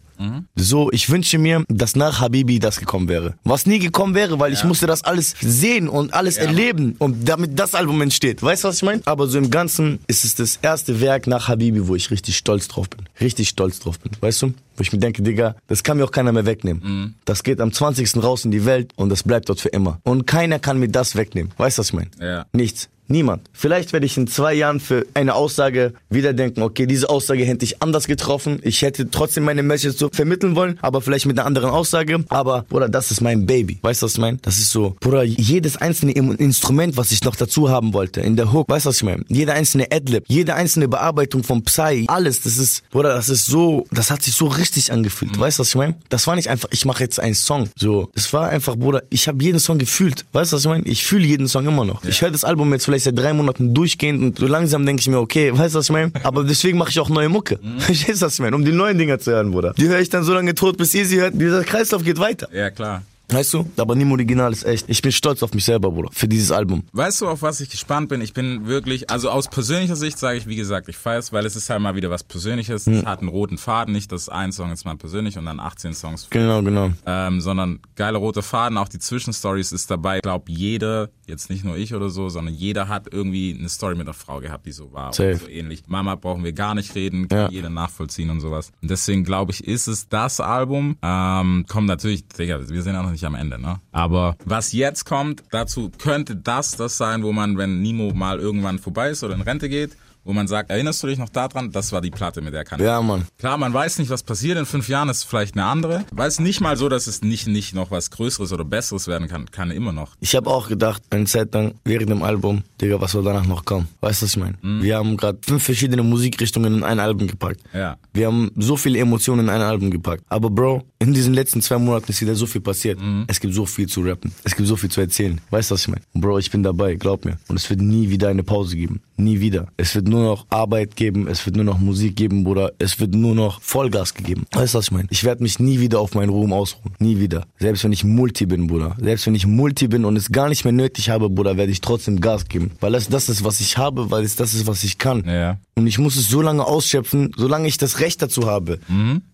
So, 0.54 0.90
ich 0.92 1.10
wünsche 1.10 1.38
mir, 1.38 1.64
dass 1.68 1.96
nach 1.96 2.20
Habibi 2.20 2.58
das 2.58 2.80
gekommen 2.80 3.08
wäre. 3.08 3.34
Was 3.44 3.66
nie 3.66 3.78
gekommen 3.78 4.14
wäre, 4.14 4.38
weil 4.38 4.52
ich 4.52 4.64
musste 4.64 4.86
das 4.86 5.04
alles 5.04 5.34
sehen 5.40 5.88
und 5.88 6.14
alles 6.14 6.36
erleben 6.36 6.96
und 6.98 7.28
damit 7.28 7.58
das 7.58 7.74
Album 7.74 8.00
entsteht. 8.02 8.42
Weißt 8.42 8.64
du, 8.64 8.68
was 8.68 8.76
ich 8.76 8.82
meine? 8.82 9.02
Aber 9.04 9.26
so 9.26 9.38
im 9.38 9.50
Ganzen 9.50 9.98
ist 10.06 10.24
es 10.24 10.34
das 10.34 10.58
erste 10.62 11.00
Werk 11.00 11.26
nach 11.26 11.48
Habibi, 11.48 11.86
wo 11.88 11.94
ich 11.94 12.10
richtig 12.10 12.36
stolz 12.36 12.68
drauf 12.68 12.88
bin. 12.88 13.06
Richtig 13.20 13.48
stolz 13.48 13.80
drauf 13.80 13.98
bin. 13.98 14.12
Weißt 14.20 14.42
du? 14.42 14.54
Wo 14.76 14.82
ich 14.82 14.92
mir 14.92 14.98
denke, 14.98 15.22
Digga, 15.22 15.56
das 15.68 15.82
kann 15.82 15.96
mir 15.96 16.04
auch 16.04 16.10
keiner 16.10 16.32
mehr 16.32 16.46
wegnehmen. 16.46 17.14
Das 17.24 17.42
geht 17.42 17.60
am 17.60 17.72
20. 17.72 18.22
raus 18.22 18.44
in 18.44 18.50
die 18.50 18.64
Welt 18.64 18.92
und 18.96 19.08
das 19.08 19.22
bleibt 19.22 19.48
dort 19.48 19.60
für 19.60 19.70
immer. 19.70 20.00
Und 20.04 20.26
keiner 20.26 20.58
kann 20.58 20.78
mir 20.78 20.88
das 20.88 21.16
wegnehmen. 21.16 21.52
Weißt 21.56 21.78
du, 21.78 21.80
was 21.80 21.88
ich 21.88 21.94
meine? 21.94 22.10
Ja. 22.20 22.46
Nichts. 22.52 22.88
Niemand. 23.08 23.48
Vielleicht 23.52 23.92
werde 23.92 24.06
ich 24.06 24.16
in 24.16 24.26
zwei 24.26 24.54
Jahren 24.54 24.80
für 24.80 25.06
eine 25.14 25.34
Aussage 25.34 25.94
wieder 26.10 26.32
denken, 26.32 26.62
okay, 26.62 26.86
diese 26.86 27.08
Aussage 27.08 27.44
hätte 27.44 27.64
ich 27.64 27.82
anders 27.82 28.06
getroffen. 28.06 28.58
Ich 28.62 28.82
hätte 28.82 29.10
trotzdem 29.10 29.44
meine 29.44 29.62
Message 29.62 29.96
so 29.96 30.08
vermitteln 30.12 30.56
wollen, 30.56 30.78
aber 30.82 31.00
vielleicht 31.00 31.26
mit 31.26 31.38
einer 31.38 31.46
anderen 31.46 31.70
Aussage. 31.70 32.24
Aber, 32.28 32.62
Bruder, 32.68 32.88
das 32.88 33.10
ist 33.10 33.20
mein 33.20 33.46
Baby. 33.46 33.78
Weißt 33.82 34.02
du, 34.02 34.06
was 34.06 34.12
ich 34.14 34.18
meine? 34.18 34.38
Das 34.42 34.58
ist 34.58 34.70
so, 34.70 34.96
Bruder, 35.00 35.22
jedes 35.22 35.76
einzelne 35.76 36.12
Instrument, 36.12 36.96
was 36.96 37.12
ich 37.12 37.22
noch 37.22 37.36
dazu 37.36 37.68
haben 37.68 37.92
wollte, 37.92 38.20
in 38.20 38.36
der 38.36 38.52
Hook, 38.52 38.68
weißt 38.68 38.86
du, 38.86 38.88
was 38.88 38.96
ich 38.96 39.02
meine? 39.04 39.24
Jeder 39.28 39.54
einzelne 39.54 39.86
Adlib, 39.92 40.24
jede 40.26 40.54
einzelne 40.54 40.88
Bearbeitung 40.88 41.44
vom 41.44 41.62
Psy, 41.62 42.06
alles, 42.08 42.42
das 42.42 42.56
ist, 42.56 42.88
Bruder, 42.90 43.14
das 43.14 43.28
ist 43.28 43.46
so, 43.46 43.86
das 43.92 44.10
hat 44.10 44.22
sich 44.22 44.34
so 44.34 44.46
richtig 44.46 44.92
angefühlt. 44.92 45.38
Weißt 45.38 45.58
du, 45.58 45.60
was 45.60 45.68
ich 45.68 45.74
meine? 45.76 45.94
Das 46.08 46.26
war 46.26 46.36
nicht 46.36 46.48
einfach, 46.48 46.68
ich 46.72 46.84
mache 46.84 47.02
jetzt 47.02 47.20
einen 47.20 47.34
Song. 47.34 47.68
So, 47.76 48.10
es 48.14 48.32
war 48.32 48.48
einfach, 48.48 48.76
Bruder, 48.76 49.02
ich 49.10 49.28
habe 49.28 49.42
jeden 49.42 49.60
Song 49.60 49.78
gefühlt. 49.78 50.24
Weißt 50.32 50.52
du, 50.52 50.56
was 50.56 50.64
ich 50.64 50.68
meine? 50.68 50.84
Ich 50.86 51.04
fühle 51.04 51.24
jeden 51.24 51.48
Song 51.48 51.66
immer 51.66 51.84
noch. 51.84 52.04
Ich 52.04 52.20
höre 52.22 52.30
das 52.30 52.44
Album 52.44 52.72
jetzt 52.72 52.84
vielleicht 52.84 52.95
seit 53.04 53.18
drei 53.18 53.32
Monaten 53.32 53.74
durchgehend 53.74 54.40
und 54.40 54.48
langsam 54.48 54.84
denke 54.86 55.00
ich 55.00 55.08
mir, 55.08 55.18
okay, 55.18 55.56
weißt 55.56 55.74
du, 55.74 55.78
was 55.78 55.86
ich 55.86 55.92
meine? 55.92 56.12
Aber 56.22 56.44
deswegen 56.44 56.78
mache 56.78 56.90
ich 56.90 57.00
auch 57.00 57.08
neue 57.08 57.28
Mucke. 57.28 57.58
Verstehst 57.78 58.22
du, 58.22 58.26
was 58.26 58.34
ich 58.34 58.40
meine? 58.40 58.56
Um 58.56 58.64
die 58.64 58.72
neuen 58.72 58.98
Dinger 58.98 59.18
zu 59.18 59.32
hören, 59.32 59.50
Bruder. 59.50 59.74
Die 59.76 59.88
höre 59.88 60.00
ich 60.00 60.08
dann 60.10 60.24
so 60.24 60.34
lange 60.34 60.54
tot, 60.54 60.76
bis 60.76 60.94
ihr 60.94 61.06
sie 61.06 61.20
hört. 61.20 61.34
Dieser 61.34 61.64
Kreislauf 61.64 62.04
geht 62.04 62.18
weiter. 62.18 62.48
Ja, 62.52 62.70
klar. 62.70 63.02
Weißt 63.28 63.54
du? 63.54 63.68
Aber 63.76 63.94
Nimo 63.94 64.14
Original 64.14 64.52
ist 64.52 64.64
echt. 64.64 64.88
Ich 64.88 65.02
bin 65.02 65.10
stolz 65.12 65.42
auf 65.42 65.52
mich 65.54 65.64
selber, 65.64 65.90
Bruder. 65.90 66.10
Für 66.12 66.28
dieses 66.28 66.50
Album. 66.52 66.84
Weißt 66.92 67.20
du, 67.20 67.28
auf 67.28 67.42
was 67.42 67.60
ich 67.60 67.68
gespannt 67.70 68.08
bin? 68.08 68.20
Ich 68.20 68.32
bin 68.32 68.66
wirklich, 68.66 69.10
also 69.10 69.30
aus 69.30 69.48
persönlicher 69.48 69.96
Sicht 69.96 70.18
sage 70.18 70.38
ich, 70.38 70.46
wie 70.46 70.56
gesagt, 70.56 70.88
ich 70.88 70.96
feier's, 70.96 71.32
weil 71.32 71.44
es 71.46 71.56
ist 71.56 71.68
halt 71.68 71.80
mal 71.80 71.96
wieder 71.96 72.10
was 72.10 72.22
Persönliches. 72.24 72.86
Es 72.86 73.04
hat 73.04 73.20
einen 73.20 73.28
roten 73.28 73.58
Faden, 73.58 73.92
nicht 73.92 74.12
dass 74.12 74.28
ein 74.28 74.52
Song 74.52 74.70
ist 74.70 74.84
mal 74.84 74.96
persönlich 74.96 75.38
und 75.38 75.46
dann 75.46 75.58
18 75.60 75.94
Songs 75.94 76.28
Genau, 76.30 76.62
genau. 76.62 76.90
ähm, 77.04 77.40
sondern 77.40 77.80
geile 77.96 78.18
rote 78.18 78.42
Faden, 78.42 78.78
auch 78.78 78.88
die 78.88 78.98
Zwischenstories 78.98 79.72
ist 79.72 79.90
dabei. 79.90 80.16
Ich 80.16 80.22
glaube, 80.22 80.44
jeder, 80.50 81.10
jetzt 81.26 81.50
nicht 81.50 81.64
nur 81.64 81.76
ich 81.76 81.94
oder 81.94 82.10
so, 82.10 82.28
sondern 82.28 82.54
jeder 82.54 82.88
hat 82.88 83.12
irgendwie 83.12 83.56
eine 83.58 83.68
Story 83.68 83.94
mit 83.96 84.06
einer 84.06 84.14
Frau 84.14 84.40
gehabt, 84.40 84.66
die 84.66 84.72
so 84.72 84.92
war. 84.92 85.12
Safe. 85.12 85.30
Oder 85.30 85.38
so 85.40 85.48
ähnlich. 85.48 85.82
Mama 85.86 86.14
brauchen 86.14 86.44
wir 86.44 86.52
gar 86.52 86.74
nicht 86.74 86.94
reden, 86.94 87.28
kann 87.28 87.38
Ja. 87.38 87.48
jeder 87.50 87.70
nachvollziehen 87.70 88.30
und 88.30 88.40
sowas. 88.40 88.70
Und 88.82 88.90
deswegen 88.90 89.24
glaube 89.24 89.52
ich, 89.52 89.64
ist 89.66 89.88
es 89.88 90.08
das 90.08 90.38
Album. 90.40 90.96
Ähm, 91.02 91.64
kommt 91.68 91.86
natürlich, 91.88 92.26
Digga, 92.28 92.60
wir 92.68 92.82
sind 92.82 92.94
auch 92.96 93.02
noch 93.02 93.15
nicht 93.16 93.24
am 93.24 93.34
Ende, 93.34 93.58
ne? 93.58 93.80
Aber 93.92 94.36
was 94.44 94.72
jetzt 94.72 95.04
kommt, 95.04 95.42
dazu 95.50 95.90
könnte 95.98 96.36
das 96.36 96.76
das 96.76 96.96
sein, 96.96 97.22
wo 97.22 97.32
man, 97.32 97.56
wenn 97.56 97.80
Nimo 97.80 98.12
mal 98.12 98.38
irgendwann 98.38 98.78
vorbei 98.78 99.10
ist 99.10 99.24
oder 99.24 99.34
in 99.34 99.40
Rente 99.40 99.68
geht, 99.68 99.96
wo 100.26 100.32
man 100.32 100.48
sagt, 100.48 100.70
erinnerst 100.70 101.02
du 101.02 101.06
dich 101.06 101.18
noch 101.18 101.28
daran? 101.28 101.70
Das 101.70 101.92
war 101.92 102.00
die 102.00 102.10
Platte, 102.10 102.42
mit 102.42 102.52
der 102.52 102.64
kann 102.64 102.80
Ja, 102.82 103.00
Mann. 103.00 103.26
Klar, 103.38 103.56
man 103.58 103.72
weiß 103.72 103.98
nicht, 103.98 104.10
was 104.10 104.22
passiert. 104.22 104.58
In 104.58 104.66
fünf 104.66 104.88
Jahren 104.88 105.08
ist 105.08 105.22
vielleicht 105.24 105.54
eine 105.54 105.64
andere. 105.64 106.04
Weiß 106.10 106.40
nicht 106.40 106.60
mal 106.60 106.76
so, 106.76 106.88
dass 106.88 107.06
es 107.06 107.22
nicht, 107.22 107.46
nicht 107.46 107.74
noch 107.74 107.90
was 107.90 108.10
Größeres 108.10 108.52
oder 108.52 108.64
Besseres 108.64 109.06
werden 109.06 109.28
kann. 109.28 109.50
Kann 109.50 109.70
immer 109.70 109.92
noch. 109.92 110.16
Ich 110.20 110.34
habe 110.34 110.50
auch 110.50 110.68
gedacht, 110.68 111.02
eine 111.10 111.24
Zeit 111.26 111.54
lang 111.54 111.74
während 111.84 112.10
dem 112.10 112.22
Album, 112.22 112.62
Digga, 112.80 113.00
was 113.00 113.12
soll 113.12 113.22
danach 113.24 113.46
noch 113.46 113.64
kommen? 113.64 113.88
Weißt 114.00 114.22
du, 114.22 114.26
was 114.26 114.32
ich 114.32 114.42
meine? 114.42 114.56
Wir 114.82 114.96
haben 114.96 115.16
gerade 115.16 115.38
fünf 115.42 115.62
verschiedene 115.62 116.02
Musikrichtungen 116.02 116.78
in 116.78 116.82
ein 116.84 116.98
Album 117.00 117.28
gepackt. 117.28 117.60
Ja. 117.72 117.96
Wir 118.12 118.26
haben 118.26 118.50
so 118.56 118.76
viele 118.76 118.98
Emotionen 118.98 119.46
in 119.46 119.50
ein 119.50 119.60
Album 119.62 119.90
gepackt. 119.90 120.24
Aber 120.28 120.50
Bro, 120.50 120.82
in 120.98 121.14
diesen 121.14 121.34
letzten 121.34 121.62
zwei 121.62 121.78
Monaten 121.78 122.10
ist 122.10 122.20
wieder 122.20 122.34
so 122.34 122.46
viel 122.46 122.60
passiert. 122.60 122.98
Es 123.28 123.38
gibt 123.38 123.54
so 123.54 123.64
viel 123.66 123.86
zu 123.88 124.00
rappen. 124.02 124.32
Es 124.42 124.56
gibt 124.56 124.66
so 124.68 124.76
viel 124.76 124.90
zu 124.90 125.00
erzählen. 125.00 125.40
Weißt 125.50 125.70
du, 125.70 125.74
was 125.74 125.82
ich 125.82 125.88
meine? 125.88 126.02
Bro, 126.14 126.38
ich 126.38 126.50
bin 126.50 126.62
dabei, 126.62 126.94
glaub 126.94 127.24
mir. 127.24 127.38
Und 127.48 127.56
es 127.56 127.68
wird 127.70 127.80
nie 127.80 128.10
wieder 128.10 128.28
eine 128.28 128.42
Pause 128.42 128.76
geben. 128.76 129.00
Nie 129.16 129.40
wieder. 129.40 129.68
Es 129.76 129.94
wird 129.94 130.08
nur 130.08 130.15
noch 130.24 130.46
Arbeit 130.50 130.96
geben, 130.96 131.26
es 131.28 131.44
wird 131.46 131.56
nur 131.56 131.64
noch 131.64 131.78
Musik 131.78 132.16
geben, 132.16 132.44
Bruder. 132.44 132.72
Es 132.78 132.98
wird 133.00 133.14
nur 133.14 133.34
noch 133.34 133.60
Vollgas 133.60 134.14
gegeben. 134.14 134.44
Weißt 134.52 134.74
du, 134.74 134.78
was 134.78 134.86
ich 134.86 134.92
meine? 134.92 135.08
Ich 135.10 135.24
werde 135.24 135.42
mich 135.42 135.58
nie 135.58 135.80
wieder 135.80 136.00
auf 136.00 136.14
meinen 136.14 136.30
Ruhm 136.30 136.52
ausruhen. 136.52 136.94
Nie 136.98 137.18
wieder. 137.18 137.46
Selbst 137.58 137.84
wenn 137.84 137.92
ich 137.92 138.04
Multi 138.04 138.46
bin, 138.46 138.66
Bruder. 138.66 138.96
Selbst 139.00 139.26
wenn 139.26 139.34
ich 139.34 139.46
Multi 139.46 139.88
bin 139.88 140.04
und 140.04 140.16
es 140.16 140.32
gar 140.32 140.48
nicht 140.48 140.64
mehr 140.64 140.72
nötig 140.72 141.10
habe, 141.10 141.28
Bruder, 141.30 141.56
werde 141.56 141.72
ich 141.72 141.80
trotzdem 141.80 142.20
Gas 142.20 142.46
geben. 142.46 142.72
Weil 142.80 142.92
das 142.92 143.08
das 143.08 143.28
ist, 143.28 143.44
was 143.44 143.60
ich 143.60 143.78
habe, 143.78 144.10
weil 144.10 144.24
es 144.24 144.36
das 144.36 144.54
ist, 144.54 144.66
was 144.66 144.84
ich 144.84 144.98
kann. 144.98 145.24
Ja. 145.26 145.58
Und 145.74 145.86
ich 145.86 145.98
muss 145.98 146.16
es 146.16 146.28
so 146.30 146.40
lange 146.40 146.64
ausschöpfen, 146.64 147.32
solange 147.36 147.68
ich 147.68 147.76
das 147.76 148.00
Recht 148.00 148.22
dazu 148.22 148.46
habe. 148.46 148.78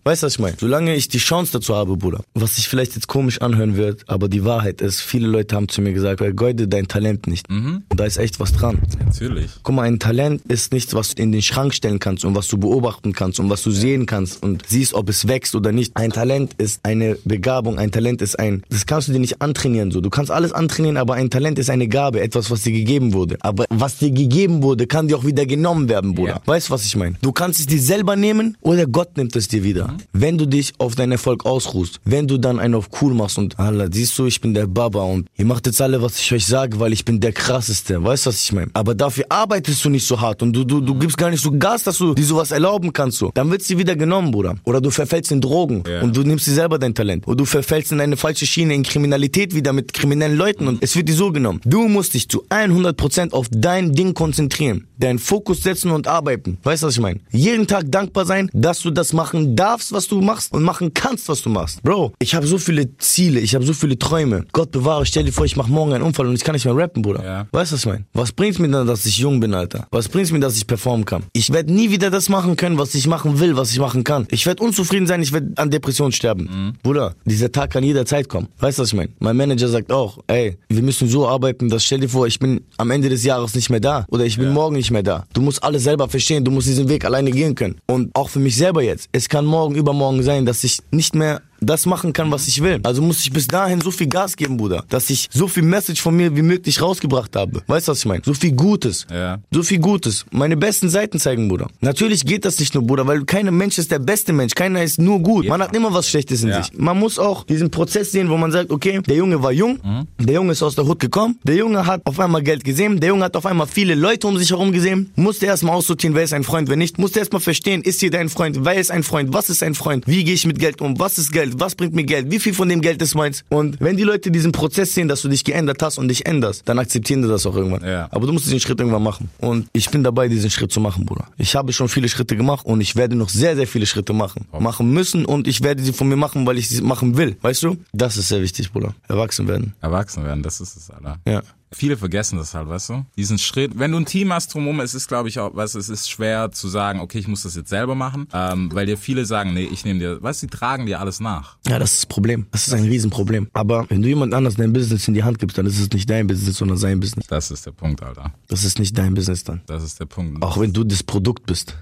Weißt 0.03 0.23
du, 0.23 0.25
was 0.25 0.33
ich 0.33 0.39
meine? 0.39 0.57
Solange 0.59 0.93
ich 0.93 1.07
die 1.07 1.17
Chance 1.17 1.53
dazu 1.53 1.73
habe, 1.73 1.95
Bruder. 1.95 2.21
Was 2.33 2.57
sich 2.57 2.67
vielleicht 2.67 2.95
jetzt 2.95 3.07
komisch 3.07 3.41
anhören 3.41 3.77
wird, 3.77 4.09
aber 4.09 4.27
die 4.27 4.43
Wahrheit 4.43 4.81
ist, 4.81 4.99
viele 4.99 5.27
Leute 5.27 5.55
haben 5.55 5.69
zu 5.69 5.81
mir 5.81 5.93
gesagt, 5.93 6.19
vergeude 6.19 6.67
dein 6.67 6.89
Talent 6.89 7.27
nicht. 7.27 7.49
Und 7.49 7.83
da 7.89 8.03
ist 8.03 8.17
echt 8.17 8.41
was 8.41 8.51
dran. 8.51 8.79
Natürlich. 8.99 9.51
Guck 9.63 9.75
mal, 9.75 9.83
ein 9.83 9.99
Talent 9.99 10.41
ist 10.49 10.72
nichts, 10.73 10.93
was 10.93 11.15
du 11.15 11.23
in 11.23 11.31
den 11.31 11.41
Schrank 11.41 11.73
stellen 11.73 11.99
kannst 11.99 12.25
und 12.25 12.35
was 12.35 12.47
du 12.47 12.57
beobachten 12.57 13.13
kannst 13.13 13.39
und 13.39 13.49
was 13.49 13.63
du 13.63 13.71
sehen 13.71 14.05
kannst 14.05 14.43
und 14.43 14.63
siehst, 14.67 14.93
ob 14.93 15.09
es 15.09 15.27
wächst 15.27 15.55
oder 15.55 15.71
nicht. 15.71 15.95
Ein 15.95 16.11
Talent 16.11 16.53
ist 16.57 16.81
eine 16.83 17.17
Begabung, 17.23 17.79
ein 17.79 17.91
Talent 17.91 18.21
ist 18.21 18.37
ein, 18.37 18.63
das 18.69 18.85
kannst 18.85 19.07
du 19.07 19.13
dir 19.13 19.19
nicht 19.19 19.41
antrainieren 19.41 19.91
so. 19.91 20.01
Du 20.01 20.09
kannst 20.09 20.31
alles 20.31 20.51
antrainieren, 20.51 20.97
aber 20.97 21.13
ein 21.13 21.29
Talent 21.29 21.59
ist 21.59 21.69
eine 21.69 21.87
Gabe, 21.87 22.19
etwas, 22.21 22.51
was 22.51 22.63
dir 22.63 22.73
gegeben 22.73 23.13
wurde. 23.13 23.37
Aber 23.41 23.65
was 23.69 23.97
dir 23.97 24.11
gegeben 24.11 24.63
wurde, 24.63 24.87
kann 24.87 25.07
dir 25.07 25.17
auch 25.17 25.25
wieder 25.25 25.45
genommen 25.45 25.87
werden, 25.87 26.15
Bruder. 26.15 26.33
Ja. 26.33 26.41
Weißt 26.45 26.69
du, 26.69 26.73
was 26.73 26.85
ich 26.85 26.95
meine? 26.95 27.15
Du 27.21 27.31
kannst 27.31 27.59
es 27.59 27.67
dir 27.67 27.79
selber 27.79 28.15
nehmen 28.15 28.57
oder 28.61 28.85
Gott 28.85 29.15
nimmt 29.15 29.35
es 29.35 29.47
dir 29.47 29.63
wieder. 29.63 29.95
Wenn 30.11 30.37
du 30.37 30.45
dich 30.45 30.73
auf 30.79 30.95
deinen 30.95 31.13
Erfolg 31.13 31.45
ausruhst, 31.45 31.99
wenn 32.03 32.27
du 32.27 32.37
dann 32.37 32.59
einen 32.59 32.75
auf 32.75 32.89
cool 33.01 33.13
machst 33.13 33.37
und 33.37 33.59
Allah, 33.59 33.87
siehst 33.91 34.17
du, 34.17 34.25
ich 34.25 34.41
bin 34.41 34.53
der 34.53 34.67
Baba 34.67 35.03
und 35.03 35.27
ihr 35.37 35.45
macht 35.45 35.65
jetzt 35.67 35.81
alle, 35.81 36.01
was 36.01 36.19
ich 36.19 36.33
euch 36.33 36.45
sage, 36.45 36.79
weil 36.79 36.93
ich 36.93 37.05
bin 37.05 37.19
der 37.19 37.31
krasseste. 37.31 38.03
Weißt 38.03 38.25
du, 38.25 38.29
was 38.29 38.43
ich 38.43 38.51
meine? 38.51 38.71
Aber 38.73 38.95
dafür 38.95 39.25
arbeitest 39.29 39.85
du 39.85 39.89
nicht 39.89 40.07
so 40.07 40.19
hart 40.19 40.41
und 40.41 40.52
du, 40.53 40.63
du, 40.63 40.81
du 40.81 40.95
gibst 40.95 41.17
gar 41.17 41.29
nicht 41.29 41.43
so 41.43 41.51
Gas, 41.51 41.83
dass 41.83 41.97
du 41.97 42.13
dir 42.13 42.23
sowas 42.25 42.51
erlauben 42.51 42.93
kannst. 42.93 43.17
So. 43.17 43.31
Dann 43.33 43.49
wird's 43.51 43.67
dir 43.67 43.77
wieder 43.77 43.95
genommen, 43.95 44.31
Bruder. 44.31 44.55
Oder 44.63 44.79
du 44.81 44.89
verfällst 44.89 45.31
in 45.31 45.41
Drogen 45.41 45.83
Ja. 45.87 46.01
und 46.01 46.15
du 46.15 46.21
nimmst 46.23 46.47
dir 46.47 46.51
selber 46.53 46.79
dein 46.79 46.93
Talent. 46.95 47.27
Oder 47.27 47.37
du 47.37 47.45
verfällst 47.45 47.91
in 47.91 47.99
eine 47.99 48.17
falsche 48.17 48.45
Schiene, 48.45 48.73
in 48.75 48.83
Kriminalität 48.83 49.53
wieder 49.55 49.73
mit 49.73 49.93
kriminellen 49.93 50.37
Leuten 50.37 50.67
und 50.67 50.81
es 50.83 50.95
wird 50.95 51.09
dir 51.09 51.15
so 51.15 51.31
genommen. 51.31 51.59
Du 51.65 51.87
musst 51.87 52.13
dich 52.13 52.29
zu 52.29 52.43
100% 52.49 53.31
auf 53.33 53.47
dein 53.51 53.93
Ding 53.93 54.13
konzentrieren. 54.13 54.87
Deinen 54.97 55.19
Fokus 55.19 55.63
setzen 55.63 55.91
und 55.91 56.07
arbeiten. 56.07 56.57
Weißt 56.63 56.83
du, 56.83 56.87
was 56.87 56.93
ich 56.95 57.01
meine? 57.01 57.19
Jeden 57.31 57.67
Tag 57.67 57.91
dankbar 57.91 58.25
sein, 58.25 58.49
dass 58.53 58.79
du 58.79 58.91
das 58.91 59.11
machen 59.13 59.55
darfst, 59.55 59.91
was 59.91 60.07
du 60.07 60.21
machst 60.21 60.53
und 60.53 60.63
machen 60.63 60.93
kannst, 60.93 61.27
was 61.29 61.41
du 61.41 61.49
machst. 61.49 61.81
Bro, 61.83 62.13
ich 62.19 62.35
habe 62.35 62.47
so 62.47 62.57
viele 62.57 62.97
Ziele, 62.97 63.39
ich 63.39 63.55
habe 63.55 63.65
so 63.65 63.73
viele 63.73 63.97
Träume. 63.97 64.45
Gott 64.53 64.71
bewahre, 64.71 65.05
stell 65.05 65.23
dir 65.25 65.31
vor, 65.33 65.45
ich 65.45 65.55
mache 65.55 65.71
morgen 65.71 65.93
einen 65.93 66.03
Unfall 66.03 66.27
und 66.27 66.35
ich 66.35 66.43
kann 66.43 66.53
nicht 66.53 66.65
mehr 66.65 66.75
rappen, 66.75 67.01
Bruder. 67.01 67.23
Ja. 67.23 67.47
Weißt 67.51 67.71
du, 67.71 67.75
was 67.75 67.81
ich 67.81 67.85
meine? 67.87 68.05
Was 68.13 68.31
bringt's 68.31 68.59
mir 68.59 68.69
dann, 68.69 68.87
dass 68.87 69.05
ich 69.05 69.17
jung 69.17 69.39
bin, 69.39 69.53
Alter? 69.53 69.87
Was 69.91 70.07
bringt's 70.07 70.31
mir, 70.31 70.39
dass 70.43 70.57
ich 70.57 70.67
performen 70.67 71.05
kann? 71.05 71.23
Ich 71.33 71.51
werde 71.51 71.73
nie 71.73 71.89
wieder 71.89 72.09
das 72.09 72.29
machen 72.29 72.55
können, 72.55 72.77
was 72.77 72.93
ich 72.95 73.07
machen 73.07 73.39
will, 73.39 73.55
was 73.55 73.71
ich 73.71 73.79
machen 73.79 74.03
kann. 74.03 74.27
Ich 74.29 74.45
werde 74.45 74.63
unzufrieden 74.63 75.07
sein, 75.07 75.21
ich 75.21 75.31
werde 75.31 75.53
an 75.55 75.71
Depression 75.71 76.11
sterben. 76.11 76.77
Bruder, 76.83 77.15
dieser 77.25 77.51
Tag 77.51 77.71
kann 77.71 77.83
jederzeit 77.83 78.29
kommen. 78.29 78.47
Weißt 78.59 78.77
du, 78.77 78.83
was 78.83 78.89
ich 78.89 78.95
meine? 78.95 79.09
Mein 79.19 79.37
Manager 79.37 79.67
sagt 79.67 79.91
auch, 79.91 80.19
ey, 80.27 80.57
wir 80.69 80.81
müssen 80.81 81.07
so 81.07 81.27
arbeiten, 81.27 81.69
dass 81.69 81.83
stell 81.83 81.99
dir 81.99 82.09
vor, 82.09 82.27
ich 82.27 82.39
bin 82.39 82.61
am 82.77 82.91
Ende 82.91 83.09
des 83.09 83.23
Jahres 83.23 83.55
nicht 83.55 83.69
mehr 83.69 83.79
da 83.79 84.05
oder 84.09 84.25
ich 84.25 84.37
bin 84.37 84.51
morgen 84.51 84.75
nicht 84.75 84.91
mehr 84.91 85.03
da. 85.03 85.25
Du 85.33 85.41
musst 85.41 85.63
alles 85.63 85.83
selber 85.83 86.07
verstehen, 86.09 86.43
du 86.43 86.51
musst 86.51 86.67
diesen 86.67 86.89
Weg 86.89 87.05
alleine 87.05 87.31
gehen 87.31 87.55
können. 87.55 87.75
Und 87.87 88.15
auch 88.15 88.29
für 88.29 88.39
mich 88.39 88.55
selber 88.55 88.83
jetzt. 88.83 89.09
Es 89.11 89.29
kann 89.29 89.45
morgen, 89.45 89.75
übermorgen 89.75 90.23
sein, 90.23 90.45
dass 90.45 90.63
ich 90.63 90.79
nicht 90.91 91.15
mehr 91.15 91.41
das 91.65 91.85
machen 91.85 92.13
kann, 92.13 92.31
was 92.31 92.47
ich 92.47 92.61
will. 92.61 92.79
Also 92.83 93.01
muss 93.01 93.21
ich 93.21 93.31
bis 93.31 93.47
dahin 93.47 93.81
so 93.81 93.91
viel 93.91 94.07
Gas 94.07 94.35
geben, 94.35 94.57
Bruder, 94.57 94.83
dass 94.89 95.09
ich 95.09 95.29
so 95.31 95.47
viel 95.47 95.63
Message 95.63 96.01
von 96.01 96.15
mir 96.15 96.35
wie 96.35 96.41
möglich 96.41 96.81
rausgebracht 96.81 97.35
habe. 97.35 97.61
Weißt 97.67 97.87
du, 97.87 97.91
was 97.91 97.99
ich 97.99 98.05
meine? 98.05 98.21
So 98.25 98.33
viel 98.33 98.51
Gutes. 98.53 99.05
Ja. 99.11 99.39
So 99.51 99.63
viel 99.63 99.79
Gutes. 99.79 100.25
Meine 100.31 100.57
besten 100.57 100.89
Seiten 100.89 101.19
zeigen, 101.19 101.47
Bruder. 101.47 101.67
Natürlich 101.81 102.25
geht 102.25 102.45
das 102.45 102.59
nicht 102.59 102.73
nur, 102.73 102.83
Bruder, 102.85 103.05
weil 103.07 103.23
kein 103.25 103.55
Mensch 103.55 103.77
ist 103.77 103.91
der 103.91 103.99
beste 103.99 104.33
Mensch. 104.33 104.53
Keiner 104.55 104.83
ist 104.83 104.99
nur 104.99 105.19
gut. 105.19 105.47
Man 105.47 105.61
hat 105.61 105.75
immer 105.75 105.93
was 105.93 106.09
Schlechtes 106.09 106.43
in 106.43 106.49
Ja. 106.49 106.63
sich. 106.63 106.77
Man 106.77 106.99
muss 106.99 107.19
auch 107.19 107.43
diesen 107.45 107.69
Prozess 107.71 108.11
sehen, 108.11 108.29
wo 108.29 108.37
man 108.37 108.51
sagt, 108.51 108.71
okay, 108.71 109.01
der 109.07 109.15
Junge 109.15 109.41
war 109.41 109.51
jung, 109.51 109.79
der 110.19 110.35
Junge 110.35 110.51
ist 110.53 110.63
aus 110.63 110.75
der 110.75 110.85
Hut 110.85 110.99
gekommen, 110.99 111.39
der 111.43 111.55
Junge 111.55 111.85
hat 111.85 112.01
auf 112.05 112.19
einmal 112.19 112.43
Geld 112.43 112.63
gesehen, 112.63 112.99
der 112.99 113.09
Junge 113.09 113.25
hat 113.25 113.35
auf 113.35 113.45
einmal 113.45 113.67
viele 113.67 113.95
Leute 113.95 114.27
um 114.27 114.37
sich 114.37 114.49
herum 114.51 114.71
gesehen, 114.71 115.11
musste 115.15 115.45
erstmal 115.45 115.75
aussortieren, 115.75 116.15
wer 116.15 116.23
ist 116.23 116.33
ein 116.33 116.43
Freund, 116.43 116.69
wer 116.69 116.75
nicht, 116.77 116.97
musste 116.99 117.19
erstmal 117.19 117.41
verstehen, 117.41 117.81
ist 117.81 117.99
hier 117.99 118.11
dein 118.11 118.29
Freund, 118.29 118.59
wer 118.63 118.75
ist 118.75 118.91
ein 118.91 119.03
Freund, 119.03 119.33
was 119.33 119.49
ist 119.49 119.63
ein 119.63 119.75
Freund, 119.75 120.05
wie 120.07 120.23
gehe 120.23 120.33
ich 120.33 120.45
mit 120.45 120.59
Geld 120.59 120.81
um, 120.81 120.99
was 120.99 121.17
ist 121.17 121.31
Geld, 121.31 121.52
was 121.59 121.75
bringt 121.75 121.93
mir 121.93 122.03
Geld, 122.03 122.31
wie 122.31 122.39
viel 122.39 122.53
von 122.53 122.69
dem 122.69 122.81
Geld 122.81 123.01
ist 123.01 123.15
meins. 123.15 123.43
Und 123.49 123.79
wenn 123.79 123.97
die 123.97 124.03
Leute 124.03 124.31
diesen 124.31 124.51
Prozess 124.51 124.93
sehen, 124.93 125.07
dass 125.07 125.21
du 125.21 125.29
dich 125.29 125.43
geändert 125.43 125.81
hast 125.81 125.97
und 125.97 126.07
dich 126.07 126.25
änderst, 126.25 126.67
dann 126.67 126.79
akzeptieren 126.79 127.21
die 127.21 127.27
das 127.27 127.45
auch 127.45 127.55
irgendwann. 127.55 127.87
Ja. 127.87 128.07
Aber 128.11 128.27
du 128.27 128.33
musst 128.33 128.45
diesen 128.45 128.59
Schritt 128.59 128.79
irgendwann 128.79 129.03
machen. 129.03 129.29
Und 129.39 129.67
ich 129.73 129.89
bin 129.89 130.03
dabei, 130.03 130.27
diesen 130.27 130.49
Schritt 130.49 130.71
zu 130.71 130.79
machen, 130.79 131.05
Bruder. 131.05 131.27
Ich 131.37 131.55
habe 131.55 131.73
schon 131.73 131.89
viele 131.89 132.09
Schritte 132.09 132.35
gemacht 132.35 132.65
und 132.65 132.81
ich 132.81 132.95
werde 132.95 133.15
noch 133.15 133.29
sehr, 133.29 133.55
sehr 133.55 133.67
viele 133.67 133.85
Schritte 133.85 134.13
machen. 134.13 134.47
Machen 134.59 134.91
müssen 134.91 135.25
und 135.25 135.47
ich 135.47 135.61
werde 135.61 135.83
sie 135.83 135.93
von 135.93 136.07
mir 136.07 136.15
machen, 136.15 136.45
weil 136.45 136.57
ich 136.57 136.69
sie 136.69 136.81
machen 136.81 137.17
will. 137.17 137.35
Weißt 137.41 137.63
du? 137.63 137.77
Das 137.91 138.17
ist 138.17 138.29
sehr 138.29 138.41
wichtig, 138.41 138.71
Bruder. 138.71 138.93
Erwachsen 139.07 139.47
werden. 139.47 139.73
Erwachsen 139.81 140.23
werden, 140.23 140.43
das 140.43 140.61
ist 140.61 140.77
es, 140.77 140.89
Alter. 140.89 141.19
Ja. 141.27 141.41
Viele 141.73 141.97
vergessen 141.97 142.37
das 142.37 142.53
halt, 142.53 142.67
weißt 142.69 142.89
du? 142.89 143.05
Diesen 143.17 143.37
Schritt. 143.37 143.77
Wenn 143.77 143.91
du 143.91 143.97
ein 143.97 144.05
Team 144.05 144.31
hast 144.33 144.53
drumherum, 144.53 144.79
es 144.79 144.93
ist, 144.93 145.07
glaube 145.07 145.29
ich, 145.29 145.39
auch, 145.39 145.55
weißt 145.55 145.75
du, 145.75 145.79
es 145.79 145.89
ist 145.89 146.09
schwer 146.09 146.51
zu 146.51 146.67
sagen, 146.67 146.99
okay, 146.99 147.19
ich 147.19 147.27
muss 147.27 147.43
das 147.43 147.55
jetzt 147.55 147.69
selber 147.69 147.95
machen, 147.95 148.27
ähm, 148.33 148.69
weil 148.73 148.85
dir 148.85 148.97
viele 148.97 149.25
sagen, 149.25 149.53
nee, 149.53 149.67
ich 149.71 149.85
nehme 149.85 149.99
dir, 149.99 150.21
weißt 150.21 150.43
du, 150.43 150.47
die 150.47 150.55
tragen 150.55 150.85
dir 150.85 150.99
alles 150.99 151.19
nach. 151.19 151.57
Ja, 151.67 151.79
das 151.79 151.93
ist 151.93 152.03
das 152.03 152.05
Problem. 152.07 152.47
Das 152.51 152.67
ist 152.67 152.73
ein 152.73 152.83
Riesenproblem. 152.83 153.49
Aber 153.53 153.89
wenn 153.89 154.01
du 154.01 154.07
jemand 154.07 154.33
anders 154.33 154.55
dein 154.55 154.73
Business 154.73 155.07
in 155.07 155.13
die 155.13 155.23
Hand 155.23 155.39
gibst, 155.39 155.57
dann 155.57 155.65
ist 155.65 155.79
es 155.79 155.89
nicht 155.91 156.09
dein 156.09 156.27
Business, 156.27 156.57
sondern 156.57 156.77
sein 156.77 156.99
Business. 156.99 157.27
Das 157.27 157.51
ist 157.51 157.65
der 157.65 157.71
Punkt, 157.71 158.01
Alter. 158.03 158.33
Das 158.47 158.63
ist 158.63 158.79
nicht 158.79 158.97
dein 158.97 159.13
Business 159.13 159.43
dann. 159.43 159.61
Das 159.65 159.83
ist 159.83 159.99
der 159.99 160.05
Punkt. 160.05 160.41
Auch 160.43 160.59
wenn 160.59 160.73
du 160.73 160.83
das 160.83 161.03
Produkt 161.03 161.45
bist. 161.45 161.77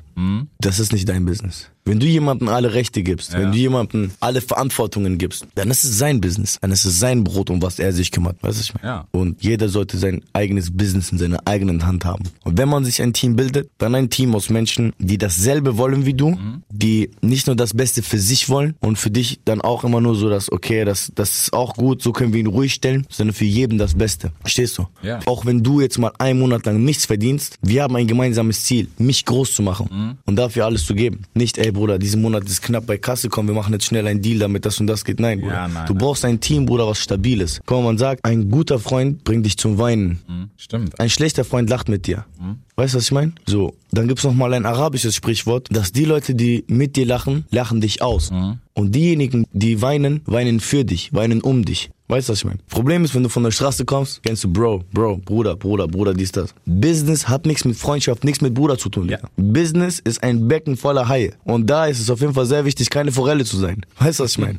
Das 0.60 0.80
ist 0.80 0.94
nicht 0.94 1.10
dein 1.10 1.26
Business. 1.26 1.72
Wenn 1.86 2.00
du 2.00 2.06
jemandem 2.06 2.48
alle 2.50 2.74
Rechte 2.74 3.02
gibst, 3.04 3.34
wenn 3.34 3.42
Ja. 3.44 3.52
du 3.52 3.58
jemandem 3.58 4.12
alle 4.20 4.42
Verantwortungen 4.42 5.18
gibst, 5.18 5.48
dann 5.56 5.70
ist 5.72 5.84
es 5.84 5.98
sein 5.98 6.22
Business. 6.22 6.58
Dann 6.62 6.72
ist 6.72 6.86
es 6.86 7.00
sein 7.00 7.24
Brot, 7.24 7.50
um 7.50 7.62
was 7.62 7.80
er 7.80 7.92
sich 7.94 8.12
kümmert. 8.12 8.38
Weißt 8.42 8.60
du, 8.60 8.64
ich 8.64 8.74
meine? 8.76 8.88
Ja. 8.88 9.08
Und 9.12 9.44
jeder 9.44 9.68
sollte 9.70 9.98
sein 9.98 10.22
eigenes 10.34 10.72
Business 10.72 11.12
in 11.12 11.18
seiner 11.18 11.40
eigenen 11.46 11.86
Hand 11.86 12.06
haben. 12.06 12.24
Und 12.44 12.58
wenn 12.58 12.70
man 12.70 12.86
sich 12.86 13.02
ein 13.02 13.14
Team 13.14 13.36
bildet, 13.36 13.70
dann 13.80 13.96
ein 13.96 14.10
Team 14.10 14.36
aus 14.36 14.50
Menschen, 14.50 14.94
die 15.00 15.18
dasselbe 15.18 15.78
wollen 15.78 16.06
wie 16.06 16.14
du, 16.14 16.38
die 16.70 17.10
nicht 17.22 17.48
nur 17.48 17.56
das 17.56 17.74
Beste 17.74 18.04
für 18.04 18.20
sich 18.20 18.50
wollen 18.50 18.76
und 18.80 18.98
für 18.98 19.10
dich 19.12 19.40
dann 19.46 19.62
auch 19.62 19.84
immer 19.84 20.02
nur 20.02 20.16
so, 20.16 20.30
dass, 20.30 20.52
okay, 20.52 20.86
das, 20.86 21.12
das 21.16 21.42
ist 21.44 21.54
auch 21.54 21.74
gut, 21.76 22.02
so 22.02 22.12
können 22.12 22.34
wir 22.34 22.40
ihn 22.40 22.48
ruhig 22.48 22.74
stellen, 22.74 23.06
sondern 23.10 23.34
für 23.34 23.46
jeden 23.46 23.78
das 23.78 23.96
Beste. 23.96 24.32
Verstehst 24.42 24.78
du? 24.78 24.88
Ja. 25.02 25.20
Auch 25.26 25.46
wenn 25.46 25.64
du 25.64 25.82
jetzt 25.82 25.98
mal 25.98 26.12
einen 26.20 26.40
Monat 26.40 26.66
lang 26.66 26.84
nichts 26.84 27.06
verdienst, 27.06 27.58
wir 27.62 27.84
haben 27.84 27.96
ein 27.96 28.08
gemeinsames 28.08 28.64
Ziel, 28.64 28.88
mich 28.98 29.26
groß 29.26 29.54
zu 29.54 29.64
machen 29.64 29.90
Mhm. 29.92 30.18
und 30.26 30.36
dafür 30.36 30.66
alles 30.66 30.86
zu 30.86 30.94
geben. 30.96 31.22
Nicht, 31.34 31.58
ey 31.58 31.71
Bruder, 31.72 32.00
diesen 32.00 32.22
Monat 32.22 32.46
ist 32.46 32.62
knapp 32.62 32.86
bei 32.86 32.98
Kasse, 32.98 33.30
komm, 33.30 33.48
wir 33.48 33.54
machen 33.54 33.74
jetzt 33.74 33.86
schnell 33.86 34.08
einen 34.08 34.22
Deal, 34.22 34.40
damit 34.40 34.66
das 34.66 34.80
und 34.80 34.88
das 34.88 35.06
geht. 35.06 35.20
Nein, 35.20 35.40
Bruder. 35.42 35.54
Ja, 35.54 35.68
nein, 35.68 35.86
du 35.88 35.94
nein. 35.94 36.02
brauchst 36.02 36.26
ein 36.26 36.40
Team, 36.40 36.66
Bruder, 36.66 36.88
was 36.88 37.00
stabil 37.00 37.42
ist. 37.42 37.62
Komm, 37.66 37.86
man 37.86 37.98
sagt, 37.98 38.24
ein 38.26 38.50
guter 38.50 38.80
Freund 38.80 39.24
bringt 39.24 39.46
dich 39.46 39.58
zum 39.58 39.78
Weinen. 39.78 40.20
Hm, 40.28 40.50
Stimmt. 40.58 41.00
Ein 41.00 41.10
schlechter 41.10 41.44
Freund 41.44 41.70
lacht 41.70 41.90
mit 41.90 42.08
dir. 42.08 42.26
Mhm. 42.40 42.58
Weißt 42.76 42.94
du, 42.94 42.98
was 42.98 43.06
ich 43.06 43.12
meine? 43.12 43.34
So, 43.46 43.76
dann 43.92 44.08
gibt's 44.08 44.24
noch 44.24 44.34
mal 44.34 44.54
ein 44.54 44.66
arabisches 44.66 45.16
Sprichwort, 45.16 45.68
dass 45.72 45.92
die 45.92 46.06
Leute, 46.06 46.36
die 46.36 46.64
mit 46.68 46.96
dir 46.96 47.06
lachen, 47.06 47.46
lachen 47.52 47.82
dich 47.82 48.02
aus. 48.02 48.32
Mhm. 48.32 48.60
Und 48.74 48.96
diejenigen, 48.96 49.46
die 49.52 49.82
weinen, 49.82 50.22
weinen 50.26 50.60
für 50.60 50.86
dich, 50.86 51.14
weinen 51.14 51.42
um 51.42 51.66
dich. 51.66 51.90
Weißt 52.12 52.28
du, 52.28 52.34
was 52.34 52.40
ich 52.40 52.46
meine? 52.46 52.60
Problem 52.68 53.06
ist, 53.06 53.16
wenn 53.16 53.24
du 53.24 53.30
von 53.30 53.42
der 53.42 53.52
Straße 53.52 53.86
kommst, 53.86 54.22
kennst 54.22 54.44
du 54.44 54.52
Bro, 54.52 54.84
Bro, 54.92 55.22
Bruder, 55.24 55.56
Bruder, 55.56 55.88
Bruder, 55.88 56.14
dies, 56.14 56.34
das. 56.34 56.54
Business 56.66 57.30
hat 57.30 57.46
nichts 57.46 57.64
mit 57.64 57.78
Freundschaft, 57.78 58.26
nichts 58.26 58.42
mit 58.42 58.54
Bruder 58.54 58.78
zu 58.78 58.90
tun. 58.90 59.08
Ja. 59.08 59.20
Business 59.38 60.00
ist 60.00 60.22
ein 60.22 60.46
Becken 60.46 60.76
voller 60.76 61.08
Haie. 61.08 61.32
Und 61.46 61.68
da 61.70 61.86
ist 61.86 62.02
es 62.02 62.10
auf 62.10 62.20
jeden 62.20 62.34
Fall 62.34 62.46
sehr 62.46 62.66
wichtig, 62.66 62.90
keine 62.90 63.14
Forelle 63.14 63.46
zu 63.46 63.56
sein. 63.56 63.86
Weißt 63.98 64.20
du, 64.20 64.26
was 64.26 64.32
ich 64.32 64.40
meine? 64.40 64.58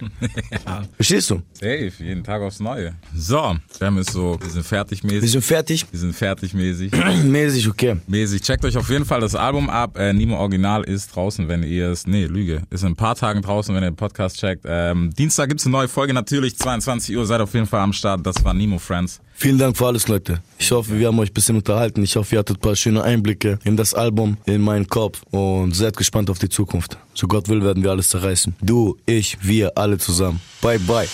Verstehst 0.96 1.28
du? 1.28 1.42
Safe, 1.52 1.92
jeden 1.98 2.24
Tag 2.24 2.40
aufs 2.40 2.58
Neue. 2.58 2.94
So, 3.14 3.54
Sam 3.78 3.98
ist 3.98 4.12
so, 4.12 4.38
wir 4.40 4.48
sind 4.48 4.64
fertig 4.64 5.02
Wir 5.04 5.12
mäßig. 5.12 5.32
sind 5.32 5.44
fertig. 5.44 5.86
Wir 5.90 6.00
sind 6.00 6.14
fertig 6.14 6.54
mäßig. 6.54 6.90
Mäßig, 7.24 7.68
okay. 7.68 7.96
mäßig. 8.06 8.40
Checkt 8.40 8.64
euch 8.64 8.78
auf 8.78 8.88
jeden 8.88 9.04
Fall 9.04 9.20
das 9.20 9.34
Album 9.34 9.68
ab. 9.68 9.98
Äh, 9.98 10.14
Nimo 10.14 10.38
Original 10.38 10.84
ist 10.84 11.14
draußen, 11.14 11.48
wenn 11.48 11.64
ihr 11.64 11.90
es, 11.90 12.06
nee, 12.06 12.24
Lüge, 12.24 12.62
ist 12.70 12.80
in 12.80 12.92
ein 12.92 12.96
paar 12.96 13.14
Tagen 13.14 13.42
draußen, 13.42 13.74
wenn 13.74 13.82
ihr 13.82 13.90
den 13.90 13.96
Podcast 13.96 14.38
checkt. 14.38 14.64
Ähm, 14.66 15.10
Dienstag 15.18 15.50
gibt's 15.50 15.66
eine 15.66 15.72
neue 15.72 15.88
Folge, 15.88 16.14
natürlich 16.14 16.56
22 16.56 17.14
Uhr, 17.14 17.26
seid 17.26 17.41
auf 17.42 17.54
jeden 17.54 17.66
Fall 17.66 17.80
am 17.80 17.92
Start. 17.92 18.26
Das 18.26 18.44
war 18.44 18.54
Nimo 18.54 18.78
Friends. 18.78 19.20
Vielen 19.34 19.58
Dank 19.58 19.76
für 19.76 19.86
alles, 19.86 20.08
Leute. 20.08 20.40
Ich 20.58 20.70
hoffe, 20.70 20.98
wir 20.98 21.08
haben 21.08 21.18
euch 21.18 21.30
ein 21.30 21.34
bisschen 21.34 21.56
unterhalten. 21.56 22.02
Ich 22.02 22.14
hoffe, 22.16 22.36
ihr 22.36 22.38
hattet 22.38 22.58
ein 22.58 22.60
paar 22.60 22.76
schöne 22.76 23.02
Einblicke 23.02 23.58
in 23.64 23.76
das 23.76 23.92
Album, 23.94 24.36
in 24.46 24.60
meinen 24.60 24.86
Kopf 24.86 25.22
und 25.30 25.74
seid 25.74 25.96
gespannt 25.96 26.30
auf 26.30 26.38
die 26.38 26.48
Zukunft. 26.48 26.96
So 27.14 27.26
Gott 27.26 27.48
will, 27.48 27.62
werden 27.62 27.82
wir 27.82 27.90
alles 27.90 28.08
zerreißen. 28.10 28.54
Du, 28.60 28.96
ich, 29.06 29.38
wir, 29.42 29.76
alle 29.76 29.98
zusammen. 29.98 30.40
Bye, 30.60 30.78
bye. 30.78 31.08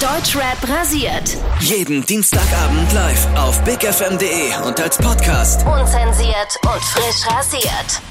Deutschrap 0.00 0.68
rasiert. 0.68 1.38
Jeden 1.60 2.04
Dienstagabend 2.04 2.92
live 2.92 3.26
auf 3.36 3.62
bigfm.de 3.64 4.66
und 4.66 4.80
als 4.80 4.98
Podcast. 4.98 5.64
Unzensiert 5.64 6.58
und 6.64 6.82
frisch 6.82 7.26
rasiert. 7.30 8.02